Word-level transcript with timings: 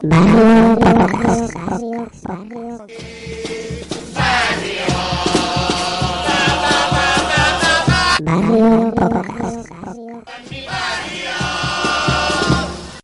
Barrio 0.00 0.78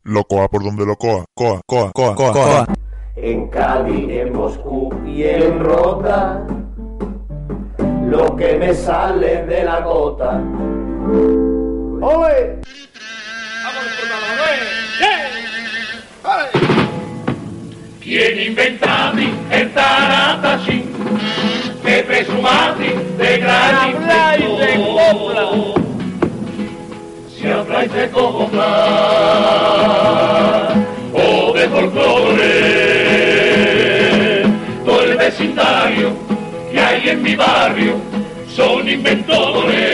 Locoa 0.04 0.48
por 0.48 0.62
donde 0.62 0.86
locoa, 0.86 1.24
coa, 1.34 1.60
coa, 1.66 1.90
coa, 1.90 2.14
coa, 2.14 2.32
coa. 2.32 2.66
En 3.16 3.48
Cali, 3.48 4.16
en 4.16 4.32
Moscú 4.32 4.94
y 5.04 5.24
en 5.24 5.58
Rota, 5.58 6.46
lo 8.06 8.36
que 8.36 8.56
me 8.56 8.72
sale 8.72 9.44
de 9.46 9.64
la 9.64 9.80
gota. 9.80 10.40
¡Oye! 12.00 12.60
¡Vamos, 16.22 16.83
¿Quién 18.04 18.38
inventati 18.38 19.32
el 19.50 19.72
taratachín? 19.72 20.84
Que 21.82 22.02
presumati 22.02 22.90
de 23.16 23.38
gran 23.38 23.90
inventor. 23.92 25.80
Si 27.34 27.46
habláis 27.48 27.90
de 27.94 28.10
copla 28.10 28.74
o 31.14 31.52
de 31.54 31.66
folclore, 31.70 32.42
todo 34.84 35.02
el 35.02 35.16
vecindario 35.16 36.12
que 36.70 36.78
hay 36.78 37.08
en 37.08 37.22
mi 37.22 37.34
barrio 37.34 37.94
son 38.54 38.86
inventores. 38.86 39.93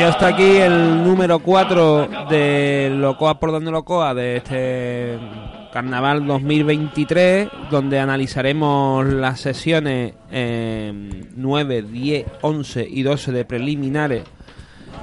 Ya 0.00 0.08
está 0.08 0.28
aquí 0.28 0.56
el 0.56 1.04
número 1.04 1.40
4 1.40 2.08
de 2.30 2.90
Locoa 2.90 3.38
por 3.38 3.52
donde 3.52 3.70
Locoa 3.70 4.14
de 4.14 4.36
este 4.36 5.18
Carnaval 5.74 6.26
2023, 6.26 7.48
donde 7.70 7.98
analizaremos 7.98 9.04
las 9.06 9.40
sesiones 9.40 10.14
9, 10.30 11.82
10, 11.82 12.26
11 12.40 12.88
y 12.90 13.02
12 13.02 13.32
de 13.32 13.44
preliminares. 13.44 14.22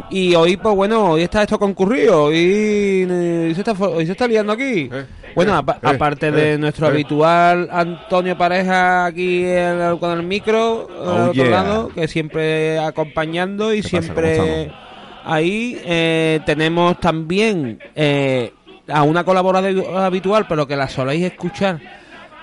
Y 0.10 0.36
hoy, 0.36 0.58
pues 0.58 0.76
bueno, 0.76 1.12
hoy 1.12 1.24
está 1.24 1.44
esto 1.44 1.60
concurrido, 1.60 2.26
hoy, 2.26 3.06
se, 3.54 3.60
está, 3.60 3.74
hoy 3.74 4.06
se 4.06 4.14
está 4.14 4.28
liando 4.28 4.54
aquí. 4.54 4.90
Eh, 4.92 5.06
bueno, 5.36 5.58
eh, 5.60 5.74
aparte 5.84 6.32
de 6.32 6.54
eh, 6.54 6.58
nuestro 6.58 6.88
habitual 6.88 7.68
Antonio 7.72 8.38
Pareja 8.38 9.06
aquí 9.06 9.46
con 10.00 10.12
el 10.12 10.24
micro, 10.24 10.88
al 11.02 11.40
oh, 11.40 11.46
lado, 11.46 11.90
que 11.90 12.08
siempre 12.08 12.80
acompañando 12.80 13.74
y 13.74 13.84
siempre... 13.84 14.72
Ahí 15.30 15.78
eh, 15.84 16.40
tenemos 16.46 17.02
también 17.02 17.80
eh, 17.96 18.54
a 18.88 19.04
una 19.04 19.26
colaboradora 19.26 20.06
habitual, 20.06 20.46
pero 20.48 20.66
que 20.66 20.78
la 20.78 20.88
soléis 20.88 21.26
escuchar. 21.26 21.82
eh, 21.82 21.97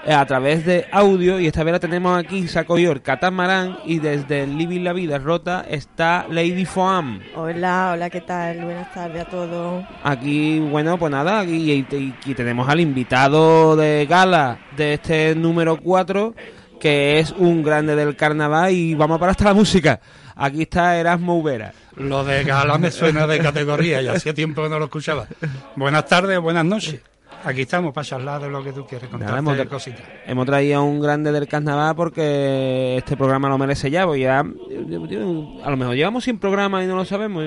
a 0.07 0.25
través 0.27 0.65
de 0.65 0.87
audio. 0.93 1.41
Y 1.41 1.47
esta 1.47 1.65
vez 1.65 1.73
la 1.73 1.81
tenemos 1.81 2.19
aquí, 2.19 2.47
saco 2.49 2.79
yo 2.79 2.93
el 2.93 3.03
catamarán. 3.03 3.79
Y 3.85 3.99
desde 3.99 4.47
Living 4.47 4.83
la 4.83 4.93
Vida 4.93 5.19
Rota 5.19 5.65
está 5.69 6.27
Lady 6.31 6.65
Foam. 6.65 7.21
Hola, 7.35 7.93
hola, 7.95 8.11
¿qué 8.11 8.21
tal? 8.21 8.65
Buenas 8.65 8.93
tardes 8.93 9.23
a 9.23 9.25
todos. 9.27 9.85
Aquí, 10.03 10.61
bueno, 10.61 10.99
pues 10.99 11.11
nada, 11.11 11.41
aquí, 11.41 11.87
aquí 11.89 12.35
tenemos 12.35 12.69
al 12.69 12.81
invitado 12.81 13.77
de 13.77 14.07
gala 14.07 14.59
de 14.77 14.95
este 14.95 15.35
número 15.35 15.79
4, 15.79 16.35
que 16.81 17.19
es 17.19 17.33
un 17.33 17.63
grande 17.63 17.97
del 17.97 18.17
carnaval. 18.17 18.73
Y 18.73 18.95
vamos 18.95 19.19
para 19.19 19.33
hasta 19.33 19.45
la 19.45 19.55
música. 19.55 20.01
Aquí 20.37 20.63
está 20.63 20.99
Erasmo 20.99 21.39
Ubera. 21.39 21.73
Lo 21.97 22.25
de 22.25 22.43
gala 22.43 22.77
me 22.77 22.91
suena 22.91 23.27
de 23.27 23.39
categoría, 23.39 24.03
ya 24.03 24.13
hacía 24.13 24.35
tiempo 24.35 24.63
que 24.65 24.69
no 24.69 24.79
lo 24.79 24.87
escuchaba. 24.87 25.29
Buenas 25.77 26.07
tardes, 26.07 26.41
buenas 26.41 26.65
noches. 26.65 27.01
Aquí 27.45 27.63
estamos 27.63 27.93
para 27.93 28.07
charlar 28.07 28.41
de 28.41 28.49
lo 28.49 28.65
que 28.65 28.73
tú 28.73 28.87
quieres 28.87 29.09
contar 29.09 29.39
hemos, 29.39 29.59
cositas. 29.67 30.03
Hemos 30.27 30.47
traído 30.47 30.79
a 30.79 30.83
un 30.83 30.99
grande 31.01 31.31
del 31.31 31.47
carnaval 31.47 31.95
porque 31.95 32.97
este 32.97 33.17
programa 33.17 33.49
lo 33.51 33.59
merece 33.59 33.91
ya, 33.91 34.07
pues 34.07 34.21
ya 34.21 34.41
a 34.41 35.71
lo 35.71 35.77
mejor 35.77 35.95
llevamos 35.95 36.25
sin 36.25 36.39
programa 36.39 36.83
y 36.83 36.87
no 36.87 36.97
lo 36.97 37.05
sabemos. 37.05 37.45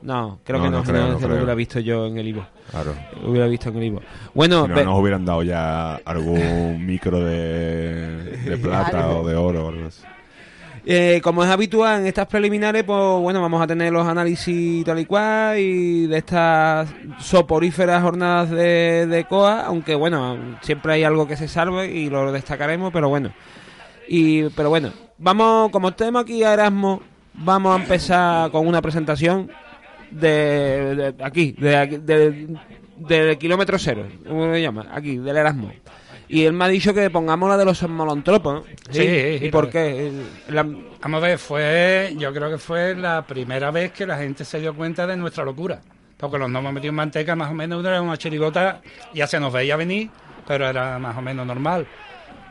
No, 0.00 0.38
creo 0.44 0.62
que 0.62 0.70
no, 0.70 0.82
no, 0.82 1.28
lo 1.28 1.34
hubiera 1.34 1.54
visto 1.54 1.80
yo 1.80 2.06
en 2.06 2.18
el 2.18 2.28
Ivo. 2.28 2.46
Claro. 2.70 2.94
Lo 3.20 3.30
hubiera 3.30 3.48
visto 3.48 3.68
en 3.68 3.76
el 3.76 3.84
Ivo. 3.84 4.00
Bueno, 4.32 4.66
si 4.66 4.72
no, 4.72 4.84
nos 4.84 5.00
hubieran 5.00 5.24
dado 5.24 5.42
ya 5.42 5.96
algún 5.96 6.86
micro 6.86 7.20
de, 7.20 8.38
de 8.44 8.56
plata 8.62 9.10
o 9.10 9.26
de 9.26 9.34
oro 9.34 9.66
o 9.66 9.68
algo 9.68 9.88
así. 9.88 10.02
Eh, 10.84 11.20
como 11.22 11.44
es 11.44 11.50
habitual 11.50 12.00
en 12.00 12.06
estas 12.06 12.26
preliminares, 12.26 12.84
pues 12.84 12.98
bueno, 13.20 13.40
vamos 13.40 13.62
a 13.62 13.66
tener 13.66 13.92
los 13.92 14.06
análisis 14.06 14.84
tal 14.84 14.98
y 14.98 15.04
cual 15.04 15.58
y 15.58 16.06
de 16.06 16.18
estas 16.18 16.88
soporíferas 17.18 18.02
jornadas 18.02 18.50
de, 18.50 19.26
COA, 19.28 19.62
aunque 19.62 19.94
bueno, 19.94 20.56
siempre 20.62 20.94
hay 20.94 21.04
algo 21.04 21.26
que 21.26 21.36
se 21.36 21.48
salve 21.48 21.90
y 21.90 22.08
lo 22.08 22.32
destacaremos, 22.32 22.92
pero 22.92 23.08
bueno. 23.08 23.32
Y, 24.08 24.44
pero 24.50 24.70
bueno, 24.70 24.92
vamos, 25.18 25.70
como 25.70 25.92
tenemos 25.92 26.22
aquí 26.22 26.42
a 26.42 26.54
Erasmo, 26.54 27.02
vamos 27.34 27.78
a 27.78 27.82
empezar 27.82 28.50
con 28.50 28.66
una 28.66 28.80
presentación 28.80 29.50
de, 30.10 31.14
aquí, 31.22 31.52
de, 31.52 32.48
del 32.96 33.38
kilómetro 33.38 33.78
cero, 33.78 34.06
¿cómo 34.26 34.52
se 34.52 34.62
llama? 34.62 34.86
Aquí, 34.92 35.18
del 35.18 35.36
Erasmo. 35.36 35.70
Y 36.28 36.44
él 36.44 36.52
me 36.52 36.66
ha 36.66 36.68
dicho 36.68 36.92
que 36.92 37.08
pongamos 37.10 37.48
la 37.48 37.56
de 37.56 37.64
los 37.64 37.82
molontropos. 37.88 38.64
Sí, 38.90 39.38
¿Y 39.40 39.50
por 39.50 39.70
qué? 39.70 40.12
Vamos 40.50 41.22
a 41.22 41.26
ver, 41.26 41.38
fue, 41.38 42.14
yo 42.18 42.32
creo 42.32 42.50
que 42.50 42.58
fue 42.58 42.94
la 42.94 43.26
primera 43.26 43.70
vez 43.70 43.92
que 43.92 44.06
la 44.06 44.18
gente 44.18 44.44
se 44.44 44.60
dio 44.60 44.74
cuenta 44.74 45.06
de 45.06 45.16
nuestra 45.16 45.44
locura. 45.44 45.80
Porque 46.18 46.36
los 46.36 46.48
hemos 46.48 46.72
metido 46.72 46.90
en 46.90 46.96
manteca 46.96 47.36
más 47.36 47.50
o 47.50 47.54
menos 47.54 47.84
era 47.84 48.02
una 48.02 48.16
chirigota, 48.16 48.80
ya 49.14 49.26
se 49.26 49.38
nos 49.38 49.52
veía 49.52 49.76
venir, 49.76 50.10
pero 50.46 50.68
era 50.68 50.98
más 50.98 51.16
o 51.16 51.22
menos 51.22 51.46
normal. 51.46 51.86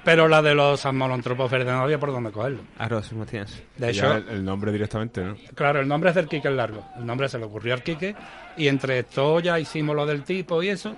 Pero 0.06 0.30
la 0.30 0.42
de 0.42 0.56
los 0.56 0.86
amolontropos 0.86 1.52
verdes 1.52 1.74
no 1.74 1.82
había 1.82 2.00
por 2.00 2.14
dónde 2.14 2.32
cogerlo. 2.32 2.62
Arroz, 2.78 3.12
Matías. 3.12 3.62
De 3.76 3.90
hecho, 3.90 4.16
el, 4.16 4.46
nombre 4.46 4.72
directamente, 4.72 5.22
¿no? 5.22 5.36
Claro, 5.54 5.82
el 5.82 5.88
nombre 5.90 6.12
es 6.12 6.16
del 6.16 6.30
Quique 6.30 6.48
el 6.48 6.56
Largo. 6.56 6.82
El 6.98 7.06
nombre 7.06 7.28
se 7.28 7.38
le 7.38 7.44
ocurrió 7.44 7.74
al 7.74 7.84
Quique. 7.84 8.16
Y 8.56 8.70
entre 8.70 9.00
esto 9.00 9.42
ya 9.42 9.60
hicimos 9.60 9.98
lo 9.98 10.06
del 10.06 10.24
tipo 10.24 10.64
y 10.64 10.70
eso. 10.70 10.96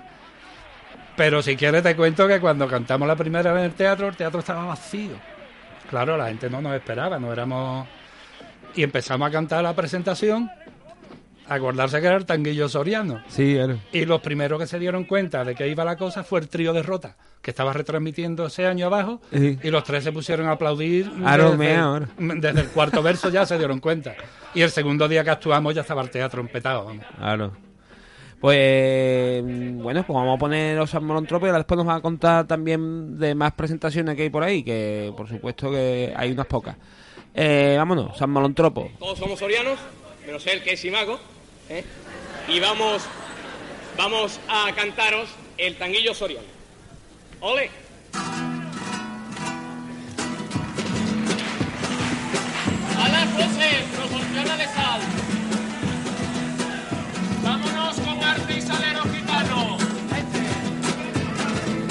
Pero 1.20 1.42
si 1.42 1.58
quieres 1.58 1.84
te 1.84 1.98
cuento 1.98 2.30
que 2.30 2.40
cuando 2.40 2.66
cantamos 2.66 3.06
la 3.06 3.18
primera 3.18 3.52
vez 3.52 3.60
en 3.60 3.66
el 3.72 3.74
teatro, 3.74 4.08
el 4.08 4.16
teatro 4.16 4.40
estaba 4.40 4.64
vacío. 4.64 5.18
Claro, 5.90 6.16
la 6.16 6.28
gente 6.28 6.50
no 6.50 6.62
nos 6.62 6.74
esperaba, 6.74 7.20
no 7.20 7.34
éramos... 7.34 7.86
Y 8.74 8.84
empezamos 8.84 9.28
a 9.28 9.32
cantar 9.32 9.62
la 9.62 9.76
presentación, 9.76 10.50
acordarse 11.46 12.00
que 12.00 12.08
era 12.08 12.16
el 12.16 12.26
tanguillo 12.26 12.70
soriano. 12.70 13.22
Sí, 13.28 13.58
era. 13.58 13.76
Y 13.92 14.06
los 14.06 14.22
primeros 14.22 14.62
que 14.62 14.66
se 14.66 14.80
dieron 14.80 15.04
cuenta 15.04 15.44
de 15.44 15.56
que 15.56 15.68
iba 15.68 15.84
la 15.84 15.98
cosa 15.98 16.24
fue 16.24 16.40
el 16.40 16.48
trío 16.48 16.72
de 16.72 16.84
Rota, 16.84 17.18
que 17.42 17.52
estaba 17.52 17.74
retransmitiendo 17.74 18.46
ese 18.46 18.66
año 18.66 18.86
abajo, 18.86 19.20
y 19.34 19.70
los 19.70 19.84
tres 19.84 20.06
se 20.06 20.14
pusieron 20.14 20.48
a 20.48 20.52
aplaudir. 20.52 21.12
Desde, 21.12 22.08
desde, 22.18 22.62
el 22.62 22.68
cuarto 22.70 23.04
verso 23.04 23.28
ya 23.28 23.46
se 23.46 23.58
dieron 23.58 23.82
cuenta. 23.82 24.16
Y 24.54 24.62
el 24.62 24.72
segundo 24.72 25.10
día 25.10 25.26
que 25.26 25.32
actuamos 25.32 25.76
ya 25.76 25.82
estaba 25.82 26.02
el 26.02 26.12
teatro 26.12 26.40
empetado. 26.40 26.94
Claro. 27.18 27.69
Pues 28.40 29.44
bueno, 29.44 30.04
pues 30.06 30.16
vamos 30.16 30.38
a 30.38 30.40
poner 30.40 30.78
los 30.78 30.96
Armolontropos 30.96 31.50
y 31.50 31.52
después 31.52 31.78
nos 31.78 31.88
va 31.88 31.96
a 31.96 32.02
contar 32.02 32.48
también 32.48 33.20
de 33.20 33.36
más 33.36 33.52
presentaciones 33.52 34.16
que 34.16 34.24
hay 34.24 34.30
por 34.30 34.44
ahí, 34.44 34.64
que 34.64 35.14
por 35.16 35.28
supuesto 35.28 35.70
que 35.70 36.14
hay 36.16 36.32
unas 36.32 36.46
pocas. 36.46 36.78
Eh, 37.34 37.76
vámonos, 37.78 38.18
San 38.18 38.30
Molontropo. 38.30 38.92
Todos 38.98 39.20
somos 39.20 39.40
sorianos, 39.40 39.78
menos 40.26 40.48
él 40.48 40.64
que 40.64 40.74
es 40.74 40.80
Simago. 40.80 41.20
¿eh? 41.70 41.84
Y 42.48 42.60
vamos, 42.62 43.04
vamos 43.98 44.40
a 44.48 44.72
cantaros 44.74 45.30
el 45.58 45.76
tanguillo 45.76 46.14
soriano. 46.14 46.48
¡Ole! 47.42 47.70
A 52.98 53.10
las 53.10 53.34
voces, 53.34 53.84
proporciona 53.96 54.58
de 54.58 54.66
sal. 54.66 55.29
Vámonos 57.44 57.96
con 58.00 58.24
arte 58.24 58.58
y 58.58 58.62
salero 58.62 59.04
gitano. 59.04 59.78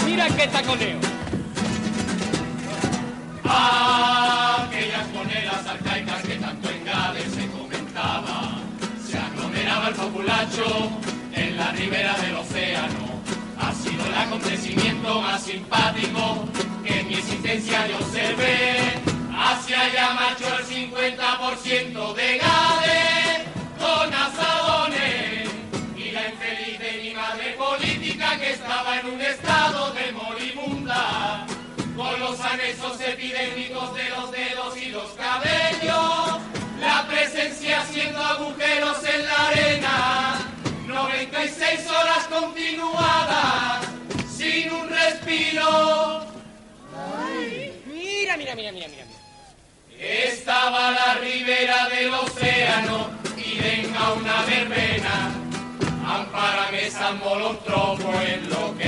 Mira 0.05 0.27
qué 0.29 0.47
taconeo. 0.49 0.99
Aquellas 3.45 5.09
monedas 5.15 5.67
arcaicas 5.67 6.23
que 6.23 6.35
tanto 6.37 6.71
en 6.71 6.85
Gales 6.85 7.33
se 7.35 7.47
comentaba, 7.49 8.59
se 9.07 9.19
aglomeraba 9.19 9.89
el 9.89 9.95
populacho 9.95 10.91
en 11.33 11.57
la 11.57 11.73
ribera 11.73 12.15
del 12.19 12.37
océano. 12.37 13.23
Ha 13.59 13.73
sido 13.73 14.05
el 14.05 14.15
acontecimiento 14.15 15.21
más 15.23 15.43
simpático 15.43 16.49
que 16.85 17.01
en 17.01 17.09
mi 17.09 17.15
existencia 17.15 17.87
yo 17.87 17.97
observé. 17.97 18.95
Hacia 19.35 19.81
allá 19.81 20.15
marchó 20.15 20.47
el 20.59 20.65
50% 20.67 22.15
de 22.15 22.39
Gales. 22.39 22.68
Anexos 32.69 33.01
epidémicos 33.01 33.95
de 33.95 34.09
los 34.11 34.31
dedos 34.31 34.77
y 34.77 34.87
los 34.91 35.11
cabellos, 35.13 36.39
la 36.79 37.07
presencia 37.09 37.81
haciendo 37.81 38.23
agujeros 38.23 38.99
en 39.05 39.25
la 39.25 39.49
arena, 39.49 40.39
96 40.87 41.87
horas 41.89 42.27
continuadas, 42.27 43.87
sin 44.31 44.71
un 44.71 44.89
respiro. 44.91 46.27
Mira, 47.87 48.37
mira, 48.37 48.55
mira, 48.55 48.73
mira, 48.73 48.89
mira. 48.89 49.05
Estaba 49.99 50.91
la 50.91 51.15
ribera 51.15 51.89
del 51.89 52.13
océano 52.13 53.11
y 53.37 53.59
venga 53.61 54.13
una 54.13 54.43
verbena, 54.43 55.31
ampárame 56.07 56.91
San 56.91 57.19
Molotropo 57.19 58.13
en 58.21 58.51
lo 58.51 58.77
que 58.77 58.88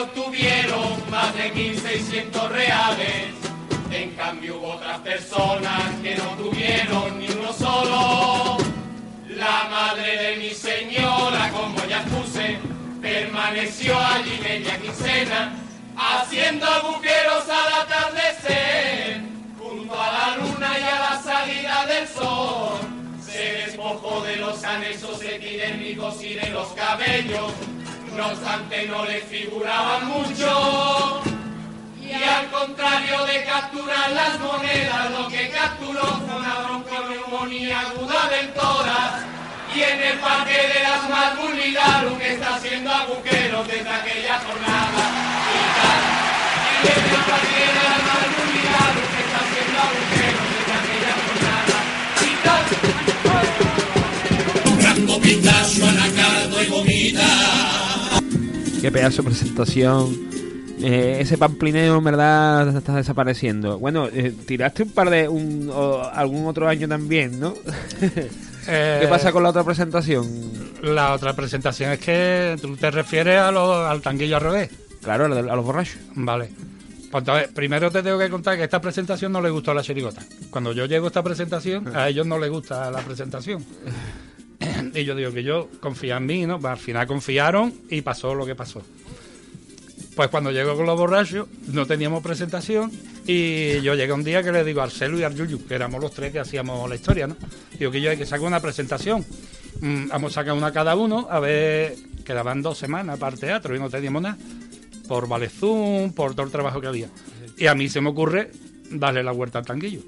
obtuvieron 0.00 1.10
más 1.10 1.34
de 1.34 1.52
1.600 1.52 2.48
reales, 2.48 3.26
en 3.90 4.10
cambio 4.12 4.58
hubo 4.58 4.72
otras 4.74 4.98
personas 5.00 5.94
que 6.02 6.14
no 6.16 6.30
tuvieron 6.36 7.18
ni 7.18 7.28
uno 7.28 7.52
solo. 7.52 8.56
La 9.28 9.68
madre 9.70 10.16
de 10.22 10.36
mi 10.36 10.50
señora, 10.50 11.50
como 11.50 11.84
ya 11.86 12.02
puse, 12.04 12.58
permaneció 13.00 13.98
allí 13.98 14.38
media 14.42 14.78
quincena, 14.78 15.52
haciendo 15.96 16.66
agujeros 16.66 17.44
al 17.48 17.82
atardecer, 17.82 19.20
junto 19.58 20.00
a 20.00 20.12
la 20.12 20.36
luna 20.36 20.78
y 20.78 20.82
a 20.82 21.10
la 21.10 21.22
salida 21.22 21.86
del 21.86 22.08
sol. 22.08 22.78
Se 23.24 23.64
despojó 23.66 24.22
de 24.22 24.36
los 24.36 24.62
anexos 24.64 25.22
epidémicos 25.22 26.22
y 26.22 26.34
de 26.34 26.50
los 26.50 26.68
cabellos, 26.68 27.52
no 28.16 28.28
obstante 28.28 28.86
no 28.86 29.04
le 29.04 29.20
figuraban 29.20 30.06
mucho. 30.06 31.22
Y 32.00 32.12
al 32.12 32.50
contrario 32.50 33.24
de 33.24 33.44
capturar 33.44 34.10
las 34.10 34.40
monedas, 34.40 35.10
lo 35.12 35.28
que 35.28 35.48
capturó 35.50 36.02
fue 36.02 36.36
una 36.36 36.54
bronconeumonía 36.60 37.80
aguda 37.80 38.30
tórax. 38.54 39.24
Y 39.74 39.82
en 39.82 40.02
el 40.02 40.18
parque 40.18 40.52
de 40.52 40.82
las 40.82 41.08
Malbulidarum 41.08 42.18
que 42.18 42.32
está 42.34 42.56
haciendo 42.56 42.90
agujeros 42.90 43.68
desde 43.68 43.88
aquella 43.88 44.40
jornada. 44.40 45.02
Y 46.82 46.86
en 46.88 47.04
el 47.04 47.22
parque 47.30 47.62
de 47.70 47.82
las 47.86 48.02
Malbulidarum 48.10 49.06
que 49.12 49.20
está 49.22 49.38
haciendo 49.46 49.78
agujeros 49.86 50.46
desde 50.56 50.74
aquella 50.80 51.14
jornada. 51.24 51.76
Y 52.26 52.30
tal. 52.44 52.62
Franco 54.80 55.14
anacardo 55.86 56.56
y 56.62 56.66
vomita. 56.66 57.59
Qué 58.80 58.90
pedazo 58.90 59.22
de 59.22 59.28
presentación. 59.28 60.30
Eh, 60.82 61.18
ese 61.20 61.36
pamplineo 61.36 61.98
en 61.98 62.04
verdad 62.04 62.74
está 62.76 62.96
desapareciendo. 62.96 63.78
Bueno, 63.78 64.06
eh, 64.10 64.32
tiraste 64.46 64.84
un 64.84 64.90
par 64.92 65.10
de... 65.10 65.28
Un, 65.28 65.70
o 65.72 66.02
algún 66.02 66.46
otro 66.46 66.66
año 66.68 66.88
también, 66.88 67.38
¿no? 67.38 67.54
¿Qué 68.66 69.06
pasa 69.08 69.32
con 69.32 69.42
la 69.42 69.50
otra 69.50 69.64
presentación? 69.64 70.26
La 70.82 71.12
otra 71.12 71.34
presentación 71.34 71.92
es 71.92 71.98
que 71.98 72.56
tú 72.62 72.76
te 72.76 72.90
refieres 72.90 73.38
a 73.40 73.50
lo- 73.50 73.86
al 73.86 74.00
tanguillo 74.00 74.36
al 74.36 74.42
revés. 74.42 74.70
Claro, 75.02 75.26
a 75.26 75.28
los, 75.28 75.38
a 75.38 75.56
los 75.56 75.64
borrachos. 75.64 75.98
Vale. 76.14 76.48
Pues 77.10 77.22
entonces, 77.22 77.48
primero 77.48 77.90
te 77.90 78.02
tengo 78.02 78.18
que 78.18 78.30
contar 78.30 78.56
que 78.56 78.64
esta 78.64 78.80
presentación 78.80 79.32
no 79.32 79.42
le 79.42 79.50
gustó 79.50 79.72
a 79.72 79.74
la 79.74 79.82
chirigota. 79.82 80.22
Cuando 80.50 80.72
yo 80.72 80.86
llego 80.86 81.06
a 81.06 81.08
esta 81.08 81.22
presentación, 81.22 81.94
a 81.94 82.08
ellos 82.08 82.26
no 82.26 82.38
les 82.38 82.48
gusta 82.50 82.90
la 82.90 83.00
presentación. 83.00 83.64
y 84.94 85.04
yo 85.04 85.14
digo 85.14 85.32
que 85.32 85.42
yo 85.42 85.68
confía 85.80 86.18
en 86.18 86.26
mí, 86.26 86.46
¿no? 86.46 86.60
Al 86.62 86.78
final 86.78 87.06
confiaron 87.06 87.72
y 87.88 88.02
pasó 88.02 88.34
lo 88.34 88.46
que 88.46 88.54
pasó. 88.54 88.82
Pues 90.14 90.28
cuando 90.28 90.50
llego 90.50 90.76
con 90.76 90.86
los 90.86 90.98
borrachos, 90.98 91.48
no 91.68 91.86
teníamos 91.86 92.22
presentación 92.22 92.90
y 93.26 93.80
yo 93.80 93.94
llegué 93.94 94.12
un 94.12 94.24
día 94.24 94.42
que 94.42 94.52
le 94.52 94.64
digo 94.64 94.80
a 94.80 94.84
Arcelo 94.84 95.18
y 95.18 95.22
a 95.22 95.30
Yuyu, 95.30 95.66
que 95.66 95.74
éramos 95.74 96.00
los 96.00 96.12
tres 96.12 96.32
que 96.32 96.40
hacíamos 96.40 96.88
la 96.88 96.96
historia, 96.96 97.26
¿no? 97.26 97.36
Digo 97.78 97.90
que 97.90 98.00
yo 98.00 98.10
hay 98.10 98.16
que 98.16 98.26
sacar 98.26 98.46
una 98.46 98.60
presentación. 98.60 99.24
Mm, 99.80 100.08
vamos 100.08 100.32
a 100.32 100.40
sacar 100.40 100.54
una 100.54 100.72
cada 100.72 100.96
uno, 100.96 101.26
a 101.30 101.40
ver, 101.40 101.96
quedaban 102.24 102.60
dos 102.60 102.76
semanas 102.76 103.18
para 103.18 103.34
el 103.34 103.40
teatro 103.40 103.74
y 103.74 103.78
no 103.78 103.88
teníamos 103.88 104.22
nada. 104.22 104.36
Por 105.08 105.26
Valezum, 105.26 106.12
por 106.12 106.34
todo 106.34 106.44
el 106.44 106.52
trabajo 106.52 106.80
que 106.80 106.86
había. 106.86 107.08
Y 107.56 107.66
a 107.66 107.74
mí 107.74 107.88
se 107.88 108.00
me 108.00 108.10
ocurre 108.10 108.50
darle 108.90 109.22
la 109.22 109.32
vuelta 109.32 109.58
al 109.58 109.66
tanguillo. 109.66 110.00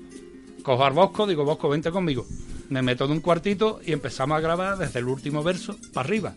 Cojo 0.62 0.84
al 0.84 0.92
Bosco, 0.92 1.26
digo, 1.26 1.44
Bosco, 1.44 1.68
vente 1.68 1.90
conmigo. 1.90 2.26
Me 2.72 2.80
meto 2.80 3.04
en 3.04 3.10
un 3.10 3.20
cuartito 3.20 3.80
y 3.84 3.92
empezamos 3.92 4.38
a 4.38 4.40
grabar 4.40 4.78
desde 4.78 5.00
el 5.00 5.04
último 5.06 5.42
verso 5.42 5.76
para 5.92 6.06
arriba. 6.06 6.34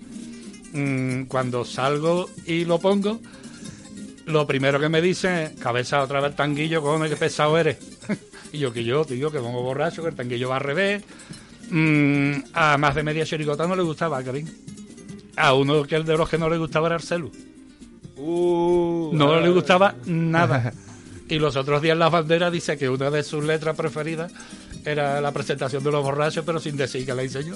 Mm, 0.73 1.23
cuando 1.27 1.63
salgo 1.63 2.29
y 2.45 2.65
lo 2.65 2.77
pongo, 2.77 3.21
lo 4.25 4.45
primero 4.45 4.77
que 4.77 4.89
me 4.89 5.01
dicen 5.01 5.31
es, 5.37 5.51
cabeza 5.51 6.03
otra 6.03 6.19
vez 6.19 6.35
tanguillo, 6.35 6.81
cojones, 6.81 7.09
qué 7.09 7.15
pesado 7.15 7.57
eres. 7.57 7.77
y 8.51 8.57
yo, 8.57 8.73
que 8.73 8.83
yo, 8.83 9.05
tío, 9.05 9.31
que 9.31 9.39
pongo 9.39 9.61
borracho, 9.61 10.01
que 10.01 10.09
el 10.09 10.15
tanguillo 10.15 10.49
va 10.49 10.57
al 10.57 10.63
revés. 10.63 11.03
Mm, 11.69 12.33
a 12.51 12.77
más 12.77 12.95
de 12.95 13.03
media 13.03 13.25
chirigota 13.25 13.65
no 13.65 13.77
le 13.77 13.83
gustaba, 13.83 14.21
Karim. 14.21 14.45
A 15.37 15.53
uno 15.53 15.83
que 15.83 15.95
el 15.95 16.03
de 16.03 16.17
los 16.17 16.27
que 16.27 16.37
no 16.37 16.49
le 16.49 16.57
gustaba 16.57 16.87
era 16.87 16.95
Arcelu. 16.95 17.31
no 18.17 19.39
le 19.39 19.49
gustaba 19.51 19.95
nada. 20.05 20.73
Y 21.29 21.39
los 21.39 21.55
otros 21.55 21.81
días 21.81 21.97
la 21.97 22.09
bandera 22.09 22.51
dice 22.51 22.77
que 22.77 22.89
una 22.89 23.09
de 23.09 23.23
sus 23.23 23.41
letras 23.41 23.77
preferidas 23.77 24.33
era 24.85 25.19
la 25.21 25.31
presentación 25.31 25.83
de 25.83 25.91
los 25.91 26.03
borrachos, 26.03 26.43
pero 26.45 26.59
sin 26.59 26.77
decir 26.77 27.05
que 27.05 27.13
la 27.13 27.23
hice 27.23 27.43
yo. 27.45 27.55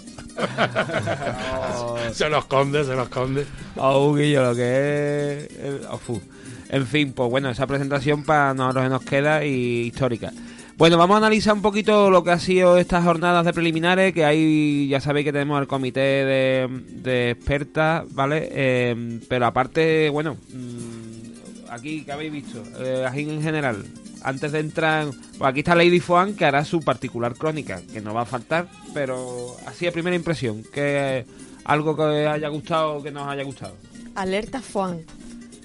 se 2.14 2.30
los 2.30 2.40
esconde, 2.44 2.84
se 2.84 2.96
los 2.96 3.04
esconde. 3.08 3.46
Oh, 3.78 4.14
Guillo, 4.14 4.44
lo 4.50 4.56
que 4.56 5.48
es... 5.50 5.60
el- 5.60 5.82
oh, 5.90 5.98
fu. 5.98 6.22
En 6.70 6.86
fin, 6.86 7.14
pues 7.14 7.30
bueno, 7.30 7.50
esa 7.50 7.66
presentación 7.66 8.24
para 8.24 8.54
nosotros 8.54 8.84
que 8.84 8.90
nos 8.90 9.02
queda 9.04 9.44
y 9.46 9.88
histórica. 9.88 10.32
Bueno, 10.78 10.98
vamos 10.98 11.16
a 11.16 11.18
analizar 11.18 11.54
un 11.56 11.62
poquito 11.62 12.10
lo 12.10 12.24
que 12.24 12.32
ha 12.32 12.40
sido 12.40 12.78
estas 12.78 13.04
jornadas 13.04 13.44
de 13.46 13.52
preliminares, 13.54 14.14
que 14.14 14.24
hay, 14.24 14.88
ya 14.88 15.02
sabéis 15.02 15.26
que 15.26 15.34
tenemos 15.34 15.60
el 15.60 15.68
comité 15.68 16.00
de, 16.00 16.68
de 17.02 17.32
expertas, 17.32 18.06
¿vale? 18.14 18.48
Eh, 18.52 19.20
pero 19.28 19.48
aparte, 19.48 20.10
bueno, 20.10 20.38
mm, 20.54 21.72
aquí, 21.72 22.04
¿qué 22.06 22.12
habéis 22.14 22.32
visto? 22.32 22.64
Eh, 22.80 23.06
aquí 23.06 23.22
en 23.30 23.42
general, 23.42 23.84
antes 24.24 24.52
de 24.52 24.60
entrar, 24.60 25.08
pues 25.38 25.50
aquí 25.50 25.60
está 25.60 25.76
Lady 25.76 26.00
Foan, 26.00 26.36
que 26.36 26.46
hará 26.46 26.66
su 26.66 26.82
particular 26.82 27.36
crónica, 27.36 27.82
que 27.92 28.02
no 28.02 28.14
va 28.14 28.22
a 28.22 28.26
faltar, 28.26 28.68
pero 28.94 29.56
así 29.66 29.88
a 29.88 29.92
primera 29.92 30.16
impresión, 30.16 30.64
que 30.74 31.26
algo 31.64 31.96
que 31.96 32.28
haya 32.28 32.48
gustado 32.50 32.96
o 32.96 33.04
que 33.04 33.12
nos 33.12 33.28
haya 33.28 33.44
gustado. 33.44 33.76
Alerta 34.16 34.62
Juan. 34.74 35.02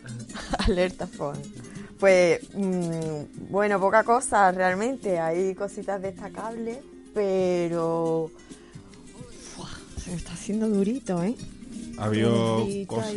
Alerta 0.58 1.08
Juan. 1.16 1.40
Pues, 1.98 2.40
mm, 2.54 3.50
bueno, 3.50 3.80
poca 3.80 4.04
cosa 4.04 4.52
realmente. 4.52 5.18
Hay 5.18 5.54
cositas 5.54 6.02
destacables, 6.02 6.78
pero. 7.14 8.30
Fua, 9.54 9.70
se 10.02 10.10
me 10.10 10.16
está 10.16 10.32
haciendo 10.32 10.68
durito, 10.68 11.22
¿eh? 11.22 11.34
Ha 11.96 12.04
habido 12.04 12.58
Durito 12.60 12.94
cosas, 12.94 13.14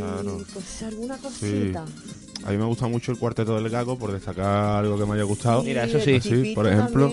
pues, 0.54 0.84
alguna 0.84 1.18
Sí. 1.18 1.74
A 2.46 2.52
mí 2.52 2.58
me 2.58 2.66
gusta 2.66 2.88
mucho 2.88 3.12
el 3.12 3.18
cuarteto 3.18 3.56
del 3.62 3.70
Gago, 3.70 3.98
por 3.98 4.12
destacar 4.12 4.84
algo 4.84 4.98
que 4.98 5.06
me 5.06 5.14
haya 5.16 5.24
gustado. 5.24 5.64
Mira, 5.64 5.84
eso 5.86 6.00
sí. 6.00 6.54
Por 6.56 6.68
ejemplo. 6.68 7.12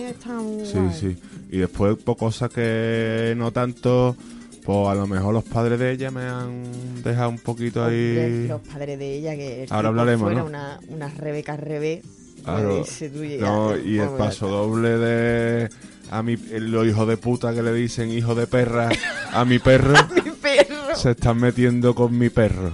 Sí, 0.63 0.79
sí. 0.99 1.17
Y 1.51 1.57
después, 1.57 1.97
por 1.97 2.15
cosas 2.17 2.49
que 2.49 3.33
no 3.35 3.51
tanto, 3.51 4.15
pues 4.63 4.87
a 4.87 4.95
lo 4.95 5.07
mejor 5.07 5.33
los 5.33 5.43
padres 5.43 5.77
de 5.79 5.91
ella 5.91 6.09
me 6.11 6.23
han 6.23 6.63
dejado 7.03 7.29
un 7.29 7.39
poquito 7.39 7.83
ahí. 7.83 8.47
los 8.47 8.61
padres 8.61 8.97
de 8.97 9.17
ella, 9.17 9.35
que 9.35 9.63
el 9.63 9.71
Ahora 9.71 9.89
hablaremos, 9.89 10.21
fuera 10.23 10.39
¿no? 10.41 10.45
una, 10.45 10.79
una 10.87 11.09
Rebeca 11.09 11.57
Rebe. 11.57 12.01
Claro. 12.43 12.83
pues, 12.85 13.39
No, 13.41 13.75
y 13.77 13.97
el 13.97 14.09
paso 14.09 14.47
doble 14.47 14.97
de 14.97 15.69
a 16.11 16.21
mi 16.21 16.37
los 16.37 16.85
hijos 16.85 17.07
de 17.07 17.17
puta 17.17 17.51
que 17.55 17.63
le 17.63 17.73
dicen 17.73 18.11
hijo 18.11 18.35
de 18.35 18.45
perra 18.45 18.89
a 19.33 19.43
mi 19.43 19.57
perro 19.57 19.95
Mi 20.23 20.29
perro. 20.31 20.95
se 20.95 21.11
están 21.11 21.39
metiendo 21.39 21.95
con 21.95 22.15
mi 22.15 22.29
perro. 22.29 22.73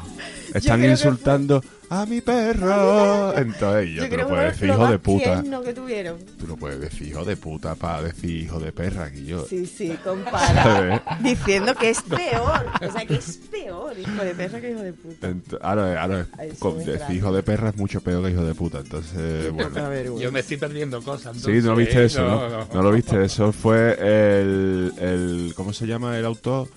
Están 0.54 0.82
que 0.82 0.90
insultando 0.90 1.64
a 1.94 2.06
mi 2.06 2.22
perro. 2.22 3.38
Entonces 3.38 3.90
yo, 3.90 4.04
Yo 4.04 4.10
te 4.10 4.16
lo 4.18 4.28
puedes 4.30 4.54
decir, 4.54 4.70
hijo 4.70 4.88
de 4.88 4.98
puta. 4.98 5.44
que 5.66 5.74
tuvieron. 5.74 6.18
Tú 6.40 6.48
lo 6.48 6.56
puedes 6.56 6.80
decir, 6.80 7.10
hijo 7.10 7.26
de 7.26 7.36
puta, 7.36 7.76
para 7.76 8.02
decir 8.04 8.30
hijo 8.44 8.62
de 8.62 8.72
perra 8.72 9.06
aquí 9.06 9.26
yo. 9.26 9.46
Sí, 9.46 9.66
sí, 9.66 9.98
compara. 10.02 11.04
diciendo 11.22 11.76
que 11.76 11.90
es 11.90 12.02
peor. 12.04 12.66
O 12.88 12.92
sea, 12.94 13.06
que 13.06 13.16
es 13.16 13.38
peor 13.52 14.00
hijo 14.00 14.24
de 14.24 14.34
perra 14.34 14.62
que 14.62 14.72
hijo 14.72 14.80
de 14.82 14.94
puta. 14.94 15.30
Ent- 15.32 15.58
ahora, 15.62 16.02
ahora, 16.02 16.28
Ay, 16.38 16.52
con- 16.58 16.78
decir 16.78 17.14
hijo 17.18 17.34
de 17.34 17.44
perra 17.44 17.70
es 17.70 17.76
mucho 17.76 18.00
peor 18.00 18.24
que 18.24 18.32
hijo 18.32 18.46
de 18.46 18.56
puta. 18.56 18.80
Entonces, 18.80 19.52
bueno. 19.52 20.18
Yo 20.18 20.32
me 20.32 20.40
estoy 20.40 20.56
perdiendo 20.56 21.02
cosas. 21.04 21.36
Sí, 21.38 21.48
no 21.50 21.54
entonces, 21.56 21.86
viste 21.88 22.06
eso, 22.06 22.22
¿no? 22.22 22.50
no, 22.50 22.68
No, 22.74 22.82
lo 22.84 22.92
viste. 22.94 23.22
Eso 23.26 23.52
fue 23.52 23.98
el, 24.00 24.94
el. 24.98 25.54
¿Cómo 25.58 25.74
se 25.74 25.86
llama 25.88 26.18
el 26.18 26.24
autor? 26.26 26.70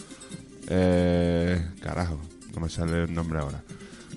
Eh, 0.68 1.62
carajo, 1.80 2.18
no 2.54 2.62
me 2.62 2.68
sale 2.68 3.04
el 3.04 3.14
nombre 3.14 3.38
ahora. 3.38 3.62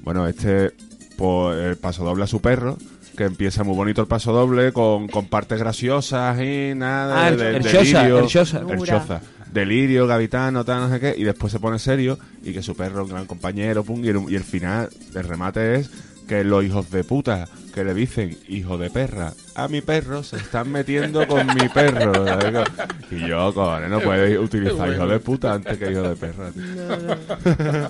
Bueno, 0.08 0.26
este. 0.26 0.72
Pues 1.18 1.58
el 1.66 1.76
paso 1.76 2.06
doble 2.06 2.24
a 2.24 2.28
su 2.28 2.40
perro. 2.42 2.78
Que 3.18 3.26
empieza 3.26 3.66
muy 3.66 3.76
bonito 3.76 4.00
el 4.02 4.08
paso 4.08 4.32
doble 4.32 4.72
con, 4.72 5.10
con 5.10 5.26
partes 5.26 5.60
graciosas 5.60 6.40
y 6.40 6.72
nada. 6.76 7.26
Ah, 7.26 7.30
el- 7.30 7.38
de- 7.38 7.58
el 7.58 7.64
delirio, 7.64 8.22
Choza, 8.28 8.60
el 8.60 8.62
Choza. 8.62 8.74
el 8.74 8.80
Choza. 8.84 9.22
Delirio, 9.52 10.08
gavitano, 10.08 10.64
tal, 10.64 10.82
no 10.82 10.90
sé 10.90 11.00
qué. 11.02 11.14
Y 11.18 11.24
después 11.26 11.52
se 11.52 11.60
pone 11.60 11.78
serio 11.80 12.18
y 12.42 12.54
que 12.54 12.62
su 12.62 12.74
perro, 12.76 13.04
un 13.04 13.10
gran 13.10 13.26
compañero, 13.26 13.84
pum. 13.84 14.06
Y 14.06 14.10
el, 14.10 14.22
y 14.30 14.36
el 14.36 14.44
final, 14.46 14.88
el 15.14 15.24
remate 15.26 15.76
es 15.76 15.90
que 16.28 16.44
los 16.46 16.64
hijos 16.64 16.90
de 16.92 17.04
puta 17.04 17.48
que 17.74 17.84
le 17.84 17.94
dicen 17.94 18.38
hijo 18.48 18.78
de 18.78 18.90
perra 18.90 19.34
a 19.56 19.68
mi 19.68 19.82
perro 19.82 20.24
se 20.24 20.38
están 20.38 20.72
metiendo 20.72 21.28
con 21.28 21.48
mi 21.48 21.68
perro. 21.70 22.14
¿sabes? 22.26 22.68
Y 23.12 23.28
yo, 23.28 23.54
cojones, 23.54 23.90
no 23.90 24.00
puedes 24.00 24.38
utilizar 24.40 24.94
hijo 24.94 25.08
de 25.08 25.20
puta 25.20 25.54
antes 25.54 25.78
que 25.78 25.92
hijo 25.92 26.04
de 26.04 26.16
perra. 26.16 26.52
tío. 26.52 27.90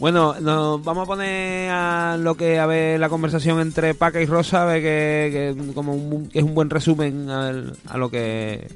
Bueno, 0.00 0.34
nos 0.40 0.82
vamos 0.82 1.04
a 1.04 1.06
poner 1.06 1.70
a 1.70 2.16
lo 2.18 2.34
que 2.34 2.58
a 2.58 2.64
ver 2.64 2.98
la 2.98 3.10
conversación 3.10 3.60
entre 3.60 3.92
Paca 3.94 4.18
y 4.22 4.24
Rosa, 4.24 4.62
a 4.62 4.64
ver 4.64 4.80
que, 4.80 5.54
que 5.54 5.74
como 5.74 5.92
un, 5.92 6.26
que 6.30 6.38
es 6.38 6.44
un 6.44 6.54
buen 6.54 6.70
resumen 6.70 7.28
a, 7.28 7.98
lo 7.98 8.10
que 8.10 8.66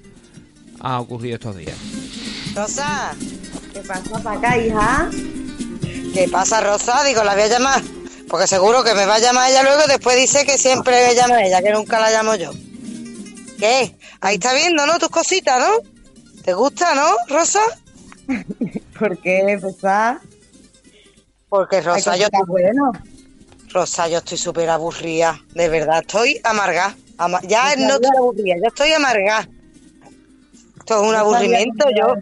ha 0.81 1.01
ocurrido 1.01 1.37
estos 1.37 1.57
días. 1.57 1.79
Rosa, 2.55 3.15
¿Qué 3.73 3.81
pasa 3.81 4.33
acá, 4.33 4.59
hija? 4.59 5.11
¿qué 6.13 6.29
pasa, 6.29 6.61
Rosa? 6.61 7.03
Digo, 7.05 7.25
la 7.25 7.33
voy 7.33 7.45
a 7.45 7.49
llamar. 7.49 7.83
Porque 8.29 8.47
seguro 8.47 8.85
que 8.85 8.93
me 8.93 9.07
va 9.07 9.15
a 9.15 9.19
llamar 9.19 9.51
ella 9.51 9.63
luego. 9.63 9.83
Después 9.89 10.19
dice 10.19 10.45
que 10.45 10.59
siempre 10.59 11.09
me 11.09 11.15
llama 11.15 11.43
ella, 11.43 11.63
que 11.63 11.73
nunca 11.73 12.01
la 12.01 12.11
llamo 12.11 12.35
yo. 12.35 12.51
¿Qué? 13.59 13.97
Ahí 14.21 14.35
está 14.35 14.53
viendo, 14.53 14.87
¿no? 14.87 14.99
Tus 14.99 15.09
cositas, 15.09 15.59
¿no? 15.59 16.43
¿Te 16.43 16.53
gusta, 16.53 16.95
no, 16.95 17.09
Rosa? 17.29 17.61
¿Por 18.99 19.17
qué 19.19 19.59
pesar? 19.63 20.21
Porque 21.55 21.81
Rosa, 21.81 22.17
yo, 22.17 22.27
bueno. 22.49 22.91
Rosa, 23.73 24.09
yo 24.09 24.19
estoy 24.19 24.37
súper 24.39 24.69
aburrida. 24.71 25.41
De 25.55 25.69
verdad, 25.69 26.01
estoy 26.01 26.41
amargada. 26.43 26.97
Ama- 27.17 27.41
ya 27.47 27.77
no 27.77 27.95
estoy 27.95 28.11
aburrida, 28.17 28.57
yo 28.57 28.69
estoy 28.69 28.93
amargada. 28.93 29.49
Esto 30.81 31.01
es 31.03 31.09
un 31.09 31.15
aburrimiento. 31.15 31.87
Yo, 31.97 32.15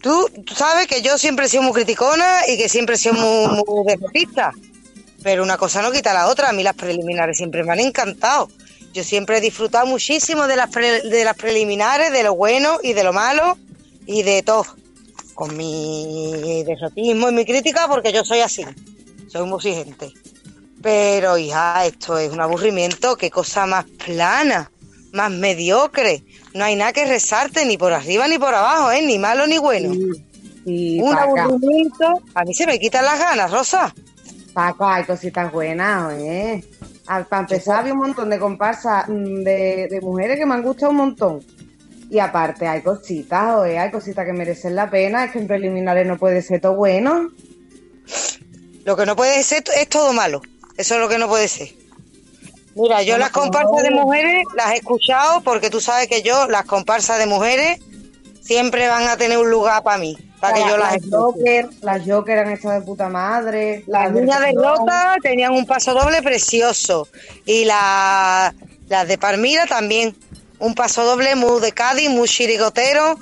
tú, 0.00 0.28
tú 0.44 0.54
sabes 0.54 0.86
que 0.86 1.02
yo 1.02 1.18
siempre 1.18 1.46
he 1.46 1.48
sido 1.48 1.64
muy 1.64 1.72
criticona 1.72 2.46
y 2.46 2.56
que 2.56 2.68
siempre 2.68 2.94
he 2.94 2.98
sido 2.98 3.14
muy, 3.14 3.64
muy 3.66 3.84
defetista. 3.86 4.52
Pero 5.24 5.42
una 5.42 5.56
cosa 5.56 5.82
no 5.82 5.90
quita 5.90 6.14
la 6.14 6.28
otra. 6.28 6.50
A 6.50 6.52
mí 6.52 6.62
las 6.62 6.74
preliminares 6.76 7.36
siempre 7.36 7.64
me 7.64 7.72
han 7.72 7.80
encantado. 7.80 8.48
Yo 8.92 9.02
siempre 9.02 9.38
he 9.38 9.40
disfrutado 9.40 9.86
muchísimo 9.86 10.46
de 10.46 10.54
las, 10.54 10.70
pre- 10.70 11.02
de 11.02 11.24
las 11.24 11.36
preliminares, 11.36 12.12
de 12.12 12.22
lo 12.22 12.36
bueno 12.36 12.78
y 12.80 12.92
de 12.92 13.02
lo 13.02 13.12
malo 13.12 13.58
y 14.06 14.22
de 14.22 14.42
todo. 14.44 14.64
Con 15.38 15.56
mi 15.56 16.64
derrotismo 16.64 17.28
y 17.28 17.32
mi 17.32 17.44
crítica, 17.44 17.86
porque 17.86 18.12
yo 18.12 18.24
soy 18.24 18.40
así. 18.40 18.64
Soy 19.28 19.46
muy 19.46 19.58
exigente. 19.58 20.12
Pero, 20.82 21.38
hija, 21.38 21.86
esto 21.86 22.18
es 22.18 22.32
un 22.32 22.40
aburrimiento. 22.40 23.14
Qué 23.16 23.30
cosa 23.30 23.64
más 23.64 23.84
plana, 24.04 24.68
más 25.12 25.30
mediocre. 25.30 26.24
No 26.54 26.64
hay 26.64 26.74
nada 26.74 26.92
que 26.92 27.04
rezarte 27.04 27.64
ni 27.66 27.76
por 27.78 27.92
arriba 27.92 28.26
ni 28.26 28.36
por 28.36 28.52
abajo, 28.52 28.90
¿eh? 28.90 29.00
Ni 29.02 29.16
malo 29.18 29.46
ni 29.46 29.58
bueno. 29.58 29.92
Sí, 30.64 31.00
un 31.00 31.14
aburrimiento. 31.16 32.20
A 32.34 32.42
mí 32.44 32.52
se 32.52 32.66
me 32.66 32.80
quitan 32.80 33.04
las 33.04 33.20
ganas, 33.20 33.48
Rosa. 33.52 33.94
Paca, 34.52 34.96
hay 34.96 35.04
cositas 35.04 35.52
buenas, 35.52 36.14
¿eh? 36.14 36.64
Al- 37.06 37.26
Para 37.26 37.42
empezar, 37.42 37.76
había 37.78 37.92
un 37.92 38.00
montón 38.00 38.28
de 38.28 38.40
comparsas 38.40 39.08
mm, 39.08 39.42
de, 39.44 39.86
de 39.88 40.00
mujeres 40.00 40.36
que 40.36 40.44
me 40.46 40.54
han 40.54 40.62
gustado 40.62 40.90
un 40.90 40.96
montón. 40.96 41.44
Y 42.10 42.18
aparte, 42.18 42.66
hay 42.66 42.80
cositas, 42.82 43.56
oye, 43.56 43.78
hay 43.78 43.90
cositas 43.90 44.24
que 44.24 44.32
merecen 44.32 44.74
la 44.74 44.88
pena. 44.88 45.24
Es 45.26 45.32
que 45.32 45.38
en 45.40 45.46
preliminares 45.46 46.06
no 46.06 46.16
puede 46.18 46.40
ser 46.42 46.60
todo 46.60 46.74
bueno. 46.74 47.30
Lo 48.84 48.96
que 48.96 49.04
no 49.06 49.14
puede 49.16 49.42
ser 49.42 49.64
es 49.76 49.88
todo 49.88 50.12
malo. 50.12 50.40
Eso 50.76 50.94
es 50.94 51.00
lo 51.00 51.08
que 51.08 51.18
no 51.18 51.28
puede 51.28 51.48
ser. 51.48 51.68
Mira, 52.74 53.02
yo 53.02 53.18
las 53.18 53.30
comparsas 53.30 53.70
como- 53.70 53.82
de 53.82 53.90
mujeres 53.90 54.44
las 54.56 54.72
he 54.72 54.76
escuchado 54.76 55.40
porque 55.42 55.68
tú 55.68 55.80
sabes 55.80 56.06
que 56.08 56.22
yo, 56.22 56.46
las 56.48 56.64
comparsas 56.64 57.18
de 57.18 57.26
mujeres, 57.26 57.80
siempre 58.40 58.88
van 58.88 59.06
a 59.08 59.16
tener 59.16 59.36
un 59.36 59.50
lugar 59.50 59.82
para 59.82 59.98
mí, 59.98 60.16
para 60.40 60.54
que 60.54 60.60
yo 60.60 60.76
las. 60.78 60.96
Joker, 61.10 61.68
las 61.82 62.02
Joker 62.06 62.38
han 62.38 62.52
estado 62.52 62.80
de 62.80 62.86
puta 62.86 63.08
madre. 63.08 63.82
Las 63.88 64.12
niñas 64.12 64.40
de 64.40 64.52
Rota 64.52 65.16
tenían 65.22 65.52
un 65.52 65.66
paso 65.66 65.92
doble 65.92 66.22
precioso. 66.22 67.08
Y 67.44 67.64
la- 67.64 68.54
las 68.88 69.08
de 69.08 69.18
Palmira 69.18 69.66
también. 69.66 70.16
Un 70.60 70.74
paso 70.74 71.04
doble 71.04 71.34
muy 71.36 71.60
de 71.60 71.72
Cádiz, 71.72 72.10
muy 72.10 72.28
chirigotero, 72.28 73.18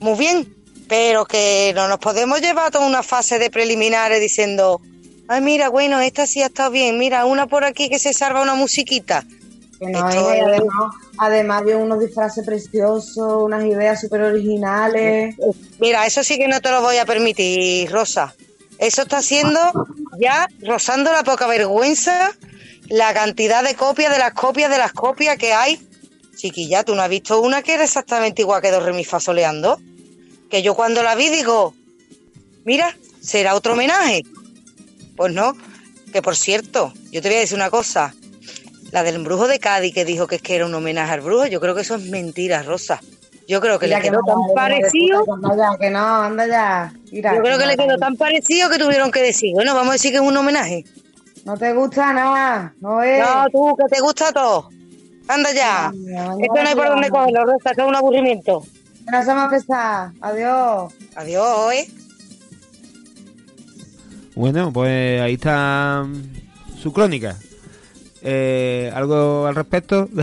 muy 0.00 0.18
bien. 0.18 0.54
Pero 0.88 1.24
que 1.24 1.72
no 1.76 1.86
nos 1.86 1.98
podemos 1.98 2.40
llevar 2.40 2.72
toda 2.72 2.84
una 2.86 3.02
fase 3.04 3.38
de 3.38 3.48
preliminares 3.48 4.20
diciendo, 4.20 4.80
ay, 5.28 5.40
mira, 5.40 5.68
bueno, 5.68 6.00
esta 6.00 6.26
sí 6.26 6.42
ha 6.42 6.46
estado 6.46 6.72
bien. 6.72 6.98
Mira, 6.98 7.24
una 7.26 7.46
por 7.46 7.64
aquí 7.64 7.88
que 7.88 8.00
se 8.00 8.12
salva 8.12 8.42
una 8.42 8.54
musiquita. 8.56 9.24
Que 9.78 9.86
no, 9.86 10.08
Esto 10.08 10.20
hija, 10.20 10.36
y 10.36 10.40
es- 10.40 10.46
además, 10.46 10.94
además 11.18 11.64
de 11.64 11.76
unos 11.76 12.00
disfraces 12.00 12.44
preciosos, 12.44 13.42
unas 13.42 13.64
ideas 13.64 14.00
súper 14.00 14.22
originales. 14.22 15.36
Mira, 15.78 16.06
eso 16.06 16.24
sí 16.24 16.36
que 16.38 16.48
no 16.48 16.60
te 16.60 16.70
lo 16.72 16.82
voy 16.82 16.96
a 16.96 17.06
permitir, 17.06 17.88
Rosa. 17.90 18.34
Eso 18.78 19.02
está 19.02 19.22
siendo 19.22 19.60
ya 20.18 20.48
rozando 20.62 21.12
la 21.12 21.22
poca 21.22 21.46
vergüenza 21.46 22.32
la 22.88 23.14
cantidad 23.14 23.62
de 23.62 23.74
copias 23.76 24.10
de 24.12 24.18
las 24.18 24.32
copias 24.32 24.70
de 24.70 24.78
las 24.78 24.92
copias 24.92 25.36
que 25.38 25.52
hay. 25.52 25.80
Chiquilla, 26.40 26.84
¿tú 26.84 26.94
no 26.94 27.02
has 27.02 27.10
visto 27.10 27.38
una 27.38 27.60
que 27.60 27.74
era 27.74 27.84
exactamente 27.84 28.40
igual 28.40 28.62
que 28.62 28.70
Dos 28.70 28.82
Re 28.82 28.94
Mi 28.94 29.04
Fa 29.04 29.20
soleando? 29.20 29.78
Que 30.48 30.62
yo 30.62 30.74
cuando 30.74 31.02
la 31.02 31.14
vi 31.14 31.28
digo, 31.28 31.74
mira, 32.64 32.96
será 33.20 33.54
otro 33.54 33.74
homenaje. 33.74 34.22
Pues 35.16 35.34
no, 35.34 35.54
que 36.14 36.22
por 36.22 36.34
cierto, 36.34 36.94
yo 37.12 37.20
te 37.20 37.28
voy 37.28 37.36
a 37.36 37.40
decir 37.40 37.56
una 37.56 37.68
cosa. 37.68 38.14
La 38.90 39.02
del 39.02 39.16
embrujo 39.16 39.48
de 39.48 39.58
Cádiz 39.58 39.92
que 39.92 40.06
dijo 40.06 40.26
que 40.26 40.36
es 40.36 40.42
que 40.42 40.56
era 40.56 40.64
un 40.64 40.74
homenaje 40.74 41.12
al 41.12 41.20
brujo, 41.20 41.46
yo 41.46 41.60
creo 41.60 41.74
que 41.74 41.82
eso 41.82 41.96
es 41.96 42.04
mentira, 42.04 42.62
Rosa. 42.62 43.00
Yo 43.46 43.60
creo 43.60 43.78
que 43.78 43.86
Mira 43.86 43.98
le 43.98 44.04
quedó 44.08 44.20
no, 44.20 44.46
tan 44.46 44.54
parecido. 44.54 45.24
ya, 45.58 45.76
que 45.78 45.90
no, 45.90 46.22
anda 46.22 46.46
ya. 46.46 46.92
Mira, 47.12 47.36
Yo 47.36 47.42
creo 47.42 47.58
que 47.58 47.66
le 47.66 47.76
no, 47.76 47.84
quedó 47.84 47.98
tan 47.98 48.16
parecido 48.16 48.70
que 48.70 48.78
tuvieron 48.78 49.10
que 49.10 49.20
decir, 49.20 49.52
bueno, 49.52 49.74
vamos 49.74 49.90
a 49.90 49.92
decir 49.92 50.10
que 50.10 50.16
es 50.16 50.22
un 50.22 50.36
homenaje. 50.36 50.84
No 51.44 51.56
te 51.58 51.74
gusta 51.74 52.14
nada, 52.14 52.74
no 52.80 53.02
es. 53.02 53.20
No, 53.20 53.46
tú, 53.50 53.76
que 53.76 53.94
te 53.94 54.00
gusta 54.00 54.32
todo. 54.32 54.70
Anda 55.30 55.52
ya. 55.52 55.92
Mañana 55.92 56.36
Esto 56.40 56.54
no 56.54 56.68
hay 56.68 56.74
por 56.74 56.88
dónde 56.88 57.08
cogerlo, 57.08 57.44
Rosa, 57.44 57.70
esto 57.70 57.82
es 57.82 57.88
un 57.88 57.94
aburrimiento. 57.94 58.64
Que 59.04 59.12
no 59.12 59.22
se 59.24 59.34
me 59.34 59.48
pesar. 59.48 60.10
Adiós. 60.20 60.92
Adiós, 61.14 61.72
¿eh? 61.72 61.88
Bueno, 64.34 64.72
pues 64.72 65.20
ahí 65.20 65.34
está 65.34 66.04
su 66.82 66.92
crónica. 66.92 67.36
Eh, 68.22 68.90
¿Algo 68.92 69.46
al 69.46 69.54
respecto? 69.54 70.08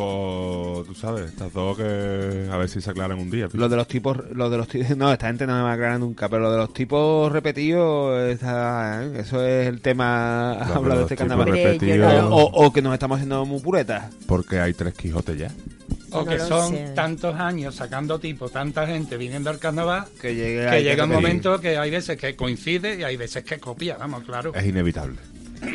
Pues 0.00 0.86
tú 0.86 0.94
sabes, 0.94 1.26
estas 1.26 1.52
dos 1.52 1.76
que 1.76 2.48
a 2.50 2.56
ver 2.56 2.68
si 2.70 2.80
se 2.80 2.90
aclaran 2.90 3.18
un 3.18 3.30
día. 3.30 3.48
lo 3.52 3.68
de 3.68 3.76
los 3.76 3.86
tipos, 3.86 4.16
lo 4.32 4.48
de 4.48 4.56
los 4.56 4.68
no, 4.96 5.12
esta 5.12 5.26
gente 5.26 5.46
no 5.46 5.54
me 5.54 5.62
va 5.62 5.72
a 5.72 5.74
aclarar 5.74 6.00
nunca, 6.00 6.28
pero 6.28 6.42
lo 6.42 6.52
de 6.52 6.56
los 6.56 6.72
tipos 6.72 7.30
repetidos, 7.30 8.18
está, 8.30 9.04
¿eh? 9.04 9.20
eso 9.20 9.44
es 9.44 9.66
el 9.66 9.82
tema 9.82 10.56
Lo 10.60 10.66
de 10.66 10.72
hablado 10.74 11.00
de 11.00 11.04
este 11.04 11.16
carnaval. 11.16 11.48
repetidos. 11.48 12.24
O, 12.30 12.72
que 12.72 12.80
nos 12.80 12.94
estamos 12.94 13.16
haciendo 13.16 13.44
muy 13.44 13.60
puretas. 13.60 14.10
Porque 14.26 14.58
hay 14.58 14.72
tres 14.72 14.94
Quijotes 14.94 15.36
ya. 15.36 15.50
O 16.12 16.24
que 16.24 16.38
son 16.38 16.70
sé. 16.72 16.92
tantos 16.94 17.34
años 17.36 17.74
sacando 17.74 18.18
tipos, 18.18 18.52
tanta 18.52 18.86
gente 18.86 19.18
viniendo 19.18 19.50
al 19.50 19.58
carnaval, 19.58 20.06
Que 20.20 20.34
llegue, 20.34 20.66
que 20.70 20.82
llega 20.82 21.04
un 21.04 21.10
momento 21.10 21.60
que 21.60 21.76
hay 21.76 21.90
veces 21.90 22.16
que 22.16 22.34
coincide 22.36 22.98
y 22.98 23.04
hay 23.04 23.16
veces 23.16 23.44
que 23.44 23.58
copia, 23.58 23.96
vamos, 23.98 24.24
claro. 24.24 24.54
Es 24.54 24.64
inevitable. 24.64 25.18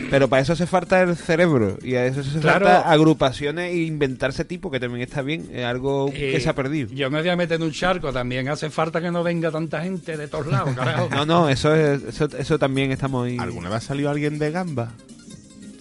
Pero 0.10 0.28
para 0.28 0.42
eso 0.42 0.54
hace 0.54 0.66
falta 0.66 1.02
el 1.02 1.16
cerebro 1.16 1.78
y 1.84 1.96
a 1.96 2.06
eso 2.06 2.22
hace 2.22 2.40
Claro. 2.40 2.66
falta 2.66 2.90
agrupaciones 2.92 3.72
e 3.72 3.78
inventarse 3.84 4.44
tipo 4.46 4.72
que 4.72 4.80
también 4.80 5.02
está 5.04 5.22
bien, 5.22 5.48
es 5.54 5.64
algo 5.64 6.12
que 6.12 6.36
Eh, 6.36 6.40
se 6.40 6.50
ha 6.50 6.56
perdido. 6.56 6.90
Yo 6.94 7.10
me 7.12 7.20
voy 7.20 7.30
a 7.30 7.36
meter 7.36 7.58
en 7.58 7.64
un 7.64 7.72
charco, 7.72 8.12
también 8.12 8.48
hace 8.50 8.70
falta 8.70 9.00
que 9.02 9.12
no 9.12 9.24
venga 9.24 9.52
tanta 9.52 9.82
gente 9.84 10.18
de 10.18 10.28
todos 10.28 10.48
lados, 10.48 10.76
carajo. 10.76 11.10
No, 11.16 11.26
no, 11.26 11.50
eso 11.50 11.76
es, 11.76 12.04
eso, 12.04 12.28
eso 12.38 12.58
también 12.60 12.92
estamos 12.92 13.28
ahí. 13.28 13.38
¿Alguna 13.40 13.70
vez 13.70 13.78
ha 13.78 13.88
salido 13.88 14.10
alguien 14.10 14.40
de 14.40 14.52
gamba? 14.52 14.92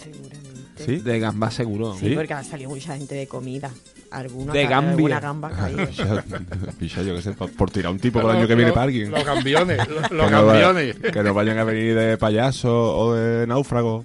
Seguramente. 0.03 0.85
¿Sí? 0.85 0.97
De 0.97 1.19
gamba 1.19 1.51
seguro. 1.51 1.95
Sí, 1.99 2.09
¿Sí? 2.11 2.15
porque 2.15 2.35
ha 2.35 2.45
salido 2.45 2.71
mucha 2.71 2.97
gente 2.97 3.15
de 3.15 3.27
comida. 3.27 3.71
Alguna, 4.15 4.53
De 4.53 4.67
Gambia. 4.67 4.91
alguna 4.93 5.21
gamba. 5.21 5.51
Picha, 5.87 6.25
picha, 6.79 7.03
yo 7.07 7.15
qué 7.17 7.23
sé, 7.23 7.33
por, 7.33 7.51
por 7.53 7.71
tirar 7.71 7.91
un 7.93 7.99
tipo 7.99 8.21
por 8.21 8.31
el 8.31 8.37
año 8.39 8.47
que 8.47 8.55
viene 8.55 8.71
para 8.73 8.85
alguien. 8.85 9.11
Los 9.11 9.25
cambiones, 9.25 9.79
los, 9.89 10.11
los 10.11 10.27
que, 10.27 10.31
no 10.33 10.47
va- 10.47 10.53
cambiones. 10.61 10.97
que 10.97 11.23
no 11.23 11.35
vayan 11.35 11.59
a 11.59 11.65
venir 11.65 11.95
de 11.97 12.17
payaso 12.17 12.97
o 12.97 13.15
de 13.15 13.47
náufrago. 13.47 14.05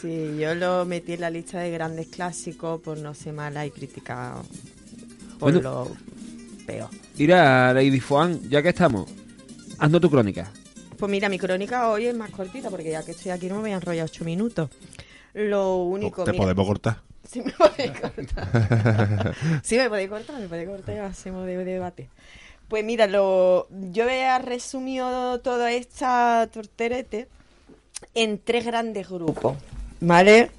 Sí, 0.00 0.36
yo 0.38 0.54
lo 0.54 0.84
metí 0.84 1.12
en 1.14 1.20
la 1.20 1.30
lista 1.30 1.60
de 1.60 1.70
grandes 1.70 2.08
clásicos 2.08 2.80
por 2.80 2.98
no 2.98 3.14
ser 3.14 3.32
mala 3.34 3.64
y 3.66 3.70
criticado 3.70 4.42
por 5.38 5.52
Bueno. 5.52 5.60
lo 5.60 5.90
peor. 6.66 6.88
Mira, 7.18 7.72
Lady 7.74 8.00
Foan, 8.00 8.48
ya 8.48 8.62
que 8.62 8.70
estamos, 8.70 9.08
haznos 9.78 10.00
tu 10.00 10.10
crónica. 10.10 10.50
Pues 10.98 11.10
mira, 11.10 11.28
mi 11.28 11.38
crónica 11.38 11.88
hoy 11.88 12.06
es 12.06 12.14
más 12.16 12.30
cortita 12.30 12.70
porque 12.70 12.90
ya 12.92 13.04
que 13.04 13.10
estoy 13.10 13.32
aquí 13.32 13.46
no 13.48 13.56
me 13.56 13.60
voy 13.62 13.70
a 13.72 13.74
enrollar 13.74 14.06
ocho 14.06 14.24
minutos. 14.24 14.70
Lo 15.34 15.76
único 15.84 16.24
Te 16.24 16.32
mira, 16.32 16.42
podemos 16.42 16.66
cortar. 16.66 16.96
Sí 17.30 17.40
me 17.40 17.52
podéis 17.52 17.92
cortar. 18.00 19.34
sí 19.62 19.76
me 19.76 19.88
podéis 19.88 20.08
cortar, 20.10 20.40
me 20.40 20.48
podéis 20.48 20.68
cortar 20.68 20.94
y 20.96 20.98
hacemos 20.98 21.46
de, 21.46 21.64
debate. 21.64 22.08
Pues 22.68 22.84
mira, 22.84 23.06
lo, 23.06 23.68
yo 23.70 24.08
he 24.08 24.38
resumido 24.38 25.38
toda 25.40 25.72
esta 25.72 26.48
torterete 26.52 27.28
en 28.14 28.38
tres 28.38 28.64
grandes 28.64 29.08
grupos, 29.08 29.56
¿vale? 30.00 30.50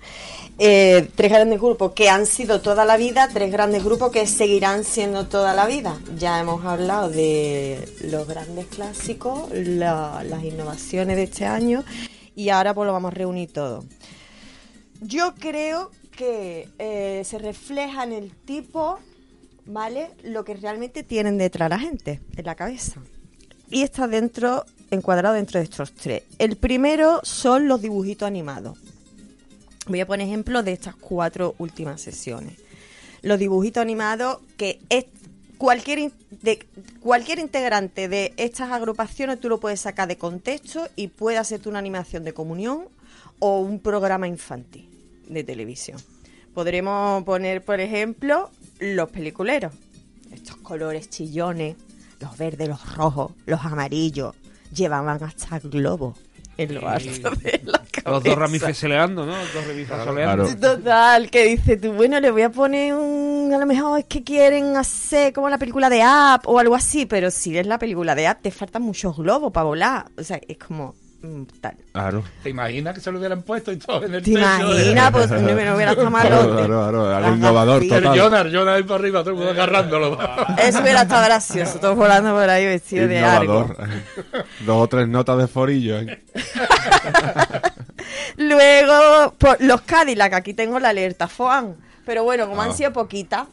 Eh, 0.59 1.09
tres 1.15 1.31
grandes 1.31 1.59
grupos 1.59 1.93
que 1.93 2.09
han 2.09 2.25
sido 2.27 2.61
toda 2.61 2.85
la 2.85 2.95
vida, 2.97 3.27
tres 3.33 3.51
grandes 3.51 3.83
grupos 3.83 4.11
que 4.11 4.27
seguirán 4.27 4.83
siendo 4.83 5.25
toda 5.27 5.53
la 5.55 5.65
vida. 5.65 5.97
Ya 6.17 6.39
hemos 6.39 6.63
hablado 6.65 7.09
de 7.09 7.87
los 8.03 8.27
grandes 8.27 8.67
clásicos, 8.67 9.49
la- 9.51 10.23
las 10.23 10.43
innovaciones 10.43 11.15
de 11.17 11.23
este 11.23 11.45
año 11.45 11.83
y 12.35 12.49
ahora 12.49 12.73
pues 12.75 12.85
lo 12.85 12.93
vamos 12.93 13.11
a 13.11 13.15
reunir 13.15 13.51
todo. 13.51 13.83
Yo 15.05 15.36
creo 15.36 15.91
que 16.15 16.69
eh, 16.79 17.24
se 17.25 17.38
refleja 17.38 18.03
en 18.05 18.13
el 18.13 18.31
tipo, 18.31 19.00
¿vale? 19.65 20.12
Lo 20.24 20.45
que 20.45 20.53
realmente 20.53 21.03
tienen 21.03 21.38
detrás 21.38 21.69
la 21.69 21.79
gente, 21.79 22.22
en 22.38 22.45
la 22.45 22.55
cabeza. 22.55 23.01
Y 23.69 23.81
está 23.81 24.07
dentro, 24.07 24.65
encuadrado 24.91 25.36
dentro 25.36 25.60
de 25.60 25.65
estos 25.65 25.93
tres. 25.93 26.24
El 26.39 26.55
primero 26.55 27.19
son 27.24 27.67
los 27.67 27.81
dibujitos 27.81 28.25
animados. 28.25 28.77
Voy 29.88 30.00
a 30.00 30.07
poner 30.07 30.27
ejemplos 30.27 30.63
de 30.63 30.72
estas 30.72 30.95
cuatro 30.95 31.55
últimas 31.57 32.00
sesiones. 32.00 32.53
Los 33.22 33.39
dibujitos 33.39 33.81
animados 33.81 34.39
que 34.55 34.79
es 34.89 35.05
cualquier 35.57 36.12
de 36.29 36.65
cualquier 37.01 37.39
integrante 37.39 38.07
de 38.07 38.33
estas 38.38 38.72
agrupaciones 38.72 39.39
tú 39.39 39.50
lo 39.50 39.60
puedes 39.60 39.81
sacar 39.81 40.07
de 40.07 40.17
contexto 40.17 40.88
y 40.95 41.10
puede 41.10 41.38
hacerte 41.38 41.67
una 41.67 41.79
animación 41.79 42.24
de 42.24 42.33
comunión 42.33 42.86
o 43.39 43.60
un 43.60 43.79
programa 43.79 44.27
infantil 44.27 44.92
de 45.33 45.43
televisión. 45.43 45.99
Podremos 46.53 47.23
poner, 47.23 47.63
por 47.63 47.79
ejemplo, 47.79 48.49
los 48.79 49.09
peliculeros. 49.09 49.73
Estos 50.31 50.57
colores 50.57 51.09
chillones, 51.09 51.75
los 52.19 52.37
verdes, 52.37 52.67
los 52.69 52.95
rojos, 52.95 53.31
los 53.45 53.61
amarillos, 53.65 54.35
llevaban 54.71 55.23
hasta 55.23 55.59
globos 55.59 56.17
en 56.57 56.75
lo 56.75 56.87
alto 56.87 57.31
de 57.31 57.61
la 57.63 57.81
cabeza. 57.91 58.09
Los 58.09 58.23
dos 58.23 58.35
ramifeseleando, 58.35 59.25
¿no? 59.25 59.35
Los 59.35 59.53
dos 59.53 59.67
ramifeseleando. 59.67 60.45
Claro. 60.45 60.77
Total, 60.77 61.29
que 61.29 61.45
dice 61.45 61.77
tú, 61.77 61.93
bueno, 61.93 62.19
le 62.19 62.31
voy 62.31 62.43
a 62.43 62.51
poner 62.51 62.93
un, 62.93 63.51
a 63.53 63.57
lo 63.57 63.65
mejor 63.65 63.99
es 63.99 64.05
que 64.05 64.23
quieren 64.23 64.77
hacer 64.77 65.33
como 65.33 65.49
la 65.49 65.57
película 65.57 65.89
de 65.89 66.01
App 66.01 66.47
o 66.47 66.59
algo 66.59 66.75
así, 66.75 67.05
pero 67.05 67.31
si 67.31 67.57
es 67.57 67.65
la 67.65 67.79
película 67.79 68.15
de 68.15 68.27
App 68.27 68.41
te 68.41 68.51
faltan 68.51 68.81
muchos 68.81 69.17
globos 69.17 69.51
para 69.51 69.65
volar, 69.65 70.05
o 70.17 70.23
sea, 70.23 70.39
es 70.47 70.57
como 70.57 70.95
tal. 71.61 71.75
Claro. 71.93 72.23
¿Te 72.43 72.49
imaginas 72.49 72.95
que 72.95 72.99
se 73.01 73.11
lo 73.11 73.19
hubieran 73.19 73.43
puesto 73.43 73.71
y 73.71 73.77
todo 73.77 74.03
en 74.03 74.15
el 74.15 74.23
¿Te 74.23 74.31
techo? 74.31 74.39
imaginas? 74.39 75.11
Pues 75.11 75.29
no, 75.31 75.37
no 75.39 75.53
hubiera 75.53 75.71
estado 75.91 76.09
Claro, 76.11 76.55
claro, 76.55 76.67
claro, 76.67 77.15
algo 77.15 77.35
innovador, 77.35 77.75
gafitas. 77.87 78.15
El. 78.15 78.21
Jonar, 78.21 78.51
Jonar 78.53 78.75
ahí 78.75 78.83
para 78.83 78.95
arriba, 78.95 79.19
todo 79.21 79.29
el 79.31 79.35
mundo 79.37 79.51
agarrándolo. 79.51 80.17
Eso 80.57 80.81
hubiera 80.81 81.03
estado 81.03 81.23
gracioso, 81.25 81.79
todos 81.79 81.95
volando 81.95 82.33
por 82.33 82.49
ahí 82.49 82.65
vestidos 82.65 83.07
de 83.09 83.19
algo. 83.19 83.61
Innovador. 83.61 83.87
Dos 84.65 84.83
o 84.83 84.87
tres 84.87 85.07
notas 85.07 85.37
de 85.37 85.47
forillo. 85.47 85.99
¿eh? 85.99 86.23
Luego, 88.37 89.33
por 89.37 89.61
los 89.61 89.81
Cadillac, 89.81 90.33
aquí 90.33 90.53
tengo 90.53 90.79
la 90.79 90.89
alerta, 90.89 91.27
FOAN. 91.27 91.75
Pero 92.05 92.23
bueno, 92.23 92.47
como 92.47 92.61
Ah. 92.61 92.65
han 92.65 92.73
sido 92.75 92.91
poquitas, 92.91 93.47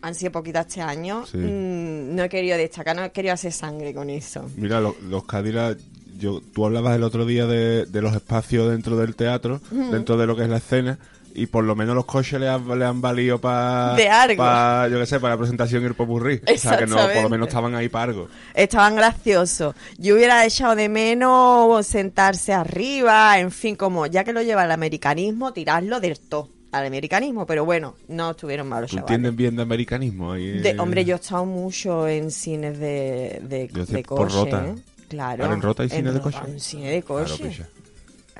han 0.00 0.14
sido 0.14 0.32
poquitas 0.32 0.66
este 0.66 0.80
año, 0.80 1.24
Sí. 1.26 1.36
mm, 1.36 2.16
no 2.16 2.24
he 2.24 2.28
querido 2.28 2.56
destacar, 2.56 2.96
no 2.96 3.04
he 3.04 3.10
querido 3.12 3.34
hacer 3.34 3.52
sangre 3.52 3.94
con 3.94 4.10
eso. 4.10 4.48
Mira, 4.56 4.80
lo- 4.80 4.96
los 5.08 5.24
Cadillac, 5.24 5.78
yo, 6.18 6.40
tú 6.54 6.64
hablabas 6.66 6.96
el 6.96 7.02
otro 7.02 7.24
día 7.26 7.46
de, 7.46 7.86
de 7.86 8.02
los 8.02 8.14
espacios 8.14 8.70
dentro 8.70 8.96
del 8.96 9.14
teatro, 9.16 9.60
dentro 9.70 10.16
de 10.16 10.26
lo 10.26 10.36
que 10.36 10.42
es 10.44 10.48
la 10.48 10.58
escena, 10.58 10.98
y 11.34 11.46
por 11.46 11.64
lo 11.64 11.74
menos 11.74 11.94
los 11.94 12.04
coches 12.04 12.38
le 12.38 12.46
han, 12.48 12.78
le 12.78 12.84
han 12.84 13.00
valido 13.00 13.38
para... 13.38 13.94
De 13.94 14.08
algo. 14.08 14.44
yo 14.90 14.98
qué 15.00 15.06
sé, 15.06 15.18
para 15.18 15.34
la 15.34 15.38
presentación 15.38 15.82
y 15.82 15.86
el 15.86 15.94
popurrí. 15.94 16.40
O 16.54 16.58
sea, 16.58 16.76
que 16.76 16.86
no, 16.86 16.96
por 16.96 17.22
lo 17.22 17.30
menos 17.30 17.48
estaban 17.48 17.74
ahí 17.74 17.88
para 17.88 18.04
algo. 18.12 18.28
Estaban 18.54 18.96
graciosos. 18.96 19.74
Yo 19.96 20.14
hubiera 20.14 20.44
echado 20.44 20.74
de 20.76 20.88
menos 20.90 21.86
sentarse 21.86 22.52
arriba, 22.52 23.38
en 23.38 23.50
fin, 23.50 23.76
como 23.76 24.06
ya 24.06 24.24
que 24.24 24.32
lo 24.34 24.42
lleva 24.42 24.64
el 24.64 24.70
americanismo, 24.72 25.52
tirarlo 25.52 26.00
del 26.00 26.18
todo 26.20 26.48
al 26.72 26.86
americanismo, 26.86 27.44
pero 27.46 27.66
bueno, 27.66 27.96
no 28.08 28.30
estuvieron 28.30 28.66
malos 28.66 28.90
¿Tú 28.90 28.96
chavales. 28.96 29.14
entiendes 29.14 29.36
bien 29.36 29.56
de 29.56 29.62
americanismo? 29.62 30.32
Ahí, 30.32 30.58
De- 30.60 30.78
hombre, 30.78 31.04
yo 31.04 31.16
he 31.16 31.18
estado 31.18 31.44
mucho 31.44 32.08
en 32.08 32.30
cines 32.30 32.78
de, 32.78 33.40
de, 33.42 33.68
de 33.68 34.02
por 34.02 34.28
coche. 34.28 34.34
Rota. 34.50 34.66
¿eh? 34.68 34.74
Claro. 35.12 35.44
Ahora 35.44 35.54
en 35.56 35.62
Rota 35.62 35.82
hay 35.82 35.90
cine 35.90 36.10
de 36.10 36.18
Rota 36.18 36.22
coche. 36.40 36.52
hay 36.52 36.58
cine 36.60 36.90
de 36.90 37.02
Claro, 37.02 37.24
coche. 37.30 37.66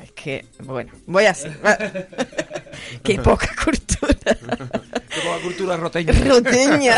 es 0.03 0.13
que, 0.13 0.47
bueno, 0.65 0.91
voy 1.07 1.27
así. 1.27 1.49
Qué 3.05 3.19
poca 3.19 3.49
cultura. 3.63 4.15
Qué 4.25 5.21
poca 5.23 5.43
cultura 5.43 5.77
roteña. 5.77 6.13
Roteña. 6.27 6.97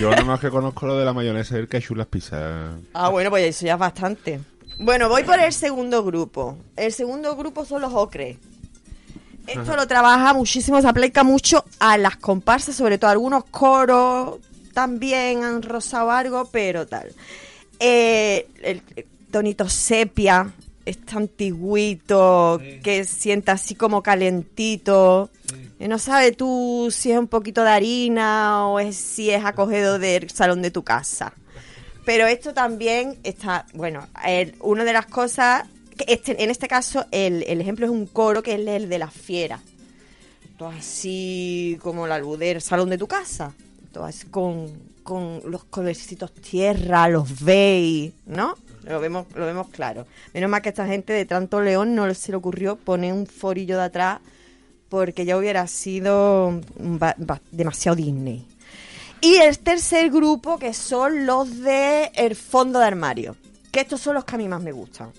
Yo 0.00 0.10
nada 0.10 0.24
más 0.24 0.40
que 0.40 0.48
conozco 0.48 0.86
lo 0.86 0.96
de 0.96 1.04
la 1.04 1.12
mayonesa 1.12 1.56
y 1.56 1.58
el 1.60 1.68
ketchup 1.68 1.98
las 1.98 2.06
pizzas. 2.06 2.76
Ah, 2.94 3.10
bueno, 3.10 3.28
pues 3.28 3.44
eso 3.54 3.66
ya 3.66 3.74
es 3.74 3.78
bastante. 3.78 4.40
Bueno, 4.78 5.10
voy 5.10 5.22
por 5.24 5.38
el 5.38 5.52
segundo 5.52 6.02
grupo. 6.02 6.56
El 6.76 6.92
segundo 6.92 7.36
grupo 7.36 7.66
son 7.66 7.82
los 7.82 7.92
ocres. 7.92 8.38
Esto 9.46 9.76
lo 9.76 9.86
trabaja 9.86 10.32
muchísimo, 10.32 10.80
se 10.80 10.88
aplica 10.88 11.24
mucho 11.24 11.64
a 11.80 11.98
las 11.98 12.16
comparsas, 12.16 12.74
sobre 12.76 12.96
todo 12.98 13.10
algunos 13.10 13.44
coros 13.44 14.38
también 14.72 15.42
han 15.42 15.60
rozado 15.62 16.10
algo, 16.10 16.48
pero 16.52 16.86
tal. 16.86 17.12
Eh, 17.80 18.46
el, 18.62 18.82
el 18.94 19.06
tonito 19.30 19.68
sepia, 19.68 20.52
este 20.84 21.16
antiguito, 21.16 22.60
que 22.82 23.04
sienta 23.04 23.52
así 23.52 23.74
como 23.74 24.02
calentito. 24.02 25.30
Y 25.78 25.88
no 25.88 25.98
sabes 25.98 26.36
tú 26.36 26.88
si 26.90 27.10
es 27.12 27.18
un 27.18 27.26
poquito 27.28 27.62
de 27.62 27.70
harina 27.70 28.66
o 28.66 28.78
es, 28.80 28.96
si 28.96 29.30
es 29.30 29.44
acogido 29.44 29.98
del 29.98 30.28
salón 30.30 30.62
de 30.62 30.70
tu 30.70 30.82
casa. 30.82 31.32
Pero 32.04 32.26
esto 32.26 32.52
también 32.54 33.18
está, 33.22 33.66
bueno, 33.74 34.06
el- 34.26 34.54
una 34.60 34.84
de 34.84 34.92
las 34.92 35.06
cosas, 35.06 35.64
que 35.96 36.04
este, 36.12 36.42
en 36.42 36.50
este 36.50 36.66
caso 36.68 37.04
el, 37.10 37.42
el 37.46 37.60
ejemplo 37.60 37.86
es 37.86 37.92
un 37.92 38.06
coro 38.06 38.42
que 38.42 38.54
es 38.54 38.66
el 38.66 38.88
de 38.88 38.98
la 38.98 39.10
fiera. 39.10 39.60
Todo 40.58 40.68
así 40.70 41.78
como 41.82 42.06
el 42.06 42.12
albudero, 42.12 42.60
salón 42.60 42.90
de 42.90 42.98
tu 42.98 43.06
casa. 43.06 43.54
Todo 43.92 44.04
así 44.04 44.26
con, 44.28 44.68
con 45.02 45.40
los 45.46 45.64
colorcitos 45.64 46.32
tierra, 46.34 47.08
los 47.08 47.42
beige, 47.44 48.12
¿no? 48.26 48.54
Lo 48.84 49.00
vemos, 49.00 49.26
lo 49.34 49.46
vemos 49.46 49.68
claro. 49.68 50.06
Menos 50.32 50.50
mal 50.50 50.62
que 50.62 50.70
esta 50.70 50.86
gente 50.86 51.12
de 51.12 51.24
Tranto 51.24 51.60
León 51.60 51.94
no 51.94 52.12
se 52.14 52.32
le 52.32 52.36
ocurrió 52.36 52.76
poner 52.76 53.12
un 53.12 53.26
forillo 53.26 53.76
de 53.76 53.84
atrás 53.84 54.20
porque 54.88 55.24
ya 55.24 55.36
hubiera 55.36 55.66
sido 55.66 56.60
demasiado 57.52 57.96
Disney. 57.96 58.46
Y 59.20 59.36
el 59.36 59.58
tercer 59.58 60.10
grupo, 60.10 60.58
que 60.58 60.74
son 60.74 61.26
los 61.26 61.60
de 61.60 62.10
el 62.14 62.34
fondo 62.34 62.78
de 62.78 62.86
armario. 62.86 63.36
Que 63.70 63.80
estos 63.80 64.00
son 64.00 64.14
los 64.14 64.24
que 64.24 64.34
a 64.34 64.38
mí 64.38 64.48
más 64.48 64.62
me 64.62 64.72
gustan. 64.72 65.12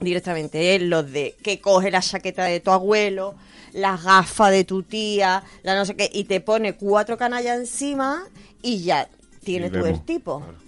Directamente, 0.00 0.74
¿eh? 0.74 0.78
los 0.78 1.10
de 1.10 1.34
que 1.42 1.60
coge 1.60 1.90
la 1.90 2.00
chaqueta 2.00 2.44
de 2.44 2.60
tu 2.60 2.70
abuelo, 2.70 3.34
las 3.72 4.02
gafas 4.02 4.50
de 4.50 4.64
tu 4.64 4.82
tía, 4.82 5.42
la 5.62 5.74
no 5.74 5.84
sé 5.84 5.96
qué, 5.96 6.10
y 6.12 6.24
te 6.24 6.40
pone 6.40 6.74
cuatro 6.74 7.16
canallas 7.16 7.58
encima 7.58 8.24
y 8.62 8.82
ya 8.82 9.08
tiene 9.42 9.68
Y 9.68 9.70
vemos, 9.70 9.88
el 9.88 10.04
tipo. 10.04 10.40
claro. 10.40 10.61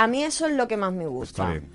A 0.00 0.06
mí 0.06 0.24
eso 0.24 0.46
es 0.46 0.54
lo 0.54 0.66
que 0.66 0.78
más 0.78 0.94
me 0.94 1.06
gusta. 1.06 1.42
Está 1.42 1.52
bien. 1.52 1.68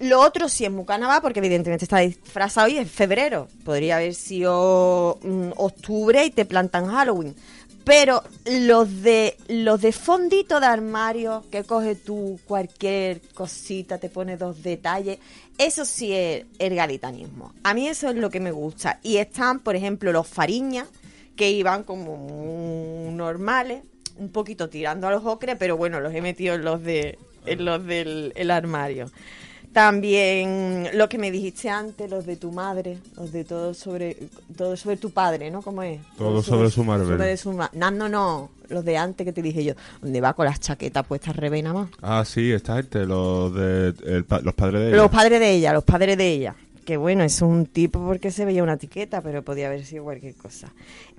Lo 0.00 0.20
otro 0.20 0.48
sí 0.48 0.64
es 0.64 0.72
muy 0.72 0.84
carnaval, 0.84 1.22
porque 1.22 1.38
evidentemente 1.38 1.84
está 1.84 1.98
disfrazado 1.98 2.66
y 2.66 2.78
es 2.78 2.90
febrero. 2.90 3.46
Podría 3.64 3.98
haber 3.98 4.14
sido 4.14 5.20
mm, 5.22 5.50
octubre 5.56 6.24
y 6.24 6.30
te 6.30 6.46
plantan 6.46 6.88
Halloween. 6.88 7.36
Pero 7.84 8.24
los 8.44 9.02
de 9.02 9.36
los 9.46 9.80
de 9.80 9.92
fondito 9.92 10.58
de 10.58 10.66
armario, 10.66 11.44
que 11.52 11.62
coge 11.62 11.94
tú 11.94 12.40
cualquier 12.44 13.20
cosita, 13.34 13.98
te 13.98 14.08
pone 14.08 14.36
dos 14.36 14.64
detalles, 14.64 15.20
eso 15.56 15.84
sí 15.84 16.12
es 16.12 16.46
el 16.58 16.74
galitanismo. 16.74 17.54
A 17.62 17.72
mí 17.72 17.86
eso 17.86 18.10
es 18.10 18.16
lo 18.16 18.30
que 18.30 18.40
me 18.40 18.50
gusta. 18.50 18.98
Y 19.04 19.18
están, 19.18 19.60
por 19.60 19.76
ejemplo, 19.76 20.10
los 20.10 20.26
fariñas, 20.26 20.88
que 21.36 21.52
iban 21.52 21.84
como 21.84 22.16
muy 22.16 23.14
normales, 23.14 23.84
un 24.16 24.30
poquito 24.30 24.68
tirando 24.68 25.06
a 25.06 25.12
los 25.12 25.24
ocres, 25.24 25.54
pero 25.56 25.76
bueno, 25.76 26.00
los 26.00 26.12
he 26.12 26.20
metido 26.20 26.56
en 26.56 26.64
los 26.64 26.82
de 26.82 27.16
los 27.58 27.84
del 27.86 28.32
el 28.36 28.50
armario. 28.50 29.10
También 29.72 30.88
lo 30.94 31.08
que 31.08 31.16
me 31.16 31.30
dijiste 31.30 31.70
antes, 31.70 32.10
los 32.10 32.26
de 32.26 32.36
tu 32.36 32.50
madre, 32.52 32.98
los 33.16 33.30
de 33.32 33.44
todo 33.44 33.72
sobre 33.72 34.16
todo 34.56 34.76
sobre 34.76 34.96
tu 34.96 35.10
padre, 35.10 35.50
¿no? 35.50 35.62
¿Cómo 35.62 35.82
es? 35.82 36.00
Todo 36.18 36.42
sobre 36.42 36.70
su 36.70 36.82
Marvel. 36.84 37.06
sobre 37.06 37.36
su 37.36 37.52
ma- 37.52 37.70
no, 37.72 37.90
no, 37.90 38.08
no, 38.08 38.50
los 38.68 38.84
de 38.84 38.96
antes 38.98 39.24
que 39.24 39.32
te 39.32 39.40
dije 39.42 39.62
yo, 39.64 39.74
donde 40.02 40.20
va 40.20 40.32
con 40.34 40.44
las 40.46 40.58
chaquetas 40.60 41.06
puestas 41.06 41.36
revena 41.36 41.72
más. 41.72 41.88
Ah, 42.02 42.24
sí, 42.26 42.50
esta 42.50 42.76
gente, 42.76 43.06
los 43.06 43.54
de 43.54 43.94
el 44.06 44.26
los 44.42 44.54
padres 44.54 44.80
de 44.82 44.88
ella. 44.88 44.96
Los 44.96 45.10
padres 45.10 45.40
de 45.40 45.50
ella, 45.50 45.72
los 45.72 45.84
padres 45.84 46.18
de 46.18 46.28
ella. 46.30 46.54
Que 46.84 46.96
bueno, 46.96 47.22
es 47.24 47.40
un 47.40 47.66
tipo 47.66 48.04
porque 48.04 48.30
se 48.32 48.44
veía 48.44 48.62
una 48.64 48.72
etiqueta, 48.74 49.22
pero 49.22 49.42
podía 49.42 49.68
haber 49.68 49.84
sido 49.86 50.02
cualquier 50.04 50.34
cosa. 50.34 50.72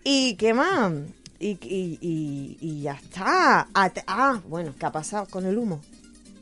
¿Y 0.03 0.35
qué 0.35 0.53
más? 0.53 0.91
Y, 1.39 1.51
y, 1.61 1.97
y, 2.01 2.57
y 2.59 2.81
ya 2.81 2.93
está. 2.93 3.67
Ah, 3.73 3.91
Ah, 4.07 4.41
bueno, 4.49 4.73
¿qué 4.77 4.85
ha 4.85 4.91
pasado 4.91 5.25
con 5.27 5.45
el 5.45 5.57
humo? 5.57 5.79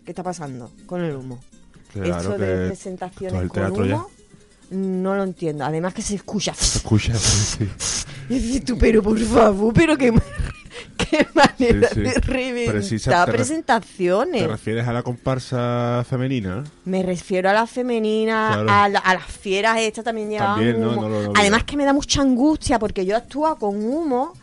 ¿Qué 0.10 0.12
está 0.14 0.24
pasando 0.24 0.72
con 0.88 1.04
el 1.04 1.16
humo? 1.16 1.40
Claro 1.94 2.18
Esto 2.18 2.38
de 2.40 2.66
presentaciones 2.70 3.40
el 3.44 3.48
con 3.48 3.62
teatro 3.62 3.86
ya. 3.86 3.96
humo, 3.98 4.10
no 4.72 5.16
lo 5.16 5.22
entiendo. 5.22 5.64
Además 5.64 5.94
que 5.94 6.02
se 6.02 6.16
escucha. 6.16 6.52
Escucha, 6.60 7.14
sí, 7.16 7.70
Y 8.30 8.40
dices 8.40 8.66
tú, 8.66 8.76
pero 8.80 9.04
por 9.04 9.20
favor, 9.20 9.72
pero 9.72 9.96
qué, 9.96 10.12
qué 10.98 11.28
manera 11.36 11.90
Sí, 11.90 11.94
sí. 11.94 12.02
de 12.02 12.14
reventar 12.22 12.74
Precisa- 12.78 13.26
te 13.26 13.32
presentaciones. 13.34 14.42
¿Te 14.42 14.48
refieres 14.48 14.88
a 14.88 14.94
la 14.94 15.04
comparsa 15.04 16.04
femenina? 16.10 16.64
Me 16.86 17.04
refiero 17.04 17.48
a 17.52 17.54
la 17.54 17.68
femenina, 17.68 18.50
Claro. 18.64 18.72
a, 18.72 18.90
la- 18.90 19.00
a 19.00 19.14
las 19.14 19.26
fieras 19.28 19.78
estas 19.80 20.06
también 20.06 20.32
llevaban 20.32 20.56
También, 20.56 20.82
¿no? 20.82 20.90
humo. 20.94 21.02
No 21.04 21.10
no 21.10 21.22
lo 21.22 21.34
Además 21.36 21.66
que 21.66 21.78
me 21.78 21.86
da 21.86 21.94
mucha 21.94 22.22
angustia 22.24 22.80
porque 22.80 23.06
yo 23.06 23.16
actúo 23.16 23.56
con 23.58 23.76
humo 23.76 24.34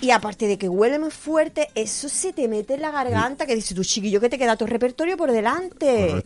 y 0.00 0.10
aparte 0.10 0.46
de 0.46 0.58
que 0.58 0.68
huele 0.68 0.98
muy 0.98 1.10
fuerte, 1.10 1.68
eso 1.74 2.08
se 2.08 2.32
te 2.32 2.46
mete 2.48 2.74
en 2.74 2.82
la 2.82 2.90
garganta 2.90 3.46
que 3.46 3.54
dices 3.54 3.74
tú, 3.76 3.82
chiquillo, 3.84 4.20
que 4.20 4.28
te 4.28 4.38
queda 4.38 4.56
tu 4.56 4.66
repertorio 4.66 5.16
por 5.16 5.32
delante. 5.32 6.24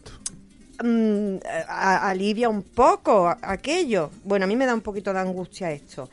Mm, 0.82 1.36
a- 1.68 2.08
alivia 2.10 2.48
un 2.48 2.62
poco 2.62 3.28
aquello. 3.40 4.10
Bueno, 4.24 4.44
a 4.44 4.48
mí 4.48 4.56
me 4.56 4.66
da 4.66 4.74
un 4.74 4.80
poquito 4.80 5.12
de 5.12 5.20
angustia 5.20 5.70
esto. 5.70 6.08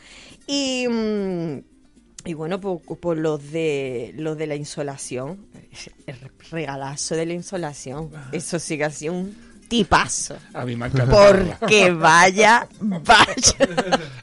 Y, 0.47 0.85
mm, 0.87 1.57
y 2.25 2.33
bueno, 2.33 2.59
por, 2.59 2.81
por 2.81 3.17
los 3.17 3.51
de 3.51 4.13
los 4.17 4.37
de 4.37 4.45
la 4.47 4.55
insolación, 4.55 5.45
el 6.07 6.17
regalazo 6.51 7.15
de 7.15 7.25
la 7.25 7.33
insolación, 7.33 8.11
eso 8.31 8.59
sí 8.59 8.77
que 8.77 8.83
ha 8.85 8.91
sido 8.91 9.13
un 9.13 9.35
tipazo. 9.69 10.35
A 10.53 10.65
mí 10.65 10.75
me 10.75 10.85
ha 10.85 10.87
encantado. 10.89 11.17
Porque 11.59 11.91
vaya, 11.91 12.67
vaya. 12.81 13.55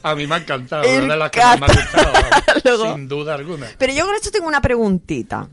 A 0.02 0.14
mí 0.14 0.26
me 0.26 0.34
ha 0.34 0.38
encantado, 0.38 0.82
una 0.82 1.14
de 1.14 1.16
las 1.16 1.30
que 1.30 1.40
más 1.40 1.60
me 1.60 1.66
ha 1.66 1.68
gustado, 1.68 2.92
sin 2.94 3.08
duda 3.08 3.34
alguna. 3.34 3.66
Pero 3.78 3.92
yo 3.94 4.04
con 4.04 4.14
esto 4.14 4.30
tengo 4.30 4.46
una 4.48 4.60
preguntita. 4.60 5.48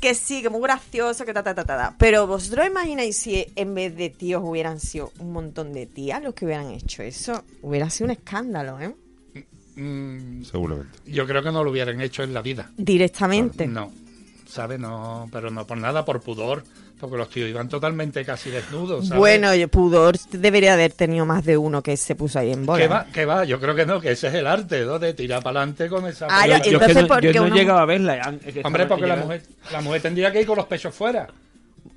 Que 0.00 0.14
sí, 0.14 0.40
que 0.40 0.48
muy 0.48 0.62
gracioso, 0.62 1.26
que 1.26 1.34
ta, 1.34 1.42
ta, 1.42 1.54
ta, 1.54 1.64
ta, 1.64 1.76
ta. 1.76 1.94
Pero 1.98 2.26
vosotros 2.26 2.66
imagináis 2.66 3.16
si 3.18 3.44
en 3.54 3.74
vez 3.74 3.94
de 3.96 4.08
tíos 4.08 4.42
hubieran 4.44 4.80
sido 4.80 5.12
un 5.18 5.32
montón 5.32 5.74
de 5.74 5.84
tías 5.86 6.22
los 6.22 6.32
que 6.32 6.46
hubieran 6.46 6.70
hecho 6.70 7.02
eso. 7.02 7.44
Hubiera 7.60 7.90
sido 7.90 8.06
un 8.06 8.12
escándalo, 8.12 8.80
¿eh? 8.80 8.94
Mm, 9.76 10.42
Seguramente. 10.44 10.98
yo 11.06 11.26
creo 11.26 11.42
que 11.42 11.52
no 11.52 11.62
lo 11.64 11.70
hubieran 11.70 12.00
hecho 12.00 12.22
en 12.22 12.32
la 12.32 12.40
vida. 12.42 12.70
Directamente. 12.78 13.66
No, 13.66 13.92
¿sabes? 14.46 14.78
No, 14.80 15.28
pero 15.30 15.50
no 15.50 15.66
por 15.66 15.76
nada, 15.76 16.04
por 16.04 16.20
pudor, 16.22 16.64
porque 17.00 17.16
los 17.16 17.28
tíos 17.30 17.48
iban 17.48 17.68
totalmente 17.68 18.24
casi 18.24 18.50
desnudos, 18.50 19.08
¿sabes? 19.08 19.18
Bueno, 19.18 19.48
Pudor 19.70 20.16
debería 20.30 20.74
haber 20.74 20.92
tenido 20.92 21.24
más 21.26 21.44
de 21.44 21.56
uno 21.56 21.82
que 21.82 21.96
se 21.96 22.14
puso 22.14 22.38
ahí 22.38 22.52
en 22.52 22.66
bola. 22.66 22.82
¿Qué 22.82 22.88
va? 22.88 23.06
¿Qué 23.12 23.24
va? 23.24 23.44
Yo 23.44 23.58
creo 23.58 23.74
que 23.74 23.86
no, 23.86 24.00
que 24.00 24.12
ese 24.12 24.28
es 24.28 24.34
el 24.34 24.46
arte, 24.46 24.84
¿no? 24.84 24.98
De 24.98 25.14
tirar 25.14 25.42
para 25.42 25.60
adelante 25.60 25.88
con 25.88 26.06
esa... 26.06 26.26
Ah, 26.30 26.46
yo- 26.46 26.50
Yo, 26.50 26.56
es 26.56 26.62
que 26.62 26.70
Entonces, 26.70 27.02
no, 27.02 27.08
¿por 27.08 27.20
yo 27.22 27.32
qué 27.32 27.38
no 27.40 27.46
he 27.46 27.50
llegado 27.50 27.78
a 27.80 27.84
verla. 27.86 28.38
es 28.44 28.54
que 28.54 28.60
Hombre, 28.64 28.86
porque 28.86 29.06
la 29.06 29.16
mujer, 29.16 29.42
la 29.72 29.80
mujer 29.80 30.02
tendría 30.02 30.30
que 30.32 30.40
ir 30.42 30.46
con 30.46 30.56
los 30.56 30.66
pechos 30.66 30.94
fuera. 30.94 31.26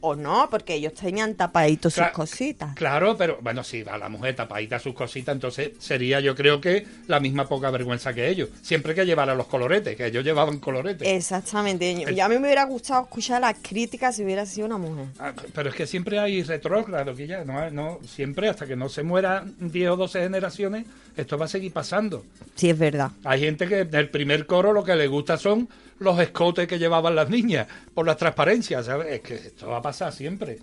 O 0.06 0.18
no, 0.18 0.50
porque 0.50 0.74
ellos 0.74 0.94
tenían 0.94 1.36
tapaditos 1.36 1.94
sus 1.94 2.08
cositas. 2.10 2.76
Claro, 2.76 3.16
pero 3.16 3.40
bueno, 3.42 3.64
sí, 3.64 3.84
va 3.84 3.98
la 3.98 4.10
mujer 4.10 4.36
tapadita 4.36 4.78
sus 4.78 4.94
cositas, 4.94 5.34
entonces 5.34 5.72
sería 5.80 6.20
yo 6.20 6.36
creo 6.36 6.60
que 6.60 6.86
la 7.08 7.22
misma 7.22 7.48
poca 7.48 7.72
vergüenza 7.72 8.14
que 8.14 8.28
ellos. 8.28 8.50
Siempre 8.62 8.94
que 8.94 9.06
llevara 9.06 9.34
los 9.34 9.48
coloretes, 9.48 9.96
que 9.96 10.08
ellos 10.08 10.26
llevaban 10.26 10.60
coloretes. 10.60 11.08
Exactamente. 11.08 12.14
Ya 12.14 12.26
a 12.26 12.28
mí 12.28 12.36
me 12.36 12.48
hubiera 12.48 12.66
gustado 12.66 13.04
escuchar 13.04 13.40
las 13.40 13.56
críticas 13.62 14.18
si 14.18 14.26
hubiera 14.26 14.46
sido 14.46 14.68
una 14.68 14.78
mujer. 14.78 15.06
Ah, 15.20 15.32
pero 15.54 15.70
es 15.70 15.76
que 15.76 15.88
siempre 15.88 16.20
hay 16.20 16.44
retrógrado, 16.44 17.16
que 17.16 17.26
ya, 17.26 17.46
no, 17.46 17.70
no, 17.70 18.00
siempre 18.06 18.50
hasta 18.50 18.68
que 18.68 18.76
no 18.76 18.90
se 18.90 19.04
mueran 19.04 19.56
10 19.58 19.92
o 19.92 19.96
12 19.96 20.20
generaciones, 20.20 20.86
esto 21.16 21.38
va 21.38 21.46
a 21.46 21.48
seguir 21.48 21.72
pasando. 21.72 22.26
Sí, 22.56 22.70
es 22.70 22.78
verdad. 22.78 23.12
Hay 23.24 23.40
gente 23.40 23.68
que 23.68 23.80
en 23.80 23.96
el 23.96 24.10
primer 24.10 24.46
coro 24.48 24.74
lo 24.74 24.84
que 24.84 24.98
le 24.98 25.08
gusta 25.08 25.38
son 25.38 25.70
los 26.00 26.20
escotes 26.20 26.68
que 26.68 26.80
llevaban 26.80 27.16
las 27.16 27.30
niñas 27.30 27.68
por 27.94 28.06
las 28.06 28.18
transparencias, 28.18 28.86
¿sabes? 28.86 29.08
Es 29.08 29.22
que 29.22 29.36
esto 29.36 29.68
va 29.70 29.78
a 29.78 29.82
pasar 29.82 30.12
siempre. 30.12 30.60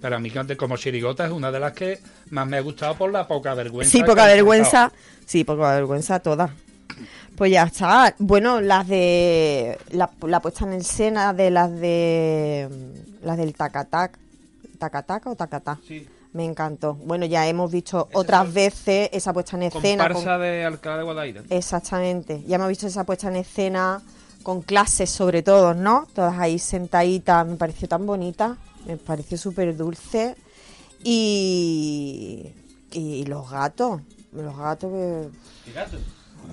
Pero 0.00 0.16
a 0.16 0.18
mí 0.18 0.30
que 0.30 0.56
como 0.56 0.76
chirigota 0.76 1.26
es 1.26 1.32
una 1.32 1.50
de 1.50 1.60
las 1.60 1.72
que 1.72 2.00
más 2.30 2.46
me 2.46 2.58
ha 2.58 2.60
gustado 2.60 2.94
por 2.94 3.10
la 3.10 3.26
poca 3.26 3.54
vergüenza. 3.54 3.90
Sí, 3.90 4.02
poca 4.02 4.26
vergüenza. 4.26 4.92
Sí, 5.26 5.44
poca 5.44 5.74
vergüenza 5.74 6.20
todas. 6.20 6.50
Pues 7.36 7.52
ya 7.52 7.64
está. 7.64 8.14
Bueno, 8.18 8.60
las 8.60 8.88
de. 8.88 9.78
La, 9.90 10.10
la 10.22 10.40
puesta 10.40 10.64
en 10.64 10.72
escena 10.72 11.32
de 11.32 11.50
las 11.50 11.70
de. 11.78 12.68
Las 13.22 13.36
del 13.36 13.54
Tacatac. 13.54 14.18
¿Tacataca 14.78 15.30
o 15.30 15.36
Tacatá? 15.36 15.78
Sí. 15.86 16.06
Me 16.38 16.44
encantó. 16.44 16.94
Bueno, 16.94 17.26
ya 17.26 17.48
hemos 17.48 17.68
visto 17.68 18.08
otras 18.12 18.52
veces 18.54 19.10
esa 19.12 19.32
puesta 19.32 19.56
en 19.56 19.64
escena. 19.64 20.04
con- 20.04 20.12
Comparsa 20.14 20.38
de 20.38 20.64
Alcalá 20.64 20.98
de 20.98 21.02
Guadaira. 21.02 21.42
Exactamente. 21.50 22.44
Ya 22.46 22.54
hemos 22.54 22.68
visto 22.68 22.86
esa 22.86 23.02
puesta 23.02 23.26
en 23.26 23.34
escena 23.34 24.00
con 24.44 24.62
clases 24.62 25.10
sobre 25.10 25.42
todo, 25.42 25.74
¿no? 25.74 26.06
Todas 26.14 26.38
ahí 26.38 26.60
sentaditas. 26.60 27.44
Me 27.44 27.56
pareció 27.56 27.88
tan 27.88 28.06
bonita. 28.06 28.56
Me 28.86 28.96
pareció 28.96 29.36
súper 29.36 29.76
dulce. 29.76 30.36
Y, 31.02 32.52
y 32.92 33.24
los 33.24 33.50
gatos. 33.50 34.00
Los 34.30 34.56
gatos 34.56 34.92
que... 34.92 35.28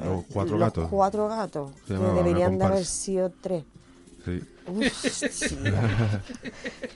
Los 0.03 0.25
cuatro 0.33 0.53
los 0.57 0.59
gatos. 0.61 0.87
cuatro 0.89 1.27
gatos. 1.27 1.71
Se 1.87 1.93
Que 1.93 1.99
deberían 1.99 2.57
de 2.57 2.65
haber 2.65 2.85
sido 2.85 3.31
tres. 3.39 3.63
Sí. 4.25 4.41
Hostia. 4.67 5.73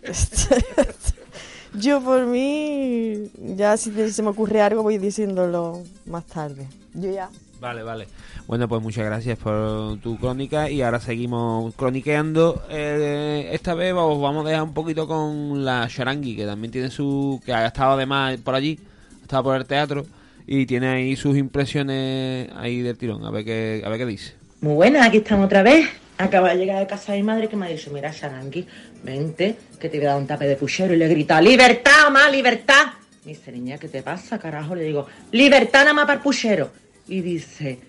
Yo 1.73 2.01
por 2.01 2.25
mí, 2.25 3.29
ya 3.55 3.77
si 3.77 3.91
se 4.11 4.23
me 4.23 4.29
ocurre 4.29 4.61
algo 4.61 4.83
voy 4.83 4.97
diciéndolo 4.97 5.83
más 6.05 6.25
tarde. 6.25 6.67
Yo 6.93 7.11
ya. 7.11 7.29
Vale, 7.59 7.83
vale. 7.83 8.07
Bueno, 8.47 8.67
pues 8.67 8.81
muchas 8.81 9.05
gracias 9.05 9.37
por 9.37 9.99
tu 9.99 10.17
crónica 10.17 10.69
y 10.69 10.81
ahora 10.81 10.99
seguimos 10.99 11.73
croniqueando. 11.75 12.63
Eh, 12.69 13.49
esta 13.51 13.75
vez 13.75 13.93
os 13.93 14.19
vamos 14.19 14.45
a 14.45 14.49
dejar 14.49 14.63
un 14.63 14.73
poquito 14.73 15.07
con 15.07 15.63
la 15.63 15.87
Sharangui, 15.87 16.35
que 16.35 16.45
también 16.45 16.71
tiene 16.71 16.89
su... 16.89 17.41
que 17.45 17.53
ha 17.53 17.67
estado 17.67 17.91
además 17.91 18.37
por 18.37 18.55
allí, 18.55 18.79
ha 19.19 19.23
estado 19.23 19.43
por 19.43 19.55
el 19.55 19.65
teatro 19.65 20.05
y 20.47 20.65
tiene 20.65 20.87
ahí 20.87 21.15
sus 21.15 21.37
impresiones 21.37 22.49
ahí 22.55 22.81
del 22.81 22.97
tirón. 22.97 23.23
A 23.25 23.29
ver 23.29 23.45
qué, 23.45 23.83
a 23.85 23.89
ver 23.89 23.99
qué 23.99 24.05
dice. 24.05 24.38
Muy 24.61 24.73
buena, 24.73 25.05
aquí 25.05 25.17
estamos 25.19 25.45
otra 25.45 25.63
vez. 25.63 25.87
Acabo 26.17 26.47
de 26.47 26.55
llegar 26.55 26.79
de 26.79 26.87
casa 26.87 27.13
de 27.13 27.19
mi 27.19 27.23
madre 27.23 27.47
que 27.47 27.55
me 27.55 27.67
ha 27.67 27.69
dicho, 27.69 27.91
mira, 27.93 28.11
Sharangui, 28.11 28.67
vente, 29.03 29.55
que 29.79 29.87
te 29.87 29.97
voy 29.97 30.07
a 30.07 30.09
dar 30.09 30.17
un 30.17 30.27
tape 30.27 30.49
de 30.49 30.57
puchero. 30.57 30.93
Y 30.93 30.97
le 30.97 31.07
grita, 31.07 31.39
¡libertad, 31.39 32.03
mamá, 32.03 32.29
libertad! 32.29 32.87
Me 33.23 33.31
dice, 33.31 33.53
niña, 33.53 33.77
¿qué 33.77 33.87
te 33.87 34.03
pasa, 34.03 34.37
carajo? 34.37 34.75
Le 34.75 34.83
digo, 34.83 35.07
¡libertad 35.31 35.83
nada 35.83 35.93
más 35.93 36.05
para 36.07 36.21
puchero! 36.21 36.71
Y 37.07 37.21
dice, 37.21 37.79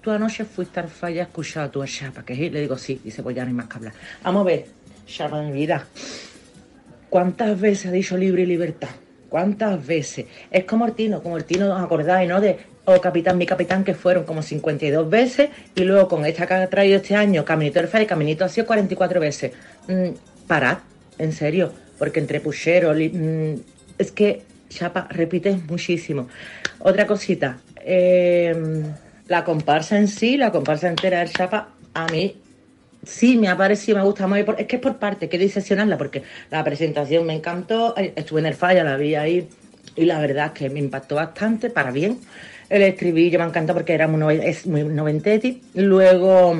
tú 0.00 0.10
anoche 0.10 0.46
fuiste 0.46 0.80
al 0.80 0.88
falla 0.88 1.20
a 1.20 1.24
escuchar 1.26 1.64
a 1.64 1.70
tu 1.70 1.84
chapa, 1.84 2.24
que? 2.24 2.34
Le 2.34 2.62
digo, 2.62 2.78
sí. 2.78 2.98
Dice, 3.04 3.22
pues 3.22 3.36
ya 3.36 3.42
no 3.42 3.48
hay 3.48 3.54
más 3.54 3.66
que 3.66 3.76
hablar. 3.76 3.92
Vamos 4.22 4.40
a 4.40 4.44
ver, 4.44 4.66
chapa 5.06 5.42
mi 5.42 5.52
vida. 5.52 5.86
¿Cuántas 7.10 7.60
veces 7.60 7.88
ha 7.88 7.92
dicho 7.92 8.16
libre 8.16 8.44
y 8.44 8.46
libertad? 8.46 8.88
¿Cuántas 9.28 9.86
veces? 9.86 10.24
Es 10.50 10.64
como 10.64 10.86
Ortino, 10.86 11.22
como 11.22 11.34
Ortino, 11.34 11.74
¿os 11.74 11.82
acordáis, 11.82 12.26
no? 12.26 12.40
De 12.40 12.58
O 12.88 13.00
Capitán, 13.00 13.36
mi 13.36 13.46
capitán, 13.46 13.82
que 13.84 13.94
fueron 13.94 14.24
como 14.24 14.42
52 14.42 15.10
veces, 15.10 15.50
y 15.74 15.82
luego 15.82 16.06
con 16.08 16.24
esta 16.24 16.46
que 16.46 16.54
ha 16.54 16.66
traído 16.68 16.96
este 16.98 17.16
año, 17.16 17.44
Caminito 17.44 17.80
del 17.80 17.88
Fer, 17.88 18.06
Caminito 18.06 18.44
ha 18.44 18.48
sido 18.48 18.64
44 18.66 19.18
veces. 19.20 19.52
Mm, 19.88 20.10
parad, 20.46 20.78
en 21.18 21.32
serio, 21.32 21.72
porque 21.98 22.20
entre 22.20 22.40
puchero, 22.40 22.94
mm, 22.94 23.54
es 23.98 24.12
que 24.12 24.42
Chapa 24.68 25.08
repite 25.10 25.56
muchísimo. 25.68 26.28
Otra 26.78 27.06
cosita, 27.08 27.58
eh, 27.84 28.54
la 29.26 29.42
comparsa 29.44 29.98
en 29.98 30.06
sí, 30.06 30.36
la 30.36 30.52
comparsa 30.52 30.88
entera 30.88 31.18
del 31.18 31.30
Chapa, 31.30 31.68
a 31.94 32.06
mí 32.06 32.36
Sí, 33.04 33.36
me 33.36 33.46
ha 33.48 33.56
parecido, 33.56 33.98
me 33.98 34.04
gusta 34.04 34.26
muy. 34.26 34.42
por- 34.42 34.60
Es 34.60 34.66
que 34.66 34.76
es 34.76 34.82
por 34.82 34.96
parte, 34.96 35.28
quiero 35.28 35.44
diseccionarla 35.44 35.96
porque 35.96 36.22
la 36.50 36.64
presentación 36.64 37.24
me 37.24 37.34
encantó. 37.34 37.94
eh, 37.96 38.12
Estuve 38.16 38.40
en 38.40 38.46
el 38.46 38.54
falla, 38.54 38.82
la 38.82 38.96
vi 38.96 39.14
ahí 39.14 39.48
y 39.94 40.04
la 40.06 40.18
verdad 40.18 40.46
es 40.46 40.52
que 40.52 40.70
me 40.70 40.80
impactó 40.80 41.14
bastante, 41.14 41.70
para 41.70 41.92
bien. 41.92 42.18
El 42.68 42.82
estribillo 42.82 43.38
me 43.38 43.44
encantó 43.44 43.74
porque 43.74 43.94
era 43.94 44.08
muy, 44.08 44.36
es 44.42 44.66
muy 44.66 44.82
noventetti. 44.84 45.62
Luego, 45.74 46.56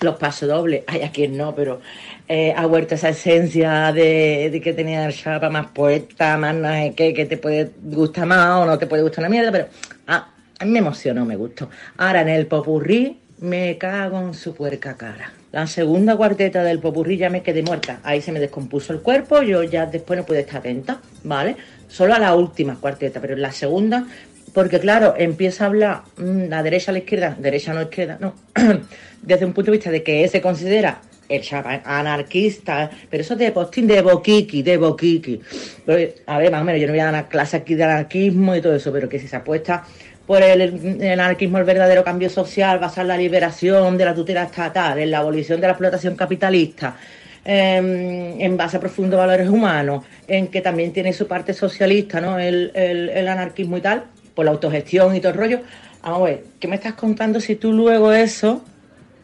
los 0.00 0.16
pasos 0.16 0.48
dobles, 0.48 0.84
hay 0.86 1.02
a 1.02 1.10
quien 1.10 1.36
no, 1.36 1.54
pero 1.54 1.80
eh, 2.28 2.54
ha 2.56 2.66
vuelto 2.66 2.94
esa 2.94 3.08
esencia 3.08 3.92
de, 3.92 4.48
de 4.52 4.60
que 4.60 4.72
tenía 4.74 5.06
el 5.06 5.14
chapa 5.14 5.50
más 5.50 5.68
poeta, 5.68 6.36
más 6.36 6.54
no 6.54 6.68
sé 6.68 6.92
qué, 6.96 7.12
que 7.14 7.26
te 7.26 7.36
puede 7.36 7.70
gustar 7.82 8.26
más 8.26 8.62
o 8.62 8.66
no 8.66 8.78
te 8.78 8.86
puede 8.86 9.02
gustar 9.02 9.22
una 9.22 9.30
mierda, 9.30 9.50
pero 9.50 9.66
ah, 10.06 10.28
a 10.58 10.64
mí 10.64 10.70
me 10.70 10.78
emocionó, 10.80 11.24
me 11.24 11.36
gustó. 11.36 11.68
Ahora 11.96 12.20
en 12.22 12.28
el 12.28 12.46
popurrí, 12.46 13.18
Me 13.40 13.78
cago 13.78 14.20
en 14.20 14.34
su 14.34 14.52
puerca 14.52 14.96
cara. 14.96 15.32
La 15.52 15.68
segunda 15.68 16.16
cuarteta 16.16 16.64
del 16.64 16.80
popurrí 16.80 17.16
ya 17.16 17.30
me 17.30 17.42
quedé 17.42 17.62
muerta. 17.62 18.00
Ahí 18.02 18.20
se 18.20 18.32
me 18.32 18.40
descompuso 18.40 18.92
el 18.92 19.00
cuerpo, 19.00 19.42
yo 19.42 19.62
ya 19.62 19.86
después 19.86 20.18
no 20.18 20.26
pude 20.26 20.40
estar 20.40 20.58
atenta, 20.58 21.00
¿vale? 21.22 21.56
Solo 21.86 22.14
a 22.14 22.18
la 22.18 22.34
última 22.34 22.74
cuarteta, 22.80 23.20
pero 23.20 23.34
en 23.34 23.42
la 23.42 23.52
segunda, 23.52 24.06
porque 24.54 24.78
claro, 24.80 25.14
empieza 25.18 25.64
a 25.64 25.66
hablar 25.68 26.02
mm, 26.16 26.48
la 26.48 26.62
derecha 26.62 26.90
a 26.90 26.92
la 26.92 26.98
izquierda, 27.00 27.36
derecha 27.38 27.72
no 27.74 27.82
izquierda, 27.82 28.18
no, 28.20 28.34
desde 29.22 29.44
un 29.44 29.52
punto 29.52 29.70
de 29.70 29.76
vista 29.78 29.90
de 29.90 30.02
que 30.02 30.26
se 30.28 30.40
considera 30.40 31.00
el 31.28 31.42
anarquista, 31.84 32.90
pero 33.10 33.20
eso 33.22 33.36
de 33.36 33.52
postín 33.52 33.86
de 33.86 34.00
boquiqui, 34.00 34.62
de 34.62 34.76
boquiqui. 34.78 35.40
Pero, 35.84 36.12
a 36.26 36.38
ver, 36.38 36.50
más 36.50 36.62
o 36.62 36.64
menos, 36.64 36.80
yo 36.80 36.86
no 36.86 36.92
voy 36.94 37.00
a 37.00 37.10
dar 37.12 37.28
clase 37.28 37.58
aquí 37.58 37.74
de 37.74 37.84
anarquismo 37.84 38.56
y 38.56 38.60
todo 38.62 38.74
eso, 38.74 38.90
pero 38.92 39.08
que 39.08 39.18
si 39.18 39.28
se 39.28 39.36
apuesta 39.36 39.84
por 40.26 40.42
el, 40.42 40.60
el 41.02 41.20
anarquismo, 41.20 41.58
el 41.58 41.64
verdadero 41.64 42.02
cambio 42.04 42.30
social, 42.30 42.78
basar 42.78 43.04
la 43.06 43.16
liberación 43.16 43.98
de 43.98 44.04
la 44.06 44.14
tutela 44.14 44.44
estatal, 44.44 44.98
en 44.98 45.10
la 45.10 45.18
abolición 45.18 45.60
de 45.60 45.66
la 45.66 45.72
explotación 45.74 46.16
capitalista, 46.16 46.96
em, 47.44 48.40
en 48.40 48.56
base 48.56 48.76
a 48.76 48.80
profundos 48.80 49.18
valores 49.18 49.48
humanos, 49.48 50.04
en 50.26 50.48
que 50.48 50.60
también 50.60 50.92
tiene 50.92 51.12
su 51.12 51.26
parte 51.26 51.52
socialista, 51.54 52.20
¿no? 52.20 52.38
El, 52.38 52.70
el- 52.74 53.08
el 53.10 53.28
anarquismo 53.28 53.76
y 53.78 53.80
tal, 53.80 54.04
por 54.38 54.44
la 54.44 54.52
autogestión 54.52 55.16
y 55.16 55.20
todo 55.20 55.32
el 55.32 55.36
rollo. 55.36 55.60
Vamos 56.00 56.20
a 56.20 56.24
ver, 56.26 56.44
¿qué 56.60 56.68
me 56.68 56.76
estás 56.76 56.92
contando 56.92 57.40
si 57.40 57.56
tú 57.56 57.72
luego 57.72 58.12
eso, 58.12 58.64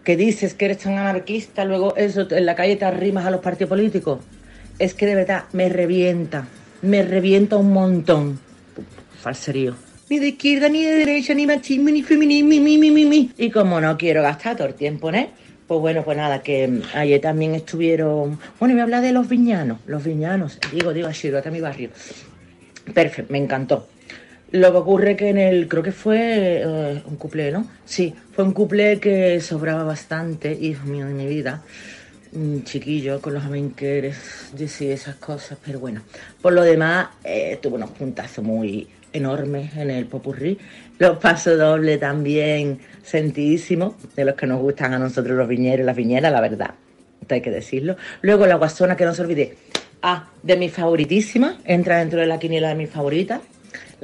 que 0.02 0.16
dices 0.16 0.54
que 0.54 0.64
eres 0.64 0.78
tan 0.78 0.98
anarquista, 0.98 1.64
luego 1.64 1.94
eso 1.94 2.26
en 2.28 2.44
la 2.44 2.56
calle 2.56 2.74
te 2.74 2.84
arrimas 2.84 3.24
a 3.24 3.30
los 3.30 3.40
partidos 3.40 3.68
políticos? 3.68 4.18
Es 4.76 4.92
que 4.92 5.06
de 5.06 5.14
verdad 5.14 5.44
me 5.52 5.68
revienta, 5.68 6.48
me 6.82 7.04
revienta 7.04 7.56
un 7.56 7.72
montón. 7.72 8.40
Falserío. 9.20 9.76
Ni 10.10 10.18
de 10.18 10.30
izquierda, 10.30 10.68
ni 10.68 10.82
de 10.82 10.96
derecha, 10.96 11.32
ni 11.32 11.46
machismo, 11.46 11.90
ni 11.90 12.02
feminismo, 12.02 12.48
mi, 12.48 12.76
mi, 12.76 12.90
mi, 12.90 13.04
mi. 13.04 13.30
Y 13.38 13.50
como 13.50 13.80
no 13.80 13.96
quiero 13.96 14.20
gastar 14.20 14.56
todo 14.56 14.66
el 14.66 14.74
tiempo 14.74 15.10
en 15.10 15.14
él, 15.14 15.28
pues 15.68 15.78
bueno, 15.78 16.02
pues 16.02 16.16
nada, 16.16 16.42
que 16.42 16.80
ayer 16.92 17.20
también 17.20 17.54
estuvieron... 17.54 18.40
Bueno, 18.58 18.74
y 18.74 18.82
voy 18.82 18.92
a 18.92 19.00
de 19.00 19.12
los 19.12 19.28
viñanos, 19.28 19.78
los 19.86 20.02
viñanos. 20.02 20.58
Digo, 20.72 20.92
digo, 20.92 21.06
a 21.06 21.12
Chirota, 21.12 21.52
mi 21.52 21.60
barrio. 21.60 21.90
Perfecto, 22.92 23.32
me 23.32 23.38
encantó. 23.38 23.93
Lo 24.52 24.70
que 24.70 24.78
ocurre 24.78 25.16
que 25.16 25.30
en 25.30 25.38
el, 25.38 25.68
creo 25.68 25.82
que 25.82 25.92
fue 25.92 26.62
eh, 26.62 27.02
un 27.06 27.16
cuplé, 27.16 27.50
¿no? 27.50 27.66
Sí, 27.84 28.14
fue 28.32 28.44
un 28.44 28.52
cuplé 28.52 29.00
que 29.00 29.40
sobraba 29.40 29.82
bastante, 29.82 30.52
hijo 30.52 30.86
mío 30.86 31.06
de 31.06 31.14
mi 31.14 31.26
vida. 31.26 31.62
Un 32.32 32.64
chiquillo 32.64 33.20
con 33.20 33.34
los 33.34 33.44
amenqueres, 33.44 34.50
decía 34.52 34.94
esas 34.94 35.16
cosas, 35.16 35.58
pero 35.64 35.80
bueno. 35.80 36.02
Por 36.40 36.52
lo 36.52 36.62
demás, 36.62 37.08
eh, 37.24 37.58
tuvo 37.60 37.76
unos 37.76 37.90
puntazos 37.90 38.44
muy 38.44 38.88
enormes 39.12 39.76
en 39.76 39.90
el 39.90 40.06
popurrí. 40.06 40.58
Los 40.98 41.18
pasos 41.18 41.58
dobles 41.58 41.98
también 41.98 42.80
sentidísimos, 43.02 43.94
de 44.14 44.24
los 44.24 44.34
que 44.34 44.46
nos 44.46 44.60
gustan 44.60 44.92
a 44.92 44.98
nosotros 44.98 45.36
los 45.36 45.48
viñeros 45.48 45.84
y 45.84 45.86
las 45.86 45.96
viñeras, 45.96 46.32
la 46.32 46.40
verdad. 46.40 46.74
Hay 47.28 47.40
que 47.40 47.50
decirlo. 47.50 47.96
Luego 48.20 48.46
la 48.46 48.56
guasona, 48.56 48.96
que 48.96 49.04
no 49.04 49.14
se 49.14 49.22
olvide. 49.22 49.56
Ah, 50.02 50.28
de 50.42 50.56
mi 50.56 50.68
favoritísima, 50.68 51.58
entra 51.64 51.98
dentro 51.98 52.20
de 52.20 52.26
la 52.26 52.38
quiniela 52.38 52.68
de 52.68 52.74
mis 52.74 52.90
favoritas. 52.90 53.40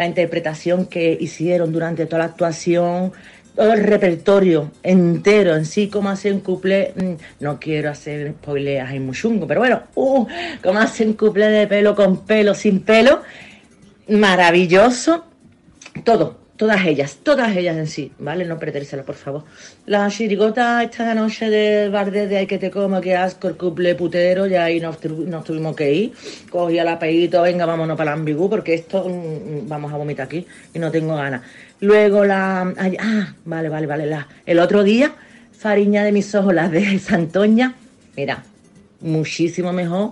La 0.01 0.07
interpretación 0.07 0.87
que 0.87 1.15
hicieron 1.21 1.73
durante 1.73 2.07
toda 2.07 2.21
la 2.21 2.25
actuación, 2.25 3.13
todo 3.55 3.75
el 3.75 3.83
repertorio 3.83 4.71
entero 4.83 5.55
en 5.55 5.67
sí, 5.67 5.89
cómo 5.89 6.09
hacen 6.09 6.41
cuplé, 6.41 6.95
mm, 6.97 7.45
no 7.45 7.61
quiero 7.61 7.91
hacer 7.91 8.31
spoileas 8.31 8.95
y 8.95 8.99
muchungo, 8.99 9.47
pero 9.47 9.61
bueno, 9.61 9.83
uh, 9.97 10.27
cómo 10.63 10.79
hacen 10.79 11.13
cuplé 11.13 11.49
de 11.49 11.67
pelo 11.67 11.95
con 11.95 12.25
pelo, 12.25 12.55
sin 12.55 12.81
pelo, 12.81 13.21
maravilloso, 14.09 15.27
todo, 16.03 16.40
todas 16.61 16.85
ellas, 16.85 17.17
todas 17.23 17.57
ellas 17.57 17.75
en 17.75 17.87
sí, 17.87 18.13
¿vale? 18.19 18.45
No 18.45 18.59
perdérselo, 18.59 19.03
por 19.03 19.15
favor. 19.15 19.45
La 19.87 20.11
chirigota 20.11 20.83
esta 20.83 21.15
noche 21.15 21.49
de 21.49 21.89
Bardet 21.89 22.29
de 22.29 22.37
Ay 22.37 22.47
que 22.47 22.59
te 22.59 22.71
como, 22.71 23.01
que 23.01 23.17
asco, 23.17 23.49
el 23.49 23.57
cuple 23.57 23.95
putero, 23.95 24.47
ya 24.47 24.65
ahí 24.65 24.79
nos, 24.79 25.03
nos 25.03 25.43
tuvimos 25.43 25.75
que 25.75 25.91
ir. 25.91 26.13
Cogí 26.51 26.79
al 26.79 26.89
apellido, 26.89 27.41
venga, 27.41 27.65
vámonos 27.65 27.97
para 27.97 28.13
el 28.13 28.19
ambigú, 28.19 28.51
porque 28.51 28.75
esto 28.75 29.09
mm, 29.09 29.69
vamos 29.69 29.91
a 29.91 29.97
vomitar 29.97 30.27
aquí 30.27 30.47
y 30.75 30.79
no 30.79 30.91
tengo 30.91 31.17
ganas. 31.17 31.41
Luego 31.81 32.27
la... 32.27 32.75
ah, 32.99 33.35
vale, 33.47 33.71
vale, 33.71 33.87
vale. 33.87 34.05
La, 34.05 34.29
el 34.45 34.59
otro 34.59 34.85
día, 34.85 35.15
Fariña 35.59 36.05
de 36.05 36.13
mis 36.13 36.35
ojos, 36.35 36.53
las 36.53 36.71
de 36.71 36.99
Santoña, 36.99 37.75
mira, 38.19 38.45
muchísimo 39.01 39.73
mejor 39.73 40.11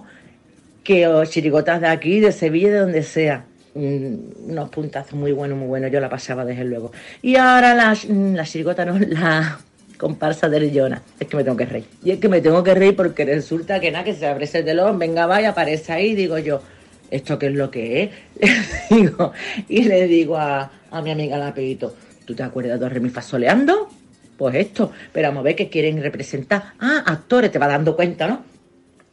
que 0.83 1.07
chirigotas 1.29 1.83
de 1.83 1.89
aquí, 1.89 2.21
de 2.21 2.33
Sevilla, 2.33 2.71
de 2.71 2.79
donde 2.79 3.03
sea. 3.03 3.45
Mm, 3.79 4.51
unos 4.51 4.71
puntazos 4.71 5.15
muy 5.15 5.31
buenos, 5.31 5.57
muy 5.57 5.69
buenos. 5.69 5.93
Yo 5.93 6.01
la 6.01 6.11
pasaba 6.11 6.45
desde 6.45 6.65
luego. 6.65 6.91
Y 7.23 7.37
ahora 7.37 7.75
la, 7.77 7.95
mm, 7.95 8.35
la 8.35 8.45
chirigota, 8.45 8.85
no, 8.85 8.99
la 9.09 9.61
comparsa 9.97 10.49
de 10.49 10.73
Jonas. 10.73 11.03
Es 11.21 11.29
que 11.29 11.37
me 11.37 11.45
tengo 11.45 11.57
que 11.57 11.67
reír. 11.67 11.85
Y 12.03 12.11
es 12.11 12.19
que 12.19 12.29
me 12.29 12.41
tengo 12.41 12.65
que 12.65 12.75
reír 12.75 12.97
porque 12.97 13.25
resulta 13.25 13.79
que 13.79 13.93
nada, 13.93 14.03
que 14.03 14.15
se 14.15 14.27
abre 14.27 14.47
ese 14.47 14.65
telón, 14.65 14.99
venga, 14.99 15.27
vaya, 15.27 15.51
aparece 15.51 15.93
ahí, 15.93 16.17
digo 16.17 16.39
yo. 16.39 16.61
¿Esto 17.09 17.39
qué 17.39 17.47
es 17.47 17.55
lo 17.55 17.71
que 17.71 18.03
es? 18.03 18.11
Digo, 18.91 19.33
y 19.67 19.85
le 19.85 20.07
digo 20.07 20.37
a, 20.37 20.71
a 20.91 21.01
mi 21.01 21.11
amiga 21.11 21.39
la 21.39 21.55
¿tú 21.55 22.35
te 22.35 22.43
acuerdas 22.43 22.79
de 22.79 22.87
Remi 22.87 23.09
Fasoleando? 23.09 23.89
Pues 24.37 24.57
esto, 24.57 24.93
pero 25.11 25.29
vamos 25.29 25.41
a 25.41 25.45
ver 25.45 25.57
que 25.57 25.71
quieren 25.71 26.03
representar. 26.03 26.75
Ah, 26.79 27.05
actores, 27.07 27.51
te 27.51 27.59
va 27.59 27.67
dando 27.67 27.97
cuenta, 27.97 28.29
¿no? 28.29 28.45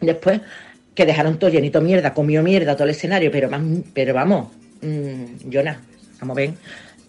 Después, 0.01 0.41
que 0.95 1.05
dejaron 1.05 1.38
todo 1.38 1.49
llenito 1.49 1.81
mierda, 1.81 2.13
comió 2.13 2.41
mierda 2.41 2.75
todo 2.75 2.86
el 2.86 2.91
escenario, 2.91 3.29
pero, 3.31 3.49
más- 3.49 3.62
pero 3.93 4.13
vamos, 4.13 4.51
mm, 4.81 5.49
Jonas, 5.49 5.77
vamos 6.19 6.38
a 6.38 6.39
ver. 6.39 6.53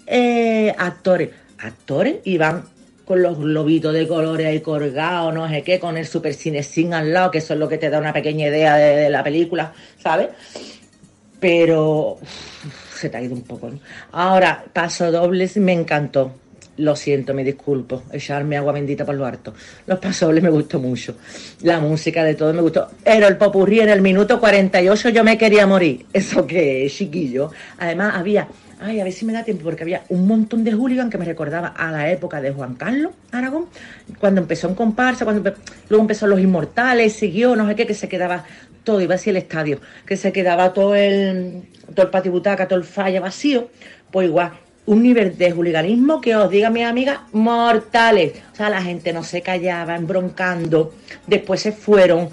Eh, 0.06 0.74
actores, 0.76 1.30
actores, 1.58 2.16
y 2.24 2.36
van 2.36 2.64
con 3.04 3.22
los 3.22 3.38
globitos 3.38 3.94
de 3.94 4.08
colores 4.08 4.46
ahí 4.48 4.60
colgados, 4.60 5.32
no 5.32 5.48
sé 5.48 5.62
qué, 5.62 5.78
con 5.78 5.96
el 5.96 6.06
super 6.06 6.34
cinesín 6.34 6.92
al 6.92 7.12
lado, 7.12 7.30
que 7.30 7.38
eso 7.38 7.54
es 7.54 7.60
lo 7.60 7.68
que 7.68 7.78
te 7.78 7.88
da 7.88 8.00
una 8.00 8.12
pequeña 8.12 8.48
idea 8.48 8.74
de, 8.76 9.08
la 9.08 9.22
película, 9.22 9.72
¿sabes? 9.96 10.30
Pero 11.38 12.18
se 12.92 13.08
te 13.08 13.16
ha 13.16 13.22
ido 13.22 13.34
un 13.34 13.42
poco, 13.42 13.70
¿no? 13.70 13.78
Ahora, 14.10 14.64
paso 14.72 15.12
dobles, 15.12 15.56
me 15.58 15.72
encantó. 15.72 16.34
Lo 16.78 16.94
siento, 16.94 17.32
me 17.32 17.42
disculpo. 17.42 18.02
Echarme 18.12 18.56
agua 18.56 18.72
bendita 18.72 19.04
por 19.04 19.14
lo 19.14 19.24
harto. 19.24 19.54
Los 19.86 19.98
pasobles 19.98 20.42
me 20.42 20.50
gustó 20.50 20.78
mucho. 20.78 21.16
La 21.62 21.80
música 21.80 22.22
de 22.22 22.34
todo 22.34 22.52
me 22.52 22.60
gustó. 22.60 22.88
Pero 23.02 23.26
el 23.28 23.36
popurrí 23.36 23.80
en 23.80 23.88
el 23.88 24.02
minuto 24.02 24.38
48 24.38 25.08
yo 25.08 25.24
me 25.24 25.38
quería 25.38 25.66
morir. 25.66 26.04
¿Eso 26.12 26.46
qué 26.46 26.84
es, 26.84 26.94
chiquillo? 26.94 27.50
Además 27.78 28.14
había... 28.16 28.48
Ay, 28.78 29.00
a 29.00 29.04
ver 29.04 29.12
si 29.14 29.24
me 29.24 29.32
da 29.32 29.42
tiempo, 29.42 29.64
porque 29.64 29.84
había 29.84 30.02
un 30.10 30.26
montón 30.26 30.62
de 30.62 30.74
hooligan 30.74 31.08
que 31.08 31.16
me 31.16 31.24
recordaba 31.24 31.68
a 31.68 31.90
la 31.90 32.10
época 32.10 32.42
de 32.42 32.50
Juan 32.50 32.74
Carlos 32.74 33.12
Aragón, 33.32 33.68
cuando 34.20 34.42
empezó 34.42 34.68
en 34.68 34.74
comparsa, 34.74 35.24
cuando 35.24 35.54
luego 35.88 36.02
empezó 36.02 36.26
Los 36.26 36.40
Inmortales, 36.40 37.14
siguió, 37.14 37.56
no 37.56 37.66
sé 37.66 37.74
qué, 37.74 37.86
que 37.86 37.94
se 37.94 38.06
quedaba 38.06 38.44
todo, 38.84 39.00
iba 39.00 39.14
así 39.14 39.30
el 39.30 39.38
estadio, 39.38 39.80
que 40.04 40.18
se 40.18 40.30
quedaba 40.30 40.74
todo 40.74 40.94
el, 40.94 41.62
todo 41.94 42.04
el 42.04 42.10
patio 42.10 42.32
butaca, 42.32 42.68
todo 42.68 42.78
el 42.78 42.84
falla 42.84 43.18
vacío, 43.18 43.70
pues 44.10 44.28
igual, 44.28 44.52
un 44.86 45.02
nivel 45.02 45.36
de 45.36 45.52
hooliganismo 45.52 46.20
que 46.20 46.36
os 46.36 46.50
diga 46.50 46.70
mi 46.70 46.82
amiga, 46.82 47.26
mortales. 47.32 48.32
O 48.52 48.56
sea, 48.56 48.70
la 48.70 48.82
gente 48.82 49.12
no 49.12 49.22
se 49.22 49.42
callaba, 49.42 49.96
embroncando, 49.96 50.94
después 51.26 51.60
se 51.60 51.72
fueron. 51.72 52.30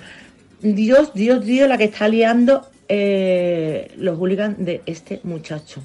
Dios, 0.61 1.13
Dios, 1.13 1.43
Dios, 1.45 1.67
la 1.67 1.77
que 1.77 1.85
está 1.85 2.07
liando 2.07 2.69
eh, 2.87 3.91
los 3.97 4.17
hooligans 4.17 4.57
de 4.63 4.81
este 4.85 5.19
muchacho. 5.23 5.81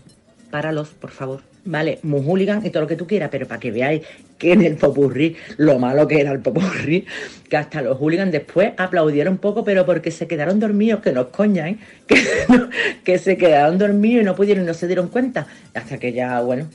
Páralos, 0.50 0.90
por 0.90 1.10
favor. 1.10 1.47
Vale, 1.64 1.98
muy 2.02 2.22
y 2.64 2.70
todo 2.70 2.82
lo 2.82 2.86
que 2.86 2.96
tú 2.96 3.06
quieras, 3.06 3.28
pero 3.30 3.46
para 3.46 3.60
que 3.60 3.70
veáis 3.70 4.02
que 4.38 4.52
en 4.52 4.62
el 4.62 4.76
popurrí, 4.76 5.36
lo 5.58 5.78
malo 5.78 6.06
que 6.06 6.20
era 6.20 6.32
el 6.32 6.40
popurrí, 6.40 7.04
que 7.50 7.56
hasta 7.56 7.82
los 7.82 7.98
hooligans 7.98 8.32
después 8.32 8.72
aplaudieron 8.76 9.34
un 9.34 9.38
poco, 9.38 9.64
pero 9.64 9.84
porque 9.84 10.10
se 10.10 10.26
quedaron 10.26 10.60
dormidos, 10.60 11.00
que 11.00 11.12
no 11.12 11.22
es 11.22 11.26
coña, 11.28 11.68
¿eh? 11.68 11.76
Que, 12.06 12.16
no- 12.48 12.70
que 13.04 13.18
se 13.18 13.36
quedaron 13.36 13.78
dormidos 13.78 14.22
y 14.22 14.24
no 14.24 14.34
pudieron, 14.34 14.64
no 14.64 14.72
se 14.74 14.86
dieron 14.86 15.08
cuenta. 15.08 15.46
Hasta 15.74 15.98
que 15.98 16.12
ya, 16.12 16.40
bueno, 16.40 16.68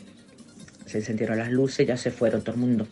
se 0.86 1.00
encendieron 1.00 1.38
las 1.40 1.52
luces, 1.52 1.88
ya 1.88 1.98
se 1.98 2.12
fueron 2.12 2.42
todo 2.42 2.54
el 2.56 2.62
mundo 2.62 2.88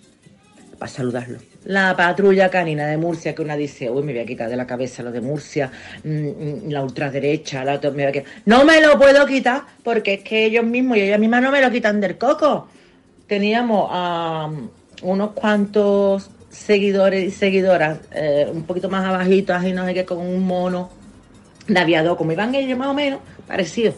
para 0.82 0.91
saludarlo. 0.91 1.38
La 1.65 1.96
patrulla 1.96 2.50
canina 2.50 2.88
de 2.88 2.98
Murcia, 2.98 3.36
que 3.36 3.44
una 3.44 3.56
dice, 3.56 3.88
uy, 3.91 4.02
me 4.02 4.13
voy 4.13 4.22
a 4.24 4.26
quitar 4.26 4.50
de 4.50 4.56
la 4.56 4.65
cabeza 4.65 5.04
lo 5.04 5.12
de 5.12 5.22
Murcia, 5.22 5.72
mm, 6.04 6.10
mm, 6.10 6.70
la 6.72 6.82
ultraderecha, 6.82 7.63
la 7.63 7.76
otra, 7.76 7.91
me 7.91 8.10
voy 8.10 8.17
a. 8.17 8.24
No 8.48 8.65
me 8.65 8.82
lo 8.82 8.98
puedo 8.98 9.24
quitar, 9.28 9.62
porque 9.84 10.15
es 10.15 10.24
que 10.24 10.46
ellos 10.46 10.65
mismos 10.65 10.98
y 10.98 11.02
ellas 11.02 11.20
mismas 11.20 11.44
no 11.44 11.52
me 11.52 11.62
lo 11.62 11.70
quitan 11.70 12.02
del 12.02 12.17
coco. 12.17 12.67
Teníamos 13.28 13.89
a 13.91 14.50
unos 15.04 15.32
cuantos 15.34 16.32
seguidores 16.50 17.28
y 17.28 17.30
seguidoras, 17.30 18.00
eh, 18.12 18.50
un 18.52 18.63
poquito 18.63 18.89
más 18.89 19.06
abajitos, 19.06 19.63
y 19.63 19.74
no 19.74 19.86
sé 19.86 19.94
qué, 19.94 20.04
con 20.04 20.17
un 20.17 20.44
mono 20.48 20.89
de 21.67 21.80
aviador, 21.80 22.17
como 22.17 22.32
iban 22.32 22.56
ellos 22.56 22.76
más 22.76 22.88
o 22.88 22.96
menos, 22.96 23.20
parecido, 23.46 23.94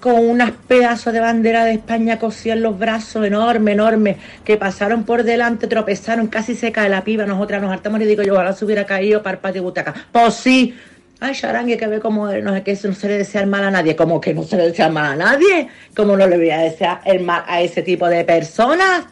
con 0.00 0.14
unas 0.14 0.52
pedazos 0.52 1.12
de 1.12 1.20
bandera 1.20 1.64
de 1.64 1.72
España 1.72 2.18
cosidas 2.18 2.56
en 2.56 2.62
los 2.62 2.78
brazos, 2.78 3.26
enorme, 3.26 3.72
enorme, 3.72 4.16
que 4.44 4.56
pasaron 4.56 5.04
por 5.04 5.22
delante, 5.22 5.66
tropezaron, 5.66 6.26
casi 6.28 6.54
se 6.54 6.72
cae 6.72 6.88
la 6.88 7.04
piba, 7.04 7.26
nosotras 7.26 7.62
nos 7.62 7.72
hartamos 7.72 8.00
y 8.00 8.04
digo 8.04 8.22
yo, 8.22 8.34
ojalá 8.34 8.52
se 8.52 8.64
hubiera 8.64 8.84
caído 8.84 9.22
para 9.22 9.40
butaca. 9.60 9.94
Pues 10.12 10.34
sí, 10.34 10.74
ay, 11.20 11.34
Charangue, 11.34 11.76
que 11.76 11.86
ve 11.86 12.00
como, 12.00 12.30
no 12.32 12.54
sé 12.54 12.62
qué, 12.62 12.78
no 12.84 12.94
se 12.94 13.08
le 13.08 13.18
desea 13.18 13.40
el 13.42 13.46
mal 13.46 13.64
a 13.64 13.70
nadie, 13.70 13.96
como 13.96 14.20
que 14.20 14.34
no 14.34 14.42
se 14.42 14.56
le 14.56 14.68
desea 14.68 14.86
el 14.86 14.92
mal 14.92 15.12
a 15.12 15.16
nadie, 15.16 15.68
como 15.94 16.16
no 16.16 16.26
le 16.26 16.36
voy 16.36 16.50
a 16.50 16.58
desear 16.58 17.00
el 17.04 17.20
mal 17.20 17.44
a 17.46 17.60
ese 17.60 17.82
tipo 17.82 18.08
de 18.08 18.24
personas. 18.24 19.06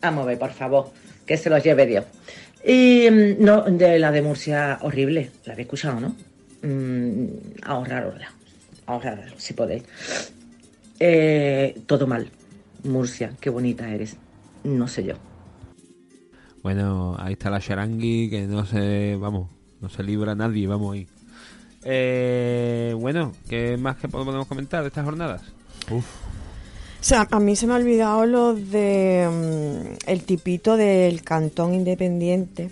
Vamos 0.00 0.24
a 0.24 0.26
ver, 0.26 0.38
por 0.38 0.52
favor. 0.52 0.90
que 1.26 1.38
se 1.38 1.48
los 1.48 1.62
lleve 1.62 1.86
Dios. 1.86 2.04
Y 2.64 3.08
mm, 3.10 3.44
no, 3.44 3.62
de 3.62 3.98
la 3.98 4.10
de 4.10 4.22
Murcia, 4.22 4.78
horrible, 4.82 5.30
la 5.44 5.52
habéis 5.52 5.66
escuchado, 5.66 6.00
¿no? 6.00 6.14
Mm, 6.62 7.26
ahorrarosla, 7.62 8.32
ahorrarosla, 8.86 9.38
si 9.38 9.54
podéis. 9.54 9.84
Eh, 11.00 11.80
todo 11.86 12.06
mal. 12.06 12.30
Murcia, 12.84 13.32
qué 13.40 13.50
bonita 13.50 13.88
eres. 13.88 14.16
No 14.62 14.88
sé 14.88 15.04
yo. 15.04 15.14
Bueno, 16.62 17.16
ahí 17.18 17.34
está 17.34 17.50
la 17.50 17.60
Charangui, 17.60 18.30
que 18.30 18.46
no 18.46 18.64
se, 18.64 19.16
vamos, 19.16 19.50
no 19.80 19.88
se 19.88 20.02
libra 20.02 20.34
nadie, 20.34 20.66
vamos 20.66 20.94
ahí. 20.94 21.06
Eh, 21.84 22.94
bueno, 22.98 23.32
¿qué 23.48 23.76
más 23.76 23.96
que 23.96 24.08
podemos 24.08 24.46
comentar 24.46 24.80
de 24.82 24.88
estas 24.88 25.04
jornadas? 25.04 25.42
O 25.90 26.02
sea, 27.00 27.28
a 27.30 27.38
mí 27.38 27.54
se 27.54 27.66
me 27.66 27.74
ha 27.74 27.76
olvidado 27.76 28.24
lo 28.24 28.54
de 28.54 29.28
mm, 29.30 30.08
el 30.10 30.24
tipito 30.24 30.78
del 30.78 31.20
cantón 31.22 31.74
independiente 31.74 32.70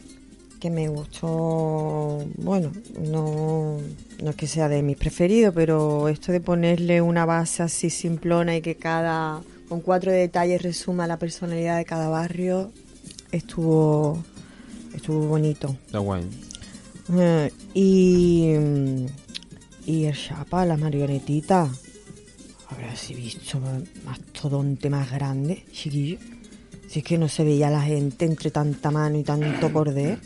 que 0.58 0.70
me 0.70 0.88
gustó, 0.88 2.24
bueno, 2.36 2.72
no, 2.98 3.76
no 4.22 4.30
es 4.30 4.36
que 4.36 4.46
sea 4.46 4.68
de 4.68 4.82
mis 4.82 4.96
preferidos, 4.96 5.52
pero 5.54 6.08
esto 6.08 6.32
de 6.32 6.40
ponerle 6.40 7.02
una 7.02 7.26
base 7.26 7.62
así 7.62 7.90
simplona 7.90 8.56
y 8.56 8.62
que 8.62 8.76
cada, 8.76 9.42
con 9.68 9.80
cuatro 9.80 10.12
detalles 10.12 10.62
resuma 10.62 11.06
la 11.06 11.18
personalidad 11.18 11.76
de 11.76 11.84
cada 11.84 12.08
barrio, 12.08 12.72
estuvo, 13.32 14.22
estuvo 14.94 15.26
bonito. 15.26 15.76
Está 15.86 15.98
guay. 15.98 16.24
Eh, 17.18 17.52
y, 17.74 18.54
mm, 18.56 19.06
y 19.86 20.04
el 20.04 20.16
chapa, 20.16 20.64
la 20.64 20.76
marionetita. 20.76 21.68
Habrá 22.68 22.96
si 22.96 23.14
visto 23.14 23.60
mastodonte 24.04 24.88
más 24.88 25.10
grande, 25.10 25.64
chiquillo. 25.72 26.18
Si 26.88 27.00
es 27.00 27.04
que 27.04 27.18
no 27.18 27.28
se 27.28 27.42
veía 27.42 27.70
la 27.70 27.82
gente 27.82 28.24
entre 28.24 28.50
tanta 28.50 28.90
mano 28.90 29.18
y 29.18 29.24
tanto 29.24 29.72
cordé. 29.72 30.18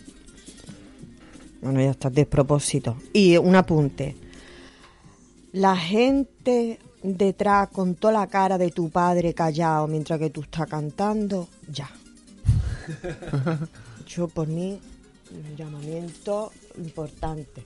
Bueno, 1.63 1.81
ya 1.81 1.91
está, 1.91 2.11
despropósito. 2.11 2.97
Y 3.13 3.37
un 3.37 3.57
apunte. 3.57 4.17
La 5.53 5.77
gente 5.77 6.79
detrás 7.03 7.69
con 7.69 7.95
toda 7.95 8.13
la 8.15 8.27
cara 8.27 8.59
de 8.59 8.71
tu 8.71 8.91
padre 8.91 9.33
callado 9.35 9.87
mientras 9.87 10.19
que 10.19 10.31
tú 10.31 10.43
estás 10.43 10.69
cantando, 10.69 11.49
ya. 11.69 11.91
Yo 14.07 14.29
por 14.29 14.47
mí, 14.49 14.79
un 15.31 15.57
llamamiento 15.57 16.53
importante. 16.79 17.65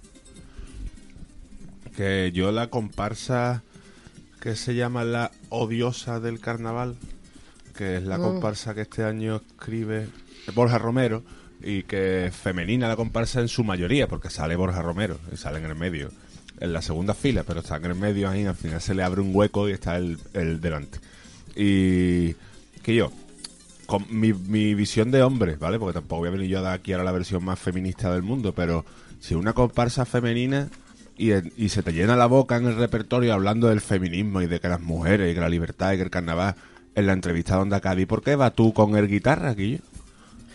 Que 1.96 2.30
yo 2.32 2.50
la 2.52 2.68
comparsa 2.70 3.62
que 4.40 4.56
se 4.56 4.74
llama 4.74 5.04
La 5.04 5.32
Odiosa 5.50 6.20
del 6.20 6.40
Carnaval, 6.40 6.96
que 7.76 7.96
es 7.98 8.02
la 8.04 8.16
Mm. 8.16 8.22
comparsa 8.22 8.74
que 8.74 8.82
este 8.82 9.04
año 9.04 9.36
escribe 9.36 10.08
Borja 10.54 10.78
Romero 10.78 11.22
y 11.62 11.82
que 11.82 12.30
femenina 12.32 12.88
la 12.88 12.96
comparsa 12.96 13.40
en 13.40 13.48
su 13.48 13.64
mayoría, 13.64 14.08
porque 14.08 14.30
sale 14.30 14.56
Borja 14.56 14.82
Romero 14.82 15.18
y 15.32 15.36
sale 15.36 15.58
en 15.58 15.66
el 15.66 15.74
medio, 15.74 16.10
en 16.58 16.72
la 16.72 16.82
segunda 16.82 17.14
fila, 17.14 17.44
pero 17.44 17.60
está 17.60 17.76
en 17.76 17.86
el 17.86 17.94
medio 17.94 18.28
ahí, 18.28 18.44
al 18.46 18.54
final 18.54 18.80
se 18.80 18.94
le 18.94 19.02
abre 19.02 19.20
un 19.20 19.34
hueco 19.34 19.68
y 19.68 19.72
está 19.72 19.96
el, 19.96 20.18
el 20.32 20.60
delante. 20.60 20.98
Y 21.54 22.34
que 22.82 22.94
yo, 22.94 23.10
con 23.86 24.06
mi, 24.08 24.32
mi 24.32 24.74
visión 24.74 25.10
de 25.10 25.22
hombre, 25.22 25.56
¿vale? 25.56 25.78
Porque 25.78 25.94
tampoco 25.94 26.20
voy 26.20 26.28
a 26.28 26.32
venir 26.32 26.48
yo 26.48 26.58
a 26.60 26.62
dar 26.62 26.74
aquí 26.74 26.92
ahora 26.92 27.04
la 27.04 27.12
versión 27.12 27.44
más 27.44 27.58
feminista 27.58 28.12
del 28.12 28.22
mundo, 28.22 28.54
pero 28.54 28.84
si 29.20 29.34
una 29.34 29.52
comparsa 29.52 30.04
femenina 30.04 30.68
y, 31.16 31.32
y 31.62 31.68
se 31.68 31.82
te 31.82 31.92
llena 31.92 32.16
la 32.16 32.26
boca 32.26 32.56
en 32.56 32.66
el 32.66 32.76
repertorio 32.76 33.34
hablando 33.34 33.68
del 33.68 33.80
feminismo 33.80 34.40
y 34.40 34.46
de 34.46 34.60
que 34.60 34.68
las 34.68 34.80
mujeres 34.80 35.30
y 35.30 35.34
que 35.34 35.40
la 35.40 35.48
libertad 35.48 35.92
y 35.92 35.96
que 35.96 36.04
el 36.04 36.10
carnaval 36.10 36.54
en 36.94 37.06
la 37.06 37.12
entrevista 37.12 37.56
de 37.56 37.62
Onda 37.62 37.80
Cádiz, 37.80 38.06
¿por 38.06 38.22
qué 38.22 38.36
vas 38.36 38.54
tú 38.54 38.72
con 38.72 38.96
el 38.96 39.08
guitarra, 39.08 39.54
Guillo? 39.54 39.80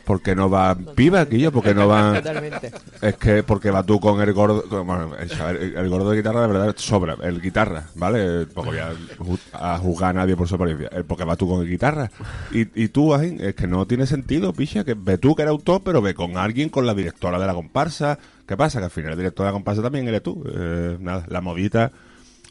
¿Por 0.06 0.22
qué 0.22 0.36
no 0.36 0.50
va 0.50 0.76
piba, 0.76 1.26
Guillo? 1.26 1.52
¿Por 1.52 1.64
qué 1.64 1.74
no 1.74 1.88
va...? 1.88 2.14
Totalmente. 2.16 2.72
Es 3.02 3.16
que 3.16 3.44
porque 3.44 3.72
va 3.72 3.84
tú 3.84 4.00
con 4.00 4.22
el 4.22 4.32
gordo, 4.34 4.64
con- 4.70 4.86
bueno, 4.88 5.12
el, 5.16 5.76
el- 5.76 5.90
gordo 5.90 6.12
de 6.12 6.18
guitarra 6.18 6.42
de 6.42 6.48
verdad 6.48 6.74
sobra, 6.78 7.18
el 7.24 7.42
guitarra, 7.42 7.88
¿vale? 7.96 8.46
Porque 8.54 8.70
voy 8.70 8.80
a, 8.80 9.74
a 9.74 9.78
juzgar 9.80 10.12
a 10.12 10.14
nadie 10.22 10.36
por 10.36 10.48
su 10.48 10.56
apariencia, 10.56 10.90
el 10.94 11.06
porque 11.06 11.24
va 11.26 11.36
tú 11.36 11.50
con 11.50 11.62
el 11.62 11.70
guitarra. 11.70 12.10
Y, 12.52 12.68
y 12.84 12.88
tú, 12.90 13.14
Ajín, 13.14 13.42
es 13.42 13.56
que 13.56 13.68
no 13.68 13.86
tiene 13.88 14.06
sentido, 14.06 14.54
picha, 14.54 14.84
que 14.84 14.94
ve 14.94 15.18
tú 15.18 15.36
que 15.36 15.42
eres 15.42 15.52
autor, 15.52 15.82
pero 15.84 16.02
ve 16.02 16.14
con 16.14 16.38
alguien, 16.38 16.70
con 16.70 16.86
la 16.86 16.94
directora 16.94 17.40
de 17.40 17.48
la 17.48 17.54
comparsa. 17.54 18.18
¿Qué 18.48 18.56
pasa? 18.56 18.78
Que 18.80 18.86
al 18.86 18.92
final 18.92 19.12
el 19.14 19.18
director 19.18 19.44
de 19.46 19.50
la 19.50 19.54
comparsa 19.54 19.82
también 19.82 20.08
eres 20.08 20.22
tú. 20.22 20.44
Eh, 20.56 20.98
nada, 21.00 21.26
la 21.30 21.42
modita, 21.42 21.92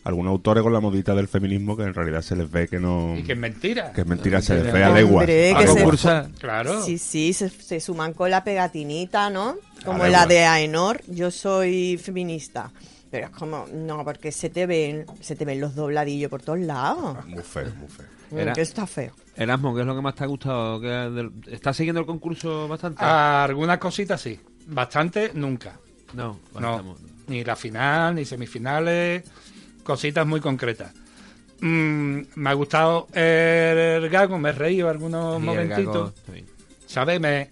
algunos 0.04 0.30
autores 0.32 0.62
con 0.62 0.72
la 0.72 0.80
modita 0.80 1.14
del 1.14 1.28
feminismo 1.28 1.76
que 1.76 1.82
en 1.84 1.94
realidad 1.94 2.20
se 2.22 2.36
les 2.36 2.50
ve 2.50 2.68
que 2.68 2.78
no... 2.78 3.16
Y 3.16 3.22
que 3.22 3.32
es 3.32 3.38
mentira. 3.38 3.92
Que 3.92 4.02
es 4.02 4.06
mentira, 4.06 4.40
se 4.42 4.54
les 4.62 4.72
ve 4.72 4.84
a 4.84 4.90
legua. 4.90 5.24
Claro. 6.38 6.82
Sí, 6.82 6.98
sí, 6.98 7.32
se, 7.32 7.48
se 7.48 7.80
suman 7.80 8.12
con 8.12 8.30
la 8.30 8.44
pegatinita, 8.44 9.30
¿no? 9.30 9.56
Como 9.84 10.06
la 10.06 10.26
de 10.26 10.44
Aenor, 10.44 11.00
yo 11.08 11.30
soy 11.30 11.98
feminista. 12.02 12.70
Pero 13.10 13.26
es 13.26 13.32
como, 13.32 13.66
no, 13.72 14.04
porque 14.04 14.32
se 14.32 14.50
te 14.50 14.66
ven, 14.66 15.06
se 15.20 15.36
te 15.36 15.44
ven 15.44 15.60
los 15.60 15.74
dobladillos 15.74 16.28
por 16.30 16.42
todos 16.42 16.58
lados. 16.58 17.24
Muy 17.26 17.42
feo, 17.42 17.72
muy 17.78 17.88
feo. 17.88 18.06
Mm, 18.30 18.38
Era- 18.38 18.52
que 18.52 18.60
está 18.62 18.86
feo. 18.86 19.12
Erasmo, 19.36 19.74
¿qué 19.74 19.80
es 19.82 19.86
lo 19.86 19.94
que 19.94 20.02
más 20.02 20.14
te 20.14 20.24
ha 20.24 20.26
gustado? 20.26 20.80
¿Qué 20.80 20.88
del- 20.88 21.30
¿Estás 21.50 21.76
siguiendo 21.76 22.00
el 22.00 22.06
concurso 22.06 22.66
bastante? 22.68 23.02
Algunas 23.04 23.78
cositas 23.78 24.20
sí. 24.20 24.38
Bastante, 24.66 25.30
nunca. 25.34 25.78
no, 26.12 26.38
No, 26.58 26.70
estamos- 26.76 26.98
ni 27.28 27.42
la 27.44 27.56
final, 27.56 28.14
ni 28.16 28.24
semifinales, 28.24 29.22
cositas 29.84 30.26
muy 30.26 30.40
concretas. 30.40 30.92
Mm, 31.60 32.20
me 32.34 32.50
ha 32.50 32.52
gustado 32.54 33.06
el 33.14 34.08
gago, 34.08 34.38
me 34.38 34.50
he 34.50 34.52
reído 34.52 34.88
algunos 34.88 35.38
Sí, 35.38 35.46
momentitos. 35.46 36.12
¿Sabes? 36.86 37.20
Me, 37.20 37.48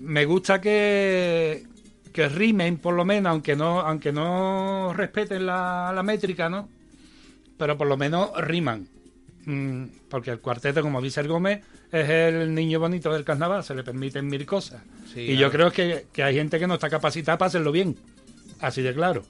me 0.00 0.24
gusta 0.24 0.60
que, 0.60 1.64
que 2.12 2.28
rimen, 2.28 2.78
por 2.78 2.94
lo 2.94 3.04
menos, 3.04 3.30
aunque 3.30 3.54
no, 3.56 3.80
aunque 3.80 4.12
no 4.12 4.92
respeten 4.94 5.46
la, 5.46 5.92
la 5.94 6.02
métrica, 6.02 6.48
¿no? 6.48 6.68
Pero 7.56 7.78
por 7.78 7.86
lo 7.86 7.96
menos 7.96 8.30
riman. 8.36 8.88
Mm, 9.46 9.84
porque 10.08 10.30
el 10.32 10.40
cuarteto, 10.40 10.82
como 10.82 11.00
dice 11.00 11.20
el 11.20 11.28
Gómez, 11.28 11.62
es 11.90 12.08
el 12.08 12.54
niño 12.54 12.78
bonito 12.78 13.12
del 13.12 13.24
carnaval, 13.24 13.64
se 13.64 13.74
le 13.74 13.82
permiten 13.82 14.26
mil 14.26 14.44
cosas. 14.46 14.82
Sí, 15.12 15.20
y 15.22 15.36
yo 15.36 15.50
creo 15.50 15.70
que, 15.72 16.06
que 16.12 16.22
hay 16.22 16.34
gente 16.34 16.58
que 16.58 16.66
no 16.66 16.74
está 16.74 16.90
capacitada 16.90 17.38
para 17.38 17.48
hacerlo 17.48 17.72
bien. 17.72 17.96
Así 18.60 18.82
de 18.82 18.92
claro. 18.94 19.22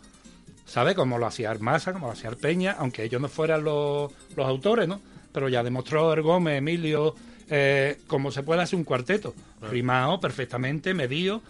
¿Sabe? 0.71 0.95
Como 0.95 1.19
lo 1.19 1.27
hacía 1.27 1.51
Armasa, 1.51 1.93
como 1.93 2.07
lo 2.07 2.13
hacía 2.13 2.31
Peña, 2.31 2.77
aunque 2.79 3.03
ellos 3.03 3.21
no 3.21 3.29
fueran 3.29 3.65
los, 3.65 4.13
los 4.37 4.47
autores, 4.47 4.87
¿no? 4.87 5.01
Pero 5.33 5.49
ya 5.49 5.65
demostró 5.65 6.13
el 6.15 6.23
Gómez, 6.23 6.59
Emilio, 6.59 7.15
eh, 7.49 7.99
cómo 8.07 8.31
se 8.31 8.45
puede 8.45 8.63
hacer 8.63 8.77
un 8.79 8.85
cuarteto. 8.85 9.35
Rimado, 9.69 10.21
perfectamente, 10.21 10.95
medido. 10.95 11.43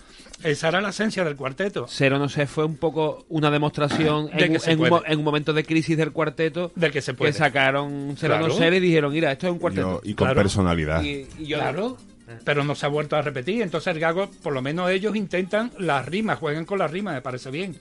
Esa 0.42 0.68
era 0.68 0.80
la 0.80 0.88
esencia 0.88 1.22
del 1.22 1.36
cuarteto. 1.36 1.84
Cero 1.86 2.18
no 2.18 2.30
sé, 2.30 2.46
fue 2.46 2.64
un 2.64 2.78
poco 2.78 3.26
una 3.28 3.50
demostración 3.50 4.28
De 4.28 4.46
en, 4.46 4.52
que 4.54 4.58
se 4.58 4.70
en 4.72 4.80
un, 4.80 4.88
puede. 4.88 5.02
mo- 5.02 5.06
en 5.06 5.18
un 5.18 5.24
momento 5.24 5.52
de 5.52 5.64
crisis 5.64 5.98
del 5.98 6.12
cuarteto 6.12 6.72
De 6.74 6.90
que 6.90 7.02
se 7.02 7.12
puede. 7.12 7.32
que 7.32 7.38
sacaron 7.38 8.14
Cero 8.18 8.36
Claro. 8.38 8.48
no 8.48 8.54
ser 8.54 8.72
y 8.72 8.80
dijeron, 8.80 9.12
mira, 9.12 9.30
esto 9.32 9.48
es 9.48 9.52
un 9.52 9.58
cuarteto. 9.58 10.00
y 10.02 10.14
con 10.14 10.28
Claro. 10.28 10.40
personalidad. 10.40 11.02
Y, 11.02 11.26
y 11.38 11.44
yo 11.46 11.58
Claro, 11.58 11.98
pero 12.44 12.64
no 12.64 12.74
se 12.74 12.86
ha 12.86 12.88
vuelto 12.88 13.16
a 13.16 13.22
repetir. 13.22 13.60
Entonces 13.60 13.92
el 13.94 14.00
gago, 14.00 14.30
por 14.42 14.54
lo 14.54 14.62
menos 14.62 14.88
ellos 14.90 15.14
intentan 15.14 15.72
las 15.78 16.06
rimas, 16.06 16.38
juegan 16.38 16.64
con 16.64 16.78
las 16.78 16.90
rimas, 16.90 17.12
me 17.12 17.20
parece 17.20 17.50
bien. 17.50 17.76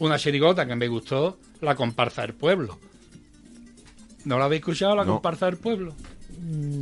Una 0.00 0.18
chirigota 0.18 0.66
que 0.66 0.74
me 0.76 0.88
gustó, 0.88 1.38
la 1.60 1.74
comparsa 1.74 2.22
del 2.22 2.34
pueblo. 2.34 2.78
¿No 4.24 4.38
la 4.38 4.46
habéis 4.46 4.60
escuchado, 4.60 4.96
la 4.96 5.04
No. 5.04 5.14
comparsa 5.14 5.46
del 5.46 5.56
pueblo? 5.56 5.94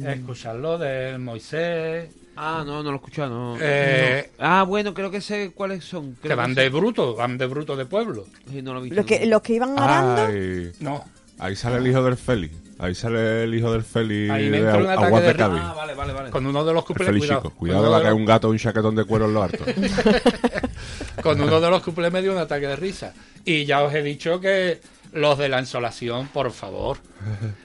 Escucharlo 0.07 0.79
de 0.79 1.19
Moisés, 1.19 2.11
Ah, 2.41 2.63
no, 2.65 2.85
no 2.85 2.91
lo 2.91 2.93
he 2.93 2.97
escuchado, 2.99 3.31
no. 3.31 3.57
Eh, 3.61 4.31
No. 4.39 4.45
Ah, 4.47 4.63
bueno, 4.63 4.95
creo 4.95 5.11
que 5.11 5.21
sé 5.21 5.51
cuáles 5.53 5.85
son. 5.85 6.15
que 6.15 6.21
Creo 6.29 6.37
van 6.37 6.55
sé. 6.55 6.61
de 6.61 6.69
bruto, 6.69 7.17
van 7.17 7.37
de 7.37 7.47
bruto 7.47 7.75
de 7.75 7.85
pueblo. 7.85 8.27
Sí, 8.49 8.63
no 8.63 8.75
lo 8.75 8.79
he 8.79 8.83
visto. 8.85 8.95
Los 8.95 9.07
que, 9.07 9.27
los 9.27 9.43
que 9.43 9.55
iban 9.55 9.75
ganando, 9.75 10.27
Ay, 10.27 10.71
No, 10.79 11.05
ahí 11.41 11.57
sale 11.57 11.79
el 11.79 11.87
hijo 11.89 12.01
del 12.05 12.17
Félix. 12.17 12.55
Ahí 12.81 12.95
sale 12.95 13.43
el 13.45 13.55
hijo 13.55 13.73
del 13.73 13.83
Félix 13.83 14.31
Ahí 14.31 14.49
me 14.51 14.61
de 14.61 14.65
entró 14.71 14.79
un 14.79 14.87
Agu- 14.87 14.93
ataque 14.93 15.07
Aguas 15.07 15.23
de. 15.25 15.35
Cádiz. 15.35 15.61
Ah, 15.65 15.75
vale, 15.77 15.95
vale, 15.95 16.13
vale. 16.13 16.31
con 16.31 16.47
uno 16.47 16.65
de 16.65 16.73
los 16.73 16.83
El 16.83 16.87
cuplés, 16.87 17.07
Félix 17.09 17.27
cuidado. 17.27 17.43
chico. 17.43 17.55
Cuidado 17.57 17.83
que 17.83 17.89
va 17.89 17.97
a 17.97 17.99
de 17.99 18.03
caer 18.05 18.13
los- 18.13 18.21
un 18.21 18.27
gato 18.27 18.49
o 18.49 18.51
un 18.53 18.59
chaquetón 18.59 18.95
de 18.95 19.05
cuero 19.05 19.25
en 19.27 19.35
lo 19.35 19.43
harto. 19.43 19.65
con 21.23 21.41
uno 21.41 21.61
de 21.61 21.71
los 21.71 21.83
cuplés 21.83 22.13
me 22.13 22.23
dio 22.23 22.33
un 22.33 22.39
ataque 22.39 22.67
de 22.67 22.77
risa. 22.77 23.13
Y 23.45 23.65
ya 23.65 23.83
os 23.83 23.93
he 23.95 24.03
dicho 24.03 24.41
que 24.41 24.81
los 25.13 25.39
de 25.39 25.49
la 25.49 25.59
insolación, 25.61 26.29
por 26.29 26.51
favor. 26.53 26.99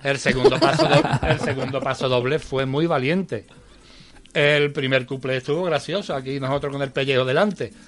El 0.03 0.17
segundo 0.17 0.59
paso, 0.59 0.87
do- 0.87 1.27
el 1.27 1.39
segundo 1.39 1.79
paso 1.81 2.09
doble 2.09 2.39
fue 2.39 2.65
muy 2.65 2.87
valiente. 2.87 3.45
El 4.33 4.71
primer 4.71 5.05
cuplé 5.05 5.37
estuvo 5.37 5.63
gracioso, 5.63 6.15
aquí 6.15 6.39
nosotros 6.39 6.73
con 6.73 6.81
el 6.81 6.91
pellejo 6.91 7.23
delante. 7.25 7.71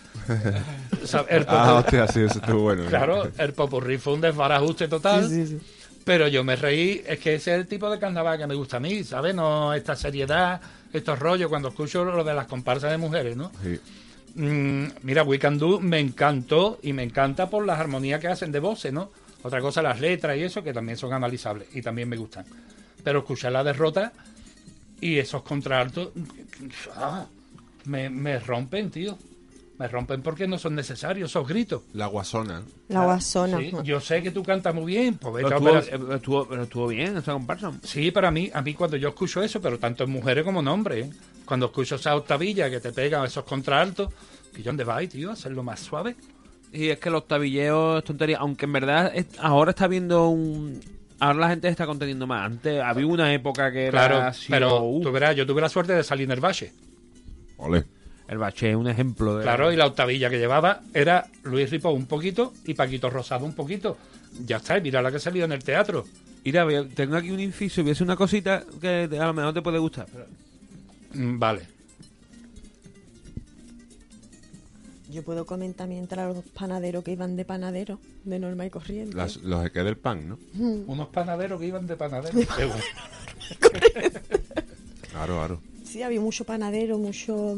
O 1.04 1.08
sea, 1.08 1.24
el 1.30 1.46
ah, 1.48 1.52
popurrí- 1.68 1.78
hostia, 1.80 2.08
sí, 2.08 2.22
eso 2.22 2.40
estuvo 2.40 2.62
bueno. 2.64 2.84
¿eh? 2.86 2.88
claro, 2.88 3.28
el 3.38 3.54
popurrí 3.54 4.00
fue 4.00 4.14
un 4.14 4.22
desbarajuste 4.22 4.88
total. 4.88 5.28
Sí, 5.30 5.46
sí, 5.46 5.60
sí. 5.60 5.75
Pero 6.06 6.28
yo 6.28 6.44
me 6.44 6.56
reí, 6.56 7.04
es 7.06 7.20
que 7.20 7.34
ese 7.36 7.54
es 7.54 7.60
el 7.60 7.68
tipo 7.68 7.90
de 7.90 7.98
carnaval 8.00 8.38
que 8.38 8.46
me 8.46 8.54
gusta 8.54 8.78
a 8.78 8.80
mí, 8.80 9.04
¿sabes? 9.04 9.34
No 9.34 9.74
esta 9.74 9.96
seriedad, 9.96 10.62
estos 10.94 11.18
rollos, 11.18 11.50
cuando 11.50 11.70
escucho 11.70 12.06
lo 12.06 12.24
de 12.24 12.34
las 12.34 12.46
comparsas 12.46 12.92
de 12.92 12.98
mujeres, 12.98 13.36
¿no? 13.36 13.52
Sí. 13.62 13.80
Mm, 14.36 14.86
mira, 15.02 15.24
We 15.24 15.40
Can 15.40 15.58
Do 15.58 15.80
me 15.80 16.00
encantó 16.00 16.80
y 16.84 16.94
me 16.94 17.02
encanta 17.02 17.50
por 17.50 17.66
las 17.66 17.80
armonías 17.80 18.22
que 18.22 18.28
hacen 18.28 18.52
de 18.52 18.60
voces, 18.60 18.94
¿no? 18.94 19.12
Otra 19.42 19.60
cosa, 19.62 19.82
las 19.82 20.00
letras 20.00 20.38
y 20.38 20.44
eso, 20.44 20.64
que 20.64 20.74
también 20.74 20.98
son 20.98 21.12
analizables 21.12 21.68
y 21.74 21.82
también 21.82 22.08
me 22.08 22.18
gustan. 22.18 22.46
Pero 23.04 23.20
escuchar 23.20 23.52
la 23.52 23.64
derrota 23.64 24.14
y 25.02 25.18
esos 25.18 25.42
contraltos. 25.42 26.10
ah, 26.96 27.26
me, 27.86 28.12
me 28.12 28.40
rompen, 28.40 28.92
tío. 28.92 29.18
Me 29.78 29.88
rompen 29.90 30.22
porque 30.22 30.48
no 30.48 30.58
son 30.58 30.74
necesarios 30.76 31.30
esos 31.32 31.46
gritos. 31.48 31.82
La 31.94 32.08
guasona. 32.08 32.64
La 32.88 33.04
guasona. 33.04 33.58
Sí, 33.58 33.72
yo 33.84 34.00
sé 34.00 34.24
que 34.24 34.32
tú 34.32 34.42
cantas 34.42 34.74
muy 34.74 34.86
bien, 34.86 35.16
pues 35.18 35.44
Pero 35.44 35.48
a 35.48 35.58
estuvo, 35.82 36.14
eh, 36.14 36.16
estuvo- 36.16 36.48
pero 36.48 36.64
estuvo 36.64 36.88
bien 36.88 37.18
esa 37.18 37.34
comparsa. 37.34 37.74
Sí, 37.84 38.10
pero 38.12 38.28
a 38.30 38.32
mí, 38.32 38.50
a 38.54 38.62
mí 38.62 38.74
cuando 38.74 38.96
yo 38.96 39.10
escucho 39.10 39.44
eso, 39.44 39.60
pero 39.62 39.78
tanto 39.78 40.06
en 40.06 40.12
mujeres 40.12 40.46
como 40.46 40.62
en 40.62 40.68
hombres, 40.70 41.08
¿eh? 41.08 41.10
cuando 41.44 41.66
escucho 41.66 41.96
esa 41.96 42.16
octavilla 42.16 42.70
que 42.70 42.80
te 42.80 42.94
pegan 42.94 43.26
esos 43.26 43.44
contraaltos, 43.44 44.14
que 44.54 44.60
yo 44.64 44.70
dónde 44.70 44.86
vais, 44.86 45.10
tío, 45.10 45.30
a 45.30 45.34
hacerlo 45.34 45.62
más 45.62 45.82
suave. 45.82 46.16
Y 46.72 46.88
es 46.90 46.98
que 47.00 47.10
los 47.10 47.28
tabilleos 47.28 47.98
es 48.00 48.04
tontería, 48.06 48.38
aunque 48.38 48.66
en 48.66 48.72
verdad 48.74 49.12
es- 49.14 49.28
ahora 49.40 49.72
está 49.72 49.88
viendo 49.88 50.30
un... 50.30 50.80
Ahora 51.20 51.40
la 51.40 51.50
gente 51.50 51.68
está 51.68 51.86
conteniendo 51.86 52.28
más. 52.28 52.46
Antes 52.46 52.82
había 52.82 53.08
una 53.08 53.34
época 53.34 53.72
que 53.72 53.84
era 53.88 53.92
Claro, 53.92 54.18
así, 54.22 54.48
pero 54.50 54.84
uh, 54.84 55.02
tú 55.02 55.12
verás, 55.12 55.36
yo 55.36 55.46
tuve 55.46 55.62
la 55.62 55.70
suerte 55.70 55.94
de 55.94 56.04
salir 56.04 56.26
en 56.26 56.32
el 56.32 56.40
Valle. 56.44 56.72
Ole. 57.58 57.86
El 58.28 58.38
bache 58.38 58.72
es 58.72 58.76
un 58.76 58.88
ejemplo 58.88 59.36
de... 59.38 59.44
Claro, 59.44 59.72
y 59.72 59.76
la 59.76 59.86
octavilla 59.88 60.30
que 60.30 60.38
llevaba 60.40 60.82
era 60.94 61.28
Luis 61.44 61.70
Ripo 61.70 61.90
un 61.92 62.06
poquito 62.08 62.54
y 62.66 62.74
Paquito 62.74 63.10
Rosado 63.10 63.46
un 63.46 63.54
poquito. 63.54 63.98
Ya 64.46 64.58
está, 64.58 64.78
y 64.78 64.82
mira 64.82 65.02
la 65.02 65.12
que 65.12 65.20
salió 65.20 65.46
en 65.46 65.52
el 65.52 65.64
teatro. 65.64 66.06
Mira, 66.44 66.66
tengo 66.94 67.16
aquí 67.16 67.32
un 67.32 67.40
inciso 67.40 67.82
y 67.82 67.84
voy 67.84 67.92
a 67.92 67.94
hacer 67.94 68.06
una 68.06 68.16
cosita 68.16 68.64
que 68.82 69.10
a 69.12 69.26
lo 69.28 69.34
mejor 69.34 69.54
te 69.54 69.62
puede 69.62 69.80
gustar. 69.80 70.08
pero- 70.12 70.26
Mm, 71.14 71.40
Vale. 71.40 71.62
Yo 75.10 75.24
puedo 75.24 75.46
comentar 75.46 75.88
mientras 75.88 76.36
los 76.36 76.44
panaderos 76.46 77.04
que 77.04 77.12
iban 77.12 77.36
de 77.38 77.46
panadero, 77.46 78.00
de 78.26 78.38
norma 78.40 78.66
y 78.66 78.70
corriente. 78.70 79.16
Las- 79.16 79.38
los 79.38 79.70
que 79.70 79.84
del 79.84 79.98
pan, 79.98 80.28
¿no? 80.28 80.40
Unos 80.88 81.08
panaderos 81.10 81.60
que 81.60 81.68
iban 81.68 81.88
de 81.88 81.96
panadero. 81.96 82.38
Claro, 85.12 85.36
claro. 85.38 85.62
Sí, 85.86 86.04
había 86.04 86.20
mucho 86.20 86.44
panadero, 86.44 86.98
mucho 86.98 87.56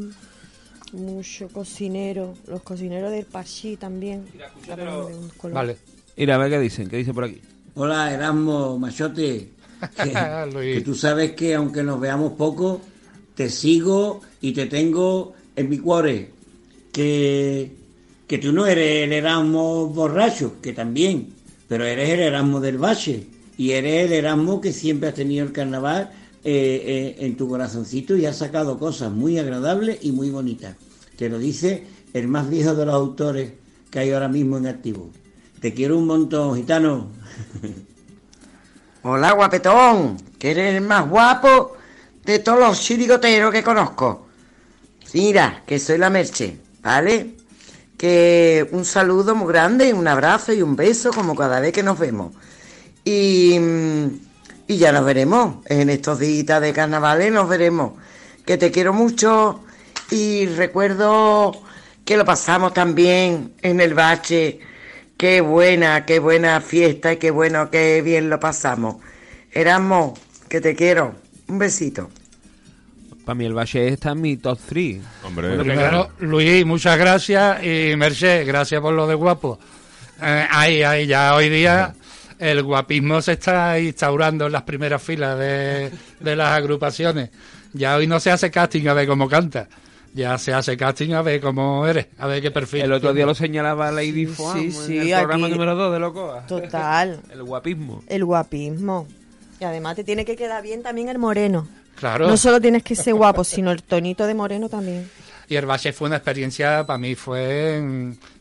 mucho 0.92 1.48
cocinero. 1.48 2.34
Los 2.46 2.62
cocineros 2.62 3.10
del 3.10 3.24
Parchí 3.24 3.76
también. 3.76 4.26
Hablaban 4.70 5.08
de 5.08 5.18
un 5.18 5.28
color. 5.30 5.54
Vale. 5.54 5.76
Mira, 6.16 6.34
a 6.34 6.38
ver 6.38 6.50
qué 6.50 6.58
dicen, 6.58 6.88
qué 6.88 6.96
dicen 6.96 7.14
por 7.14 7.24
aquí. 7.24 7.40
Hola, 7.74 8.12
Erasmo, 8.12 8.78
machote. 8.78 9.50
Que, 10.02 10.74
que 10.74 10.80
tú 10.80 10.92
sabes 10.96 11.32
que 11.32 11.54
aunque 11.54 11.84
nos 11.84 12.00
veamos 12.00 12.32
poco, 12.32 12.80
te 13.36 13.48
sigo 13.48 14.22
y 14.40 14.50
te 14.50 14.66
tengo 14.66 15.34
en 15.54 15.68
mi 15.68 15.78
cuore. 15.78 16.30
Que, 16.92 17.70
que 18.26 18.38
tú 18.38 18.52
no 18.52 18.66
eres 18.66 19.04
el 19.04 19.12
Erasmo 19.12 19.86
borracho, 19.86 20.60
que 20.60 20.72
también, 20.72 21.28
pero 21.68 21.84
eres 21.84 22.08
el 22.10 22.20
Erasmo 22.20 22.58
del 22.58 22.78
Bache. 22.78 23.28
Y 23.56 23.70
eres 23.70 24.06
el 24.06 24.12
Erasmo 24.14 24.60
que 24.60 24.72
siempre 24.72 25.10
has 25.10 25.14
tenido 25.14 25.46
el 25.46 25.52
carnaval 25.52 26.10
eh, 26.50 26.82
eh, 26.86 27.26
en 27.26 27.36
tu 27.36 27.46
corazoncito 27.46 28.16
y 28.16 28.24
has 28.24 28.38
sacado 28.38 28.78
cosas 28.78 29.12
muy 29.12 29.38
agradables 29.38 29.98
y 30.00 30.12
muy 30.12 30.30
bonitas. 30.30 30.76
Te 31.14 31.28
lo 31.28 31.38
dice 31.38 31.84
el 32.14 32.26
más 32.26 32.48
viejo 32.48 32.74
de 32.74 32.86
los 32.86 32.94
autores 32.94 33.52
que 33.90 33.98
hay 33.98 34.12
ahora 34.12 34.28
mismo 34.28 34.56
en 34.56 34.66
activo. 34.66 35.10
Te 35.60 35.74
quiero 35.74 35.98
un 35.98 36.06
montón, 36.06 36.56
gitano. 36.56 37.08
Hola, 39.02 39.32
guapetón, 39.32 40.16
que 40.38 40.52
eres 40.52 40.76
el 40.76 40.80
más 40.80 41.06
guapo 41.06 41.76
de 42.24 42.38
todos 42.38 42.60
los 42.60 42.80
chirigoteros 42.80 43.52
que 43.52 43.62
conozco. 43.62 44.28
Mira, 45.12 45.64
que 45.66 45.78
soy 45.78 45.98
la 45.98 46.08
Merche, 46.08 46.56
¿vale? 46.82 47.36
Que 47.98 48.66
un 48.72 48.86
saludo 48.86 49.34
muy 49.34 49.48
grande, 49.48 49.92
un 49.92 50.08
abrazo 50.08 50.54
y 50.54 50.62
un 50.62 50.76
beso 50.76 51.10
como 51.10 51.36
cada 51.36 51.60
vez 51.60 51.74
que 51.74 51.82
nos 51.82 51.98
vemos. 51.98 52.32
Y, 53.04 53.58
mm, 53.58 54.27
y 54.68 54.76
ya 54.76 54.92
nos 54.92 55.04
veremos. 55.04 55.56
En 55.66 55.90
estos 55.90 56.20
días 56.20 56.60
de 56.60 56.72
carnavales 56.72 57.32
nos 57.32 57.48
veremos. 57.48 57.94
Que 58.44 58.56
te 58.56 58.70
quiero 58.70 58.92
mucho 58.92 59.64
y 60.10 60.46
recuerdo 60.46 61.52
que 62.04 62.16
lo 62.16 62.24
pasamos 62.24 62.74
también 62.74 63.54
en 63.62 63.80
el 63.80 63.94
bache. 63.94 64.60
Qué 65.16 65.40
buena, 65.40 66.06
qué 66.06 66.20
buena 66.20 66.60
fiesta 66.60 67.14
y 67.14 67.16
qué 67.16 67.30
bueno, 67.30 67.70
qué 67.70 68.02
bien 68.02 68.30
lo 68.30 68.38
pasamos. 68.38 68.96
Erasmo, 69.50 70.14
que 70.48 70.60
te 70.60 70.76
quiero. 70.76 71.14
Un 71.48 71.58
besito. 71.58 72.10
Para 73.24 73.34
mí 73.34 73.46
el 73.46 73.54
bache 73.54 73.88
está 73.88 74.12
en 74.12 74.20
mi 74.20 74.36
top 74.36 74.58
3. 74.68 75.00
Hombre, 75.24 75.58
primero, 75.58 76.10
Luis, 76.20 76.64
muchas 76.64 76.98
gracias. 76.98 77.64
Y 77.64 77.96
Merced, 77.96 78.46
gracias 78.46 78.80
por 78.80 78.94
lo 78.94 79.06
de 79.06 79.14
guapo. 79.14 79.58
Eh, 80.22 80.46
ahí, 80.50 80.82
ahí, 80.82 81.06
ya 81.06 81.34
hoy 81.34 81.48
día 81.48 81.94
el 82.38 82.62
guapismo 82.62 83.20
se 83.22 83.32
está 83.32 83.78
instaurando 83.78 84.46
en 84.46 84.52
las 84.52 84.62
primeras 84.62 85.02
filas 85.02 85.38
de, 85.38 85.90
de 86.20 86.36
las 86.36 86.52
agrupaciones. 86.56 87.30
Ya 87.72 87.96
hoy 87.96 88.06
no 88.06 88.20
se 88.20 88.30
hace 88.30 88.50
casting 88.50 88.86
a 88.88 88.94
ver 88.94 89.06
cómo 89.08 89.28
canta. 89.28 89.68
Ya 90.14 90.36
se 90.38 90.54
hace 90.54 90.76
casting 90.76 91.12
a 91.12 91.22
ver 91.22 91.40
cómo 91.40 91.86
eres, 91.86 92.06
a 92.18 92.26
ver 92.26 92.40
qué 92.40 92.50
perfil. 92.50 92.80
El 92.82 92.92
otro 92.92 93.12
día 93.12 93.26
lo 93.26 93.34
señalaba 93.34 93.92
Lady 93.92 94.26
Sí, 94.26 94.26
Foam 94.26 94.58
sí, 94.58 94.64
en 94.66 94.72
sí, 94.72 95.12
el 95.12 95.18
programa 95.18 95.46
aquí- 95.46 95.52
número 95.54 95.74
2 95.74 95.92
de 95.92 95.98
Locoa. 96.00 96.46
Total. 96.46 97.20
El 97.30 97.42
guapismo. 97.42 98.02
El 98.08 98.24
guapismo. 98.24 99.06
Y 99.60 99.64
además 99.64 99.96
te 99.96 100.04
tiene 100.04 100.24
que 100.24 100.34
quedar 100.34 100.62
bien 100.62 100.82
también 100.82 101.08
el 101.08 101.18
moreno. 101.18 101.68
Claro. 101.96 102.26
No 102.28 102.36
solo 102.36 102.60
tienes 102.60 102.82
que 102.84 102.94
ser 102.94 103.14
guapo, 103.14 103.42
sino 103.44 103.70
el 103.72 103.82
tonito 103.82 104.26
de 104.26 104.34
moreno 104.34 104.68
también. 104.68 105.10
Y 105.48 105.56
el 105.56 105.66
Bache 105.66 105.92
fue 105.92 106.06
una 106.06 106.16
experiencia, 106.16 106.86
para 106.86 106.98
mí 106.98 107.14
fue, 107.14 107.82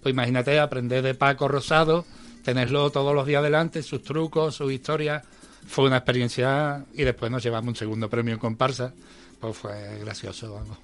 pues 0.04 0.14
imagínate, 0.14 0.60
aprender 0.60 1.02
de 1.04 1.16
Paco 1.16 1.48
Rosado, 1.48 2.06
tenerlo 2.48 2.90
todos 2.92 3.14
los 3.14 3.28
días 3.28 3.44
delante, 3.44 3.84
sus 3.84 4.02
trucos, 4.02 4.56
sus 4.56 4.72
historias. 4.72 5.22
Fue 5.68 5.86
una 5.86 5.98
experiencia 5.98 6.86
y 6.94 7.04
después 7.04 7.30
nos 7.30 7.44
llevamos 7.44 7.68
un 7.68 7.76
segundo 7.76 8.10
premio 8.10 8.36
en 8.36 8.40
comparsa. 8.40 8.94
Pues 9.38 9.58
fue 9.58 10.00
gracioso, 10.00 10.54
vamos. 10.54 10.78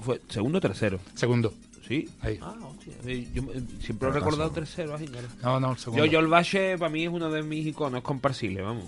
Fue 0.00 0.20
segundo 0.28 0.58
o 0.58 0.60
tercero. 0.60 1.00
Segundo. 1.16 1.52
Sí. 1.88 2.08
Ahí. 2.20 2.38
Ah, 2.40 2.54
hostia. 2.62 2.92
Sí, 3.04 3.28
Yo 3.34 3.42
eh, 3.52 3.62
siempre 3.80 4.10
he 4.10 4.12
recordado 4.12 4.48
tercero. 4.52 4.94
Así, 4.94 5.06
claro. 5.06 5.26
No, 5.42 5.58
no, 5.58 5.72
el 5.72 5.78
segundo. 5.78 6.04
Yo, 6.04 6.12
yo 6.12 6.20
el 6.20 6.28
bache 6.28 6.78
para 6.78 6.88
mí 6.88 7.02
es 7.02 7.10
uno 7.10 7.28
de 7.32 7.42
mis 7.42 7.66
iconos 7.66 8.02
comparsiles, 8.02 8.62
vamos. 8.62 8.84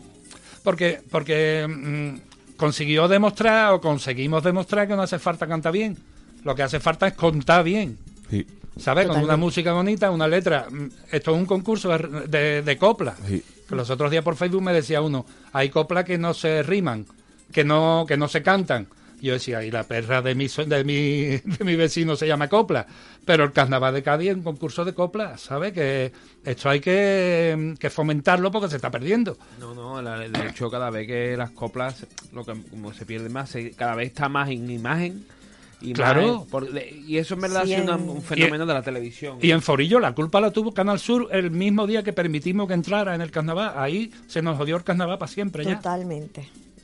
Porque, 0.63 1.01
porque 1.11 1.67
mm, 1.69 2.57
consiguió 2.57 3.09
demostrar 3.09 3.73
o 3.73 3.81
conseguimos 3.81 4.45
demostrar 4.45 4.87
que 4.87 4.95
no 4.95 5.03
hace 5.03 5.19
falta 5.19 5.49
cantar 5.49 5.73
bien. 5.73 5.97
Lo 6.45 6.55
que 6.55 6.63
hace 6.63 6.79
falta 6.79 7.09
es 7.09 7.15
contar 7.15 7.65
bien. 7.65 7.99
Sí. 8.31 8.47
¿Sabes? 8.79 9.07
Con 9.07 9.23
una 9.25 9.37
música 9.37 9.73
bonita, 9.73 10.11
una 10.11 10.29
letra. 10.29 10.67
Mm, 10.71 10.89
Esto 11.11 11.31
es 11.35 11.37
un 11.39 11.47
concurso 11.47 11.89
de, 12.29 12.63
de, 12.63 12.77
copla. 12.79 13.17
Sí. 13.27 13.43
Los 13.71 13.91
otros 13.91 14.11
días 14.11 14.23
por 14.23 14.37
Facebook 14.37 14.63
me 14.63 14.73
decía 14.73 15.01
uno, 15.01 15.25
hay 15.53 15.71
coplas 15.71 16.05
que 16.05 16.19
no 16.19 16.35
se 16.35 16.63
riman, 16.63 17.07
que 17.53 17.65
no, 17.65 18.05
que 18.07 18.17
no 18.17 18.29
se 18.29 18.43
cantan. 18.43 18.87
Yo 19.23 19.33
decía, 19.33 19.65
y 19.65 19.71
la 19.71 19.83
perra 19.85 20.21
de 20.21 20.35
mi, 20.35 20.47
de 20.47 20.85
mi, 20.85 21.23
de 21.57 21.65
mi 21.65 21.75
vecino 21.75 22.17
se 22.17 22.27
llama 22.29 22.49
copla. 22.49 22.87
Pero 23.25 23.45
el 23.45 23.53
carnaval 23.53 23.95
de 23.95 24.03
Cádiz 24.03 24.29
es 24.31 24.37
un 24.37 24.43
concurso 24.43 24.85
de 24.85 24.93
copla, 24.93 25.39
¿sabes? 25.39 25.73
Que 25.73 26.13
esto 26.45 26.69
hay 26.69 26.81
que, 26.81 27.75
que 27.81 27.89
fomentarlo 27.91 28.53
porque 28.53 28.69
se 28.69 28.77
está 28.77 28.91
perdiendo. 28.91 29.37
No, 29.59 29.75
no, 29.75 30.01
la- 30.03 30.19
de 30.19 30.49
hecho 30.49 30.71
cada 30.71 30.91
vez 30.91 31.07
que 31.07 31.35
las 31.37 31.51
coplas, 31.51 32.07
lo 32.33 32.45
que 32.45 32.53
como 32.71 32.93
se 32.93 33.07
pierde 33.07 33.31
más, 33.31 33.49
se- 33.51 33.71
cada 33.73 33.95
vez 33.97 34.09
está 34.09 34.29
más 34.29 34.51
en 34.51 34.71
imagen. 34.71 35.25
Y, 35.87 35.93
Claro. 35.93 36.43
en- 36.43 36.51
por- 36.51 36.69
y 37.07 37.17
eso 37.17 37.35
en 37.35 37.41
verdad 37.41 37.65
Sí, 37.65 37.75
ha 37.75 37.81
sido 37.83 37.97
un 37.97 38.23
fenómeno 38.23 38.67
de 38.67 38.75
la 38.75 38.83
televisión. 38.83 39.39
Y 39.41 39.51
en 39.53 39.63
Forillo 39.63 40.01
la 40.01 40.15
culpa 40.15 40.41
la 40.41 40.51
tuvo 40.51 40.73
Canal 40.73 40.99
Sur 40.99 41.29
el 41.31 41.51
mismo 41.51 41.87
día 41.87 42.03
que 42.03 42.13
permitimos 42.13 42.67
que 42.69 42.75
entrara 42.75 43.15
en 43.15 43.21
el 43.21 43.31
carnaval. 43.31 43.73
Ahí 43.77 44.11
se 44.27 44.43
nos 44.43 44.57
jodió 44.57 44.77
el 44.77 44.85
carnaval 44.85 45.19
para 45.19 45.31
siempre 45.31 45.65
ya. 45.65 45.81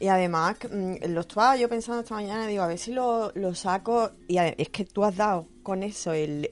Y 0.03 0.09
además, 0.09 0.57
mm, 0.69 0.95
lo 1.11 1.21
estaba 1.21 1.57
yo 1.57 1.69
pensando 1.69 2.01
esta 2.03 2.17
mañana, 2.17 2.49
digo, 2.49 2.65
a 2.65 2.67
ver 2.67 2.77
si 2.79 2.91
lo, 2.91 3.31
lo 3.37 3.55
saco. 3.55 4.11
Y 4.27 4.37
es 4.37 4.69
que 4.71 4.85
tú 4.85 5.05
has 5.05 5.15
dado 5.17 5.47
con 5.63 5.85
eso 5.85 6.13
el, 6.13 6.49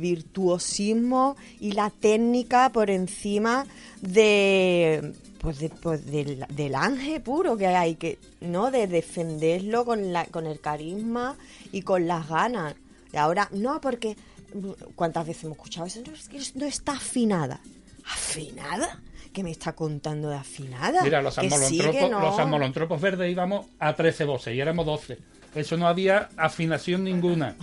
virtuosismo 0.00 1.36
y 1.58 1.72
la 1.72 1.90
técnica 1.90 2.70
por 2.70 2.90
encima 2.90 3.66
de. 4.00 5.14
Pues, 5.40 5.58
de- 5.58 5.70
pues 5.70 6.06
del, 6.06 6.46
del 6.50 6.74
ángel 6.76 7.20
puro 7.20 7.56
que 7.56 7.66
hay, 7.66 7.96
que 7.96 8.20
no 8.40 8.70
de 8.70 8.86
defenderlo 8.86 9.84
con, 9.84 10.12
la, 10.12 10.26
con 10.26 10.46
el 10.46 10.60
carisma 10.60 11.36
y 11.72 11.82
con 11.82 12.06
las 12.06 12.28
ganas. 12.28 12.76
Y 13.12 13.16
ahora, 13.16 13.48
no, 13.50 13.80
porque. 13.80 14.16
mm, 14.54 14.70
¿Cuántas 14.94 15.26
veces 15.26 15.42
hemos 15.42 15.56
escuchado 15.56 15.86
eso? 15.88 16.00
No, 16.06 16.12
no 16.60 16.66
está 16.66 16.92
afinada. 16.92 17.60
¿Afinada? 18.04 19.00
¿Qué 19.32 19.42
me 19.42 19.50
está 19.50 19.72
contando 19.74 20.28
de 20.28 20.36
afinada? 20.36 21.02
Mira, 21.02 21.22
los 21.22 21.38
amolontropos, 21.38 22.10
no. 22.10 22.20
los 22.20 22.38
amolontropos 22.38 23.00
verdes 23.00 23.30
íbamos 23.32 23.66
a 23.78 23.94
13 23.94 24.24
voces 24.24 24.54
y 24.54 24.60
éramos 24.60 24.84
12. 24.86 25.18
Eso 25.54 25.76
no 25.76 25.86
había 25.86 26.28
afinación 26.36 27.04
ninguna. 27.04 27.56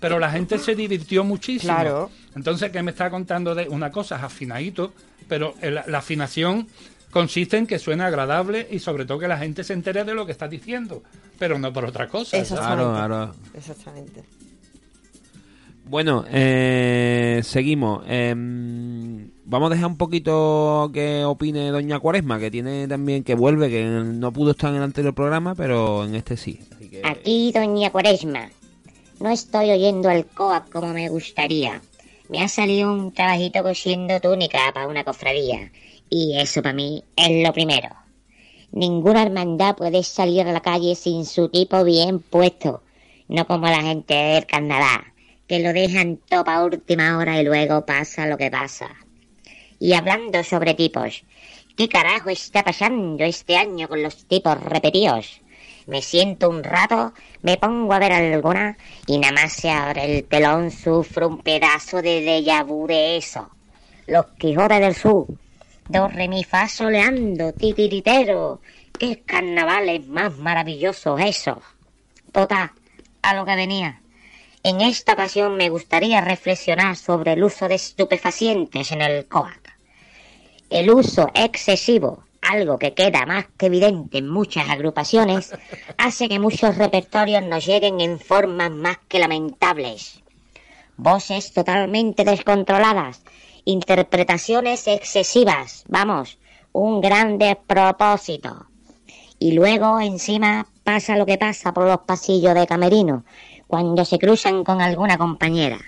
Pero 0.00 0.18
la 0.18 0.30
gente 0.30 0.58
se 0.58 0.74
divirtió 0.74 1.24
muchísimo. 1.24 1.72
Claro. 1.72 2.10
Entonces, 2.36 2.70
¿qué 2.70 2.82
me 2.82 2.90
está 2.90 3.10
contando 3.10 3.54
de 3.54 3.68
una 3.68 3.90
cosa? 3.90 4.16
Es 4.16 4.22
afinadito, 4.22 4.92
pero 5.28 5.54
el- 5.60 5.74
la 5.86 5.98
afinación 5.98 6.68
consiste 7.10 7.56
en 7.56 7.66
que 7.66 7.78
suena 7.78 8.06
agradable 8.06 8.66
y 8.70 8.80
sobre 8.80 9.06
todo 9.06 9.20
que 9.20 9.28
la 9.28 9.38
gente 9.38 9.62
se 9.64 9.72
entere 9.72 10.04
de 10.04 10.14
lo 10.14 10.26
que 10.26 10.32
estás 10.32 10.50
diciendo, 10.50 11.02
pero 11.38 11.58
no 11.58 11.72
por 11.72 11.84
otra 11.84 12.08
cosa. 12.08 12.36
Exactamente. 12.36 12.82
Claro, 12.92 12.92
claro. 13.08 13.34
Exactamente. 13.54 14.24
Bueno, 15.86 16.24
eh, 16.28 17.40
seguimos. 17.44 18.04
Em, 18.08 19.30
vamos 19.44 19.70
a 19.70 19.74
dejar 19.74 19.90
un 19.90 19.96
poquito 19.96 20.90
que 20.92 21.24
opine 21.24 21.70
Doña 21.70 21.98
Cuaresma, 21.98 22.38
que 22.38 22.50
tiene 22.50 22.88
también, 22.88 23.24
que 23.24 23.34
vuelve, 23.34 23.70
que 23.70 23.84
no 23.84 24.32
pudo 24.32 24.52
estar 24.52 24.70
en 24.70 24.76
el 24.76 24.82
anterior 24.82 25.14
programa, 25.14 25.54
pero 25.54 26.04
en 26.04 26.14
este 26.14 26.36
sí. 26.36 26.60
Aquí, 27.02 27.52
doña 27.52 27.90
Cuaresma. 27.90 28.50
no 29.20 29.30
estoy 29.30 29.70
oyendo 29.70 30.10
el 30.10 30.26
COAC 30.26 30.70
como 30.70 30.92
me 30.92 31.08
gustaría. 31.08 31.80
Me 32.28 32.42
ha 32.42 32.48
salido 32.48 32.92
un 32.92 33.12
trabajito 33.12 33.62
cosiendo 33.62 34.18
túnica 34.20 34.58
para 34.72 34.88
una 34.88 35.04
cofradía. 35.04 35.70
Y 36.08 36.38
eso 36.38 36.62
para 36.62 36.74
mí 36.74 37.04
es 37.16 37.46
lo 37.46 37.52
primero. 37.52 37.90
Ninguna 38.72 39.22
hermandad 39.22 39.76
puede 39.76 40.02
salir 40.02 40.42
a 40.42 40.52
la 40.52 40.60
calle 40.60 40.94
sin 40.94 41.26
su 41.26 41.48
tipo 41.48 41.84
bien 41.84 42.20
puesto. 42.20 42.82
No 43.28 43.46
como 43.46 43.66
la 43.66 43.82
gente 43.82 44.14
del 44.14 44.46
carnaval, 44.46 45.04
que 45.46 45.60
lo 45.60 45.72
dejan 45.72 46.18
todo 46.28 46.48
a 46.50 46.64
última 46.64 47.18
hora 47.18 47.40
y 47.40 47.44
luego 47.44 47.86
pasa 47.86 48.26
lo 48.26 48.36
que 48.36 48.50
pasa. 48.50 49.03
Y 49.84 49.92
hablando 49.92 50.42
sobre 50.42 50.72
tipos, 50.72 51.24
¿qué 51.76 51.90
carajo 51.90 52.30
está 52.30 52.62
pasando 52.62 53.22
este 53.22 53.58
año 53.58 53.86
con 53.86 54.02
los 54.02 54.24
tipos 54.24 54.58
repetidos? 54.58 55.42
Me 55.86 56.00
siento 56.00 56.48
un 56.48 56.64
rato, 56.64 57.12
me 57.42 57.58
pongo 57.58 57.92
a 57.92 57.98
ver 57.98 58.12
alguna 58.12 58.78
y 59.06 59.18
nada 59.18 59.34
más 59.34 59.52
se 59.52 59.68
abre 59.68 60.04
el 60.06 60.24
telón 60.24 60.70
sufro 60.70 61.28
un 61.28 61.42
pedazo 61.42 62.00
de 62.00 62.24
déjà 62.24 62.64
vu 62.64 62.86
de 62.86 63.18
eso. 63.18 63.50
Los 64.06 64.24
Quijotes 64.38 64.80
del 64.80 64.94
Sur, 64.94 65.26
do 65.90 66.08
re 66.08 66.28
mi 66.28 66.44
fa 66.44 66.66
soleando, 66.66 67.52
titiritero. 67.52 68.62
Qué 68.98 69.20
carnavales 69.20 70.06
más 70.06 70.38
maravillosos 70.38 71.20
esos. 71.20 71.58
Total, 72.32 72.70
a 73.20 73.34
lo 73.34 73.44
que 73.44 73.54
venía. 73.54 74.00
En 74.62 74.80
esta 74.80 75.12
ocasión 75.12 75.58
me 75.58 75.68
gustaría 75.68 76.22
reflexionar 76.22 76.96
sobre 76.96 77.34
el 77.34 77.44
uso 77.44 77.68
de 77.68 77.74
estupefacientes 77.74 78.90
en 78.90 79.02
el 79.02 79.26
COAC. 79.26 79.63
El 80.74 80.90
uso 80.90 81.30
excesivo, 81.34 82.24
algo 82.42 82.80
que 82.80 82.94
queda 82.94 83.26
más 83.26 83.46
que 83.56 83.66
evidente 83.66 84.18
en 84.18 84.28
muchas 84.28 84.68
agrupaciones, 84.68 85.54
hace 85.98 86.28
que 86.28 86.40
muchos 86.40 86.76
repertorios 86.76 87.44
nos 87.44 87.64
lleguen 87.64 88.00
en 88.00 88.18
formas 88.18 88.72
más 88.72 88.98
que 89.06 89.20
lamentables. 89.20 90.20
Voces 90.96 91.52
totalmente 91.52 92.24
descontroladas, 92.24 93.22
interpretaciones 93.64 94.88
excesivas, 94.88 95.84
vamos, 95.86 96.38
un 96.72 97.00
gran 97.00 97.38
despropósito. 97.38 98.66
Y 99.38 99.52
luego 99.52 100.00
encima 100.00 100.66
pasa 100.82 101.16
lo 101.16 101.24
que 101.24 101.38
pasa 101.38 101.72
por 101.72 101.86
los 101.86 102.00
pasillos 102.00 102.52
de 102.56 102.66
Camerino, 102.66 103.24
cuando 103.68 104.04
se 104.04 104.18
cruzan 104.18 104.64
con 104.64 104.80
alguna 104.80 105.18
compañera. 105.18 105.78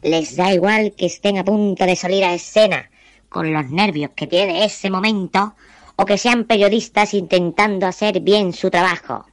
Les 0.00 0.34
da 0.34 0.54
igual 0.54 0.94
que 0.96 1.04
estén 1.04 1.36
a 1.36 1.44
punto 1.44 1.84
de 1.84 1.94
salir 1.94 2.24
a 2.24 2.32
escena, 2.32 2.89
con 3.30 3.50
los 3.54 3.70
nervios 3.70 4.10
que 4.14 4.26
tiene 4.26 4.66
ese 4.66 4.90
momento, 4.90 5.54
o 5.96 6.04
que 6.04 6.18
sean 6.18 6.44
periodistas 6.44 7.14
intentando 7.14 7.86
hacer 7.86 8.20
bien 8.20 8.52
su 8.52 8.70
trabajo. 8.70 9.24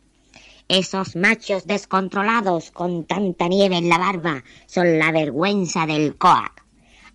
Esos 0.70 1.16
machos 1.16 1.66
descontrolados 1.66 2.72
con 2.72 3.06
tanta 3.06 3.48
nieve 3.48 3.78
en 3.78 3.90
la 3.90 3.98
barba 3.98 4.44
son 4.66 5.00
la 5.00 5.12
vergüenza 5.12 5.86
del 5.86 6.18
COAC. 6.18 6.64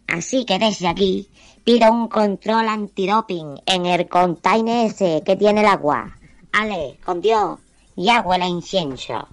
Así 0.09 0.45
que 0.45 0.59
desde 0.59 0.89
aquí 0.89 1.29
pido 1.65 1.93
un 1.93 2.09
control 2.09 2.69
antidoping 2.69 3.61
en 3.67 3.87
el 3.87 4.09
container 4.09 4.87
ese 4.87 5.23
que 5.25 5.37
tiene 5.37 5.61
el 5.61 5.67
agua. 5.67 6.17
Ale, 6.53 6.99
con 7.05 7.21
Dios, 7.21 7.59
y 7.95 8.09
agua 8.09 8.37
el 8.37 8.45
incienso. 8.45 9.29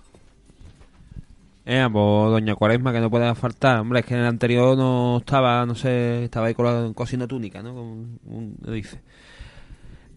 Eh, 1.71 1.87
pues 1.91 2.31
Doña 2.31 2.55
Cuaresma, 2.55 2.91
que 2.91 2.99
no 2.99 3.11
puede 3.11 3.35
faltar. 3.35 3.79
Hombre, 3.79 3.99
es 3.99 4.05
que 4.07 4.15
en 4.15 4.21
el 4.21 4.25
anterior 4.25 4.75
no 4.75 5.19
estaba, 5.19 5.67
no 5.67 5.75
sé, 5.75 6.23
estaba 6.23 6.47
ahí 6.47 6.55
cosiendo 6.55 7.27
túnica, 7.27 7.61
¿no? 7.61 7.75
Como 7.75 8.07
dice. 8.73 8.99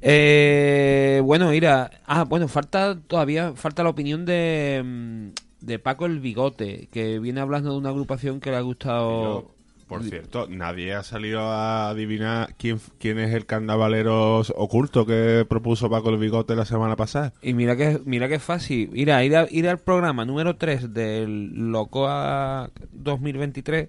Eh, 0.00 1.20
bueno, 1.22 1.50
mira, 1.50 1.90
ah, 2.06 2.24
bueno, 2.24 2.48
falta 2.48 2.98
todavía, 2.98 3.52
falta 3.54 3.82
la 3.82 3.90
opinión 3.90 4.24
de, 4.24 4.82
mm, 4.82 5.66
de 5.66 5.78
Paco 5.78 6.06
el 6.06 6.20
Bigote, 6.20 6.88
que 6.90 7.18
viene 7.18 7.42
hablando 7.42 7.72
de 7.72 7.76
una 7.76 7.90
agrupación 7.90 8.40
que 8.40 8.50
le 8.50 8.56
ha 8.56 8.62
gustado... 8.62 9.50
Por 9.98 10.08
cierto, 10.08 10.46
nadie 10.48 10.94
ha 10.94 11.02
salido 11.02 11.40
a 11.40 11.90
adivinar 11.90 12.54
quién, 12.58 12.78
quién 12.98 13.18
es 13.18 13.32
el 13.34 13.46
carnavalero 13.46 14.40
oculto 14.56 15.06
que 15.06 15.44
propuso 15.48 15.88
Paco 15.90 16.10
el 16.10 16.18
Bigote 16.18 16.56
la 16.56 16.64
semana 16.64 16.96
pasada. 16.96 17.32
Y 17.42 17.54
mira 17.54 17.76
que 17.76 18.00
mira 18.04 18.28
que 18.28 18.38
fácil. 18.38 18.90
Mira, 18.92 19.22
ir, 19.24 19.36
a- 19.36 19.46
ir 19.50 19.68
al 19.68 19.78
programa 19.78 20.24
número 20.24 20.56
3 20.56 20.92
del 20.94 21.70
Locoa 21.70 22.70
2023 22.92 23.88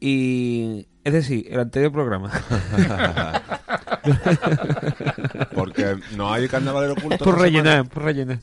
y 0.00 0.86
es 1.04 1.12
decir, 1.12 1.46
el 1.50 1.60
anterior 1.60 1.92
programa. 1.92 2.30
Porque 5.54 5.96
no 6.16 6.32
hay 6.32 6.48
carnavalero 6.48 6.92
oculto. 6.94 7.24
Por 7.24 7.38
rellenar, 7.40 7.72
semana. 7.84 7.88
por 7.90 8.02
rellenar. 8.04 8.38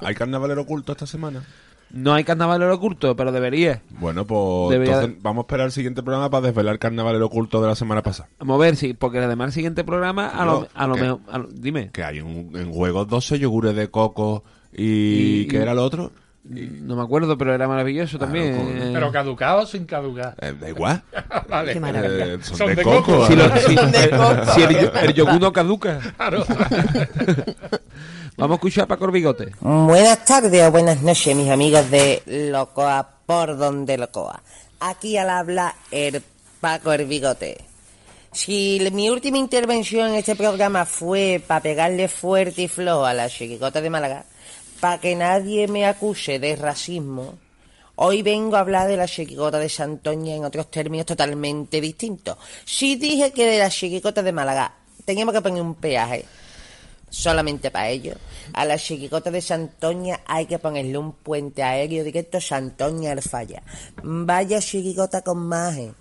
¿Hay 0.00 0.14
carnavalero 0.14 0.62
oculto 0.62 0.92
esta 0.92 1.06
semana? 1.06 1.42
No 1.90 2.14
hay 2.14 2.24
carnavalero 2.24 2.74
oculto, 2.74 3.14
pero 3.16 3.32
debería. 3.32 3.82
Bueno, 3.90 4.26
pues 4.26 4.70
Debería- 4.70 4.94
entonces 4.94 5.22
vamos 5.22 5.42
a 5.42 5.44
esperar 5.44 5.66
el 5.66 5.72
siguiente 5.72 6.02
programa 6.02 6.30
para 6.30 6.46
desvelar 6.46 6.72
el 6.74 6.78
carnavalero 6.78 7.26
oculto 7.26 7.60
de 7.60 7.68
la 7.68 7.74
semana 7.74 8.02
pasada. 8.02 8.30
Vamos 8.38 8.54
a 8.54 8.58
ver 8.64 8.76
si, 8.76 8.94
porque 8.94 9.18
además 9.18 9.48
el 9.48 9.52
siguiente 9.52 9.84
programa 9.84 10.28
a 10.28 10.44
lo, 10.46 10.68
a 10.74 10.86
lo 10.86 10.96
mejor, 10.96 11.20
dime. 11.52 11.90
Que 11.92 12.02
hay 12.02 12.20
un, 12.20 12.52
en 12.54 12.72
juego 12.72 13.04
12 13.04 13.38
yogures 13.38 13.76
de 13.76 13.88
coco 13.90 14.42
y... 14.72 15.42
Y- 15.42 15.48
¿Qué 15.48 15.58
era 15.58 15.74
lo 15.74 15.84
otro? 15.84 16.12
No 16.44 16.96
me 16.96 17.02
acuerdo, 17.02 17.38
pero 17.38 17.54
era 17.54 17.68
maravilloso 17.68 18.18
también. 18.18 18.54
eh. 18.56 18.90
Pero 18.92 19.12
caducado 19.12 19.60
o 19.60 19.66
sin 19.66 19.84
caducar. 19.86 20.34
Eh, 20.40 20.52
da 20.60 20.68
igual. 20.68 21.02
vale. 21.48 21.72
Qué 21.72 21.80
maravilla. 21.80 22.26
Eh, 22.34 22.38
son, 22.42 22.74
de, 22.74 22.82
coco. 22.82 23.26
Si, 23.28 23.36
lo- 23.36 23.56
si- 23.58 23.76
Son 23.76 23.92
de 23.92 24.10
coco. 24.16 24.52
si 24.54 24.62
el, 24.62 24.90
el 25.02 25.14
yogur 25.14 25.40
no 25.40 25.52
caduca. 25.52 26.00
Claro. 26.16 26.44
Vamos 28.36 28.54
a 28.54 28.56
escuchar 28.56 28.84
a 28.84 28.86
Paco 28.88 29.04
el 29.04 29.10
Bigote. 29.12 29.52
Buenas 29.60 30.24
tardes 30.24 30.62
o 30.66 30.70
buenas 30.72 31.02
noches, 31.02 31.36
mis 31.36 31.50
amigos 31.50 31.90
de 31.90 32.22
Locoa 32.26 33.08
por 33.26 33.56
donde 33.56 33.98
Locoa. 33.98 34.42
Aquí 34.80 35.16
al 35.16 35.30
habla 35.30 35.74
el 35.90 36.22
Paco 36.60 36.92
el 36.92 37.04
Bigote. 37.06 37.58
Si 38.32 38.80
mi 38.92 39.10
última 39.10 39.36
intervención 39.36 40.08
en 40.08 40.14
este 40.14 40.34
programa 40.34 40.86
fue 40.86 41.42
para 41.46 41.60
pegarle 41.60 42.08
fuerte 42.08 42.62
y 42.62 42.68
flojo 42.68 43.04
a 43.04 43.12
la 43.12 43.28
chiquicota 43.28 43.80
de 43.82 43.90
Málaga, 43.90 44.24
para 44.82 44.98
que 44.98 45.14
nadie 45.14 45.68
me 45.68 45.86
acuse 45.86 46.40
de 46.40 46.56
racismo, 46.56 47.38
hoy 47.94 48.22
vengo 48.22 48.56
a 48.56 48.60
hablar 48.66 48.88
de 48.88 48.96
la 48.96 49.06
chiquicota 49.06 49.60
de 49.60 49.68
Santoña 49.68 50.34
en 50.34 50.44
otros 50.44 50.72
términos 50.72 51.06
totalmente 51.06 51.80
distintos. 51.80 52.36
Si 52.64 52.96
dije 52.96 53.30
que 53.30 53.46
de 53.46 53.60
la 53.60 53.70
chiquicota 53.70 54.24
de 54.24 54.32
Málaga 54.32 54.74
teníamos 55.04 55.34
que 55.34 55.40
poner 55.40 55.62
un 55.62 55.76
peaje, 55.76 56.24
solamente 57.08 57.70
para 57.70 57.90
ello. 57.90 58.16
A 58.54 58.64
la 58.64 58.76
chiquicota 58.76 59.30
de 59.30 59.40
Santoña 59.40 60.22
hay 60.26 60.46
que 60.46 60.58
ponerle 60.58 60.98
un 60.98 61.12
puente 61.12 61.62
aéreo 61.62 62.02
directo 62.02 62.40
Santoña 62.40 63.12
al 63.12 63.22
falla. 63.22 63.62
Vaya 64.02 64.58
chiquicota 64.60 65.22
con 65.22 65.46
maje. 65.46 65.92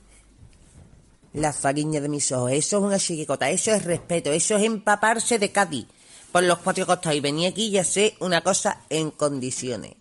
La 1.34 1.54
fariña 1.54 2.02
de 2.02 2.10
mis 2.10 2.32
ojos. 2.32 2.54
Eso 2.54 2.80
es 2.80 2.84
una 2.84 2.98
chiquicota, 2.98 3.48
eso 3.52 3.72
es 3.76 3.86
respeto, 3.86 4.32
eso 4.32 4.58
es 4.58 4.64
empaparse 4.64 5.38
de 5.38 5.52
Cádiz 5.52 5.86
por 6.32 6.44
los 6.44 6.60
cuatro 6.60 6.86
costados. 6.86 7.18
Y 7.18 7.22
venía 7.22 7.50
aquí 7.50 7.68
y 7.68 7.78
hacer 7.78 8.16
una 8.20 8.42
cosa 8.42 8.82
en 8.90 9.12
condiciones. 9.12 9.96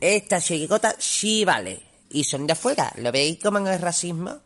Esta 0.00 0.40
chiquicota 0.40 0.94
sí 0.98 1.44
vale. 1.44 1.82
Y 2.10 2.24
son 2.24 2.46
de 2.46 2.52
afuera. 2.52 2.92
¿Lo 2.96 3.12
veis 3.12 3.38
cómo 3.42 3.60
no 3.60 3.70
es 3.70 3.80
racismo? 3.80 4.38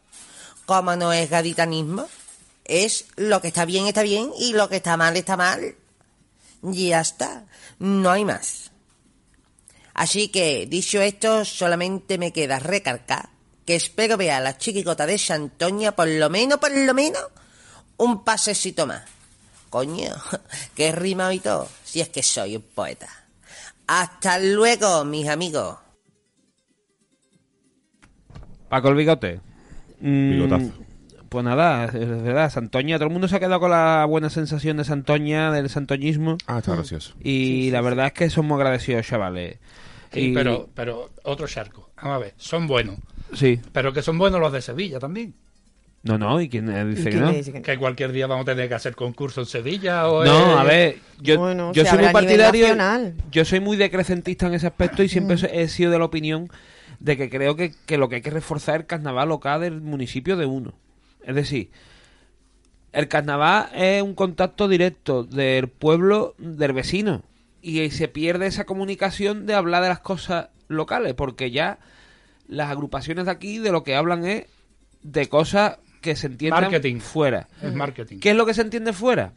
¿Cómo 0.66 0.96
no 0.96 1.12
es 1.12 1.30
gaditanismo? 1.30 2.08
Es 2.64 3.06
lo 3.16 3.40
que 3.40 3.48
está 3.48 3.64
bien, 3.64 3.86
está 3.86 4.02
bien, 4.02 4.30
y 4.38 4.52
lo 4.52 4.68
que 4.68 4.76
está 4.76 4.96
mal, 4.96 5.16
está 5.16 5.36
mal. 5.36 5.74
Ya 6.62 7.00
está. 7.00 7.44
No 7.78 8.10
hay 8.10 8.24
más. 8.24 8.70
Así 9.94 10.28
que, 10.28 10.66
dicho 10.66 11.00
esto, 11.00 11.44
solamente 11.44 12.18
me 12.18 12.32
queda 12.32 12.58
recargar 12.58 13.32
que 13.64 13.76
espero 13.76 14.16
ver 14.16 14.32
a 14.32 14.40
la 14.40 14.58
chiquicota 14.58 15.06
de 15.06 15.18
Santoña 15.18 15.92
por 15.92 16.08
lo 16.08 16.28
menos, 16.30 16.58
por 16.58 16.70
lo 16.72 16.94
menos, 16.94 17.22
un 17.96 18.24
pasecito 18.24 18.86
más. 18.86 19.02
Coño, 19.72 20.12
qué 20.76 20.92
rima 20.92 21.32
y 21.32 21.38
todo, 21.40 21.66
si 21.82 22.02
es 22.02 22.10
que 22.10 22.22
soy 22.22 22.56
un 22.56 22.62
poeta. 22.74 23.08
Hasta 23.86 24.38
luego, 24.38 25.02
mis 25.06 25.26
amigos. 25.28 25.78
Paco 28.68 28.88
el 28.90 28.94
Bigote. 28.96 29.40
Mm, 30.00 30.30
Bigotazo. 30.32 30.72
Pues 31.30 31.42
nada, 31.46 31.86
es 31.86 31.94
verdad, 32.22 32.50
Santoña, 32.50 32.98
todo 32.98 33.06
el 33.06 33.12
mundo 33.14 33.28
se 33.28 33.36
ha 33.36 33.40
quedado 33.40 33.60
con 33.60 33.70
la 33.70 34.04
buena 34.06 34.28
sensación 34.28 34.76
de 34.76 34.84
Santoña, 34.84 35.50
del 35.50 35.70
santoñismo. 35.70 36.36
Ah, 36.46 36.58
está 36.58 36.74
gracioso. 36.74 37.14
Y 37.22 37.70
la 37.70 37.80
verdad 37.80 38.08
es 38.08 38.12
que 38.12 38.28
somos 38.28 38.56
agradecidos, 38.56 39.06
chavales. 39.06 39.56
Sí, 40.12 40.20
Y- 40.32 40.34
pero, 40.34 40.68
pero 40.74 41.08
otro 41.22 41.48
charco. 41.48 41.88
Vamos 41.96 42.16
a 42.16 42.18
ver, 42.18 42.34
son 42.36 42.66
buenos. 42.66 42.98
Sí. 43.32 43.58
Pero 43.72 43.94
que 43.94 44.02
son 44.02 44.18
buenos 44.18 44.38
los 44.38 44.52
de 44.52 44.60
Sevilla 44.60 44.98
también. 44.98 45.34
No, 46.04 46.18
no, 46.18 46.40
¿y 46.40 46.48
quién 46.48 46.68
eh, 46.68 46.84
dice 46.84 47.10
que 47.10 47.16
no? 47.16 47.62
Que 47.62 47.78
cualquier 47.78 48.10
día 48.10 48.26
vamos 48.26 48.42
a 48.42 48.46
tener 48.46 48.68
que 48.68 48.74
hacer 48.74 48.96
concurso 48.96 49.42
en 49.42 49.46
Sevilla 49.46 50.08
o 50.08 50.24
No, 50.24 50.58
a 50.58 50.64
ver, 50.64 50.96
yo, 51.20 51.38
Bueno, 51.38 51.72
yo 51.72 51.84
soy 51.84 51.98
muy 51.98 52.12
partidario, 52.12 52.76
yo 53.30 53.44
soy 53.44 53.60
muy 53.60 53.76
decrecentista 53.76 54.48
en 54.48 54.54
ese 54.54 54.66
aspecto 54.66 55.04
y 55.04 55.08
siempre 55.08 55.36
he 55.52 55.68
sido 55.68 55.92
de 55.92 56.00
la 56.00 56.04
opinión 56.04 56.50
de 56.98 57.16
que 57.16 57.30
creo 57.30 57.54
que, 57.54 57.72
que 57.86 57.98
lo 57.98 58.08
que 58.08 58.16
hay 58.16 58.22
que 58.22 58.30
reforzar 58.30 58.76
es 58.76 58.80
el 58.80 58.86
carnaval 58.86 59.28
local 59.28 59.60
del 59.60 59.80
municipio 59.80 60.36
de 60.36 60.46
uno. 60.46 60.74
Es 61.24 61.36
decir, 61.36 61.70
el 62.92 63.06
carnaval 63.06 63.68
es 63.74 64.02
un 64.02 64.14
contacto 64.14 64.66
directo 64.66 65.22
del 65.22 65.68
pueblo 65.68 66.34
del 66.38 66.72
vecino 66.72 67.22
y 67.60 67.90
se 67.90 68.08
pierde 68.08 68.46
esa 68.46 68.64
comunicación 68.64 69.46
de 69.46 69.54
hablar 69.54 69.82
de 69.84 69.88
las 69.88 70.00
cosas 70.00 70.48
locales, 70.66 71.14
porque 71.14 71.52
ya 71.52 71.78
las 72.48 72.70
agrupaciones 72.70 73.26
de 73.26 73.30
aquí 73.30 73.58
de 73.58 73.70
lo 73.70 73.84
que 73.84 73.94
hablan 73.94 74.24
es 74.24 74.46
de 75.02 75.28
cosas 75.28 75.78
que 76.02 76.14
se 76.16 76.26
entiendan 76.26 76.60
Marketing. 76.64 76.98
fuera. 76.98 77.48
Es 77.62 77.72
marketing. 77.74 78.18
¿Qué 78.18 78.30
es 78.32 78.36
lo 78.36 78.44
que 78.44 78.52
se 78.52 78.60
entiende 78.60 78.92
fuera? 78.92 79.32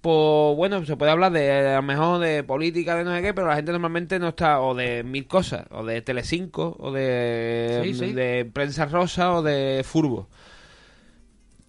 Pues 0.00 0.56
bueno, 0.56 0.84
se 0.84 0.96
puede 0.96 1.12
hablar 1.12 1.30
de 1.30 1.52
a 1.52 1.76
lo 1.76 1.82
mejor 1.82 2.18
de 2.20 2.42
política, 2.42 2.96
de 2.96 3.04
no 3.04 3.14
sé 3.14 3.22
qué, 3.22 3.34
pero 3.34 3.46
la 3.46 3.54
gente 3.56 3.70
normalmente 3.70 4.18
no 4.18 4.28
está, 4.30 4.60
o 4.60 4.74
de 4.74 5.04
mil 5.04 5.26
cosas, 5.28 5.66
o 5.70 5.84
de 5.84 6.02
Telecinco, 6.02 6.76
o 6.80 6.90
de, 6.90 7.82
Sí, 7.84 7.94
sí. 7.94 8.12
de 8.12 8.50
prensa 8.52 8.86
rosa, 8.86 9.32
o 9.34 9.42
de 9.42 9.82
furbo. 9.84 10.28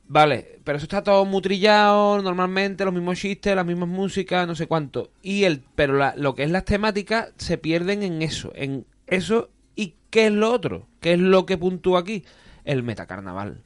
Vale, 0.08 0.60
pero 0.64 0.78
eso 0.78 0.86
está 0.86 1.02
todo 1.04 1.26
muy 1.26 1.42
trillado, 1.42 2.22
normalmente 2.22 2.86
los 2.86 2.94
mismos 2.94 3.18
chistes, 3.20 3.56
las 3.56 3.66
mismas 3.66 3.90
músicas, 3.90 4.46
no 4.48 4.54
sé 4.56 4.68
cuánto. 4.68 5.12
Y 5.22 5.46
el, 5.46 5.62
pero 5.76 5.94
la- 5.94 6.14
lo 6.18 6.36
que 6.36 6.44
es 6.44 6.52
las 6.52 6.66
temáticas 6.66 7.32
se 7.38 7.58
pierden 7.58 8.04
en 8.04 8.22
eso, 8.22 8.52
en 8.56 8.86
eso 9.08 9.50
y 9.76 9.96
qué 10.10 10.28
es 10.28 10.34
lo 10.34 10.52
otro, 10.52 10.88
qué 11.02 11.14
es 11.14 11.20
lo 11.20 11.46
que 11.46 11.58
puntúa 11.58 12.02
aquí, 12.02 12.24
el 12.66 12.84
metacarnaval, 12.84 13.62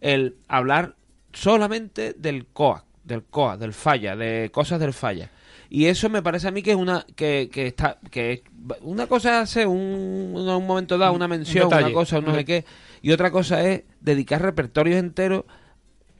el 0.00 0.36
hablar 0.48 0.94
solamente 1.32 2.14
del 2.16 2.46
COA, 2.46 2.84
del 3.04 3.22
COA, 3.24 3.56
del 3.56 3.72
falla, 3.72 4.16
de 4.16 4.50
cosas 4.52 4.80
del 4.80 4.92
falla. 4.92 5.30
Y 5.70 5.84
eso 5.86 6.08
me 6.08 6.22
parece 6.22 6.48
a 6.48 6.50
mí 6.50 6.62
que 6.62 6.70
es 6.70 6.76
una 6.76 7.04
que, 7.14 7.50
que 7.52 7.66
está 7.66 7.98
que 8.10 8.42
una 8.80 9.06
cosa 9.06 9.36
es 9.36 9.50
hacer 9.50 9.66
un, 9.66 10.32
un, 10.34 10.66
momento 10.66 10.96
dado 10.96 11.12
una 11.12 11.28
mención, 11.28 11.66
una 11.66 11.92
cosa, 11.92 12.20
no 12.22 12.30
sé 12.30 12.38
de- 12.38 12.44
qué, 12.46 12.64
y 13.02 13.12
otra 13.12 13.30
cosa 13.30 13.62
es 13.62 13.82
dedicar 14.00 14.40
repertorios 14.40 14.96
enteros 14.98 15.44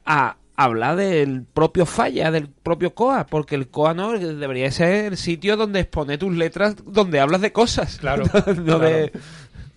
a 0.05 0.37
hablar 0.55 0.97
del 0.97 1.43
propio 1.45 1.85
falla, 1.85 2.29
del 2.31 2.49
propio 2.49 2.93
COA, 2.93 3.25
porque 3.25 3.55
el 3.55 3.69
COA 3.69 3.93
no 3.93 4.11
debería 4.19 4.69
ser 4.71 5.05
el 5.05 5.17
sitio 5.17 5.55
donde 5.57 5.79
exponer 5.79 6.19
tus 6.19 6.35
letras, 6.35 6.75
donde 6.85 7.19
hablas 7.19 7.41
de 7.41 7.51
cosas. 7.53 7.97
Claro, 7.97 8.25
no 8.47 8.63
claro. 8.63 8.79
de- 8.79 9.11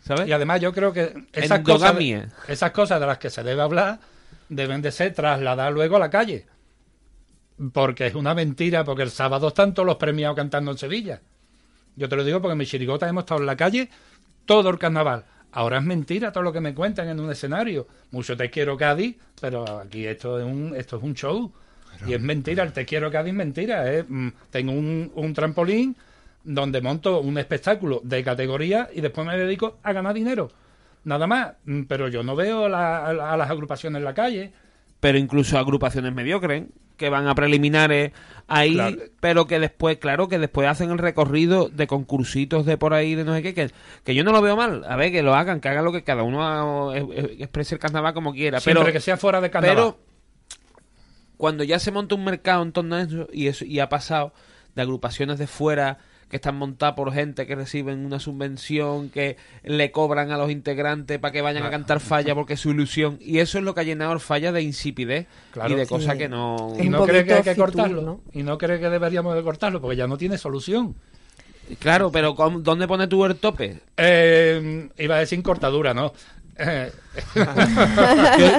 ¿sabes? 0.02 0.28
Y 0.28 0.32
además 0.32 0.60
yo 0.60 0.72
creo 0.72 0.92
que 0.92 1.14
esas 1.32 1.60
cosas, 1.60 1.90
Endogamia. 1.90 2.28
esas 2.48 2.70
cosas 2.72 3.00
de 3.00 3.06
las 3.06 3.18
que 3.18 3.30
se 3.30 3.42
debe 3.42 3.62
hablar 3.62 3.98
deben 4.48 4.82
de 4.82 4.92
ser 4.92 5.14
trasladadas 5.14 5.72
luego 5.72 5.96
a 5.96 6.00
la 6.00 6.10
calle. 6.10 6.46
Porque 7.72 8.06
es 8.06 8.14
una 8.14 8.34
mentira, 8.34 8.84
porque 8.84 9.02
el 9.02 9.10
sábado 9.10 9.48
están 9.48 9.72
todos 9.74 9.86
los 9.86 9.96
premiados 9.96 10.36
cantando 10.36 10.70
en 10.72 10.78
Sevilla. 10.78 11.20
Yo 11.96 12.08
te 12.08 12.16
lo 12.16 12.24
digo 12.24 12.40
porque 12.40 12.52
en 12.52 12.58
mi 12.58 12.66
chirigota 12.66 13.08
hemos 13.08 13.22
estado 13.22 13.40
en 13.40 13.46
la 13.46 13.56
calle 13.56 13.88
todo 14.46 14.70
el 14.70 14.78
carnaval. 14.78 15.24
Ahora 15.52 15.78
es 15.78 15.84
mentira 15.84 16.32
todo 16.32 16.42
lo 16.42 16.52
que 16.52 16.60
me 16.60 16.74
cuentan 16.74 17.08
en 17.08 17.20
un 17.20 17.30
escenario. 17.30 17.86
Mucho 18.10 18.36
te 18.36 18.50
quiero 18.50 18.76
Cádiz, 18.76 19.16
pero 19.40 19.80
aquí 19.80 20.06
esto 20.06 20.38
es 20.38 20.44
un, 20.46 20.74
esto 20.74 20.96
es 20.96 21.02
un 21.02 21.14
show. 21.14 21.52
Y 22.06 22.14
es 22.14 22.20
mentira, 22.20 22.64
el 22.64 22.72
te 22.72 22.86
quiero 22.86 23.10
Cádiz 23.10 23.30
es 23.32 23.36
mentira. 23.36 23.92
¿eh? 23.92 24.02
Mm, 24.08 24.28
Tengo 24.50 24.72
un, 24.72 25.12
un 25.14 25.34
trampolín 25.34 25.94
donde 26.44 26.80
monto 26.80 27.20
un 27.20 27.38
espectáculo 27.38 28.00
de 28.04 28.22
categoría 28.24 28.88
y 28.94 29.00
después 29.00 29.26
me 29.26 29.36
dedico 29.36 29.78
a 29.82 29.92
ganar 29.92 30.14
dinero. 30.14 30.50
Nada 31.04 31.26
más. 31.26 31.52
Mm, 31.64 31.82
Pero 31.84 32.08
yo 32.08 32.22
no 32.22 32.34
veo 32.36 32.68
la- 32.68 33.06
a, 33.06 33.36
las 33.36 33.50
agrupaciones 33.50 33.98
en 33.98 34.04
la 34.04 34.14
calle. 34.14 34.52
pero 35.00 35.18
incluso 35.18 35.58
agrupaciones 35.58 36.14
mediocres 36.14 36.64
que 36.96 37.08
van 37.08 37.26
a 37.26 37.34
preliminares 37.34 38.12
ahí, 38.46 38.74
Claro. 38.74 38.96
pero 39.18 39.46
que 39.48 39.58
después, 39.58 39.96
claro, 39.98 40.28
que 40.28 40.38
después 40.38 40.68
hacen 40.68 40.92
el 40.92 40.98
recorrido 40.98 41.68
de 41.68 41.88
concursitos 41.88 42.64
de 42.66 42.76
por 42.78 42.94
ahí, 42.94 43.16
de 43.16 43.24
no 43.24 43.34
sé 43.34 43.42
qué, 43.42 43.52
que, 43.54 43.70
que 44.04 44.14
yo 44.14 44.22
no 44.22 44.30
lo 44.30 44.40
veo 44.40 44.56
mal. 44.56 44.84
A 44.88 44.94
ver, 44.94 45.10
que 45.10 45.22
lo 45.24 45.34
hagan, 45.34 45.60
que 45.60 45.68
hagan 45.68 45.84
lo 45.84 45.90
que 45.90 46.04
cada 46.04 46.22
uno 46.22 46.94
exprese 46.94 47.74
el 47.74 47.80
carnaval 47.80 48.14
como 48.14 48.32
quiera. 48.32 48.60
Siempre 48.60 48.84
pero, 48.84 48.92
que 48.92 49.00
sea 49.00 49.16
fuera 49.16 49.40
de 49.40 49.50
carnaval. 49.50 49.76
Pero 49.76 49.98
cuando 51.36 51.64
ya 51.64 51.78
se 51.80 51.90
monta 51.90 52.14
un 52.14 52.24
mercado 52.24 52.62
en 52.62 52.70
torno 52.72 52.94
a 52.94 53.02
eso, 53.02 53.26
y, 53.32 53.48
eso, 53.48 53.64
y 53.64 53.80
ha 53.80 53.88
pasado 53.88 54.32
de 54.76 54.82
agrupaciones 54.82 55.38
de 55.38 55.46
fuera 55.48 55.98
que 56.32 56.36
están 56.36 56.56
montadas 56.56 56.94
por 56.94 57.12
gente 57.12 57.46
que 57.46 57.54
reciben 57.54 58.06
una 58.06 58.18
subvención, 58.18 59.10
que 59.10 59.36
le 59.64 59.92
cobran 59.92 60.30
a 60.30 60.38
los 60.38 60.50
integrantes 60.50 61.18
para 61.18 61.30
que 61.30 61.42
vayan 61.42 61.62
a 61.62 61.68
cantar 61.70 62.00
falla 62.00 62.34
porque 62.34 62.54
es 62.54 62.60
su 62.60 62.70
ilusión. 62.70 63.18
Y 63.20 63.40
eso 63.40 63.58
es 63.58 63.64
lo 63.64 63.74
que 63.74 63.82
ha 63.82 63.84
llenado 63.84 64.14
el 64.14 64.18
falla 64.20 64.50
de 64.50 64.62
insipidez 64.62 65.26
Claro. 65.50 65.74
y 65.74 65.76
de 65.76 65.86
cosas 65.86 66.14
Sí. 66.14 66.18
que 66.20 66.28
no... 66.30 66.72
y 66.80 66.88
no 66.88 67.04
cree 67.04 67.26
que 67.26 67.34
hay 67.34 67.42
que 67.42 67.54
cortarlo. 67.54 68.22
Y 68.32 68.42
no 68.44 68.56
cree 68.56 68.80
que 68.80 68.88
deberíamos 68.88 69.34
de 69.34 69.42
cortarlo 69.42 69.82
porque 69.82 69.96
ya 69.98 70.06
no 70.06 70.16
tiene 70.16 70.38
solución. 70.38 70.94
Claro, 71.78 72.10
pero 72.10 72.34
¿cómo- 72.34 72.60
¿dónde 72.60 72.88
pone 72.88 73.08
tú 73.08 73.26
el 73.26 73.36
tope? 73.36 73.80
Eh, 73.98 74.88
iba 74.98 75.16
a 75.16 75.18
decir 75.18 75.36
sin 75.36 75.42
cortadura, 75.42 75.92
¿no? 75.92 76.14
¿Qué, 76.56 76.92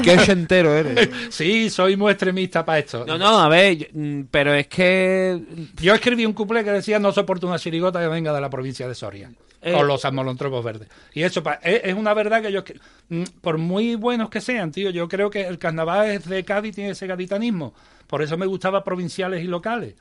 qué 0.03 0.11
ochentero 0.17 0.73
eres? 0.75 1.09
Sí, 1.29 1.69
soy 1.69 1.95
muy 1.97 2.11
extremista 2.11 2.65
para 2.65 2.79
esto. 2.79 3.05
No, 3.05 3.17
no, 3.17 3.39
a 3.39 3.47
ver, 3.49 3.77
yo- 3.77 3.85
mm, 3.93 4.21
pero 4.31 4.53
es 4.53 4.67
que... 4.67 5.39
Yo 5.81 5.93
escribí 5.93 6.25
un 6.25 6.33
cuplé 6.33 6.63
que 6.63 6.71
decía 6.71 6.99
no 6.99 7.11
soporto 7.11 7.47
una 7.47 7.59
chirigota 7.59 7.99
que 7.99 8.07
venga 8.07 8.33
de 8.33 8.41
la 8.41 8.49
provincia 8.49 8.87
de 8.87 8.95
Soria. 8.95 9.31
Eh. 9.61 9.71
Con 9.71 9.87
los 9.87 10.03
amolontropos 10.05 10.63
verdes. 10.63 10.89
Y 11.13 11.23
eso 11.23 11.41
pa- 11.41 11.59
es, 11.63 11.81
es 11.85 11.93
una 11.93 12.13
verdad 12.13 12.41
que 12.41 12.51
yo... 12.51 12.63
que- 12.63 12.79
mm, 13.09 13.23
Por 13.41 13.57
muy 13.57 13.95
buenos 13.95 14.29
que 14.29 14.41
sean, 14.41 14.71
tío, 14.71 14.89
yo 14.89 15.07
creo 15.07 15.29
que 15.29 15.47
el 15.47 15.57
carnaval 15.57 16.07
es 16.09 16.27
de 16.27 16.43
Cádiz, 16.43 16.75
tiene 16.75 16.91
ese 16.91 17.07
gaditanismo. 17.07 17.73
Por 18.07 18.21
eso 18.21 18.37
me 18.37 18.45
gustaba 18.45 18.83
provinciales 18.83 19.43
y 19.43 19.47
locales. 19.47 19.95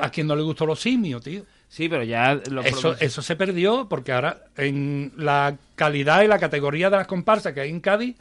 A 0.00 0.10
quien 0.10 0.26
no 0.26 0.34
le 0.34 0.42
gustó 0.42 0.66
los 0.66 0.80
simios, 0.80 1.22
tío. 1.22 1.42
Sí, 1.68 1.88
pero 1.88 2.04
ya... 2.04 2.40
los 2.50 2.64
Eso, 2.64 2.96
eso 3.00 3.22
se 3.22 3.36
perdió 3.36 3.88
porque 3.88 4.12
ahora 4.12 4.44
en 4.56 5.12
la 5.16 5.56
calidad 5.74 6.22
y 6.22 6.28
la 6.28 6.38
categoría 6.38 6.90
de 6.90 6.96
las 6.96 7.06
comparsas 7.06 7.52
que 7.52 7.60
hay 7.60 7.70
en 7.70 7.80
Cádiz 7.80 8.16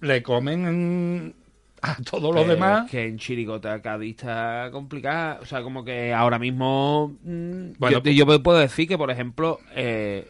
le 0.00 0.22
comen 0.22 1.34
a 1.82 1.96
todos 2.02 2.34
los 2.34 2.46
demás. 2.46 2.84
es 2.86 2.90
que 2.90 3.06
en 3.06 3.18
Chirigota 3.18 3.80
Cádiz 3.80 4.10
está 4.18 4.68
complicada. 4.72 5.38
O 5.42 5.46
sea, 5.46 5.62
como 5.62 5.84
que 5.84 6.12
ahora 6.12 6.38
mismo. 6.38 7.16
mm, 7.22 7.72
Bueno, 7.78 7.96
yo, 7.98 8.02
pues- 8.02 8.16
yo 8.16 8.42
puedo 8.42 8.58
decir 8.58 8.86
que, 8.86 8.98
por 8.98 9.10
ejemplo, 9.10 9.58
eh, 9.74 10.28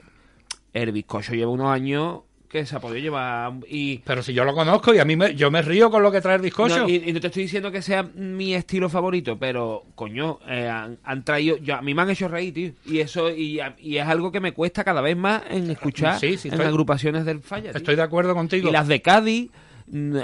el 0.73 0.93
bizcocho 0.93 1.35
lleva 1.35 1.51
unos 1.51 1.71
años 1.71 2.21
que 2.49 2.65
se 2.65 2.75
ha 2.77 2.81
podido 2.81 2.99
llevar. 3.01 3.53
Y, 3.69 3.99
Pero 3.99 4.23
si 4.23 4.33
yo 4.33 4.45
lo 4.45 4.55
conozco 4.55 4.95
y 4.95 4.99
a 4.99 5.05
mí 5.05 5.17
me, 5.17 5.35
yo 5.35 5.51
me 5.51 5.61
río 5.63 5.91
con 5.91 6.03
lo 6.03 6.11
que 6.11 6.21
trae 6.21 6.37
el 6.37 6.43
bizcocho. 6.43 6.79
no, 6.79 6.89
y, 6.89 6.97
y 7.07 7.13
no 7.13 7.21
te 7.21 7.27
estoy 7.27 7.43
diciendo 7.43 7.71
que 7.71 7.83
sea 7.83 8.03
mi 8.03 8.55
estilo 8.55 8.89
favorito, 8.89 9.39
pero, 9.39 9.85
coño, 9.95 10.39
eh, 10.49 10.67
han, 10.67 10.99
han 11.05 11.25
traído. 11.25 11.59
Yo, 11.59 11.77
a 11.77 11.83
mí 11.83 11.93
me 11.95 12.03
han 12.03 12.11
hecho 12.11 12.27
reír, 12.29 12.55
tío. 12.55 12.73
Y 12.87 13.01
eso 13.01 13.31
y, 13.31 13.61
y 13.81 13.99
es 13.99 14.07
algo 14.07 14.33
que 14.33 14.41
me 14.41 14.53
cuesta 14.53 14.83
cada 14.85 15.01
vez 15.03 15.17
más 15.17 15.43
en 15.51 15.71
escuchar 15.71 16.19
Sí, 16.19 16.39
sí, 16.39 16.49
en 16.49 16.55
estoy- 16.55 16.67
agrupaciones 16.69 17.25
del 17.25 17.41
falla. 17.41 17.71
tío. 17.73 17.79
Estoy 17.79 17.97
de 17.97 18.03
acuerdo 18.03 18.35
contigo. 18.35 18.69
Y 18.69 18.73
las 18.73 18.89
de 18.89 19.03
Cádiz, 19.03 19.51
mm, 19.89 20.17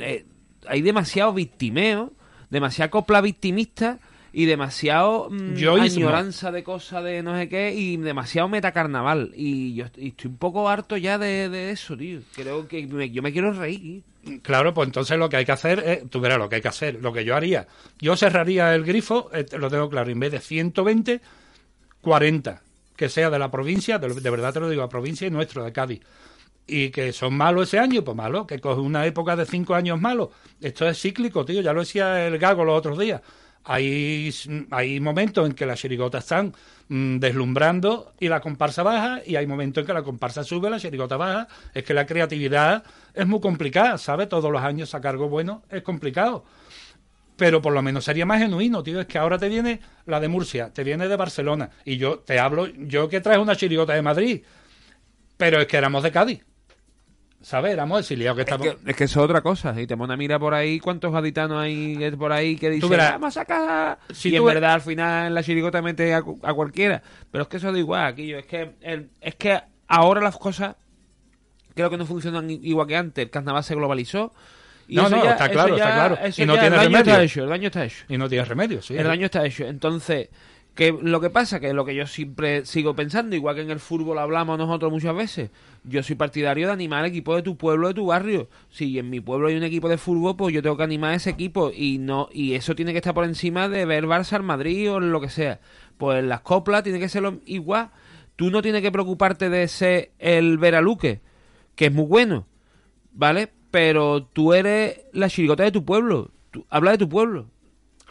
eh, 0.00 0.24
hay 0.66 0.82
demasiado 0.82 1.32
victimeo, 1.32 2.12
demasiada 2.50 2.90
copla 2.90 3.20
victimista 3.20 3.98
y 4.32 4.46
demasiado 4.46 5.28
mm, 5.30 5.54
añoranza 5.98 6.50
de 6.50 6.64
cosas 6.64 7.04
de 7.04 7.22
no 7.22 7.36
sé 7.36 7.48
qué 7.48 7.74
y 7.74 7.96
demasiado 7.98 8.48
metacarnaval. 8.48 9.32
Y 9.36 9.74
yo 9.74 9.86
y 9.96 10.08
estoy 10.08 10.30
un 10.30 10.36
poco 10.38 10.68
harto 10.68 10.96
ya 10.96 11.18
de, 11.18 11.48
de 11.48 11.70
eso, 11.70 11.96
tío. 11.96 12.20
Creo 12.34 12.66
que 12.66 12.86
me- 12.86 13.10
yo 13.10 13.22
me 13.22 13.32
quiero 13.32 13.52
reír. 13.52 14.02
Claro, 14.42 14.72
pues 14.72 14.86
entonces 14.86 15.18
lo 15.18 15.28
que 15.28 15.36
hay 15.36 15.44
que 15.44 15.52
hacer 15.52 15.80
es, 15.80 16.08
tú 16.08 16.20
verás 16.20 16.38
lo 16.38 16.48
que 16.48 16.56
hay 16.56 16.62
que 16.62 16.68
hacer, 16.68 16.98
lo 17.02 17.12
que 17.12 17.24
yo 17.24 17.34
haría. 17.36 17.66
Yo 18.00 18.16
cerraría 18.16 18.74
el 18.74 18.84
grifo, 18.84 19.28
eh, 19.34 19.44
lo 19.58 19.68
tengo 19.68 19.90
claro, 19.90 20.10
en 20.10 20.20
vez 20.20 20.30
de 20.32 20.38
120, 20.40 21.20
40, 22.00 22.62
que 22.96 23.08
sea 23.08 23.30
de 23.30 23.38
la 23.38 23.50
provincia, 23.50 23.98
de, 23.98 24.08
de 24.14 24.30
verdad 24.30 24.52
te 24.52 24.60
lo 24.60 24.68
digo, 24.70 24.82
la 24.82 24.88
provincia 24.88 25.26
y 25.26 25.30
nuestro, 25.30 25.64
de 25.64 25.72
Cádiz. 25.72 26.00
Y 26.66 26.90
que 26.90 27.12
son 27.12 27.34
malos 27.36 27.68
ese 27.68 27.78
año, 27.80 28.04
pues 28.04 28.16
malo, 28.16 28.46
que 28.46 28.60
coge 28.60 28.80
una 28.80 29.04
época 29.06 29.34
de 29.34 29.44
cinco 29.44 29.74
años 29.74 30.00
malos. 30.00 30.28
Esto 30.60 30.88
es 30.88 31.00
cíclico, 31.00 31.44
tío, 31.44 31.60
ya 31.60 31.72
lo 31.72 31.80
decía 31.80 32.26
el 32.26 32.38
gago 32.38 32.64
los 32.64 32.78
otros 32.78 32.98
días. 32.98 33.20
Hay, 33.64 34.30
hay 34.70 35.00
momentos 35.00 35.46
en 35.46 35.54
que 35.54 35.66
las 35.66 35.78
chirigotas 35.78 36.24
están 36.24 36.52
mm, 36.88 37.18
deslumbrando 37.18 38.12
y 38.18 38.28
la 38.28 38.40
comparsa 38.40 38.82
baja, 38.82 39.20
y 39.24 39.36
hay 39.36 39.46
momentos 39.46 39.82
en 39.82 39.86
que 39.86 39.92
la 39.92 40.02
comparsa 40.02 40.42
sube, 40.44 40.68
la 40.68 40.80
chirigota 40.80 41.16
baja. 41.16 41.48
Es 41.74 41.84
que 41.84 41.94
la 41.94 42.06
creatividad 42.06 42.82
es 43.14 43.26
muy 43.26 43.40
complicada, 43.40 43.98
¿sabes? 43.98 44.28
Todos 44.28 44.50
los 44.50 44.62
años 44.62 44.90
sacar 44.90 45.12
algo 45.12 45.28
bueno 45.28 45.62
es 45.70 45.82
complicado. 45.82 46.44
Pero 47.36 47.62
por 47.62 47.72
lo 47.72 47.82
menos 47.82 48.04
sería 48.04 48.26
más 48.26 48.40
genuino, 48.40 48.82
tío. 48.82 49.00
Es 49.00 49.06
que 49.06 49.18
ahora 49.18 49.38
te 49.38 49.48
viene 49.48 49.80
la 50.06 50.20
de 50.20 50.28
Murcia, 50.28 50.72
te 50.72 50.84
viene 50.84 51.08
de 51.08 51.16
Barcelona, 51.16 51.70
y 51.84 51.96
yo 51.96 52.18
te 52.18 52.38
hablo, 52.38 52.66
yo 52.66 53.08
que 53.08 53.20
traes 53.20 53.38
una 53.40 53.56
chirigota 53.56 53.94
de 53.94 54.02
Madrid, 54.02 54.42
pero 55.36 55.60
es 55.60 55.66
que 55.66 55.76
éramos 55.76 56.02
de 56.02 56.12
Cádiz. 56.12 56.44
¿Sabes? 57.42 57.72
Éramos 57.72 58.00
exiliados 58.00 58.36
que 58.36 58.42
Es 58.42 58.46
estamos. 58.48 58.76
que, 58.82 58.90
es 58.90 58.96
que 58.96 59.04
eso 59.04 59.20
es 59.20 59.24
otra 59.24 59.40
cosa. 59.40 59.74
Y 59.80 59.86
te 59.86 59.96
pone 59.96 60.14
a 60.14 60.16
mirar 60.16 60.38
por 60.38 60.54
ahí 60.54 60.78
cuántos 60.78 61.12
gaditanos 61.12 61.60
hay 61.60 62.10
por 62.16 62.32
ahí 62.32 62.56
que 62.56 62.70
dicen, 62.70 62.90
vamos 62.90 63.36
a 63.36 63.40
sacar. 63.40 63.98
Si 64.12 64.30
y 64.30 64.36
en 64.36 64.44
ver- 64.44 64.54
verdad 64.54 64.74
al 64.74 64.80
final 64.80 65.26
en 65.26 65.34
la 65.34 65.42
chirigota 65.42 65.82
mete 65.82 66.14
a, 66.14 66.22
cu- 66.22 66.38
a 66.42 66.54
cualquiera. 66.54 67.02
Pero 67.30 67.42
es 67.42 67.48
que 67.48 67.56
eso 67.56 67.72
da 67.72 67.78
igual, 67.78 68.06
aquello. 68.06 68.38
Es 68.38 68.46
que, 68.46 68.72
el- 68.80 69.10
es 69.20 69.34
que 69.34 69.60
ahora 69.88 70.20
las 70.20 70.36
cosas 70.36 70.76
creo 71.74 71.90
que 71.90 71.96
no 71.96 72.06
funcionan 72.06 72.48
igual 72.50 72.86
que 72.86 72.96
antes. 72.96 73.24
El 73.24 73.30
carnaval 73.30 73.64
se 73.64 73.74
globalizó. 73.74 74.32
Y 74.88 74.96
No, 74.96 75.08
no, 75.08 75.24
ya- 75.24 75.32
está 75.32 75.48
claro, 75.48 75.76
ya- 75.76 75.84
está 75.88 75.94
claro. 75.94 76.18
Y 76.36 76.44
no 76.46 76.52
tiene 76.54 76.70
remedio. 76.76 76.98
está 76.98 77.22
hecho, 77.22 77.42
el 77.44 77.48
daño 77.48 77.66
está 77.68 77.84
hecho. 77.84 78.04
Y 78.08 78.18
no 78.18 78.28
tienes 78.28 78.46
remedio, 78.48 78.82
sí. 78.82 78.96
El 78.96 79.04
daño 79.04 79.24
está 79.26 79.44
hecho. 79.44 79.64
Entonces, 79.64 80.28
que 80.74 80.96
lo 81.02 81.20
que 81.20 81.28
pasa, 81.28 81.60
que 81.60 81.74
lo 81.74 81.84
que 81.84 81.94
yo 81.94 82.06
siempre 82.06 82.64
sigo 82.64 82.94
pensando, 82.94 83.36
igual 83.36 83.54
que 83.54 83.60
en 83.62 83.70
el 83.70 83.80
fútbol 83.80 84.18
hablamos 84.18 84.56
nosotros 84.56 84.90
muchas 84.90 85.14
veces, 85.14 85.50
yo 85.84 86.02
soy 86.02 86.16
partidario 86.16 86.68
de 86.68 86.72
animar 86.72 87.00
al 87.00 87.10
equipo 87.10 87.36
de 87.36 87.42
tu 87.42 87.56
pueblo, 87.56 87.88
de 87.88 87.94
tu 87.94 88.06
barrio. 88.06 88.48
Si 88.70 88.98
en 88.98 89.10
mi 89.10 89.20
pueblo 89.20 89.48
hay 89.48 89.56
un 89.56 89.64
equipo 89.64 89.88
de 89.88 89.98
fútbol, 89.98 90.36
pues 90.36 90.54
yo 90.54 90.62
tengo 90.62 90.76
que 90.76 90.84
animar 90.84 91.12
a 91.12 91.16
ese 91.16 91.30
equipo 91.30 91.70
y 91.74 91.98
no 91.98 92.28
y 92.32 92.54
eso 92.54 92.74
tiene 92.74 92.92
que 92.92 92.98
estar 92.98 93.12
por 93.14 93.24
encima 93.24 93.68
de 93.68 93.84
ver 93.84 94.06
Barça 94.06 94.34
al 94.34 94.44
Madrid 94.44 94.90
o 94.92 95.00
lo 95.00 95.20
que 95.20 95.28
sea. 95.28 95.60
Pues 95.98 96.24
las 96.24 96.40
coplas 96.40 96.82
tiene 96.82 96.98
que 96.98 97.08
ser 97.08 97.22
lo, 97.22 97.38
igual. 97.44 97.90
tú 98.36 98.50
no 98.50 98.62
tienes 98.62 98.80
que 98.80 98.92
preocuparte 98.92 99.50
de 99.50 99.68
ser 99.68 100.12
el 100.18 100.56
Veraluque, 100.56 101.20
que 101.74 101.86
es 101.86 101.92
muy 101.92 102.06
bueno, 102.06 102.46
¿vale? 103.12 103.50
Pero 103.70 104.24
tú 104.24 104.54
eres 104.54 105.00
la 105.12 105.28
chirigota 105.28 105.64
de 105.64 105.72
tu 105.72 105.84
pueblo. 105.84 106.30
Tú, 106.50 106.64
habla 106.70 106.92
de 106.92 106.98
tu 106.98 107.08
pueblo. 107.08 107.46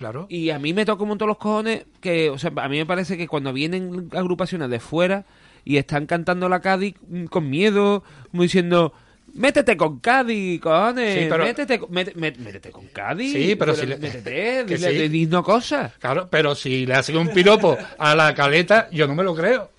Claro. 0.02 0.26
Y 0.30 0.49
a 0.49 0.58
mí 0.58 0.74
me 0.74 0.84
toca 0.84 1.04
un 1.04 1.10
montón 1.10 1.28
los 1.28 1.38
cojones 1.38 1.86
que, 1.99 2.32
o 2.32 2.39
sea, 2.39 2.52
a 2.56 2.68
mí 2.68 2.78
me 2.80 2.88
parece 2.88 3.18
que 3.18 3.28
cuando 3.28 3.54
vienen 3.54 4.10
agrupaciones 4.14 4.68
de 4.72 4.80
fuera 4.80 5.26
y 5.64 5.78
están 5.78 6.08
cantando 6.08 6.49
la 6.49 6.60
Cádiz 6.60 6.95
mm, 7.08 7.26
con 7.26 7.47
miedo, 7.52 8.04
como 8.32 8.41
diciendo, 8.41 8.93
métete 9.36 9.78
con 9.78 9.99
Cádiz, 9.99 10.60
cojones, 10.60 11.20
Sí, 11.20 11.28
pero- 11.30 11.43
métete, 11.43 11.80
métete 12.16 12.72
con 12.72 12.88
Cádiz. 12.88 13.32
Sí, 13.32 13.56
pero 13.56 13.76
si 13.76 13.86
le- 13.86 13.97
Métete, 13.97 14.64
dile, 14.66 15.10
sí. 15.38 15.43
cosas. 15.43 15.93
Claro, 15.99 16.28
pero 16.32 16.56
si 16.56 16.88
le 16.88 16.95
hacen 16.95 17.16
un 17.18 17.28
piropo 17.30 17.78
a 17.99 18.16
la 18.16 18.34
caleta, 18.34 18.89
yo 18.91 19.06
no 19.08 19.14
me 19.14 19.24
lo 19.24 19.36
creo. 19.36 19.70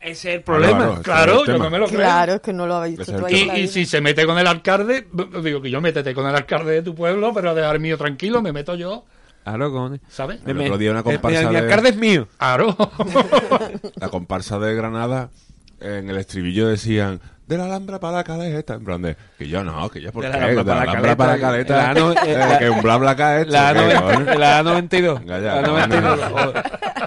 Ese 0.00 0.30
es 0.30 0.34
el 0.36 0.42
problema. 0.42 1.02
Claro, 1.02 1.32
el 1.32 1.38
yo 1.40 1.44
tema. 1.52 1.64
no 1.64 1.70
me 1.70 1.78
lo 1.78 1.86
creo. 1.88 1.98
Claro, 1.98 2.34
es 2.34 2.40
que 2.40 2.52
no 2.52 2.66
lo 2.66 2.76
habéis 2.76 2.96
visto 2.96 3.16
tú 3.18 3.26
Y, 3.28 3.66
si 3.68 3.84
se 3.84 4.00
mete 4.00 4.24
con 4.24 4.38
el 4.38 4.46
alcalde, 4.46 5.06
digo 5.42 5.60
que 5.60 5.68
yo 5.70 5.80
métete 5.80 6.14
con 6.14 6.26
el 6.28 6.34
alcalde 6.34 6.74
de 6.74 6.82
tu 6.82 6.94
pueblo, 6.94 7.32
pero 7.34 7.54
dejar 7.54 7.80
mío 7.80 7.98
tranquilo, 7.98 8.40
me 8.40 8.52
meto 8.52 8.76
yo, 8.76 9.04
Claro, 9.46 9.70
cojones. 9.70 10.00
¿sabes? 10.08 10.40
El 10.44 10.60
otro 10.60 10.76
día 10.76 10.90
una 10.90 11.02
comparsa 11.04 11.42
mi 11.48 11.54
de- 11.54 11.58
alcalde 11.60 11.88
es 11.90 11.96
mío. 11.96 12.26
Claro. 12.36 12.76
La 13.96 14.08
comparsa 14.08 14.58
de 14.58 14.74
Granada, 14.74 15.30
en 15.80 16.10
el 16.10 16.16
estribillo 16.16 16.66
decían, 16.68 17.20
de 17.46 17.56
la 17.56 17.66
Alhambra 17.66 18.00
para 18.00 18.16
la 18.16 18.24
caleta. 18.24 18.74
En 18.74 18.84
plan 18.84 19.00
de, 19.02 19.16
que 19.38 19.46
yo 19.48 19.62
no, 19.62 19.88
que 19.88 20.00
yo 20.00 20.10
por 20.10 20.24
De 20.24 20.32
qué, 20.32 20.36
la 20.38 20.46
de 20.48 20.54
la 20.56 20.60
Alhambra 20.62 20.82
Alhambra 20.82 21.16
para 21.16 21.32
la 21.36 21.40
caleta. 21.40 21.76
La 21.76 21.94
no- 21.94 22.12
eh, 22.12 22.16
Eh, 22.26 22.36
la- 22.38 22.58
que 22.58 22.70
un 22.70 22.82
bla 22.82 22.96
bla 22.96 23.14
ca 23.14 23.40
esto, 23.40 23.52
La, 23.52 23.72
la 24.36 24.62
92. 24.64 25.20
Venga 25.20 25.38
ya, 25.40 25.54
la 25.60 25.62
cojones. 25.62 25.88
92. 25.88 26.32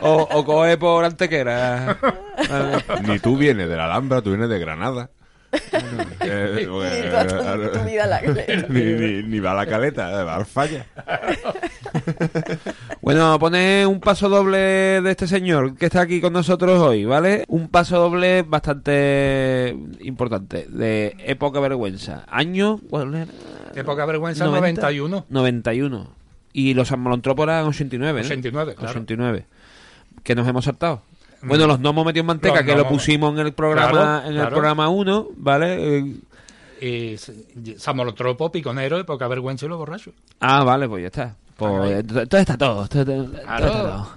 O, 0.02 0.10
o, 0.14 0.40
o 0.40 0.46
coge 0.46 0.78
por 0.78 1.04
Antequera. 1.04 1.98
Ni 3.06 3.20
tú 3.20 3.36
vienes 3.36 3.68
de 3.68 3.76
la 3.76 3.84
Alhambra, 3.86 4.22
tú 4.22 4.30
vienes 4.30 4.48
de 4.50 4.60
Granada. 4.60 5.10
Eh, 5.52 6.68
bueno, 6.70 6.96
Ni 6.96 7.10
tú 7.10 7.16
a 7.16 7.28
tu- 7.28 7.80
tu 7.80 7.86
vida 7.86 8.04
a 8.04 8.08
la 8.08 8.22
caleta. 8.22 8.68
ni, 8.70 8.82
ni, 8.82 9.24
ni 9.24 9.40
va 9.40 9.52
a 9.52 9.56
la 9.56 9.66
caleta, 9.66 10.22
eh, 10.22 10.24
va 10.24 10.36
al 10.36 10.46
falla. 10.46 10.86
Bueno, 13.02 13.38
pone 13.40 13.86
un 13.86 14.00
paso 14.00 14.30
doble 14.30 14.58
de 15.02 15.12
este 15.12 15.26
señor 15.28 15.76
que 15.76 15.86
está 15.88 16.02
aquí 16.02 16.22
con 16.22 16.34
nosotros 16.34 16.80
hoy, 16.82 17.06
¿vale? 17.06 17.46
Un 17.48 17.70
paso 17.70 17.98
doble 17.98 18.44
bastante 18.44 19.76
importante, 20.02 20.68
de 20.70 21.16
época 21.26 21.60
vergüenza. 21.60 22.26
Año, 22.28 22.80
¿cuál 22.90 23.16
era? 23.16 23.28
Época 23.76 24.06
vergüenza 24.06 24.46
90. 24.46 24.82
91. 24.82 25.26
91. 25.30 26.14
Y 26.54 26.74
los 26.74 26.92
Amolontropos 26.92 27.44
eran 27.46 27.66
89, 27.66 28.22
¿no? 28.22 28.26
89, 28.28 28.76
claro. 28.76 28.90
89. 28.92 29.46
Que 30.24 30.36
nos 30.36 30.48
hemos 30.48 30.66
saltado. 30.66 31.02
Bueno, 31.42 31.68
los 31.68 31.80
gnomos 31.80 32.06
metidos 32.06 32.24
en 32.24 32.28
manteca, 32.28 32.56
Los 32.56 32.64
que 32.66 32.76
lo 32.76 32.88
pusimos 32.88 33.34
en 33.34 33.40
el 33.46 33.54
programa 33.54 33.92
Claro, 33.92 34.30
en 34.30 34.38
el 34.38 34.48
programa 34.50 34.90
1, 34.90 35.28
¿vale? 35.38 35.98
Eh, 36.82 37.14
s- 37.14 37.34
Samolotropo, 37.78 38.52
Piconero, 38.52 38.98
Época 39.00 39.28
vergüenza 39.28 39.66
y 39.66 39.70
los 39.70 39.78
borrachos. 39.78 40.14
Ah, 40.40 40.64
vale, 40.64 40.88
pues 40.88 41.02
ya 41.02 41.08
está. 41.08 41.36
Pues, 41.58 42.00
entonces 42.00 42.40
está 42.40 42.58
todo. 42.58 42.88
Claro. 42.88 43.24
está 43.44 43.72
todo. 43.72 44.08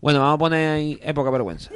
Bueno, 0.00 0.20
vamos 0.20 0.34
a 0.34 0.38
poner 0.38 0.70
ahí 0.70 0.98
época 1.02 1.30
vergüenza. 1.30 1.70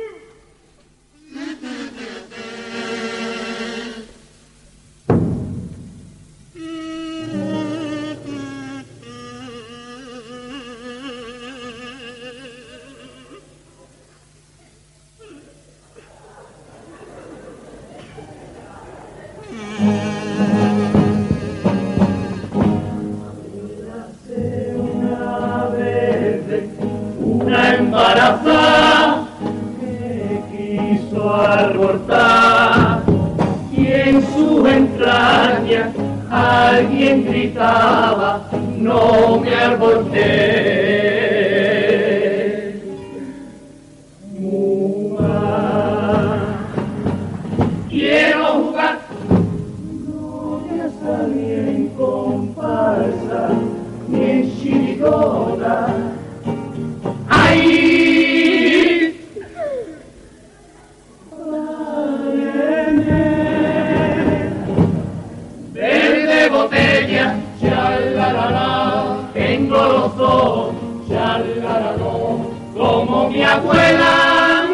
Yeah. 40.26 40.63
Abuela. 73.54 74.66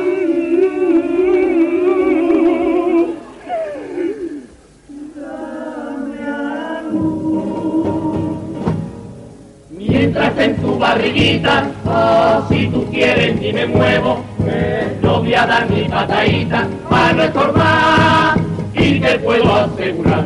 Mientras 9.70 10.38
en 10.38 10.56
tu 10.56 10.78
barriguita, 10.78 11.70
ah, 11.86 12.46
si 12.48 12.66
tú 12.68 12.86
quieres 12.90 13.40
ni 13.40 13.52
me 13.52 13.66
muevo, 13.66 14.24
no 15.02 15.20
voy 15.20 15.34
a 15.34 15.46
dar 15.46 15.70
mi 15.70 15.84
patadita 15.84 16.66
para 16.88 17.28
no 17.28 18.34
y 18.74 19.00
te 19.00 19.18
puedo 19.18 19.54
asegurar. 19.54 20.24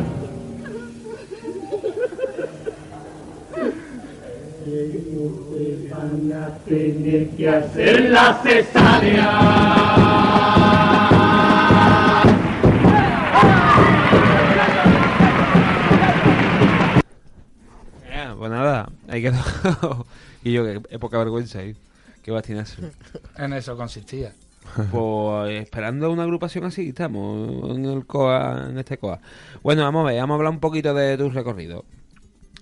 Ellos 4.65 5.31
te 5.51 5.93
van 5.93 6.33
a 6.33 6.54
tener 6.65 7.29
que 7.29 7.49
hacer 7.49 8.09
la 8.09 8.33
cesárea. 8.41 9.31
Ya, 18.09 18.35
pues 18.37 18.51
nada, 18.51 18.89
ahí 19.07 19.21
quedó. 19.21 20.05
y 20.43 20.53
yo, 20.53 20.63
qué 20.63 20.81
época 20.89 21.17
vergüenza 21.17 21.59
ahí. 21.59 21.75
Qué 22.23 22.31
bastinazo. 22.31 22.81
En 23.37 23.53
eso 23.53 23.77
consistía. 23.77 24.33
Pues 24.91 25.61
esperando 25.61 26.11
una 26.11 26.23
agrupación 26.23 26.65
así, 26.65 26.89
estamos 26.89 27.69
en 27.69 27.85
el 27.85 28.05
COA, 28.05 28.69
en 28.69 28.79
este 28.79 28.97
COA. 28.97 29.19
Bueno, 29.61 29.83
vamos 29.83 30.05
a 30.05 30.11
ver, 30.11 30.19
vamos 30.19 30.33
a 30.33 30.37
hablar 30.37 30.53
un 30.53 30.59
poquito 30.59 30.93
de 30.95 31.17
tus 31.17 31.33
recorridos. 31.33 31.83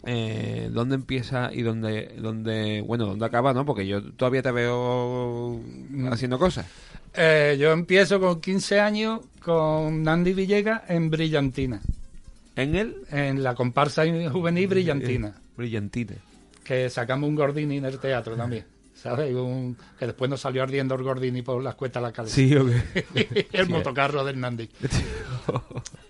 Eh, 0.06 0.70
¿Dónde 0.72 0.96
empieza 0.96 1.50
y 1.54 1.62
dónde, 1.62 2.16
dónde, 2.20 2.82
bueno, 2.86 3.06
dónde 3.06 3.26
acaba, 3.26 3.54
no? 3.54 3.66
Porque 3.66 3.88
yo 3.88 4.04
todavía 4.14 4.42
te 4.42 4.52
veo 4.52 5.62
haciendo 6.12 6.38
cosas. 6.38 6.66
Eh, 7.14 7.56
yo 7.60 7.72
empiezo 7.72 8.20
con 8.20 8.42
15 8.42 8.80
años 8.80 9.22
con 9.42 10.04
Nandi 10.04 10.34
Villegas 10.34 10.82
en 10.90 11.10
Brillantina. 11.10 11.80
¿En 12.56 12.76
él? 12.76 12.98
En 13.12 13.42
la 13.44 13.56
comparsa 13.56 14.04
juvenil 14.32 14.68
Brillantina. 14.68 15.34
Brillantina. 15.56 16.14
Que 16.64 16.90
sacamos 16.90 17.28
un 17.30 17.36
Gordini 17.36 17.78
en 17.78 17.86
el 17.86 17.98
teatro 18.00 18.36
también. 18.36 18.66
¿Sabes? 18.96 19.34
Un- 19.36 19.76
que 20.00 20.06
después 20.06 20.30
nos 20.30 20.40
salió 20.42 20.64
ardiendo 20.64 20.96
el 20.96 21.04
Gordini 21.04 21.42
por 21.42 21.62
las 21.64 21.76
cuestas 21.76 22.02
de 22.04 22.08
la 22.10 22.14
calle. 22.14 22.30
Sí, 22.30 22.56
ok. 22.56 22.70
el 23.54 23.66
Sí. 23.66 23.72
motocarro 23.72 24.24
del 24.26 24.40
Nandi. 24.40 24.70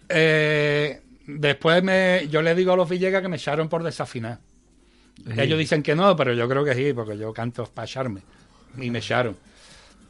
Eh, 0.10 1.02
después 1.28 1.84
me, 1.84 2.28
yo 2.30 2.42
le 2.42 2.56
digo 2.56 2.74
a 2.74 2.76
los 2.76 2.90
Villegas 2.90 3.22
que 3.22 3.28
me 3.28 3.38
echaron 3.38 3.70
por 3.70 3.84
desafinar. 3.84 4.40
Sí. 5.18 5.40
Ellos 5.40 5.60
dicen 5.60 5.84
que 5.84 5.96
no, 5.96 6.16
pero 6.16 6.34
yo 6.34 6.48
creo 6.50 6.66
que 6.66 6.74
sí, 6.74 6.94
porque 6.94 7.18
yo 7.18 7.34
canto 7.34 7.66
para 7.66 7.86
echarme. 7.86 8.22
Y 8.78 8.90
me 8.90 9.00
echaron. 9.00 9.38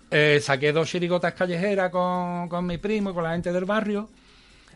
Eh, 0.10 0.40
saqué 0.42 0.72
dos 0.72 0.90
chirigotas 0.90 1.34
callejeras 1.34 1.90
con, 1.92 2.48
con 2.48 2.66
mi 2.66 2.78
primo 2.78 3.12
y 3.12 3.14
con 3.14 3.24
la 3.24 3.32
gente 3.32 3.52
del 3.52 3.66
barrio. 3.66 4.10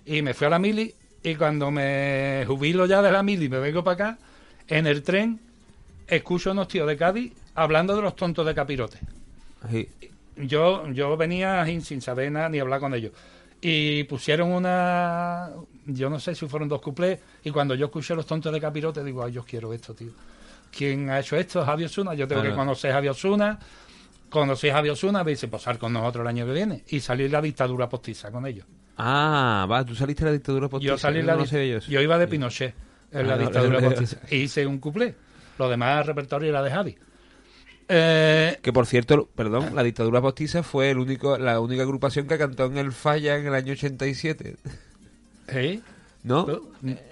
Y 0.06 0.22
me 0.22 0.34
fui 0.34 0.48
a 0.48 0.50
la 0.50 0.60
mili. 0.60 0.94
Y 1.24 1.36
cuando 1.36 1.72
me 1.72 2.44
jubilo 2.48 2.86
ya 2.86 3.02
de 3.02 3.12
la 3.12 3.24
mili 3.24 3.46
y 3.46 3.50
me 3.50 3.60
vengo 3.60 3.84
para 3.84 3.94
acá, 3.94 4.18
en 4.68 4.88
el 4.88 5.04
tren 5.04 5.40
escucho 6.08 6.50
a 6.50 6.54
unos 6.54 6.68
tíos 6.68 6.88
de 6.88 6.98
Cádiz 6.98 7.34
hablando 7.56 7.96
de 7.96 8.02
los 8.02 8.16
tontos 8.16 8.46
de 8.46 8.56
capirote. 8.56 9.00
Sí. 9.70 9.90
Yo, 10.38 10.88
yo 10.92 11.18
venía 11.18 11.66
sin, 11.66 11.82
sin 11.82 12.02
saber 12.02 12.32
nada 12.32 12.50
ni 12.50 12.60
hablar 12.60 12.80
con 12.80 12.94
ellos. 12.94 13.12
Y 13.62 14.04
pusieron 14.04 14.52
una. 14.52 15.50
Yo 15.86 16.10
no 16.10 16.20
sé 16.20 16.36
si 16.36 16.48
fueron 16.48 16.68
dos 16.70 16.82
cuplés. 16.82 17.20
Y 17.44 17.52
cuando 17.52 17.74
yo 17.76 17.86
escuché 17.88 18.14
los 18.16 18.26
tontos 18.26 18.54
de 18.54 18.62
capirote, 18.62 19.04
digo, 19.04 19.24
ay, 19.24 19.32
yo 19.34 19.44
quiero 19.44 19.74
esto, 19.74 19.94
tío. 19.96 20.12
¿Quién 20.72 21.10
ha 21.10 21.20
hecho 21.20 21.36
esto? 21.38 21.66
Javi 21.66 21.86
Osuna. 21.86 22.14
Yo 22.14 22.28
tengo 22.28 22.42
Claro. 22.42 22.56
que 22.56 22.60
conocer 22.60 22.92
a 22.92 22.96
Javi 22.96 23.08
Osuna. 23.10 23.60
Conocí 24.30 24.68
a 24.70 24.74
Javier 24.74 24.92
Osuna, 24.92 25.24
me 25.24 25.32
dice, 25.32 25.48
posar 25.48 25.78
con 25.78 25.94
nosotros 25.94 26.24
el 26.24 26.28
año 26.28 26.46
que 26.46 26.52
viene. 26.52 26.84
Y 26.90 27.00
salí 27.00 27.30
la 27.30 27.42
dictadura 27.42 27.88
postiza 27.88 28.30
con 28.30 28.46
ellos. 28.46 28.66
Ah, 28.98 29.66
va, 29.72 29.86
tú 29.86 29.96
saliste 29.96 30.26
de 30.26 30.32
la 30.32 30.34
dictadura 30.34 30.68
postiza. 30.68 30.92
Yo 30.94 30.98
salí 30.98 31.22
yo 31.22 31.26
la 31.28 31.36
no 31.38 31.46
di-. 31.46 31.80
Yo 31.88 32.02
iba 32.02 32.18
de 32.18 32.28
Pinochet 32.28 32.76
en 33.14 33.20
Ah, 33.20 33.24
la 33.24 33.30
vale, 33.36 33.44
dictadura 33.46 33.80
postiza. 33.80 34.18
Y 34.30 34.36
hice 34.38 34.68
un 34.68 34.80
cuplé. 34.80 35.16
Lo 35.58 35.70
demás, 35.70 36.02
el 36.02 36.08
repertorio 36.08 36.50
era 36.50 36.62
de 36.62 36.70
Javi. 36.72 36.98
Eh, 37.90 38.58
Que 38.62 38.74
por 38.74 38.86
cierto, 38.86 39.30
perdón, 39.36 39.76
la 39.76 39.84
dictadura 39.84 40.22
postiza 40.22 40.62
fue 40.64 40.90
el 40.92 40.98
único, 40.98 41.38
la 41.38 41.60
única 41.60 41.84
agrupación 41.84 42.28
que 42.28 42.38
cantó 42.38 42.66
en 42.66 42.78
el 42.78 42.92
Falla 42.92 43.38
en 43.38 43.48
el 43.48 43.54
año 43.54 43.74
87. 43.74 44.56
¿Sí? 45.50 45.82
¿No? 46.24 46.46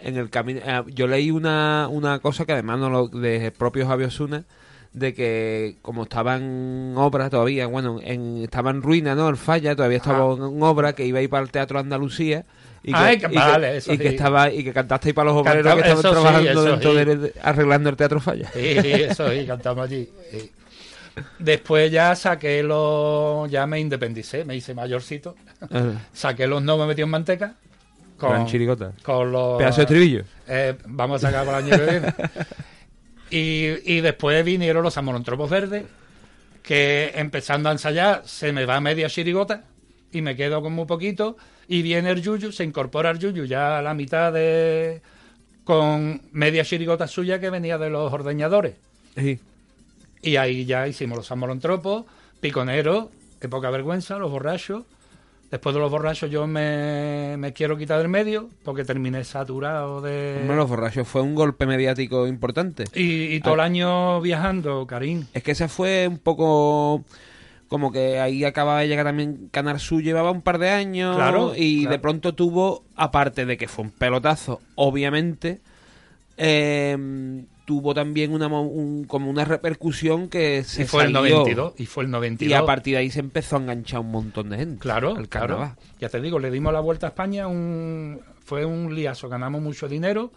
En 0.03 0.17
el 0.17 0.29
camino. 0.29 0.59
eh, 0.65 0.83
Yo 0.87 1.07
leí 1.07 1.31
una, 1.31 1.87
una 1.89 2.19
cosa 2.19 2.45
que 2.45 2.51
además 2.53 2.79
no 2.79 2.89
lo, 2.89 3.07
de 3.07 3.51
propio 3.51 3.87
Javier 3.87 4.09
Osuna, 4.09 4.43
de 4.91 5.13
que 5.13 5.77
como 5.81 6.03
estaba 6.03 6.35
en 6.35 6.93
obra 6.97 7.29
todavía, 7.29 7.67
bueno, 7.67 7.99
en, 8.03 8.43
estaba 8.43 8.71
en 8.71 8.81
ruina, 8.81 9.15
¿no? 9.15 9.29
El 9.29 9.37
Falla 9.37 9.75
todavía 9.75 9.97
estaba 9.97 10.33
en 10.33 10.61
obra, 10.61 10.93
que 10.93 11.05
iba 11.05 11.19
a 11.19 11.21
ir 11.21 11.29
para 11.29 11.43
el 11.43 11.51
Teatro 11.51 11.79
Andalucía. 11.79 12.43
Y 12.83 12.91
que, 12.91 12.97
Ay, 12.99 13.17
que 13.17 13.25
y 13.27 13.29
que- 13.29 13.35
vale, 13.37 13.77
eso 13.77 13.93
y 13.93 13.97
que 13.97 14.09
estaba 14.09 14.51
y 14.51 14.63
que 14.63 14.71
cantaste 14.73 15.09
ahí 15.09 15.13
para 15.13 15.31
los 15.31 15.37
obreros 15.41 15.63
Cantaba- 15.65 15.81
que 15.81 15.89
estaban 15.89 16.03
sí, 16.03 16.21
trabajando 16.21 16.63
dentro 16.63 16.91
sí. 16.91 16.97
de, 17.05 17.33
arreglando 17.41 17.89
el 17.89 17.95
Teatro 17.95 18.19
Falla. 18.19 18.51
Sí, 18.53 18.59
sí, 18.81 18.91
eso 18.91 19.29
sí, 19.31 19.45
cantamos 19.47 19.85
allí. 19.85 20.09
Después 21.39 21.91
ya 21.91 22.15
saqué 22.15 22.61
los. 22.63 23.49
Ya 23.49 23.65
me 23.67 23.79
independicé, 23.79 24.45
me 24.45 24.55
hice 24.55 24.73
mayorcito. 24.73 25.35
Saqué 26.13 26.47
los 26.47 26.61
no 26.61 26.77
me 26.77 26.85
metí 26.87 27.01
en 27.01 27.09
manteca. 27.09 27.55
Gran 28.19 28.45
chirigota. 28.45 28.93
Con 29.03 29.31
los. 29.31 29.57
Pedazo 29.57 29.77
de 29.77 29.83
estribillo. 29.83 30.23
Eh, 30.47 30.75
vamos 30.85 31.23
a 31.23 31.27
sacar 31.27 31.45
para 31.45 31.59
el 31.59 31.65
año 31.65 31.77
que 31.85 31.91
viene. 31.91 32.13
Y, 33.29 33.95
y 33.95 34.01
después 34.01 34.45
vinieron 34.45 34.83
los 34.83 34.97
amorontropos 34.97 35.49
verdes, 35.49 35.83
que 36.61 37.11
empezando 37.15 37.69
a 37.69 37.71
ensayar 37.71 38.21
se 38.25 38.53
me 38.53 38.65
va 38.65 38.79
media 38.79 39.09
chirigota 39.09 39.63
y 40.11 40.21
me 40.21 40.35
quedo 40.35 40.61
con 40.61 40.73
muy 40.73 40.85
poquito. 40.85 41.35
Y 41.67 41.81
viene 41.81 42.11
el 42.11 42.21
Yuyu, 42.21 42.51
se 42.51 42.63
incorpora 42.63 43.09
el 43.09 43.19
Yuyu 43.19 43.45
ya 43.45 43.79
a 43.79 43.81
la 43.81 43.93
mitad 43.93 44.31
de. 44.31 45.01
con 45.63 46.21
media 46.31 46.63
chirigota 46.63 47.07
suya 47.07 47.39
que 47.39 47.49
venía 47.49 47.77
de 47.77 47.89
los 47.89 48.13
ordeñadores. 48.13 48.75
Sí. 49.17 49.39
Y 50.25 50.37
ahí 50.37 50.65
ya 50.65 50.87
hicimos 50.87 51.17
los 51.17 51.31
amorontropos, 51.31 52.05
piconeros, 52.41 53.05
qué 53.39 53.47
poca 53.47 53.69
vergüenza, 53.69 54.17
los 54.17 54.31
borrachos. 54.31 54.83
Después 55.51 55.75
de 55.75 55.79
los 55.79 55.91
borrachos 55.91 56.29
yo 56.31 56.47
me, 56.47 57.35
me 57.37 57.53
quiero 57.53 57.77
quitar 57.77 57.99
del 57.99 58.09
medio 58.09 58.49
porque 58.63 58.83
terminé 58.83 59.23
saturado 59.23 60.01
de... 60.01 60.39
Hombre, 60.41 60.55
los 60.57 60.67
borrachos 60.67 61.07
fue 61.07 61.21
un 61.21 61.35
golpe 61.35 61.67
mediático 61.67 62.25
importante. 62.27 62.85
Y, 62.95 63.35
y 63.35 63.39
todo 63.41 63.53
el 63.53 63.59
Ah. 63.59 63.65
año 63.65 64.21
viajando, 64.21 64.87
Karim. 64.87 65.25
Es 65.33 65.43
que 65.43 65.51
ese 65.51 65.67
fue 65.67 66.07
un 66.07 66.17
poco 66.17 67.05
como 67.67 67.91
que 67.91 68.19
ahí 68.19 68.43
acababa 68.43 68.79
de 68.81 68.87
llegar 68.87 69.05
también 69.05 69.49
Canal 69.51 69.79
Sur 69.79 70.01
llevaba 70.01 70.31
un 70.31 70.41
par 70.41 70.57
de 70.59 70.69
años 70.71 71.15
Claro, 71.15 71.53
y 71.55 71.81
claro. 71.81 71.91
de 71.91 71.99
pronto 71.99 72.33
tuvo 72.35 72.83
aparte 72.95 73.45
de 73.45 73.57
que 73.57 73.67
fue 73.67 73.85
un 73.85 73.91
pelotazo 73.91 74.61
obviamente 74.75 75.61
eh, 76.37 76.97
tuvo 77.65 77.93
también 77.93 78.31
una 78.31 78.47
un- 78.47 79.05
como 79.05 79.29
una 79.29 79.43
repercusión 79.43 80.29
que 80.29 80.63
se 80.63 80.83
Y 80.83 80.85
fue 80.85 81.03
el 81.05 81.13
salió. 81.13 81.37
92, 81.39 81.73
y 81.77 81.85
fue 81.85 82.03
el 82.03 82.11
92. 82.11 82.51
y 82.51 82.53
a 82.53 82.65
partir 82.65 82.93
de 82.93 82.99
ahí 82.99 83.09
se 83.09 83.19
empezó 83.19 83.57
a 83.57 83.59
enganchar 83.59 83.99
un 84.01 84.11
montón 84.11 84.49
de 84.49 84.57
gente 84.57 84.79
Claro, 84.79 85.15
al 85.15 85.27
claro. 85.27 85.55
carnaval. 85.57 85.75
Ya 85.99 86.09
te 86.09 86.21
digo, 86.21 86.39
le 86.39 86.51
dimos 86.51 86.71
la 86.71 86.79
vuelta 86.79 87.07
a 87.07 87.09
España, 87.09 87.47
un, 87.47 88.21
fue 88.43 88.65
un 88.65 88.93
liazo, 88.93 89.27
ganamos 89.29 89.61
mucho 89.61 89.87
dinero, 89.87 90.31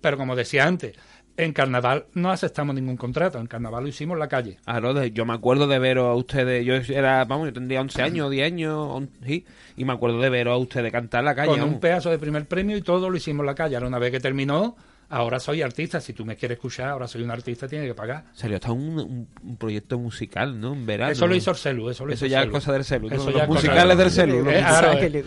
pero 0.00 0.16
como 0.16 0.34
decía 0.34 0.66
antes, 0.66 0.96
en 1.36 1.52
carnaval 1.52 2.06
no 2.14 2.30
aceptamos 2.30 2.74
ningún 2.74 2.96
contrato, 2.96 3.38
en 3.38 3.46
carnaval 3.46 3.82
lo 3.84 3.88
hicimos 3.88 4.14
en 4.16 4.20
la 4.20 4.28
calle. 4.28 4.58
Claro, 4.64 5.04
yo 5.06 5.24
me 5.24 5.32
acuerdo 5.34 5.66
de 5.66 5.78
veros 5.78 6.06
a 6.08 6.14
ustedes, 6.14 6.64
yo 6.64 6.74
era, 6.94 7.24
vamos, 7.24 7.46
yo 7.48 7.52
tendría 7.54 7.80
11 7.80 8.02
años, 8.02 8.30
10 8.30 8.46
años, 8.46 9.02
sí, 9.26 9.44
y 9.76 9.84
me 9.84 9.92
acuerdo 9.92 10.20
de 10.20 10.28
veros 10.30 10.54
a 10.54 10.56
ustedes 10.58 10.90
cantar 10.92 11.20
en 11.20 11.24
la 11.26 11.34
calle. 11.34 11.48
con 11.50 11.58
vamos. 11.60 11.74
un 11.74 11.80
pedazo 11.80 12.10
de 12.10 12.18
primer 12.18 12.46
premio 12.46 12.76
y 12.76 12.82
todo 12.82 13.08
lo 13.10 13.16
hicimos 13.16 13.40
en 13.40 13.46
la 13.46 13.54
calle. 13.54 13.76
Ahora 13.76 13.88
una 13.88 13.98
vez 13.98 14.10
que 14.10 14.20
terminó, 14.20 14.76
ahora 15.12 15.38
soy 15.38 15.62
artista. 15.62 16.00
Si 16.00 16.12
tú 16.12 16.24
me 16.24 16.36
quieres 16.36 16.56
escuchar, 16.56 16.88
ahora 16.88 17.06
soy 17.06 17.22
un 17.22 17.30
artista, 17.30 17.68
tiene 17.68 17.86
que 17.86 17.94
pagar. 17.94 18.24
Salió 18.34 18.56
hasta 18.56 18.72
un, 18.72 18.98
un- 18.98 19.28
un 19.42 19.56
proyecto 19.56 19.98
musical, 19.98 20.58
¿no? 20.60 20.72
En 20.72 20.84
verano. 20.86 21.12
Eso 21.12 21.26
lo 21.26 21.34
hizo 21.36 21.50
el 21.50 21.56
Celu, 21.56 21.90
eso 21.90 22.04
lo 22.06 22.12
hizo 22.14 22.26
ya 22.26 22.42
es 22.42 22.48
cosa 22.50 22.72
del 22.72 22.84
Celu. 22.84 23.08
¿no? 23.08 23.14
Eso 23.16 23.30
Los 23.30 23.42
es 23.42 23.48
musicales 23.48 23.96
del 23.98 24.10
Celu. 24.10 24.38
Eh, 24.50 24.58
claro, 24.58 24.92
eh, 24.98 25.24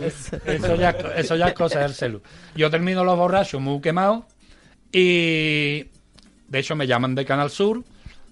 eso, 0.48 0.76
ya, 0.76 0.90
eso 1.16 1.36
ya 1.36 1.48
es 1.48 1.54
cosa 1.54 1.80
del 1.80 1.94
Celu. 1.94 2.22
Yo 2.56 2.70
termino 2.70 3.04
los 3.04 3.16
borrachos 3.18 3.62
muy 3.62 3.80
quemados 3.82 4.24
y 4.92 5.84
de 6.48 6.60
hecho 6.60 6.76
me 6.76 6.88
llaman 6.88 7.16
de 7.16 7.26
Canal 7.26 7.50
Sur. 7.50 7.84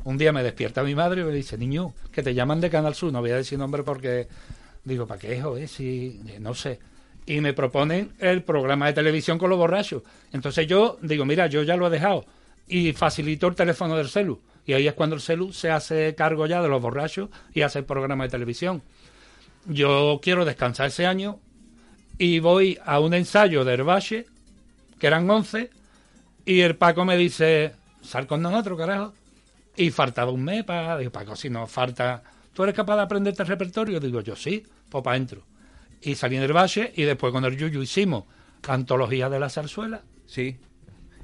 Un 0.05 0.17
día 0.17 0.33
me 0.33 0.43
despierta 0.43 0.83
mi 0.83 0.95
madre 0.95 1.21
y 1.21 1.23
me 1.23 1.31
dice, 1.31 1.57
niño, 1.57 1.93
que 2.11 2.23
te 2.23 2.33
llaman 2.33 2.59
de 2.61 2.69
Canal 2.69 2.93
Sur. 2.95 3.13
No 3.13 3.21
voy 3.21 3.31
a 3.31 3.35
decir 3.37 3.57
nombre 3.57 3.83
porque 3.83 4.27
digo, 4.83 5.07
¿para 5.07 5.19
qué, 5.19 5.41
joder? 5.41 5.67
Si, 5.67 6.19
eh, 6.27 6.37
no 6.39 6.53
sé. 6.53 6.79
Y 7.25 7.39
me 7.41 7.53
proponen 7.53 8.11
el 8.19 8.43
programa 8.43 8.87
de 8.87 8.93
televisión 8.93 9.37
con 9.37 9.49
los 9.49 9.57
borrachos. 9.57 10.03
Entonces 10.31 10.67
yo 10.67 10.97
digo, 11.01 11.25
mira, 11.25 11.47
yo 11.47 11.63
ya 11.63 11.77
lo 11.77 11.87
he 11.87 11.89
dejado. 11.89 12.25
Y 12.67 12.93
facilito 12.93 13.47
el 13.47 13.55
teléfono 13.55 13.95
del 13.95 14.09
celu. 14.09 14.41
Y 14.65 14.73
ahí 14.73 14.87
es 14.87 14.93
cuando 14.93 15.15
el 15.15 15.21
celu 15.21 15.51
se 15.51 15.69
hace 15.69 16.15
cargo 16.15 16.45
ya 16.47 16.61
de 16.61 16.69
los 16.69 16.81
borrachos 16.81 17.29
y 17.53 17.61
hace 17.61 17.79
el 17.79 17.85
programa 17.85 18.25
de 18.25 18.29
televisión. 18.29 18.81
Yo 19.65 20.19
quiero 20.21 20.45
descansar 20.45 20.87
ese 20.87 21.05
año 21.05 21.39
y 22.17 22.39
voy 22.39 22.77
a 22.85 22.99
un 22.99 23.13
ensayo 23.13 23.63
de 23.63 23.73
Herbache, 23.73 24.25
que 24.99 25.07
eran 25.07 25.29
11, 25.29 25.69
y 26.45 26.61
el 26.61 26.75
Paco 26.75 27.05
me 27.05 27.17
dice, 27.17 27.73
sal 28.01 28.27
con 28.27 28.41
nosotros, 28.41 28.77
carajo. 28.77 29.13
Y 29.75 29.89
faltaba 29.89 30.31
un 30.31 30.43
mes 30.43 30.63
para... 30.63 30.97
Digo, 30.97 31.11
Paco, 31.11 31.35
si 31.35 31.49
no 31.49 31.65
falta... 31.67 32.21
¿Tú 32.53 32.63
eres 32.63 32.75
capaz 32.75 32.97
de 32.97 33.01
aprenderte 33.01 33.41
el 33.41 33.47
repertorio? 33.47 33.99
Digo, 33.99 34.21
yo 34.21 34.35
sí, 34.35 34.63
pues 34.89 35.03
para 35.03 35.15
adentro. 35.15 35.41
Y 36.03 36.15
salí 36.15 36.35
en 36.35 36.43
Herbache 36.43 36.91
y 36.95 37.03
después 37.03 37.31
con 37.31 37.45
el 37.45 37.57
Yuyu 37.57 37.81
hicimos 37.81 38.25
la 38.67 38.73
antología 38.73 39.29
de 39.29 39.39
la 39.39 39.49
zarzuela. 39.49 40.01
Sí. 40.25 40.57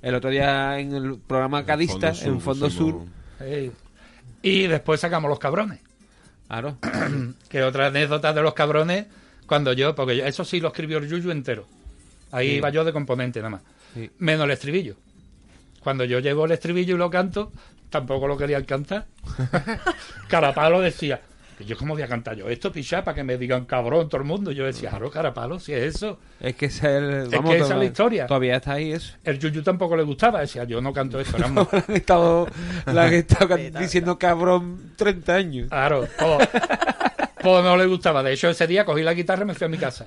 El 0.02 0.16
otro 0.16 0.30
día 0.30 0.80
en 0.80 0.94
el 0.94 1.18
programa 1.20 1.66
Cadista, 1.66 2.14
Fondo 2.14 2.16
Sur, 2.16 2.28
en 2.34 2.42
Fondo 2.42 2.70
Sur. 2.70 2.96
Eh, 3.42 3.72
y 4.42 4.68
después 4.68 5.00
sacamos 5.02 5.30
los 5.30 5.40
cabrones. 5.40 5.80
Claro. 6.48 6.78
que 7.50 7.64
otra 7.64 7.88
anécdota 7.88 8.32
de 8.34 8.42
los 8.42 8.54
cabrones, 8.54 9.06
cuando 9.46 9.74
yo, 9.74 9.94
porque 9.96 10.16
yo- 10.18 10.26
eso 10.26 10.46
sí 10.46 10.60
lo 10.62 10.70
escribió 10.70 10.98
el 11.00 11.10
Yuyu 11.10 11.32
entero. 11.32 11.66
Ahí 12.32 12.50
Sí. 12.50 12.56
iba 12.56 12.70
yo 12.70 12.84
de 12.86 12.94
componente 12.94 13.40
nada 13.40 13.50
más. 13.50 13.62
Sí. 13.94 14.10
Menos 14.20 14.46
el 14.46 14.52
estribillo. 14.52 14.96
Cuando 15.82 16.06
yo 16.06 16.20
llevo 16.20 16.46
el 16.46 16.52
estribillo 16.52 16.96
y 16.96 16.98
lo 16.98 17.10
canto, 17.10 17.52
tampoco 17.90 18.28
lo 18.28 18.38
querían 18.38 18.64
cantar. 18.66 19.06
Carapalo 20.28 20.80
decía, 20.82 21.22
yo 21.66 21.78
cómo 21.78 21.94
voy 21.94 22.04
a 22.04 22.08
cantar 22.08 22.36
yo 22.36 22.48
esto, 22.50 22.72
pichá, 22.72 23.04
para 23.04 23.16
que 23.16 23.24
me 23.24 23.38
digan 23.38 23.66
cabrón 23.66 24.08
todo 24.10 24.22
el 24.22 24.28
mundo. 24.28 24.52
Yo 24.52 24.66
decía, 24.66 24.90
claro, 24.90 25.10
Carapalo, 25.12 25.60
si 25.60 25.74
es 25.74 25.96
eso. 25.96 26.20
Es 26.40 26.56
que 26.56 26.68
es 26.68 26.84
el- 26.84 27.30
Es 27.34 27.40
que 27.42 27.58
esa 27.58 27.74
es 27.74 27.80
la 27.80 27.86
historia. 27.86 28.28
Todavía 28.28 28.56
está 28.58 28.74
ahí 28.74 28.92
eso. 28.92 29.14
El 29.24 29.40
Yuyu 29.40 29.62
tampoco 29.64 29.96
le 29.98 30.04
gustaba, 30.04 30.42
decía, 30.42 30.64
yo 30.64 30.82
no 30.82 30.94
canto 30.94 31.20
esto. 31.20 31.38
Era 31.38 31.48
Le 31.50 31.60
han 31.88 31.96
estado, 31.96 32.48
han 32.86 33.14
estado 33.14 33.58
diciendo 33.80 34.18
cabrón 34.20 34.94
30 34.96 35.34
años. 35.36 35.68
Claro, 35.70 36.08
pues, 36.18 36.50
pues 37.42 37.64
no 37.64 37.78
le 37.78 37.86
gustaba. 37.86 38.24
De 38.24 38.34
hecho, 38.34 38.50
ese 38.50 38.68
día 38.68 38.86
cogí 38.86 39.02
la 39.04 39.14
guitarra 39.14 39.44
y 39.44 39.46
me 39.46 39.54
fui 39.54 39.66
a 39.66 39.70
mi 39.70 39.78
casa. 39.78 40.06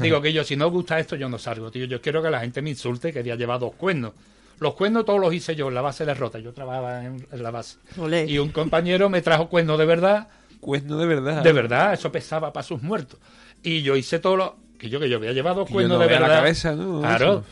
Digo 0.00 0.20
que 0.22 0.32
yo, 0.32 0.44
si 0.44 0.56
no 0.56 0.70
gusta 0.70 0.98
esto, 0.98 1.16
yo 1.16 1.28
no 1.28 1.38
salgo, 1.38 1.70
tío. 1.70 1.84
Yo 1.86 2.00
quiero 2.00 2.22
que 2.22 2.30
la 2.30 2.40
gente 2.40 2.62
me 2.62 2.70
insulte 2.70 3.12
que 3.12 3.18
había 3.18 3.34
llevado 3.34 3.66
dos 3.66 3.74
cuernos. 3.74 4.12
Los 4.60 4.74
cuernos 4.74 5.04
todos 5.04 5.18
los 5.20 5.32
hice 5.34 5.56
yo 5.56 5.68
en 5.68 5.74
la 5.74 5.80
base 5.80 6.04
de 6.04 6.14
rota. 6.14 6.38
Yo 6.38 6.52
trabajaba 6.52 7.04
en, 7.04 7.26
en 7.32 7.42
la 7.42 7.50
base. 7.50 7.78
Olé. 7.98 8.26
Y 8.26 8.38
un 8.38 8.50
compañero 8.50 9.08
me 9.08 9.20
trajo 9.22 9.48
cuernos 9.48 9.78
de 9.78 9.86
verdad. 9.86 10.28
Cuerno 10.60 10.98
de 10.98 11.06
verdad. 11.06 11.42
De 11.42 11.52
verdad, 11.52 11.94
eso 11.94 12.12
pesaba 12.12 12.52
para 12.52 12.62
sus 12.64 12.82
muertos. 12.82 13.18
Y 13.62 13.82
yo 13.82 13.96
hice 13.96 14.18
todo 14.18 14.36
lo. 14.36 14.56
Que 14.78 14.88
yo, 14.88 14.98
que 15.00 15.08
yo 15.08 15.16
había 15.18 15.32
llevado 15.32 15.64
Que 15.66 15.72
cuernos 15.72 15.94
yo 15.96 15.98
no 15.98 16.02
de 16.04 16.08
vea 16.08 16.20
la 16.20 16.26
verdad. 16.26 16.42
cabeza, 16.42 16.72
¿no? 16.74 17.00
Claro. 17.00 17.32
Eso. 17.32 17.44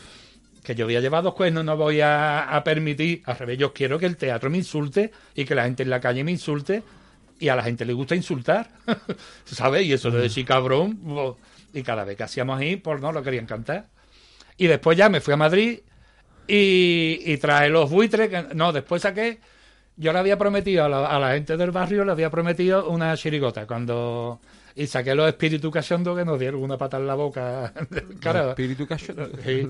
Que 0.63 0.75
yo 0.75 0.85
había 0.85 0.99
llevado 0.99 1.33
cuernos, 1.33 1.63
no 1.65 1.77
voy 1.77 2.01
a, 2.01 2.41
a 2.55 2.63
permitir. 2.63 3.21
Al 3.25 3.37
revés, 3.37 3.57
yo 3.57 3.73
quiero 3.73 3.97
que 3.97 4.05
el 4.05 4.17
teatro 4.17 4.49
me 4.49 4.57
insulte 4.57 5.11
y 5.35 5.45
que 5.45 5.55
la 5.55 5.63
gente 5.63 5.83
en 5.83 5.89
la 5.89 5.99
calle 5.99 6.23
me 6.23 6.31
insulte. 6.31 6.83
Y 7.39 7.47
a 7.47 7.55
la 7.55 7.63
gente 7.63 7.85
le 7.85 7.93
gusta 7.93 8.15
insultar. 8.15 8.69
¿Sabes? 9.45 9.85
Y 9.85 9.93
eso 9.93 10.11
de 10.11 10.21
decir 10.21 10.45
cabrón. 10.45 10.97
bo- 11.01 11.37
Y 11.73 11.81
cada 11.83 12.03
vez 12.03 12.17
que 12.17 12.23
hacíamos 12.23 12.59
ahí, 12.59 12.75
pues 12.75 12.99
no 13.01 13.11
lo 13.11 13.23
querían 13.23 13.45
cantar. 13.45 13.87
Y 14.57 14.67
después 14.67 14.97
ya 14.97 15.07
me 15.09 15.21
fui 15.21 15.33
a 15.33 15.37
Madrid 15.37 15.79
y, 16.47 17.21
y 17.25 17.37
traje 17.37 17.69
los 17.69 17.89
buitres. 17.89 18.29
que- 18.29 18.55
no, 18.55 18.71
después 18.73 19.01
saqué. 19.01 19.39
Yo 20.01 20.13
le 20.13 20.19
había 20.19 20.37
prometido 20.37 20.85
a 20.85 20.89
la, 20.89 21.05
a 21.07 21.19
la 21.19 21.33
gente 21.33 21.57
del 21.57 21.71
barrio, 21.71 22.05
le 22.05 22.11
había 22.13 22.29
prometido 22.29 22.89
una 22.89 23.15
chirigota. 23.17 23.67
cuando 23.67 24.39
Y 24.75 24.87
saqué 24.87 25.13
los 25.13 25.27
espíritus 25.27 25.71
cachondos 25.73 26.17
que 26.17 26.23
nos 26.23 26.39
dieron 26.39 26.63
una 26.63 26.77
pata 26.77 26.95
en 26.97 27.05
la 27.07 27.15
boca. 27.15 27.73
Cara, 28.21 28.49
Espíritu 28.51 28.87
cachondo. 28.87 29.29
Sí. 29.45 29.67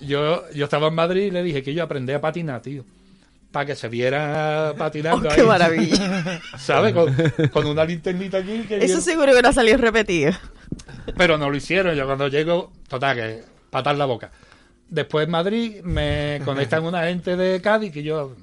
Yo, 0.00 0.44
yo 0.54 0.64
estaba 0.64 0.86
en 0.86 0.94
Madrid 0.94 1.22
y 1.24 1.30
le 1.32 1.42
dije 1.42 1.62
que 1.64 1.74
yo 1.74 1.82
aprendí 1.82 2.12
a 2.12 2.20
patinar, 2.20 2.62
tío. 2.62 2.84
Para 3.50 3.66
que 3.66 3.74
se 3.74 3.88
viera 3.88 4.72
patinando. 4.78 5.28
Oh, 5.30 5.34
qué 5.34 5.40
ahí. 5.40 5.46
maravilla. 5.48 6.40
¿Sabes? 6.58 6.94
Con, 6.94 7.14
con 7.52 7.66
una 7.66 7.84
linternita 7.84 8.38
aquí. 8.38 8.60
Que 8.68 8.76
Eso 8.76 8.86
viene- 8.86 9.00
seguro 9.02 9.34
que 9.34 9.42
no 9.42 9.48
ha 9.48 9.52
salido 9.52 9.78
repetido. 9.78 10.30
Pero 11.16 11.36
no 11.38 11.50
lo 11.50 11.56
hicieron. 11.56 11.94
Yo 11.96 12.06
cuando 12.06 12.28
llego, 12.28 12.70
total, 12.88 13.16
que 13.16 13.40
patar 13.68 13.96
la 13.96 14.04
boca. 14.04 14.30
Después 14.88 15.24
en 15.26 15.32
Madrid 15.32 15.80
me 15.82 16.40
conectan 16.44 16.84
una 16.84 17.02
gente 17.04 17.36
de 17.36 17.60
Cádiz 17.60 17.92
que 17.92 18.02
yo 18.04 18.36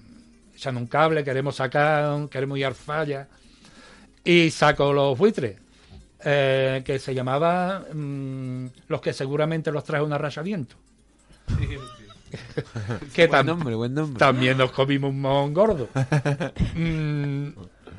echan 0.60 0.78
un 0.78 0.88
cable, 0.88 1.24
queremos 1.24 1.56
sacar, 1.56 2.28
queremos 2.30 2.58
ir 2.58 2.66
al 2.66 2.76
falla. 2.76 3.28
y 4.24 4.52
saco 4.52 4.92
los 4.94 5.18
buitres, 5.18 5.58
eh, 6.24 6.82
que 6.86 7.00
se 7.00 7.14
llamaba 7.16 7.86
mm, 7.94 8.66
Los 8.90 9.02
que 9.02 9.14
seguramente 9.14 9.72
los 9.72 9.84
trae 9.86 10.02
una 10.02 10.18
racha 10.18 10.42
viento. 10.42 10.76
que 13.14 13.28
Buen 13.28 13.42
tam- 13.42 13.46
nombre, 13.46 13.76
buen 13.76 13.94
nombre. 13.94 14.20
también 14.20 14.58
nos 14.58 14.72
comimos 14.72 15.10
un 15.12 15.22
mon 15.22 15.54
gordo. 15.54 15.90
Mm, 16.76 17.48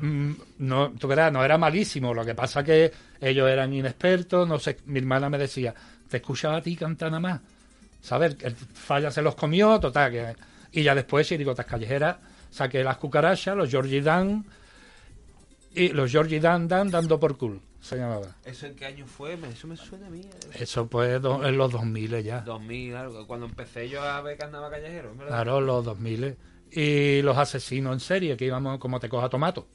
mm, 0.01 0.35
no, 0.59 0.91
tú 0.91 1.07
verás, 1.07 1.31
no 1.33 1.43
era 1.43 1.57
malísimo. 1.57 2.13
Lo 2.13 2.23
que 2.25 2.33
pasa 2.35 2.63
que 2.63 2.91
ellos 3.19 3.49
eran 3.49 3.73
inexpertos. 3.73 4.47
No 4.47 4.57
sé, 4.59 4.77
mi 4.85 4.99
hermana 4.99 5.29
me 5.29 5.37
decía, 5.37 5.73
te 6.09 6.17
escuchaba 6.17 6.57
a 6.57 6.61
ti 6.61 6.75
cantar 6.75 7.09
nada 7.11 7.19
más. 7.19 7.41
¿Sabes? 8.01 8.35
El 8.41 8.55
falla 8.55 9.11
se 9.11 9.21
los 9.21 9.35
comió, 9.35 9.79
total. 9.79 10.11
Que, 10.11 10.35
y 10.71 10.83
ya 10.83 10.95
después, 10.95 11.27
chirigotas 11.27 11.65
callejeras, 11.65 12.15
saqué 12.51 12.83
las 12.83 12.97
cucarachas, 12.97 13.57
los 13.57 13.69
Georgie 13.71 14.01
Dan 14.01 14.45
y 15.73 15.89
los 15.89 16.11
Georgie 16.11 16.39
Dan 16.39 16.67
Dan 16.67 16.91
dando 16.91 17.19
por 17.19 17.37
cool, 17.37 17.59
se 17.81 17.95
llamaba. 17.97 18.35
¿Eso 18.45 18.67
en 18.67 18.75
qué 18.75 18.85
año 18.85 19.07
fue? 19.07 19.37
Eso 19.51 19.67
me 19.67 19.75
suena 19.77 20.07
a 20.07 20.09
mí. 20.09 20.21
eh. 20.21 20.29
Eso 20.59 20.85
pues 20.87 21.19
do- 21.21 21.43
en 21.47 21.57
los 21.57 21.71
2000 21.71 22.21
ya. 22.23 22.41
2000, 22.41 22.95
algo. 22.95 23.25
Cuando 23.25 23.45
empecé 23.47 23.89
yo 23.89 24.01
a 24.03 24.21
ver 24.21 24.37
carnaval 24.37 24.69
callejero, 24.71 25.15
¿verdad? 25.15 25.27
Claro, 25.43 25.61
los 25.61 25.83
2000. 25.85 26.35
Y 26.73 27.21
los 27.23 27.37
asesinos 27.37 27.93
en 27.93 27.99
serie, 27.99 28.37
que 28.37 28.45
íbamos 28.45 28.79
como 28.79 28.99
te 28.99 29.09
coja 29.09 29.27
tomato. 29.29 29.67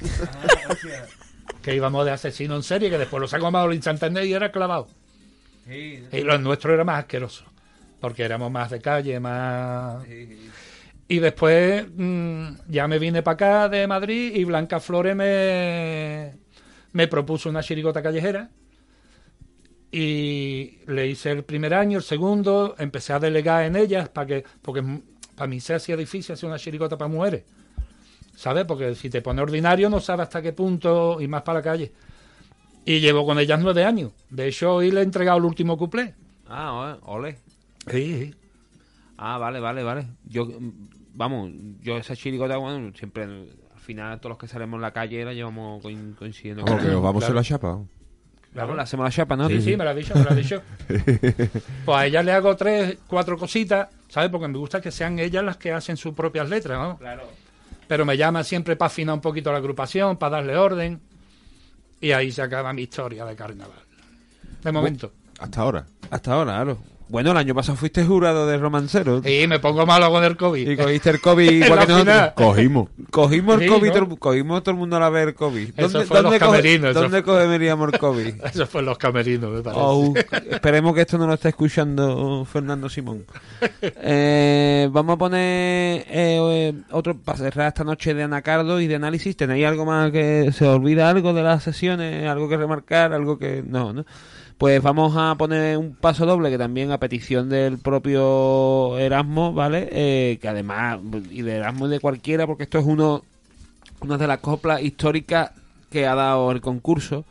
que 1.62 1.74
íbamos 1.74 2.04
de 2.04 2.12
asesino 2.12 2.56
en 2.56 2.62
serie, 2.62 2.90
que 2.90 2.98
después 2.98 3.20
lo 3.20 3.26
sacamos 3.28 3.54
al 3.64 3.82
Santander 3.82 4.24
y 4.24 4.32
era 4.32 4.52
clavado. 4.52 4.88
Sí, 5.66 6.04
Y 6.12 6.20
lo 6.20 6.38
nuestro 6.38 6.72
era 6.74 6.84
más 6.84 7.00
asqueroso, 7.00 7.44
porque 8.00 8.22
éramos 8.22 8.50
más 8.52 8.70
de 8.70 8.80
calle, 8.80 9.18
más... 9.18 10.04
Y 11.08 11.18
después 11.20 11.86
mm, 11.96 12.46
ya 12.68 12.88
me 12.88 12.98
vine 12.98 13.22
para 13.22 13.34
acá 13.34 13.68
de 13.68 13.86
Madrid 13.86 14.34
y 14.34 14.44
Blanca 14.44 14.80
Flores 14.80 15.14
me, 15.14 16.34
me 16.92 17.06
propuso 17.06 17.48
una 17.48 17.62
chirigota 17.62 18.02
callejera. 18.02 18.50
Y 19.92 20.78
le 20.86 21.06
hice 21.06 21.30
el 21.30 21.44
primer 21.44 21.74
año, 21.74 21.98
el 21.98 22.04
segundo, 22.04 22.74
empecé 22.78 23.12
a 23.12 23.20
delegar 23.20 23.64
en 23.64 23.76
ellas 23.76 24.08
para 24.08 24.26
que, 24.26 24.44
porque 24.60 24.82
para 25.36 25.46
mí 25.46 25.60
se 25.60 25.74
hacía 25.74 25.96
difícil 25.96 26.32
hacer 26.32 26.48
una 26.48 26.58
chirigota 26.58 26.98
para 26.98 27.08
mujeres. 27.08 27.44
¿Sabes? 28.34 28.64
Porque 28.66 28.94
si 28.94 29.08
te 29.08 29.22
pone 29.22 29.40
ordinario 29.40 29.88
no 29.88 30.00
sabes 30.00 30.24
hasta 30.24 30.42
qué 30.42 30.52
punto 30.52 31.20
y 31.20 31.28
más 31.28 31.42
para 31.42 31.60
la 31.60 31.62
calle. 31.62 31.92
Y 32.84 33.00
llevo 33.00 33.24
con 33.24 33.38
ellas 33.38 33.60
nueve 33.60 33.84
años. 33.84 34.12
De 34.28 34.48
hecho, 34.48 34.74
hoy 34.74 34.90
le 34.90 35.00
he 35.00 35.04
entregado 35.04 35.38
el 35.38 35.44
último 35.44 35.78
cuplé. 35.78 36.14
Ah, 36.48 36.98
ole. 37.02 37.38
Sí, 37.90 38.18
sí. 38.18 38.34
Ah, 39.18 39.38
vale, 39.38 39.60
vale, 39.60 39.82
vale. 39.82 40.06
Yo, 40.24 40.48
vamos, 41.16 41.50
yo 41.80 41.96
esa 41.96 42.14
chirigota, 42.14 42.56
bueno, 42.58 42.92
siempre, 42.96 43.24
al 43.24 43.80
final, 43.80 44.18
todos 44.20 44.30
los 44.30 44.38
que 44.38 44.46
salimos 44.46 44.76
en 44.78 44.82
la 44.82 44.92
calle 44.92 45.24
la 45.24 45.32
llevamos 45.32 45.82
coin- 45.82 46.14
coincidiendo. 46.14 46.64
Vamos, 46.64 46.82
que 46.82 46.90
os 46.90 47.02
vamos 47.02 47.24
a 47.24 47.26
Claro. 47.26 47.34
la 47.40 47.42
chapa. 47.44 47.78
Claro, 48.52 48.74
le 48.74 48.82
hacemos 48.82 49.04
la 49.04 49.10
chapa, 49.10 49.36
¿no? 49.36 49.48
Sí, 49.48 49.60
sí, 49.60 49.76
me 49.76 49.84
lo 49.84 49.90
ha 49.90 49.94
dicho, 49.94 50.14
me 50.14 50.24
lo 50.24 50.30
ha 50.30 50.34
dicho. 50.34 50.62
Pues 51.84 51.98
a 51.98 52.06
ellas 52.06 52.24
le 52.24 52.32
hago 52.32 52.56
tres, 52.56 52.98
cuatro 53.06 53.36
cositas, 53.36 53.88
¿sabes? 54.08 54.30
Porque 54.30 54.48
me 54.48 54.56
gusta 54.58 54.80
que 54.80 54.90
sean 54.90 55.18
ellas 55.18 55.44
las 55.44 55.56
que 55.58 55.72
hacen 55.72 55.96
sus 55.96 56.14
propias 56.14 56.48
letras, 56.48 56.78
¿no? 56.78 56.96
Claro. 56.98 57.24
Pero 57.86 58.04
me 58.06 58.16
llama 58.16 58.42
siempre 58.44 58.74
para 58.76 58.86
afinar 58.86 59.14
un 59.14 59.20
poquito 59.20 59.52
la 59.52 59.58
agrupación, 59.58 60.16
para 60.16 60.36
darle 60.36 60.56
orden. 60.56 61.00
Y 62.00 62.12
ahí 62.12 62.32
se 62.32 62.42
acaba 62.42 62.72
mi 62.72 62.82
historia 62.82 63.24
de 63.24 63.36
carnaval. 63.36 63.78
De 64.62 64.72
momento. 64.72 65.12
Hasta 65.38 65.60
ahora. 65.60 65.86
Hasta 66.10 66.32
ahora, 66.32 66.52
claro. 66.54 66.78
Bueno, 67.08 67.30
el 67.30 67.36
año 67.36 67.54
pasado 67.54 67.76
fuiste 67.76 68.04
jurado 68.04 68.46
de 68.48 68.56
romancero. 68.58 69.22
Y 69.24 69.46
me 69.46 69.60
pongo 69.60 69.86
malo 69.86 70.10
con 70.10 70.24
el 70.24 70.36
COVID. 70.36 70.68
Y 70.68 70.76
cogiste 70.76 71.10
el 71.10 71.20
COVID 71.20 71.50
igual 71.64 71.80
que 71.80 71.92
nosotros. 71.92 72.32
Cogimos. 72.34 72.88
Cogimos 73.10 73.54
el 73.54 73.60
Sí, 73.60 73.68
COVID, 73.68 74.18
cogimos 74.18 74.62
todo 74.64 74.72
el 74.72 74.76
mundo 74.78 74.96
a 74.96 75.00
la 75.00 75.08
vez 75.10 75.28
el 75.28 75.34
COVID. 75.34 75.70
Eso 75.76 76.02
fue 76.02 76.20
los 76.22 76.32
coge- 76.32 76.38
camerinos, 76.40 76.94
¿dónde 76.94 77.22
fue- 77.22 77.34
cogeríamos 77.46 77.92
el 77.92 77.98
COVID? 78.00 78.34
Eso 78.44 78.66
fue 78.66 78.80
en 78.80 78.86
los 78.86 78.98
camerinos, 78.98 79.50
me 79.52 79.62
parece. 79.62 79.82
Oh, 79.84 80.12
esperemos 80.50 80.94
que 80.94 81.02
esto 81.02 81.16
no 81.16 81.26
lo 81.28 81.34
esté 81.34 81.50
escuchando 81.50 82.44
Fernando 82.50 82.88
Simón. 82.88 83.24
Eh, 84.08 84.88
vamos 84.92 85.14
a 85.14 85.18
poner 85.18 86.04
eh, 86.08 86.38
eh, 86.40 86.74
otro 86.90 87.16
para 87.16 87.38
cerrar 87.38 87.68
esta 87.68 87.84
noche 87.84 88.14
de 88.14 88.22
anacardo 88.22 88.80
y 88.80 88.86
de 88.86 88.94
análisis. 88.96 89.36
¿Tenéis 89.36 89.66
algo 89.66 89.84
más 89.84 90.10
que 90.12 90.50
se 90.52 90.66
olvida 90.66 91.08
algo 91.08 91.32
de 91.32 91.42
las 91.42 91.62
sesiones? 91.62 92.26
¿Algo 92.28 92.48
que 92.48 92.56
remarcar? 92.56 93.12
¿Algo 93.12 93.38
que 93.38 93.62
no? 93.66 93.92
¿no? 93.92 94.04
Pues 94.58 94.82
vamos 94.82 95.14
a 95.16 95.34
poner 95.36 95.76
un 95.76 95.94
paso 95.94 96.24
doble 96.24 96.50
que 96.50 96.56
también 96.56 96.90
a 96.90 96.98
petición 96.98 97.50
del 97.50 97.78
propio 97.78 98.98
Erasmo, 98.98 99.52
¿vale? 99.52 99.88
Eh, 99.92 100.38
que 100.40 100.48
además, 100.48 100.98
y 101.30 101.42
de 101.42 101.56
Erasmo 101.56 101.86
y 101.86 101.90
de 101.90 102.00
cualquiera, 102.00 102.46
porque 102.46 102.62
esto 102.62 102.78
es 102.78 102.86
uno 102.86 103.22
una 104.00 104.18
de 104.18 104.26
las 104.26 104.38
coplas 104.38 104.82
históricas 104.82 105.52
que 105.90 106.06
ha 106.06 106.14
dado 106.14 106.50
el 106.52 106.60
concurso 106.60 107.24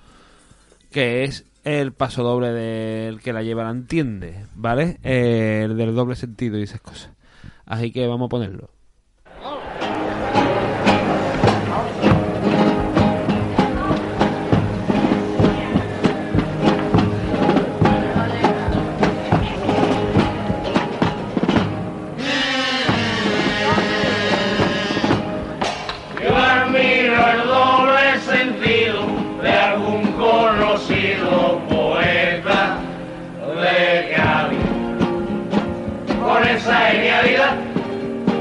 que 0.92 1.24
es 1.26 1.46
el 1.66 1.92
paso 1.92 2.24
doble 2.24 2.54
del 2.54 3.20
que 3.20 3.34
la 3.34 3.44
lleva 3.44 3.66
la 3.66 3.72
entiende, 3.72 4.46
¿vale? 4.56 4.98
Eh, 5.04 5.64
el 5.66 5.76
del 5.76 5.94
doble 5.94 6.16
sentido 6.16 6.58
y 6.58 6.64
esas 6.64 6.80
cosas. 6.80 7.10
Así 7.66 7.92
que 7.92 8.08
vamos 8.08 8.28
a 8.28 8.30
ponerlo. 8.30 8.70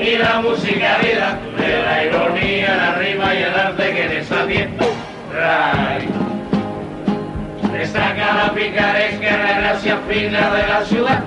Y 0.05 0.18
la 0.18 0.38
musicalidad 0.40 1.38
de 1.57 1.82
la 1.82 2.05
ironía, 2.05 2.76
la 2.76 2.94
rima 2.96 3.34
y 3.34 3.38
el 3.38 3.55
arte 3.55 3.90
que 3.90 4.18
en 4.18 4.24
fiesta 4.48 4.84
trae. 5.30 6.09
Destaca 7.72 8.34
la 8.34 8.52
picaresca, 8.52 9.36
la 9.38 9.61
gracia 9.61 9.98
fina 10.09 10.50
de 10.50 10.66
la 10.68 10.84
ciudad, 10.84 11.24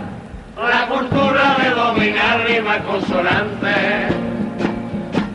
la 0.58 0.88
cultura 0.88 1.56
de 1.62 1.70
dominar 1.72 2.46
rimas 2.48 2.78
consonantes. 2.82 4.14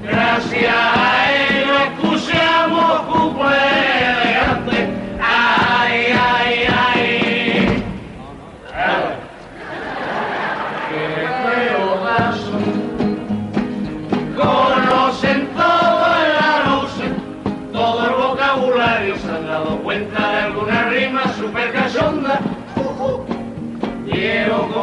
Gracias 0.04 0.74
a 0.74 1.32
ello 1.32 1.74
escuchamos 1.90 3.00
cuplé 3.02 4.21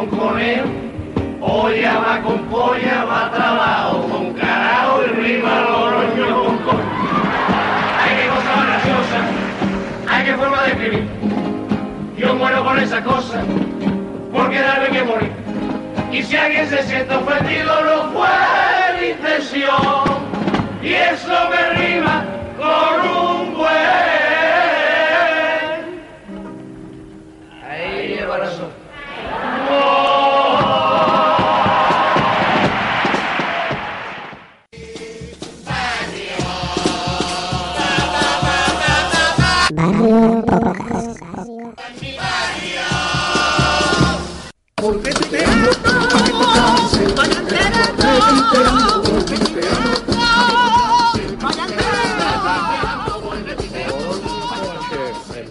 con 0.00 0.18
conejo. 0.18 0.68
Olla 1.42 1.98
va 1.98 2.22
con 2.22 2.38
polla, 2.50 3.04
va 3.04 3.30
trabajo 3.30 4.02
con 4.08 4.34
carajo 4.34 5.02
y 5.04 5.08
rima 5.20 5.60
loroño 5.60 6.44
con 6.44 6.58
coño. 6.58 6.84
Ay, 8.02 8.16
qué 8.16 8.28
cosa 8.28 8.56
más 8.56 8.66
graciosa, 8.66 9.18
ay, 10.08 10.24
qué 10.24 10.34
forma 10.34 10.62
de 10.62 10.70
escribir. 10.70 11.08
Yo 12.16 12.34
muero 12.34 12.64
con 12.64 12.78
esa 12.78 13.02
cosa, 13.02 13.42
porque 14.32 14.60
darme 14.60 14.88
que 14.88 15.02
morir. 15.02 15.32
Y 16.12 16.22
si 16.22 16.36
alguien 16.36 16.68
se 16.68 16.82
siente 16.82 17.14
ofendido, 17.14 17.72
no 17.84 18.10
fue 18.12 19.00
mi 19.00 19.06
intención. 19.08 20.04
Y 20.82 20.92
eso 20.92 21.34
me 21.50 21.70
rima 21.78 22.24
con 22.58 23.08
un 23.08 23.29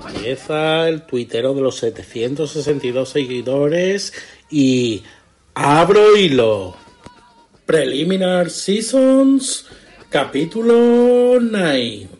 Empieza 0.08 0.90
el 0.90 1.04
tuitero 1.04 1.54
de 1.54 1.62
los 1.62 1.78
762 1.78 3.10
seguidores 3.10 4.14
y 4.52 5.04
abro 5.54 6.18
hilo. 6.18 6.76
Preliminar 7.66 8.50
Seasons, 8.50 9.68
capítulo 10.10 11.40
9. 11.40 12.19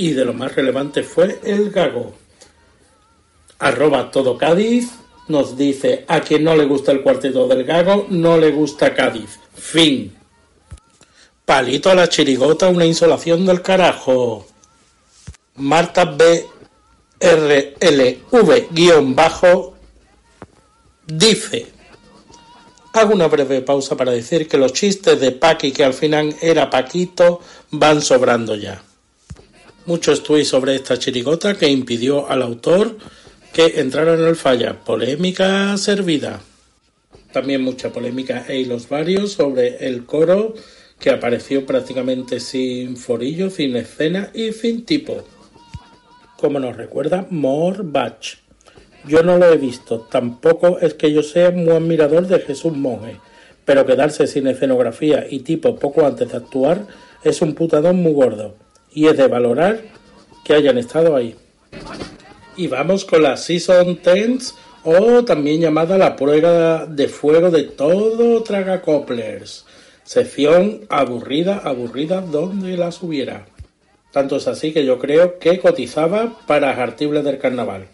Y 0.00 0.12
de 0.12 0.24
lo 0.24 0.32
más 0.32 0.54
relevante 0.54 1.02
fue 1.02 1.40
el 1.42 1.72
gago. 1.72 2.12
Arroba 3.58 4.12
todo 4.12 4.38
Cádiz 4.38 4.92
nos 5.26 5.56
dice, 5.56 6.04
a 6.06 6.20
quien 6.20 6.44
no 6.44 6.54
le 6.54 6.66
gusta 6.66 6.92
el 6.92 7.02
cuarteto 7.02 7.48
del 7.48 7.64
gago, 7.64 8.06
no 8.08 8.38
le 8.38 8.52
gusta 8.52 8.94
Cádiz. 8.94 9.40
Fin. 9.56 10.16
Palito 11.44 11.90
a 11.90 11.96
la 11.96 12.08
chirigota, 12.08 12.68
una 12.68 12.86
insolación 12.86 13.44
del 13.44 13.60
carajo. 13.60 14.46
Marta 15.56 16.04
B. 16.04 16.46
R. 17.18 17.74
L. 17.80 18.18
V. 18.30 18.68
guion 18.70 19.16
bajo 19.16 19.74
dice. 21.08 21.66
Hago 22.92 23.14
una 23.14 23.26
breve 23.26 23.62
pausa 23.62 23.96
para 23.96 24.12
decir 24.12 24.46
que 24.46 24.58
los 24.58 24.72
chistes 24.72 25.18
de 25.18 25.32
Paqui, 25.32 25.72
que 25.72 25.82
al 25.82 25.92
final 25.92 26.36
era 26.40 26.70
Paquito, 26.70 27.40
van 27.72 28.00
sobrando 28.00 28.54
ya. 28.54 28.84
Mucho 29.88 30.12
estuve 30.12 30.44
sobre 30.44 30.74
esta 30.74 30.98
chirigota 30.98 31.54
que 31.54 31.66
impidió 31.66 32.28
al 32.28 32.42
autor 32.42 32.98
que 33.54 33.80
entrara 33.80 34.12
en 34.12 34.20
el 34.20 34.36
falla. 34.36 34.78
Polémica 34.84 35.74
servida. 35.78 36.42
También 37.32 37.62
mucha 37.62 37.90
polémica 37.90 38.44
e 38.46 38.66
los 38.66 38.86
varios 38.90 39.32
sobre 39.32 39.86
el 39.86 40.04
coro 40.04 40.52
que 41.00 41.08
apareció 41.08 41.64
prácticamente 41.64 42.38
sin 42.38 42.98
forillo, 42.98 43.48
sin 43.48 43.76
escena 43.76 44.28
y 44.34 44.52
sin 44.52 44.84
tipo. 44.84 45.24
Como 46.36 46.60
nos 46.60 46.76
recuerda 46.76 47.26
Morbach. 47.30 48.36
Yo 49.06 49.22
no 49.22 49.38
lo 49.38 49.50
he 49.50 49.56
visto, 49.56 50.06
tampoco 50.10 50.78
es 50.80 50.92
que 50.92 51.10
yo 51.14 51.22
sea 51.22 51.50
muy 51.50 51.70
admirador 51.70 52.26
de 52.26 52.40
Jesús 52.40 52.74
Monge, 52.74 53.16
pero 53.64 53.86
quedarse 53.86 54.26
sin 54.26 54.48
escenografía 54.48 55.26
y 55.30 55.38
tipo 55.38 55.76
poco 55.76 56.04
antes 56.04 56.30
de 56.30 56.36
actuar 56.36 56.86
es 57.24 57.40
un 57.40 57.54
putadón 57.54 58.02
muy 58.02 58.12
gordo, 58.12 58.54
y 58.98 59.06
es 59.06 59.16
de 59.16 59.28
valorar 59.28 59.80
que 60.42 60.54
hayan 60.54 60.76
estado 60.76 61.14
ahí. 61.14 61.36
Y 62.56 62.66
vamos 62.66 63.04
con 63.04 63.22
la 63.22 63.36
Season 63.36 64.00
10 64.04 64.54
o 64.82 65.24
también 65.24 65.60
llamada 65.60 65.96
la 65.96 66.16
prueba 66.16 66.84
de 66.84 67.06
fuego 67.06 67.48
de 67.48 67.62
todo 67.62 68.42
Tragacoplers. 68.42 69.66
Sección 70.02 70.80
aburrida, 70.88 71.58
aburrida 71.58 72.22
donde 72.22 72.76
las 72.76 73.00
hubiera. 73.00 73.46
Tanto 74.10 74.34
es 74.34 74.48
así 74.48 74.72
que 74.72 74.84
yo 74.84 74.98
creo 74.98 75.38
que 75.38 75.60
cotizaba 75.60 76.36
para 76.48 76.70
Artibles 76.70 77.22
del 77.22 77.38
Carnaval. 77.38 77.86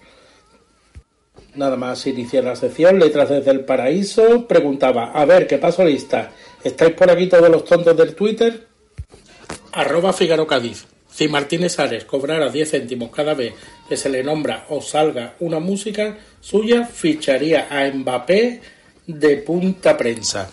Nada 1.55 1.77
más 1.77 2.07
iniciar 2.07 2.45
la 2.45 2.57
sección, 2.57 2.99
Letras 2.99 3.29
desde 3.29 3.51
el 3.51 3.67
Paraíso, 3.67 4.47
preguntaba, 4.49 5.13
a 5.13 5.27
ver, 5.27 5.47
¿qué 5.47 5.59
paso 5.59 5.85
lista? 5.85 6.31
¿Estáis 6.63 6.95
por 6.95 7.11
aquí 7.11 7.27
todos 7.27 7.51
los 7.51 7.67
tontos 7.67 7.95
del 7.95 8.15
Twitter? 8.15 8.69
Arroba 9.71 10.15
Figaro 10.15 10.47
Cádiz. 10.47 10.94
Si 11.15 11.29
Martínez 11.29 11.79
Ares 11.79 12.05
cobrara 12.05 12.51
10 12.51 12.71
céntimos 12.73 13.11
cada 13.11 13.35
vez 13.35 13.55
que 13.89 13.97
se 13.97 14.09
le 14.09 14.25
nombra 14.25 14.67
o 14.69 14.83
salga 14.83 15.37
una 15.39 15.61
música 15.61 16.19
suya, 16.41 16.87
ficharía 16.87 17.69
a 17.71 17.89
Mbappé 17.89 18.61
de 19.07 19.37
punta 19.37 19.97
prensa. 19.97 20.51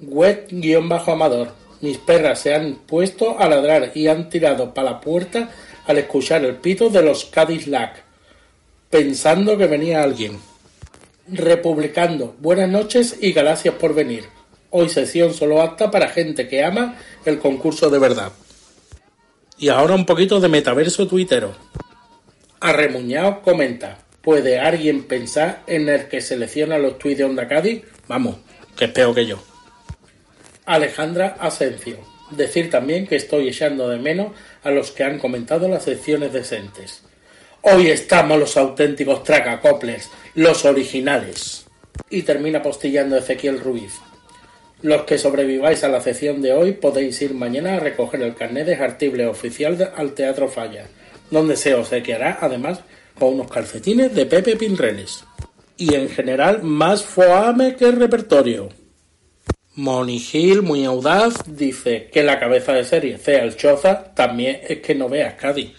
Web-amador. 0.00 1.54
Mis 1.80 1.96
perras 1.96 2.40
se 2.40 2.54
han 2.54 2.74
puesto 2.86 3.38
a 3.38 3.48
ladrar 3.48 3.92
y 3.94 4.08
han 4.08 4.28
tirado 4.28 4.74
para 4.74 4.90
la 4.90 5.00
puerta 5.00 5.48
al 5.86 5.96
escuchar 5.96 6.44
el 6.44 6.56
pito 6.56 6.90
de 6.90 7.02
los 7.02 7.24
Cadillac 7.24 8.02
pensando 8.90 9.56
que 9.56 9.68
venía 9.68 10.02
alguien. 10.02 10.38
Republicando, 11.28 12.34
buenas 12.40 12.68
noches 12.68 13.16
y 13.22 13.32
gracias 13.32 13.74
por 13.76 13.94
venir. 13.94 14.24
Hoy 14.68 14.90
sesión 14.90 15.32
solo 15.32 15.62
apta 15.62 15.90
para 15.90 16.10
gente 16.10 16.46
que 16.46 16.62
ama 16.62 16.98
el 17.24 17.38
concurso 17.38 17.88
de 17.88 17.98
verdad. 17.98 18.32
Y 19.58 19.70
ahora 19.70 19.94
un 19.94 20.06
poquito 20.06 20.38
de 20.38 20.48
metaverso 20.48 21.08
tuitero. 21.08 21.52
Arremuñado 22.60 23.42
comenta, 23.42 23.98
¿puede 24.22 24.60
alguien 24.60 25.04
pensar 25.04 25.62
en 25.66 25.88
el 25.88 26.08
que 26.08 26.20
selecciona 26.20 26.78
los 26.78 26.98
tuits 26.98 27.18
de 27.18 27.24
Onda 27.24 27.48
Cádiz? 27.48 27.82
Vamos, 28.06 28.36
que 28.76 28.84
es 28.84 28.90
peor 28.92 29.14
que 29.14 29.26
yo. 29.26 29.42
Alejandra 30.64 31.36
Asencio. 31.40 31.98
Decir 32.30 32.70
también 32.70 33.06
que 33.06 33.16
estoy 33.16 33.48
echando 33.48 33.88
de 33.88 33.98
menos 33.98 34.32
a 34.62 34.70
los 34.70 34.92
que 34.92 35.02
han 35.02 35.18
comentado 35.18 35.66
las 35.66 35.84
secciones 35.84 36.32
decentes. 36.32 37.02
Hoy 37.62 37.88
estamos 37.88 38.38
los 38.38 38.56
auténticos 38.56 39.24
tracacoplers, 39.24 40.10
los 40.34 40.64
originales. 40.64 41.66
Y 42.10 42.22
termina 42.22 42.62
postillando 42.62 43.16
Ezequiel 43.16 43.60
Ruiz. 43.60 43.94
Los 44.80 45.02
que 45.02 45.18
sobreviváis 45.18 45.82
a 45.82 45.88
la 45.88 46.00
sesión 46.00 46.40
de 46.40 46.52
hoy 46.52 46.72
podéis 46.72 47.20
ir 47.20 47.34
mañana 47.34 47.74
a 47.74 47.80
recoger 47.80 48.22
el 48.22 48.36
carnet 48.36 48.66
de 48.66 48.76
artible 48.76 49.26
oficial 49.26 49.92
al 49.96 50.12
Teatro 50.12 50.48
Falla, 50.48 50.86
donde 51.30 51.56
se 51.56 51.74
obsequiará 51.74 52.38
además 52.40 52.80
con 53.18 53.34
unos 53.34 53.50
calcetines 53.50 54.14
de 54.14 54.26
Pepe 54.26 54.56
Pinreles. 54.56 55.24
Y 55.76 55.94
en 55.94 56.08
general 56.08 56.62
más 56.62 57.02
foame 57.02 57.74
que 57.74 57.90
repertorio. 57.90 58.68
Moni 59.74 60.18
Gil, 60.20 60.62
muy 60.62 60.84
audaz, 60.84 61.34
dice 61.46 62.08
que 62.12 62.22
la 62.22 62.38
cabeza 62.38 62.72
de 62.72 62.84
serie 62.84 63.18
sea 63.18 63.44
el 63.44 63.56
Choza 63.56 64.12
también 64.14 64.60
es 64.68 64.80
que 64.80 64.94
no 64.94 65.08
veas 65.08 65.34
Cádiz. 65.34 65.72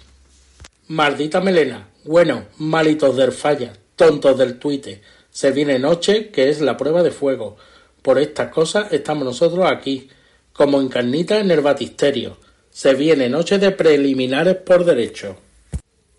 Maldita 0.88 1.39
melena. 1.41 1.89
Bueno, 2.04 2.45
malitos 2.58 3.16
del 3.16 3.32
falla, 3.32 3.74
tontos 3.95 4.38
del 4.38 4.58
tuite. 4.58 5.02
Se 5.30 5.52
viene 5.52 5.80
noche, 5.80 6.30
que 6.30 6.50
es 6.50 6.62
la 6.62 6.78
prueba 6.78 7.04
de 7.04 7.12
fuego. 7.12 7.58
Por 8.02 8.20
estas 8.20 8.50
cosas 8.50 8.91
estamos 8.93 9.26
nosotros 9.26 9.66
aquí, 9.70 10.10
como 10.54 10.82
encarnitas 10.82 11.41
en 11.41 11.52
el 11.52 11.62
batisterio. 11.62 12.38
Se 12.72 12.93
viene 12.93 13.30
noche 13.30 13.58
de 13.58 13.72
preliminares 13.72 14.56
por 14.56 14.86
derecho. 14.86 15.38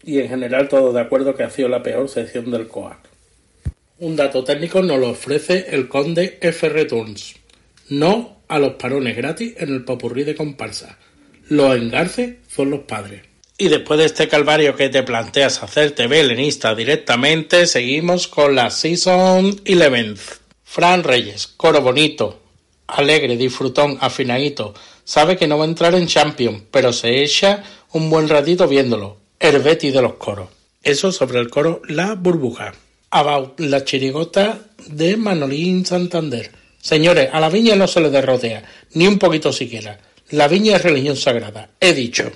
Y 0.03 0.19
en 0.19 0.29
general 0.29 0.69
todo 0.69 0.93
de 0.93 1.01
acuerdo 1.01 1.35
que 1.35 1.43
ha 1.43 1.51
sido 1.51 1.69
la 1.69 1.83
peor 1.83 2.09
sección 2.09 2.51
del 2.51 2.69
COAC. 2.69 2.99
Un 3.99 4.17
dato 4.17 4.43
técnico 4.45 4.83
nos 4.83 4.99
lo 4.99 5.11
ofrece 5.11 5.67
el 5.71 5.89
conde 5.89 6.39
F. 6.41 6.69
Returns. 6.69 7.35
No 7.91 8.39
a 8.49 8.59
los 8.59 8.75
parones 8.75 9.17
gratis 9.17 9.55
en 9.59 9.75
el 9.75 9.85
popurrí 9.85 10.25
de 10.25 10.35
comparsa. 10.35 10.99
Los 11.49 11.77
engarces 11.77 12.37
son 12.49 12.71
los 12.71 12.81
padres. 12.81 13.23
Y 13.59 13.69
después 13.69 13.99
de 13.99 14.07
este 14.07 14.27
calvario 14.27 14.75
que 14.75 14.89
te 14.89 15.03
planteas 15.03 15.63
hacerte 15.63 16.07
belenista 16.07 16.75
directamente, 16.75 17.67
seguimos 17.67 18.27
con 18.27 18.55
la 18.55 18.71
Season 18.71 19.61
11. 19.69 20.40
Fran 20.73 21.03
Reyes, 21.03 21.49
coro 21.49 21.81
bonito, 21.81 22.39
alegre, 22.87 23.37
disfrutón, 23.37 23.99
afinadito. 24.01 24.73
Sabe 25.03 25.37
que 25.37 25.49
no 25.49 25.59
va 25.59 25.65
a 25.65 25.67
entrar 25.67 25.97
en 25.97 26.07
Champion, 26.07 26.65
pero 26.71 26.93
se 26.93 27.25
echa 27.25 27.65
un 27.91 28.09
buen 28.09 28.29
ratito 28.29 28.69
viéndolo. 28.69 29.17
El 29.41 29.65
de 29.65 30.01
los 30.01 30.15
coros. 30.15 30.49
Eso 30.81 31.11
sobre 31.11 31.41
el 31.41 31.51
coro 31.51 31.83
La 31.89 32.15
Burbuja. 32.15 32.73
About 33.11 33.59
la 33.59 33.85
chirigota 33.85 34.61
de 34.87 35.17
Manolín 35.17 35.85
Santander. 35.85 36.53
Señores, 36.81 37.31
a 37.33 37.41
la 37.41 37.49
viña 37.49 37.75
no 37.75 37.89
se 37.89 38.01
le 38.01 38.09
derrotea, 38.09 38.63
ni 38.93 39.09
un 39.09 39.19
poquito 39.19 39.53
siquiera. 39.53 39.99
La 40.31 40.47
viña 40.47 40.77
es 40.77 40.85
religión 40.85 41.17
sagrada. 41.17 41.71
He 41.81 41.95
dicho. 41.95 42.31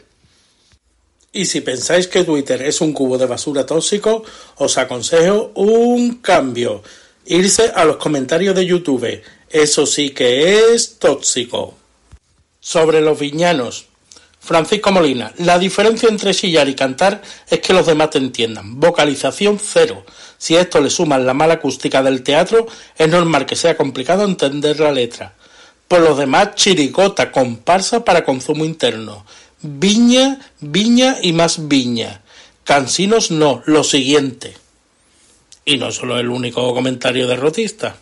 Y 1.32 1.44
si 1.44 1.60
pensáis 1.60 2.08
que 2.08 2.24
Twitter 2.24 2.62
es 2.62 2.80
un 2.80 2.92
cubo 2.92 3.16
de 3.16 3.26
basura 3.26 3.64
tóxico, 3.64 4.24
os 4.56 4.76
aconsejo 4.76 5.52
un 5.54 6.16
cambio. 6.16 6.82
Irse 7.26 7.72
a 7.74 7.86
los 7.86 7.96
comentarios 7.96 8.54
de 8.54 8.66
YouTube. 8.66 9.22
Eso 9.48 9.86
sí 9.86 10.10
que 10.10 10.74
es 10.74 10.98
tóxico. 10.98 11.74
Sobre 12.60 13.00
los 13.00 13.18
viñanos. 13.18 13.86
Francisco 14.40 14.92
Molina, 14.92 15.32
la 15.38 15.58
diferencia 15.58 16.10
entre 16.10 16.34
chillar 16.34 16.68
y 16.68 16.74
cantar 16.74 17.22
es 17.48 17.60
que 17.60 17.72
los 17.72 17.86
demás 17.86 18.10
te 18.10 18.18
entiendan. 18.18 18.78
Vocalización 18.78 19.58
cero. 19.58 20.04
Si 20.36 20.54
esto 20.54 20.82
le 20.82 20.90
suman 20.90 21.24
la 21.24 21.32
mala 21.32 21.54
acústica 21.54 22.02
del 22.02 22.22
teatro, 22.22 22.66
es 22.98 23.08
normal 23.08 23.46
que 23.46 23.56
sea 23.56 23.74
complicado 23.74 24.24
entender 24.24 24.80
la 24.80 24.92
letra. 24.92 25.32
Por 25.88 26.00
los 26.00 26.18
demás, 26.18 26.56
chirigota, 26.56 27.32
comparsa 27.32 28.04
para 28.04 28.24
consumo 28.24 28.66
interno. 28.66 29.24
Viña, 29.62 30.40
viña 30.60 31.16
y 31.22 31.32
más 31.32 31.68
viña. 31.68 32.20
Cansinos 32.64 33.30
no, 33.30 33.62
lo 33.64 33.82
siguiente. 33.82 34.63
Y 35.64 35.78
no 35.78 35.90
solo 35.90 36.18
el 36.18 36.28
único 36.28 36.74
comentario 36.74 37.26
derrotista. 37.26 37.96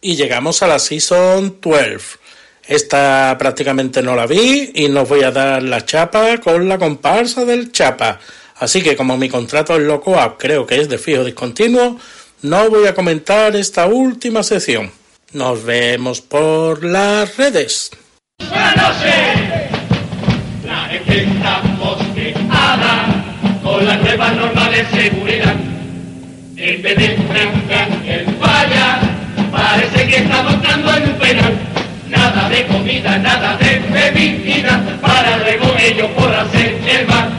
Y 0.00 0.16
llegamos 0.16 0.62
a 0.62 0.68
la 0.68 0.78
Season 0.78 1.58
12. 1.60 2.18
Esta 2.66 3.36
prácticamente 3.38 4.02
no 4.02 4.14
la 4.14 4.26
vi 4.26 4.72
y 4.74 4.88
no 4.88 5.04
voy 5.06 5.22
a 5.22 5.30
dar 5.30 5.62
la 5.62 5.84
chapa 5.84 6.38
con 6.38 6.68
la 6.68 6.78
comparsa 6.78 7.44
del 7.44 7.72
chapa. 7.72 8.20
Así 8.56 8.82
que 8.82 8.96
como 8.96 9.16
mi 9.16 9.28
contrato 9.28 9.76
es 9.76 9.82
loco, 9.82 10.16
creo 10.38 10.66
que 10.66 10.80
es 10.80 10.88
de 10.88 10.98
fijo 10.98 11.24
discontinuo, 11.24 11.98
no 12.42 12.70
voy 12.70 12.86
a 12.86 12.94
comentar 12.94 13.56
esta 13.56 13.86
última 13.86 14.42
sección. 14.42 14.90
Nos 15.32 15.64
vemos 15.64 16.20
por 16.20 16.84
las 16.84 17.36
redes. 17.36 17.90
Con 18.38 18.48
las 23.84 23.98
de 24.70 24.86
seguridad. 24.90 25.67
En 26.68 26.82
vez 26.82 26.96
de 26.98 27.04
el 27.06 28.26
falla, 28.38 29.00
parece 29.50 30.06
que 30.06 30.16
estamos 30.16 30.52
entrando 30.52 30.94
en 30.94 31.02
un 31.04 31.14
penal. 31.14 31.54
Nada 32.10 32.46
de 32.50 32.66
comida, 32.66 33.16
nada 33.16 33.56
de 33.56 33.78
bebida, 33.90 34.78
para 35.00 35.38
luego 35.38 35.74
ellos 35.80 36.08
por 36.08 36.34
hacer 36.34 36.78
el 36.86 37.06
mal. 37.06 37.30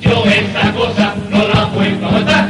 Yo 0.00 0.24
esa 0.24 0.72
cosa 0.72 1.14
no 1.28 1.48
la 1.48 1.68
puedo 1.68 2.06
aguantar. 2.06 2.48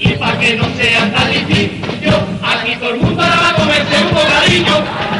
Y 0.00 0.08
para 0.14 0.40
que 0.40 0.56
no 0.56 0.64
sea 0.74 1.08
tan 1.12 1.30
difícil, 1.30 1.80
yo 2.02 2.18
aquí 2.42 2.74
todo 2.74 2.90
el 2.90 3.00
mundo 3.02 3.22
ahora 3.22 3.36
va 3.36 3.50
a 3.50 3.54
comerse 3.54 4.04
un 4.04 4.12
bocadillo. 4.12 5.19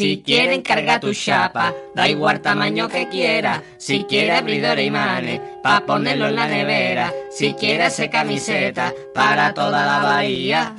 Si 0.00 0.22
quieren 0.22 0.62
cargar 0.62 0.98
tu 0.98 1.12
chapa, 1.12 1.74
da 1.94 2.08
igual 2.08 2.40
tamaño 2.40 2.88
que 2.88 3.10
quiera. 3.10 3.62
Si 3.76 4.04
quiere 4.04 4.32
abridores 4.32 4.86
y 4.86 4.90
manes, 4.90 5.42
pa' 5.62 5.84
ponerlo 5.84 6.28
en 6.28 6.36
la 6.36 6.48
nevera. 6.48 7.12
Si 7.30 7.52
quiere 7.52 7.82
hacer 7.84 8.08
camiseta 8.08 8.94
para 9.14 9.52
toda 9.52 9.84
la 9.84 9.98
bahía. 9.98 10.74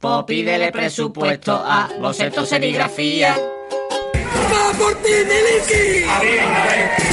Pues 0.00 0.24
pídele 0.26 0.72
presupuesto 0.72 1.52
a 1.64 1.90
boceto 2.00 2.44
serigrafía. 2.44 3.36
¡Va 3.36 4.76
por 4.76 4.94
ti, 4.96 5.12
Miliki! 5.24 7.11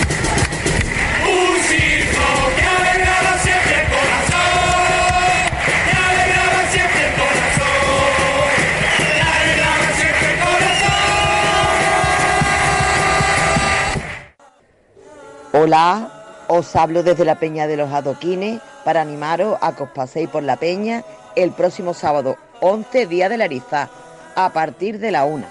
Hola, 15.51 16.11
os 16.47 16.75
hablo 16.75 17.01
desde 17.01 17.25
la 17.25 17.39
Peña 17.39 17.65
de 17.65 17.75
los 17.75 17.91
Adoquines 17.91 18.61
para 18.85 19.01
animaros 19.01 19.57
a 19.61 19.75
que 19.75 19.81
os 19.81 19.89
paséis 19.89 20.29
por 20.29 20.43
la 20.43 20.57
Peña 20.57 21.03
el 21.35 21.53
próximo 21.53 21.95
sábado 21.95 22.37
11, 22.59 23.07
día 23.07 23.29
de 23.29 23.37
la 23.37 23.45
Eriza, 23.45 23.89
a 24.35 24.49
partir 24.51 24.99
de 24.99 25.09
la 25.09 25.25
una. 25.25 25.47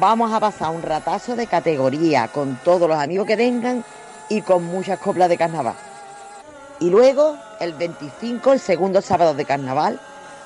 Vamos 0.00 0.32
a 0.32 0.40
pasar 0.40 0.70
un 0.70 0.80
ratazo 0.80 1.36
de 1.36 1.46
categoría 1.46 2.28
con 2.28 2.56
todos 2.64 2.88
los 2.88 2.98
amigos 2.98 3.26
que 3.26 3.36
vengan 3.36 3.84
y 4.30 4.40
con 4.40 4.64
muchas 4.64 4.98
coplas 4.98 5.28
de 5.28 5.36
carnaval. 5.36 5.74
Y 6.80 6.88
luego, 6.88 7.36
el 7.60 7.74
25, 7.74 8.54
el 8.54 8.60
segundo 8.60 9.02
sábado 9.02 9.34
de 9.34 9.44
carnaval, 9.44 10.00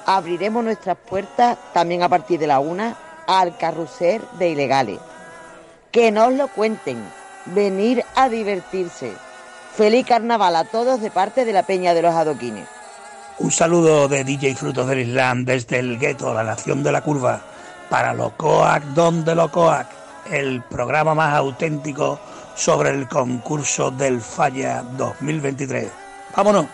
abriremos 0.06 0.64
nuestras 0.64 0.96
puertas 0.96 1.56
también 1.72 2.02
a 2.02 2.08
partir 2.08 2.40
de 2.40 2.48
la 2.48 2.58
una 2.58 2.96
al 3.28 3.56
carrusel 3.58 4.22
de 4.40 4.48
ilegales. 4.48 4.98
Que 5.92 6.10
no 6.10 6.26
os 6.26 6.32
lo 6.32 6.48
cuenten, 6.48 6.98
venir 7.46 8.04
a 8.14 8.28
divertirse. 8.28 9.12
Feliz 9.74 10.06
carnaval 10.06 10.56
a 10.56 10.64
todos 10.64 11.00
de 11.00 11.10
parte 11.10 11.44
de 11.44 11.52
la 11.52 11.62
Peña 11.64 11.94
de 11.94 12.02
los 12.02 12.14
Adoquines. 12.14 12.66
Un 13.38 13.50
saludo 13.50 14.08
de 14.08 14.24
DJ 14.24 14.54
Frutos 14.54 14.86
del 14.88 15.00
Islam 15.00 15.44
desde 15.44 15.78
el 15.78 15.98
gueto, 15.98 16.32
la 16.32 16.42
nación 16.42 16.82
de 16.82 16.92
la 16.92 17.02
curva, 17.02 17.40
para 17.90 18.14
Locoac, 18.14 18.82
donde 18.94 19.34
Locoac, 19.34 19.86
el 20.30 20.62
programa 20.62 21.14
más 21.14 21.34
auténtico 21.34 22.18
sobre 22.54 22.90
el 22.90 23.06
concurso 23.06 23.90
del 23.90 24.22
Falla 24.22 24.82
2023. 24.96 25.90
¡Vámonos! 26.34 26.66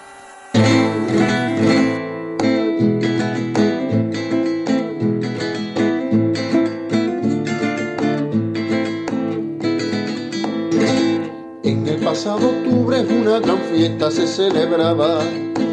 Una 13.33 13.41
gran 13.41 13.59
fiesta 13.61 14.11
se 14.11 14.27
celebraba, 14.27 15.21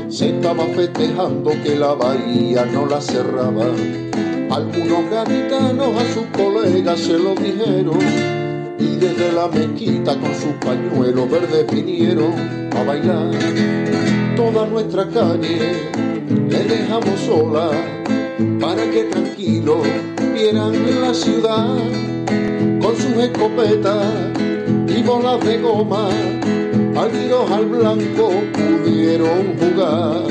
se 0.08 0.30
estaba 0.30 0.64
festejando 0.68 1.52
que 1.62 1.76
la 1.76 1.94
bahía 1.94 2.64
no 2.66 2.86
la 2.86 3.02
cerraba. 3.02 3.66
Algunos 4.50 5.10
gaditanos 5.12 5.90
a 5.94 6.14
sus 6.14 6.26
colegas 6.28 7.02
se 7.02 7.20
lo 7.20 7.36
dijeron 7.36 8.00
y 8.80 8.96
desde 8.96 9.34
la 9.34 9.50
mezquita 9.50 10.18
con 10.18 10.34
sus 10.36 10.54
pañuelos 10.66 11.30
verdes 11.30 11.68
vinieron 11.70 12.34
a 12.78 12.84
bailar. 12.84 13.32
Toda 14.38 14.66
nuestra 14.66 15.10
calle 15.10 15.92
le 16.48 16.64
dejamos 16.64 17.20
sola 17.20 17.72
para 18.62 18.90
que 18.90 19.04
tranquilo 19.04 19.82
vieran 20.34 21.02
la 21.02 21.14
ciudad 21.14 21.76
con 22.82 22.96
sus 22.96 23.18
escopetas 23.22 24.06
y 24.88 25.04
bolas 25.04 25.44
de 25.46 25.58
goma, 25.58 26.08
al 27.00 27.12
tiros 27.12 27.50
al 27.50 27.66
blanco 27.66 28.30
pudieron 28.52 29.58
jugar. 29.58 30.28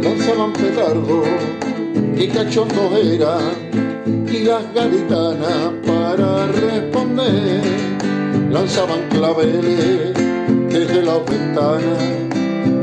Lanzaban 0.00 0.52
petardos 0.52 1.26
y 2.16 2.28
cachondos 2.28 2.92
eran, 3.02 3.40
y 4.30 4.44
las 4.44 4.62
gaditanas 4.74 5.72
para 5.84 6.46
responder 6.46 7.62
lanzaban 8.50 9.08
claveles 9.10 10.12
desde 10.68 11.02
las 11.02 11.24
ventanas, 11.26 12.04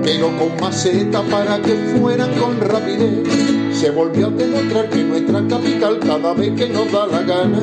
pero 0.03 0.27
con 0.37 0.59
maceta 0.59 1.21
para 1.23 1.57
que 1.61 1.75
fueran 1.99 2.31
con 2.33 2.59
rapidez. 2.59 3.27
Se 3.71 3.91
volvió 3.91 4.27
a 4.27 4.31
demostrar 4.31 4.89
que 4.89 5.03
nuestra 5.03 5.47
capital 5.47 5.99
cada 5.99 6.33
vez 6.33 6.51
que 6.51 6.67
nos 6.67 6.91
da 6.91 7.07
la 7.07 7.21
gana 7.21 7.61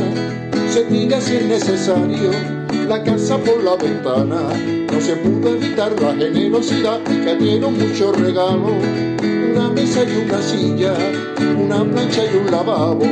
se 0.70 0.84
tira 0.84 1.20
si 1.20 1.36
es 1.36 1.44
necesario 1.44 2.55
la 2.88 3.02
casa 3.02 3.36
por 3.38 3.62
la 3.62 3.76
ventana. 3.76 4.40
No 4.92 5.00
se 5.00 5.16
pudo 5.16 5.54
evitar 5.54 5.92
la 6.00 6.14
generosidad 6.14 7.02
que 7.02 7.36
dieron 7.36 7.78
muchos 7.78 8.16
regalos. 8.18 8.72
Una 9.52 9.70
mesa 9.70 10.04
y 10.04 10.24
una 10.24 10.42
silla, 10.42 10.94
una 11.58 11.84
plancha 11.84 12.22
y 12.24 12.36
un 12.36 12.50
lavabo. 12.50 13.04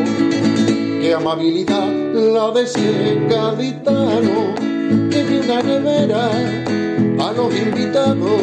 Qué 1.01 1.15
amabilidad 1.15 1.93
la 2.15 2.51
de 2.53 2.63
ese 2.63 3.21
gaditano 3.29 4.55
que 5.11 5.25
dio 5.25 5.41
una 5.43 5.63
nevera 5.63 6.31
a 7.21 7.33
los 7.33 7.55
invitados. 7.55 8.41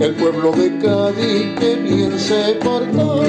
El 0.00 0.14
pueblo 0.14 0.52
de 0.52 0.78
Cádiz 0.78 1.58
que 1.58 1.76
bien 1.76 2.18
se 2.18 2.58
portó, 2.62 3.24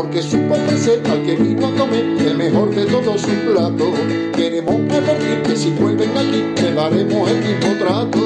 porque 0.00 0.22
supo 0.22 0.54
ofrecer 0.54 1.02
al 1.10 1.22
que 1.24 1.36
vino 1.36 1.66
a 1.66 1.74
comer 1.76 2.04
el 2.26 2.34
mejor 2.34 2.74
de 2.74 2.86
todos 2.86 3.20
sus 3.20 3.34
platos. 3.34 3.92
Queremos 4.34 4.74
advertir 4.90 5.42
que 5.42 5.54
si 5.54 5.70
vuelven 5.72 6.16
aquí 6.16 6.62
le 6.62 6.72
daremos 6.72 7.30
el 7.30 7.44
mismo 7.44 7.74
trato. 7.78 8.18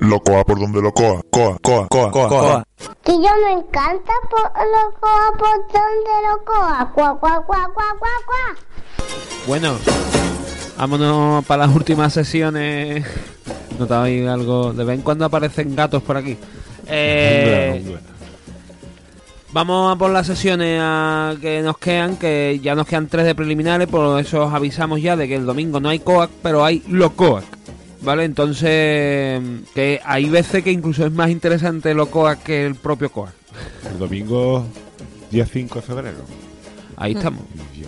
Locoa 0.00 0.44
por 0.44 0.58
donde 0.58 0.82
locoa, 0.82 1.22
coa, 1.30 1.56
coa, 1.62 1.86
coa, 1.86 2.10
coa, 2.10 2.28
coa. 2.28 2.64
Que 3.04 3.12
yo 3.12 3.30
me 3.44 3.52
encanta 3.52 4.12
por 4.28 4.42
locoa 4.42 5.32
por 5.38 5.72
donde 5.72 6.14
locoa. 6.30 6.90
Cuá, 6.92 7.16
cuá, 7.20 7.44
cuá, 7.46 7.70
cuá, 7.72 7.96
cuá, 7.96 8.10
cuá. 8.26 9.06
Bueno, 9.46 9.76
vámonos 10.76 11.44
para 11.44 11.66
las 11.68 11.76
últimas 11.76 12.12
sesiones. 12.12 13.06
Notaba 13.78 14.04
ahí 14.04 14.26
algo. 14.26 14.72
De 14.72 14.82
vez 14.82 14.96
en 14.98 15.02
cuando 15.02 15.26
aparecen 15.26 15.76
gatos 15.76 16.02
por 16.02 16.16
aquí. 16.16 16.36
Eh, 16.88 17.98
Vamos 19.50 19.90
a 19.90 19.96
por 19.96 20.10
las 20.10 20.26
sesiones 20.26 20.78
a 20.82 21.34
que 21.40 21.62
nos 21.62 21.78
quedan, 21.78 22.16
que 22.16 22.60
ya 22.62 22.74
nos 22.74 22.86
quedan 22.86 23.08
tres 23.08 23.24
de 23.24 23.34
preliminares, 23.34 23.88
por 23.88 24.20
eso 24.20 24.44
os 24.44 24.52
avisamos 24.52 25.00
ya 25.00 25.16
de 25.16 25.26
que 25.26 25.36
el 25.36 25.46
domingo 25.46 25.80
no 25.80 25.88
hay 25.88 26.00
COAC, 26.00 26.30
pero 26.42 26.64
hay 26.64 26.82
lo 26.88 27.14
COAC. 27.14 27.44
¿Vale? 28.02 28.24
Entonces, 28.24 29.42
que 29.74 30.00
hay 30.04 30.28
veces 30.28 30.62
que 30.62 30.70
incluso 30.70 31.06
es 31.06 31.12
más 31.12 31.30
interesante 31.30 31.94
lo 31.94 32.10
COAC 32.10 32.42
que 32.42 32.66
el 32.66 32.74
propio 32.74 33.10
COAC. 33.10 33.32
El 33.90 33.98
domingo 33.98 34.66
día 35.30 35.46
5 35.46 35.74
de 35.76 35.82
febrero. 35.82 36.18
Ahí 36.96 37.12
estamos. 37.12 37.42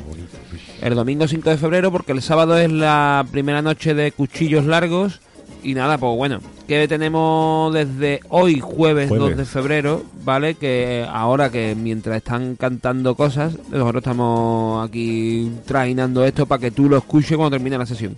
Bonito. 0.08 0.38
El 0.80 0.94
domingo 0.94 1.28
5 1.28 1.50
de 1.50 1.58
febrero, 1.58 1.92
porque 1.92 2.12
el 2.12 2.22
sábado 2.22 2.56
es 2.56 2.72
la 2.72 3.26
primera 3.30 3.60
noche 3.60 3.92
de 3.92 4.12
cuchillos 4.12 4.64
largos. 4.64 5.20
Y 5.62 5.74
nada, 5.74 5.98
pues 5.98 6.16
bueno, 6.16 6.40
que 6.66 6.88
tenemos 6.88 7.72
desde 7.74 8.20
hoy, 8.28 8.60
jueves, 8.60 9.08
Jueves. 9.08 9.30
2 9.30 9.36
de 9.36 9.44
febrero, 9.44 10.02
¿vale? 10.24 10.54
Que 10.54 11.06
ahora 11.10 11.50
que 11.50 11.74
mientras 11.74 12.16
están 12.16 12.56
cantando 12.56 13.14
cosas, 13.14 13.54
nosotros 13.70 14.02
estamos 14.02 14.88
aquí 14.88 15.50
trajinando 15.66 16.24
esto 16.24 16.46
para 16.46 16.60
que 16.60 16.70
tú 16.70 16.88
lo 16.88 16.96
escuches 16.96 17.36
cuando 17.36 17.56
termine 17.56 17.76
la 17.76 17.86
sesión. 17.86 18.16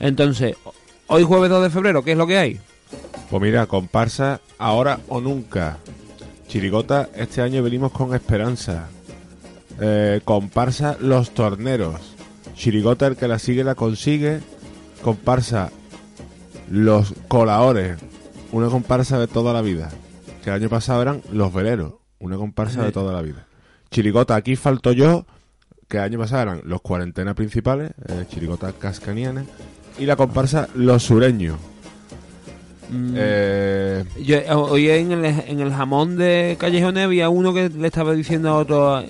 Entonces, 0.00 0.56
hoy 1.06 1.22
jueves 1.22 1.50
2 1.50 1.62
de 1.62 1.70
febrero, 1.70 2.02
¿qué 2.02 2.12
es 2.12 2.18
lo 2.18 2.26
que 2.26 2.38
hay? 2.38 2.60
Pues 3.30 3.42
mira, 3.42 3.66
comparsa 3.66 4.40
ahora 4.58 5.00
o 5.08 5.20
nunca. 5.20 5.78
Chirigota, 6.48 7.08
este 7.16 7.40
año 7.40 7.62
venimos 7.62 7.92
con 7.92 8.14
esperanza. 8.14 8.88
Eh, 9.80 10.20
comparsa 10.24 10.96
Los 11.00 11.30
Torneros. 11.30 12.14
Chirigota, 12.54 13.06
el 13.06 13.16
que 13.16 13.28
la 13.28 13.38
sigue 13.38 13.64
la 13.64 13.74
consigue. 13.74 14.40
Comparsa 15.02 15.70
Los 16.72 17.12
Colaores. 17.28 17.98
Una 18.50 18.68
comparsa 18.68 19.18
de 19.18 19.26
toda 19.26 19.52
la 19.52 19.60
vida. 19.62 19.90
Que 20.42 20.48
el 20.50 20.56
año 20.56 20.68
pasado 20.70 21.02
eran 21.02 21.20
Los 21.30 21.52
Veleros. 21.52 21.94
Una 22.18 22.36
comparsa 22.38 22.82
de 22.82 22.92
toda 22.92 23.12
la 23.12 23.20
vida. 23.20 23.44
Chirigota, 23.90 24.34
aquí 24.36 24.56
falto 24.56 24.92
yo. 24.92 25.26
Que 25.88 25.98
el 25.98 26.04
año 26.04 26.18
pasado 26.18 26.42
eran 26.42 26.62
Los 26.64 26.80
Cuarentenas 26.80 27.34
Principales. 27.34 27.90
eh, 28.08 28.24
Chirigota 28.28 28.72
Cascaniana. 28.72 29.44
Y 29.98 30.06
la 30.06 30.16
comparsa 30.16 30.68
Los 30.74 31.02
Sureños. 31.02 31.58
Mm, 32.90 33.14
Eh, 33.16 34.04
Yo 34.24 34.36
eh, 34.36 34.52
hoy 34.54 34.88
en 34.88 35.12
el, 35.12 35.24
en 35.24 35.60
el 35.60 35.72
jamón 35.72 36.16
de 36.16 36.56
Callejones 36.58 37.04
había 37.04 37.28
uno 37.28 37.52
que 37.54 37.68
le 37.68 37.86
estaba 37.86 38.12
diciendo 38.14 38.48
a 38.50 38.56
otro, 38.56 39.02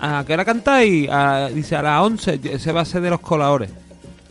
¿a 0.00 0.24
qué 0.26 0.32
hora 0.34 0.44
cantáis? 0.44 1.08
A- 1.10 1.48
dice 1.48 1.76
a 1.76 1.82
las 1.82 2.02
11, 2.02 2.40
ese 2.44 2.72
va 2.72 2.80
a 2.82 2.84
ser 2.84 3.02
de 3.02 3.10
los 3.10 3.20
coladores. 3.20 3.70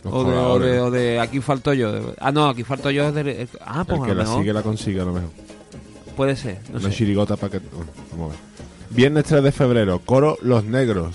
O 0.04 0.10
de, 0.10 0.16
o, 0.16 0.24
de, 0.24 0.24
coladores. 0.34 0.80
o 0.82 0.90
de 0.90 1.20
aquí 1.20 1.40
falto 1.40 1.72
yo. 1.72 2.14
ah, 2.20 2.30
no, 2.32 2.48
aquí 2.48 2.62
falto 2.64 2.90
yo. 2.90 3.08
es 3.08 3.14
de- 3.14 3.48
ah, 3.64 3.84
pues 3.84 3.98
el 3.98 4.04
a 4.04 4.06
que 4.06 4.12
lo 4.12 4.18
la 4.18 4.24
mejor. 4.24 4.40
sigue 4.40 4.52
la 4.52 4.62
consigue 4.62 5.00
a 5.00 5.04
lo 5.04 5.12
mejor. 5.12 5.30
Puede 6.16 6.36
ser, 6.36 6.60
no 6.72 6.78
Una 6.78 6.90
sé. 6.90 6.94
chirigota 6.96 7.36
para 7.36 7.52
que... 7.52 7.58
bueno, 7.74 7.90
vamos 8.12 8.26
a 8.28 8.30
ver. 8.32 8.38
Viernes 8.90 9.24
3 9.24 9.42
de 9.42 9.50
febrero, 9.52 9.98
coro 10.04 10.38
Los 10.42 10.64
Negros. 10.64 11.14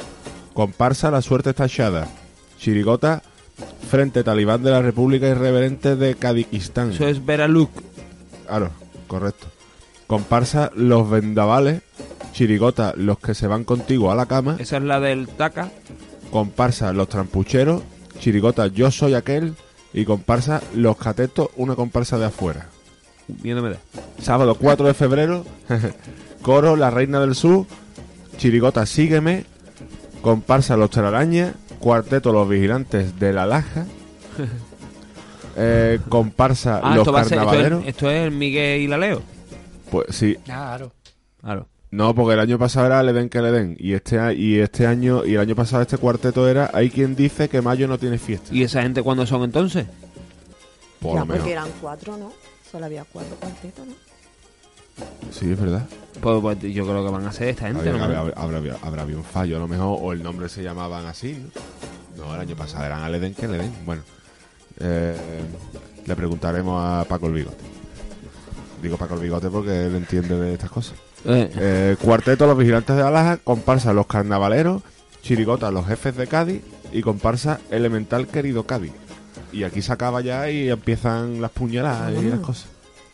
Comparsa 0.54 1.10
La 1.12 1.22
Suerte 1.22 1.52
está 1.52 1.66
echada. 1.66 2.08
Chirigota 2.58 3.22
Frente 3.90 4.24
Talibán 4.24 4.62
de 4.64 4.72
la 4.72 4.82
República 4.82 5.28
Irreverente 5.28 5.96
de 5.96 6.16
Kazajistán. 6.16 6.92
Eso 6.92 7.08
es 7.08 7.26
ver 7.26 7.42
a 7.42 7.48
Luke. 7.48 7.80
Claro, 8.48 8.72
correcto. 9.08 9.48
Comparsa 10.08 10.72
Los 10.76 11.10
Vendavales. 11.10 11.82
Chirigota 12.34 12.94
Los 12.98 13.20
que 13.20 13.34
se 13.34 13.48
van 13.48 13.64
contigo 13.64 14.12
a 14.12 14.16
la 14.16 14.26
cama. 14.26 14.58
Esa 14.60 14.78
es 14.78 14.84
la 14.84 15.00
del 15.00 15.28
Taca. 15.30 15.70
Comparsa 16.32 16.92
Los 16.92 17.08
Trampucheros. 17.10 17.82
Chirigota 18.20 18.68
Yo 18.68 18.92
soy 18.92 19.14
aquel. 19.16 19.56
Y 19.92 20.06
comparsa 20.06 20.62
Los 20.76 20.98
Catetos, 20.98 21.50
una 21.58 21.76
comparsa 21.76 22.20
de 22.20 22.26
afuera. 22.26 22.68
Miedo 23.42 23.62
me 23.64 23.72
da. 23.72 23.78
Sábado 24.22 24.54
4 24.56 24.86
de 24.86 24.94
febrero, 24.94 25.46
coro 26.44 26.76
La 26.76 26.92
Reina 26.92 27.20
del 27.20 27.34
Sur, 27.34 27.66
Chirigota 28.38 28.86
Sígueme, 28.86 29.46
comparsa 30.22 30.78
Los 30.78 30.92
Telarañas, 30.92 31.54
cuarteto 31.80 32.32
Los 32.32 32.48
Vigilantes 32.48 33.20
de 33.20 33.34
la 33.34 33.48
Laja, 33.48 33.86
eh, 35.58 36.00
comparsa 36.10 36.82
Ah, 36.84 36.96
Los 36.96 37.08
esto, 37.08 37.14
ser, 37.18 37.24
esto, 37.24 37.36
Carnavaleros. 37.36 37.82
es, 37.84 37.88
esto 37.90 38.10
es 38.12 38.24
el 38.26 38.32
Miguel 38.32 38.82
y 38.82 38.88
la 38.88 38.98
Leo. 39.00 39.22
Pues 39.90 40.06
sí, 40.16 40.36
Claro. 40.46 40.92
Claro. 41.42 41.68
No, 41.92 42.14
porque 42.14 42.34
el 42.36 42.40
año 42.40 42.58
pasado 42.60 42.86
era 42.88 43.02
Le 43.04 43.14
den 43.14 43.30
que 43.30 43.42
le 43.42 43.52
den, 43.52 43.76
y 43.80 43.94
este, 43.94 44.20
a- 44.20 44.34
y 44.34 44.60
este 44.60 44.86
año, 44.88 45.26
y 45.26 45.34
el 45.36 45.40
año 45.40 45.56
pasado 45.56 45.82
este 45.82 45.98
cuarteto 45.98 46.48
era 46.48 46.70
Hay 46.74 46.90
quien 46.90 47.16
dice 47.16 47.50
que 47.50 47.62
mayo 47.62 47.88
no 47.88 47.98
tiene 47.98 48.18
fiesta. 48.18 48.54
¿Y 48.54 48.64
esa 48.64 48.82
gente 48.84 49.02
cuándo 49.02 49.26
son 49.26 49.44
entonces? 49.44 49.86
Por 51.00 51.14
ya, 51.14 51.20
lo 51.22 51.26
porque 51.26 51.34
mejor. 51.40 51.52
eran 51.52 51.68
cuatro, 51.82 52.18
¿no? 52.18 52.32
Solo 52.72 52.86
había 52.86 53.04
cuatro 53.06 53.36
cuartetos, 53.38 53.88
¿no? 53.88 53.94
Sí, 55.32 55.52
es 55.52 55.60
verdad. 55.60 55.88
Pues, 56.22 56.42
pues 56.42 56.60
yo 56.62 56.84
creo 56.86 57.06
que 57.06 57.12
van 57.12 57.26
a 57.26 57.32
ser 57.32 57.48
esta 57.50 57.68
gente. 57.68 57.80
Habría- 57.90 57.98
¿no? 57.98 58.04
habrá, 58.04 58.20
habrá- 58.20 58.58
habrá- 58.58 58.78
habrá 58.82 59.02
habido 59.04 59.20
un 59.20 59.24
fallo 59.24 59.56
a 59.56 59.60
lo 59.60 59.68
mejor, 59.68 59.98
o 60.02 60.12
el 60.14 60.22
nombre 60.22 60.50
se 60.50 60.62
llamaban 60.62 61.06
así, 61.06 61.42
¿no? 62.18 62.26
No, 62.26 62.36
el 62.36 62.42
año 62.42 62.56
pasado 62.56 62.84
eran 62.86 63.02
al 63.02 63.16
Eden 63.16 63.34
que 63.34 63.48
le 63.48 63.58
den. 63.60 63.74
Bueno, 63.86 64.02
eh, 64.82 65.16
le 66.06 66.16
preguntaremos 66.18 66.84
a 66.84 67.06
Paco 67.08 67.28
el 67.28 67.34
Bigote. 67.34 67.64
Digo 68.84 68.98
Paco 68.98 69.14
el 69.16 69.22
Bigote 69.22 69.50
porque 69.50 69.86
él 69.86 69.96
entiende 69.96 70.36
de 70.38 70.54
estas 70.54 70.70
cosas. 70.70 70.96
Eh. 71.26 71.50
Eh, 71.56 71.96
cuarteto 72.02 72.48
Los 72.48 72.58
Vigilantes 72.58 72.96
de 72.96 73.04
Alaja, 73.04 73.38
comparsa 73.38 73.94
Los 73.94 74.08
Carnavaleros, 74.08 74.82
Chirigota 75.22 75.72
Los 75.72 75.88
Jefes 75.88 76.16
de 76.16 76.28
Cádiz 76.28 76.62
y 76.92 77.02
comparsa 77.02 77.60
Elemental 77.72 78.28
Querido 78.28 78.64
Cádiz. 78.64 78.94
Y 79.52 79.64
aquí 79.64 79.82
se 79.82 79.92
acaba 79.92 80.22
ya 80.22 80.50
y 80.50 80.70
empiezan 80.70 81.42
las 81.42 81.52
puñaladas 81.52 82.14
y 82.22 82.26
las 82.26 82.40
cosas. 82.40 82.68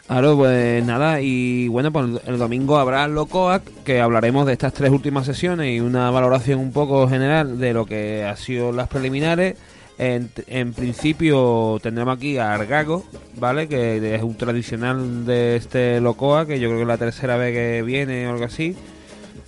Claro, 0.07 0.38
pues 0.38 0.86
nada, 0.86 1.19
y 1.22 1.68
bueno, 1.68 1.91
pues 1.91 2.22
el 2.27 2.38
domingo 2.38 2.77
habrá 2.77 3.07
Locoac, 3.07 3.64
que 3.84 4.02
hablaremos 4.02 4.45
de 4.45 4.53
estas 4.53 4.72
tres 4.72 4.91
últimas 4.91 5.26
sesiones 5.26 5.76
y 5.76 5.80
una 5.80 6.11
valoración 6.11 6.60
un 6.60 6.72
poco 6.72 7.07
general 7.10 7.57
de 7.57 7.73
lo 7.73 7.88
que 7.88 8.23
ha 8.23 8.36
sido 8.38 8.72
las 8.72 8.88
preliminares. 8.88 9.56
En, 9.97 10.30
en 10.47 10.73
principio 10.73 11.80
tendremos 11.81 12.17
aquí 12.17 12.38
a 12.38 12.53
Argago, 12.53 13.05
¿vale? 13.38 13.67
Que 13.69 14.15
es 14.15 14.23
un 14.23 14.35
tradicional 14.35 15.26
de 15.26 15.55
este 15.55 16.01
Locoa, 16.01 16.45
que 16.45 16.59
yo 16.59 16.67
creo 16.67 16.80
que 16.80 16.81
es 16.84 16.88
la 16.88 16.97
tercera 16.97 17.38
vez 17.38 17.53
que 17.53 17.81
viene 17.81 18.27
o 18.27 18.31
algo 18.31 18.45
así. 18.45 18.76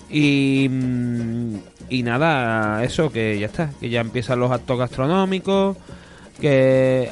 Y, 0.09 0.67
mm, 0.69 1.55
y 1.89 2.03
nada, 2.03 2.83
eso, 2.83 3.11
que 3.11 3.37
ya 3.39 3.47
está, 3.47 3.71
que 3.79 3.89
ya 3.89 4.01
empiezan 4.01 4.39
los 4.39 4.51
actos 4.51 4.79
gastronómicos, 4.79 5.75
que 6.39 7.09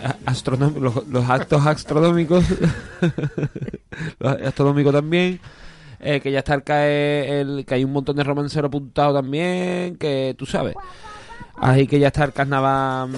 los, 0.79 1.07
los 1.07 1.29
actos 1.29 1.65
astronómicos, 1.67 2.45
los 4.19 4.41
astronómicos 4.41 4.93
también, 4.93 5.39
eh, 5.99 6.21
que 6.21 6.31
ya 6.31 6.39
está 6.39 6.53
el, 6.53 6.63
CAE, 6.63 7.41
el 7.41 7.65
que 7.65 7.75
hay 7.75 7.83
un 7.83 7.91
montón 7.91 8.15
de 8.15 8.23
romanceros 8.23 8.69
apuntados 8.69 9.15
también, 9.15 9.97
que 9.97 10.35
tú 10.37 10.45
sabes. 10.45 10.75
Así 11.57 11.87
que 11.87 11.99
ya 11.99 12.07
está 12.07 12.23
el 12.25 12.33
carnaval. 12.33 13.09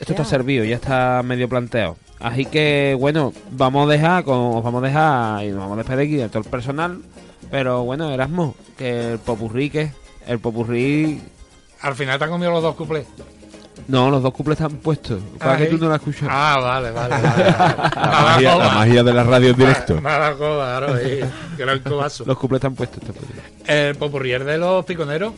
esto 0.00 0.12
está 0.12 0.24
servido, 0.24 0.64
ya 0.64 0.76
está 0.76 1.22
medio 1.24 1.48
planteado. 1.48 1.96
Así 2.20 2.44
que 2.46 2.96
bueno, 2.98 3.32
vamos 3.50 3.88
a 3.88 3.92
dejar, 3.92 4.24
con, 4.24 4.36
os 4.56 4.62
vamos 4.64 4.82
a 4.82 4.86
dejar 4.86 5.44
y 5.44 5.48
nos 5.50 5.58
vamos 5.60 5.74
a 5.74 5.76
despedir 5.78 6.00
aquí 6.06 6.16
de 6.16 6.28
todo 6.28 6.38
el 6.42 6.48
personal. 6.48 6.98
Pero 7.50 7.84
bueno, 7.84 8.10
Erasmo, 8.10 8.54
que 8.78 9.12
el 9.12 9.18
popurrí, 9.18 9.70
que 9.70 9.90
el 10.26 10.38
popurrí. 10.38 11.20
Al 11.82 11.94
final 11.94 12.18
te 12.18 12.24
han 12.24 12.30
comido 12.30 12.50
los 12.52 12.62
dos 12.62 12.74
cuplés. 12.76 13.06
No, 13.88 14.08
los 14.10 14.22
dos 14.22 14.32
cuples 14.32 14.58
están 14.58 14.78
puestos. 14.78 15.20
Para 15.38 15.54
Ah, 15.54 15.56
que 15.58 15.66
tú 15.66 15.76
no 15.76 15.90
la 15.90 15.96
escuchas. 15.96 16.28
Ah, 16.30 16.58
vale, 16.62 16.90
vale. 16.92 17.14
vale. 17.20 17.44
La 17.96 18.20
magia, 18.22 18.56
la 18.56 18.68
magia 18.70 19.02
de 19.02 19.12
la 19.12 19.24
radio 19.24 19.50
en 19.50 19.56
directo. 19.56 20.00
Nada, 20.00 20.34
claro, 20.34 20.96
y 21.02 21.20
gran 21.58 21.80
cobazo. 21.80 22.24
Los 22.24 22.38
cuples 22.38 22.58
están 22.58 22.74
puestos. 22.74 23.00
están 23.02 23.14
puestos. 23.14 23.36
El 23.66 23.96
popurrier 23.96 24.44
de 24.44 24.56
los 24.56 24.84
piconeros, 24.86 25.32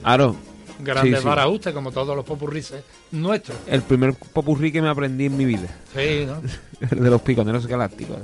Claro. 0.00 0.36
Grandes 0.78 1.22
Sí, 1.22 1.72
como 1.72 1.92
todos 1.92 2.16
los 2.16 2.24
popurrices 2.24 2.82
nuestros. 3.10 3.56
El 3.66 3.82
primer 3.82 4.14
popurrí 4.14 4.72
que 4.72 4.82
me 4.82 4.88
aprendí 4.88 5.26
en 5.26 5.36
mi 5.36 5.44
vida. 5.44 5.68
Sí, 5.94 6.26
¿no? 6.26 6.40
el 6.90 7.02
de 7.02 7.10
los 7.10 7.22
piconeros 7.22 7.66
galácticos. 7.66 8.18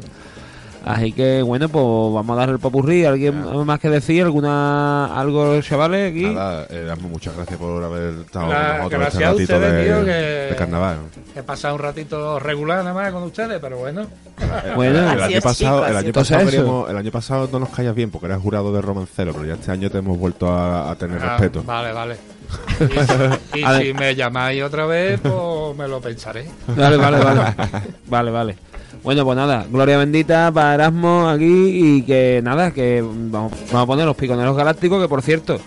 Así 0.85 1.13
que 1.13 1.41
bueno, 1.43 1.69
pues 1.69 1.83
vamos 1.85 2.31
a 2.31 2.41
dar 2.41 2.49
el 2.51 2.59
popurrí. 2.59 3.05
¿Alguien 3.05 3.43
más 3.65 3.81
que 3.81 3.89
decir? 3.89 4.23
¿Alguna 4.25 5.07
algo, 5.19 5.61
chavales? 5.63 6.11
Aquí? 6.11 6.25
Nada, 6.27 6.67
eh, 6.69 6.85
damos 6.87 7.11
muchas 7.11 7.35
gracias 7.35 7.59
por 7.59 7.83
haber 7.83 8.15
estado 8.21 8.49
La- 8.53 8.59
con 8.69 8.77
nosotros 8.79 9.01
gracias 9.01 9.15
este 9.15 9.25
a 9.25 9.29
ratito 9.31 9.55
ustedes, 9.55 9.73
de, 9.73 9.85
tío, 9.85 10.05
que- 10.05 10.13
de 10.51 10.57
carnaval. 10.57 10.97
He 11.35 11.43
pasado 11.43 11.75
un 11.75 11.81
ratito 11.81 12.39
regular 12.39 12.85
nada 12.85 12.93
más 12.95 13.13
con 13.13 13.23
ustedes, 13.23 13.59
pero 13.61 13.79
bueno. 13.79 14.07
Bueno, 14.77 15.13
el 15.13 15.23
año 15.23 15.41
pasado, 15.41 15.87
el 15.87 15.97
año 15.97 16.13
pasado, 16.13 16.41
Entonces 16.41 16.55
eso. 16.55 16.63
queríamos- 16.65 16.91
el 16.91 16.97
año 16.99 17.11
pasado 17.11 17.49
no 17.51 17.59
nos 17.61 17.69
callas 17.71 17.95
bien 17.95 18.11
porque 18.11 18.27
eras 18.27 18.43
jurado 18.43 18.73
de 18.73 18.83
romancero, 18.83 19.33
pero 19.33 19.45
ya 19.47 19.55
este 19.55 19.71
año 19.71 19.91
te 19.91 19.99
hemos 19.99 20.19
vuelto 20.19 20.49
a, 20.53 20.91
a 20.91 20.95
tener 20.97 21.19
Ah, 21.23 21.37
respeto. 21.39 21.63
Vale, 21.65 21.93
vale. 21.93 22.17
Y, 23.55 23.61
y 23.61 23.65
A 23.65 23.81
si 23.81 23.95
me 23.95 24.15
llamáis 24.15 24.63
otra 24.63 24.85
vez, 24.87 25.19
pues 25.21 25.77
me 25.79 25.89
lo 25.89 26.01
pensaré. 26.01 26.47
Vale, 26.69 26.97
vale, 26.97 27.19
vale. 27.25 27.41
vale, 28.09 28.31
vale. 28.31 28.57
Bueno, 29.05 29.23
pues 29.25 29.37
nada, 29.37 29.67
gloria 29.71 29.99
bendita 29.99 30.51
para 30.51 30.75
Erasmo 30.75 31.29
aquí 31.29 31.45
y 31.99 32.03
que 32.03 32.41
nada, 32.43 32.71
que 32.73 33.03
vamos, 33.03 33.53
vamos 33.71 33.83
a 33.83 33.87
poner 33.87 34.07
los 34.07 34.17
piconeros 34.17 34.57
galácticos, 34.57 35.03
que 35.03 35.09
por 35.09 35.21
cierto, 35.21 35.59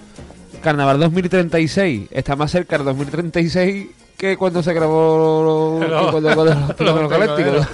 Carnaval 0.63 0.99
2036 0.99 2.07
está 2.11 2.35
más 2.35 2.49
cerca 2.51 2.77
del 2.77 2.85
2036 2.87 3.87
que 4.17 4.35
cuando 4.37 4.63
se 4.63 4.73
grabó 4.73 5.77
Los- 5.79 6.11
cuando, 6.11 6.33
cuando 6.33 6.45
los 6.55 6.73
piconeros 6.73 7.01
los 7.01 7.09
galácticos. 7.11 7.67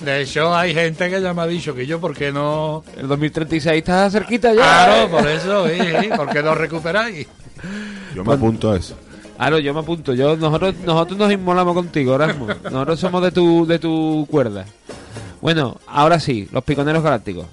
De 0.00 0.22
hecho, 0.22 0.54
hay 0.54 0.72
gente 0.72 1.10
que 1.10 1.20
ya 1.20 1.34
me 1.34 1.42
ha 1.42 1.46
dicho 1.48 1.74
que 1.74 1.84
yo, 1.84 1.98
¿por 2.00 2.14
qué 2.14 2.30
no...? 2.30 2.84
El 2.96 3.08
2036 3.08 3.76
está 3.76 4.08
cerquita 4.10 4.50
ya. 4.54 4.62
Claro, 4.62 5.02
¿eh? 5.02 5.08
por 5.10 5.26
eso, 5.28 5.66
sí, 5.68 5.78
sí, 6.00 6.08
¿por 6.16 6.28
qué 6.30 6.42
no 6.44 6.54
recuperáis? 6.54 7.26
Yo 8.14 8.22
me 8.22 8.24
Pues- 8.24 8.38
apunto 8.38 8.70
a 8.70 8.76
eso. 8.76 8.94
Claro, 9.36 9.58
yo 9.58 9.72
me 9.74 9.80
apunto. 9.80 10.14
Yo, 10.14 10.36
nosotros, 10.36 10.74
nosotros 10.84 11.16
nos 11.18 11.32
inmolamos 11.32 11.74
contigo, 11.74 12.14
Erasmo. 12.16 12.48
Nosotros 12.64 12.98
somos 13.00 13.22
de 13.22 13.30
tu, 13.30 13.66
de 13.66 13.78
tu 13.78 14.26
cuerda. 14.28 14.64
Bueno, 15.40 15.80
ahora 15.86 16.18
sí, 16.20 16.48
los 16.52 16.64
piconeros 16.64 17.02
galácticos. 17.02 17.46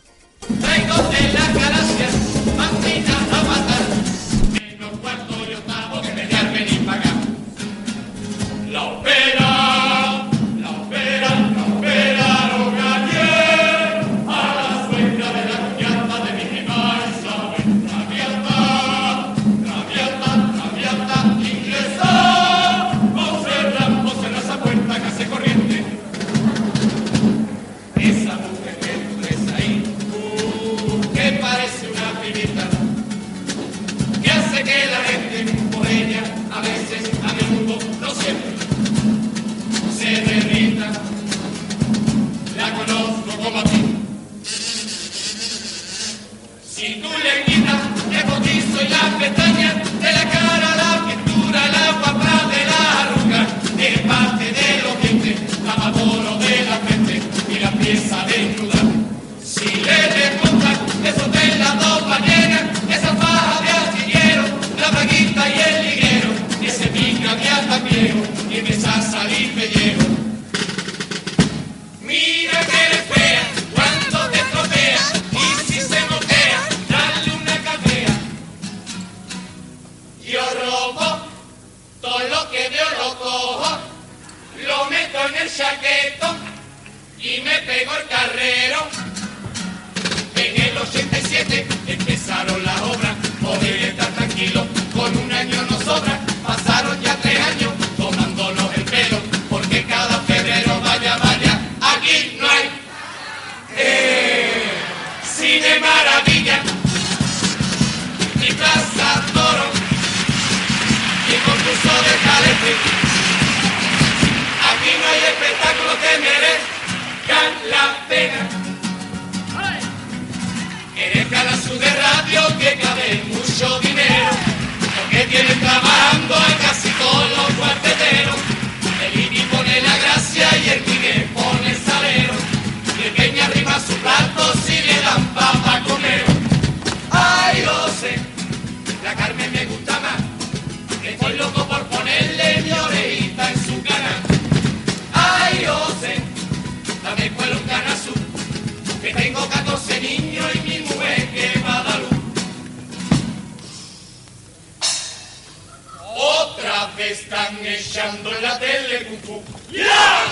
mirando 158.06 158.36
en 158.36 158.44
la 158.44 158.60
tele 158.60 159.06
Kung 159.06 159.22
Fu. 159.24 159.42
¡Ya! 159.72 160.26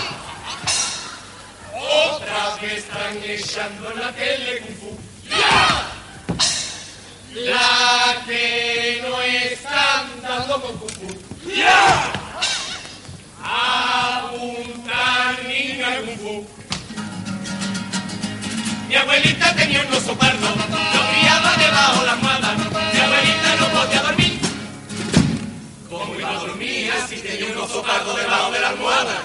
Otra 1.72 2.56
vez 2.60 2.78
están 2.78 3.16
echando 3.24 3.90
en 3.90 3.98
la 4.00 4.12
tele 4.12 4.60
Kung 4.60 4.76
Fu. 4.76 4.96
¡Ya! 5.28 5.90
La 7.34 8.22
que 8.26 9.00
no 9.02 9.20
están 9.22 10.22
dando 10.22 10.62
con 10.62 10.78
Kung 10.78 10.90
Fu. 10.90 11.08
¡Ya! 11.50 12.12
Apuntan 13.42 15.48
niña 15.48 15.96
Kung 16.04 16.18
Fu. 16.18 16.46
Mi 18.88 18.94
abuelita 18.94 19.52
tenía 19.56 19.82
un 19.82 19.92
oso 19.94 20.16
pardo, 20.16 20.38
lo 20.38 20.54
criaba 21.10 21.56
debajo 21.56 22.04
la 22.04 22.12
almohada. 22.12 22.54
Mi 22.92 23.00
abuelita 23.00 23.56
no 23.58 23.66
podía 23.68 24.02
dormir 24.02 24.23
si 27.08 27.16
tiene 27.16 27.52
un 27.52 27.58
oso 27.58 27.82
pardo 27.82 28.14
debajo 28.16 28.52
de 28.52 28.60
la 28.60 28.68
almohada. 28.68 29.22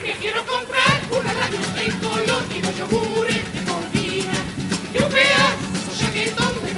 Prefiero 0.00 0.44
comprar 0.46 1.00
una 1.10 1.32
rayuela 1.32 1.82
en 1.82 1.98
color 2.00 2.42
y 2.50 2.58
mucho 2.60 2.78
yogur 2.78 3.26
de 3.26 3.64
corvina. 3.64 4.32
Y 4.92 5.02
un 5.02 5.10
pedazo 5.10 5.56
chaquetón 5.98 6.54
de 6.64 6.75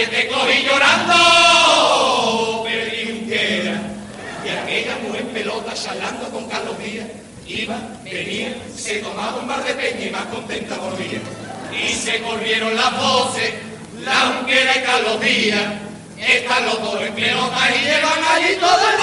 calle 0.00 0.06
te 0.06 0.28
cogí 0.28 0.62
llorando, 0.62 1.14
perdí 2.64 3.10
un 3.10 3.28
Y 3.28 4.48
aquella 4.48 4.96
mujer 5.02 5.26
pelota 5.26 5.74
charlando 5.74 6.30
con 6.30 6.48
Carlos 6.48 6.78
Díaz, 6.78 7.06
iba, 7.46 7.76
venía, 8.04 8.54
se 8.76 8.96
tomaba 8.96 9.38
un 9.38 9.48
bar 9.48 9.62
de 9.64 9.74
peña 9.74 10.06
y 10.06 10.10
más 10.10 10.26
contenta 10.26 10.76
volvía. 10.76 11.20
Y 11.72 11.92
se 11.92 12.20
corrieron 12.22 12.74
las 12.74 12.96
voces, 12.96 13.54
la 14.02 14.40
unquera 14.40 14.76
y 14.76 14.82
Carlos 14.82 15.20
Díaz, 15.20 15.74
están 16.18 16.64
los 16.66 16.80
dos 16.80 17.02
en 17.02 17.14
pelota 17.14 17.70
y 17.74 17.84
llevan 17.84 18.24
allí 18.34 18.56
todo 18.56 18.90
el 18.90 18.96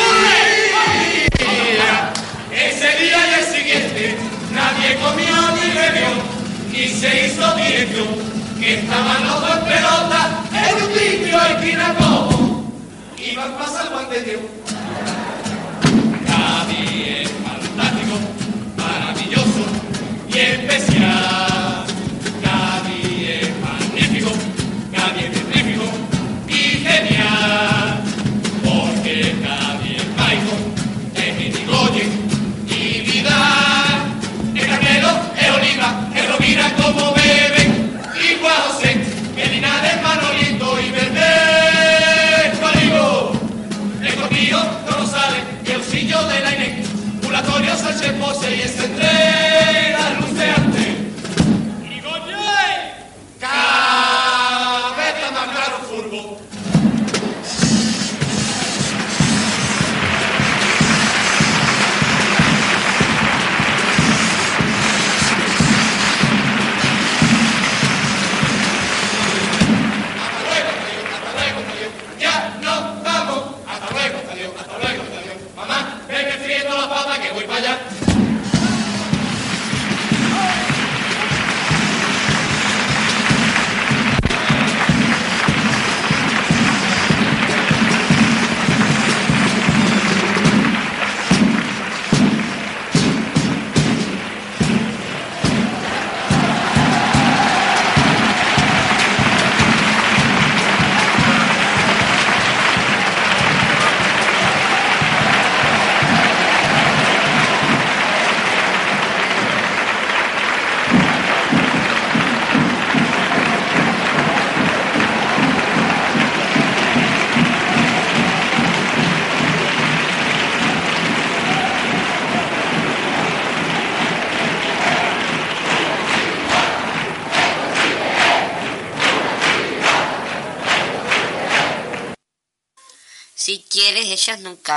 día. 1.74 2.14
Ese 2.52 2.88
día 3.04 3.18
y 3.28 3.34
el 3.40 3.46
siguiente, 3.46 4.16
nadie 4.52 4.96
comió 4.96 5.52
ni 5.52 5.70
bebió, 5.74 6.10
ni 6.72 6.88
se 6.88 7.28
hizo 7.28 7.54
tiempo, 7.54 8.04
que 8.60 8.74
estaban 8.76 9.28
los 9.28 9.42
dos 9.42 9.58
en 9.58 9.66
pelota 9.66 10.47
era 10.70 10.86
un 10.86 10.92
niño 10.92 11.40
al 11.40 11.62
pinacobo, 11.62 12.64
iban 13.18 13.54
pasando 13.58 14.00
ante 14.00 14.22
Dios. 14.22 14.42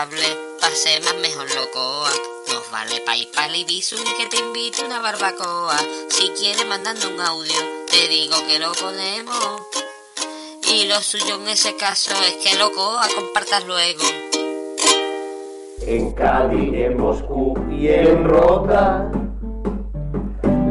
Cable, 0.00 0.30
pase 0.60 0.98
más 1.04 1.16
mejor 1.20 1.46
loco. 1.54 2.04
Nos 2.48 2.70
vale 2.72 3.00
pa' 3.04 3.16
ir 3.16 3.28
pa' 3.34 3.46
el 3.46 3.56
Ibizu 3.56 3.96
ni 3.96 4.12
que 4.16 4.26
te 4.30 4.38
invite 4.38 4.84
una 4.84 5.00
barbacoa. 5.00 5.76
Si 6.08 6.28
quieres, 6.38 6.66
mandando 6.66 7.08
un 7.12 7.20
audio, 7.20 7.60
te 7.90 8.08
digo 8.08 8.36
que 8.46 8.58
lo 8.58 8.72
ponemos. 8.72 9.62
Y 10.72 10.86
lo 10.86 11.00
suyo 11.02 11.34
en 11.42 11.48
ese 11.48 11.76
caso 11.76 12.12
es 12.28 12.34
que 12.42 12.56
locoa 12.56 13.06
compartas 13.14 13.66
luego. 13.66 14.04
En 15.86 16.12
Cádiz, 16.12 16.72
en 16.72 16.96
Moscú 16.96 17.54
y 17.70 17.88
en 17.88 18.24
Rota, 18.24 19.10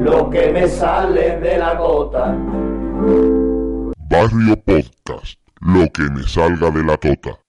lo 0.08 0.30
que 0.32 0.50
me 0.50 0.68
sale 0.68 1.38
de 1.40 1.58
la 1.58 1.76
gota. 1.76 2.36
Barrio 4.10 4.56
Podcast. 4.64 5.38
Lo 5.62 5.88
que 5.92 6.04
me 6.04 6.24
salga 6.24 6.72
de 6.72 6.84
la 6.84 6.98
tota. 6.98 7.49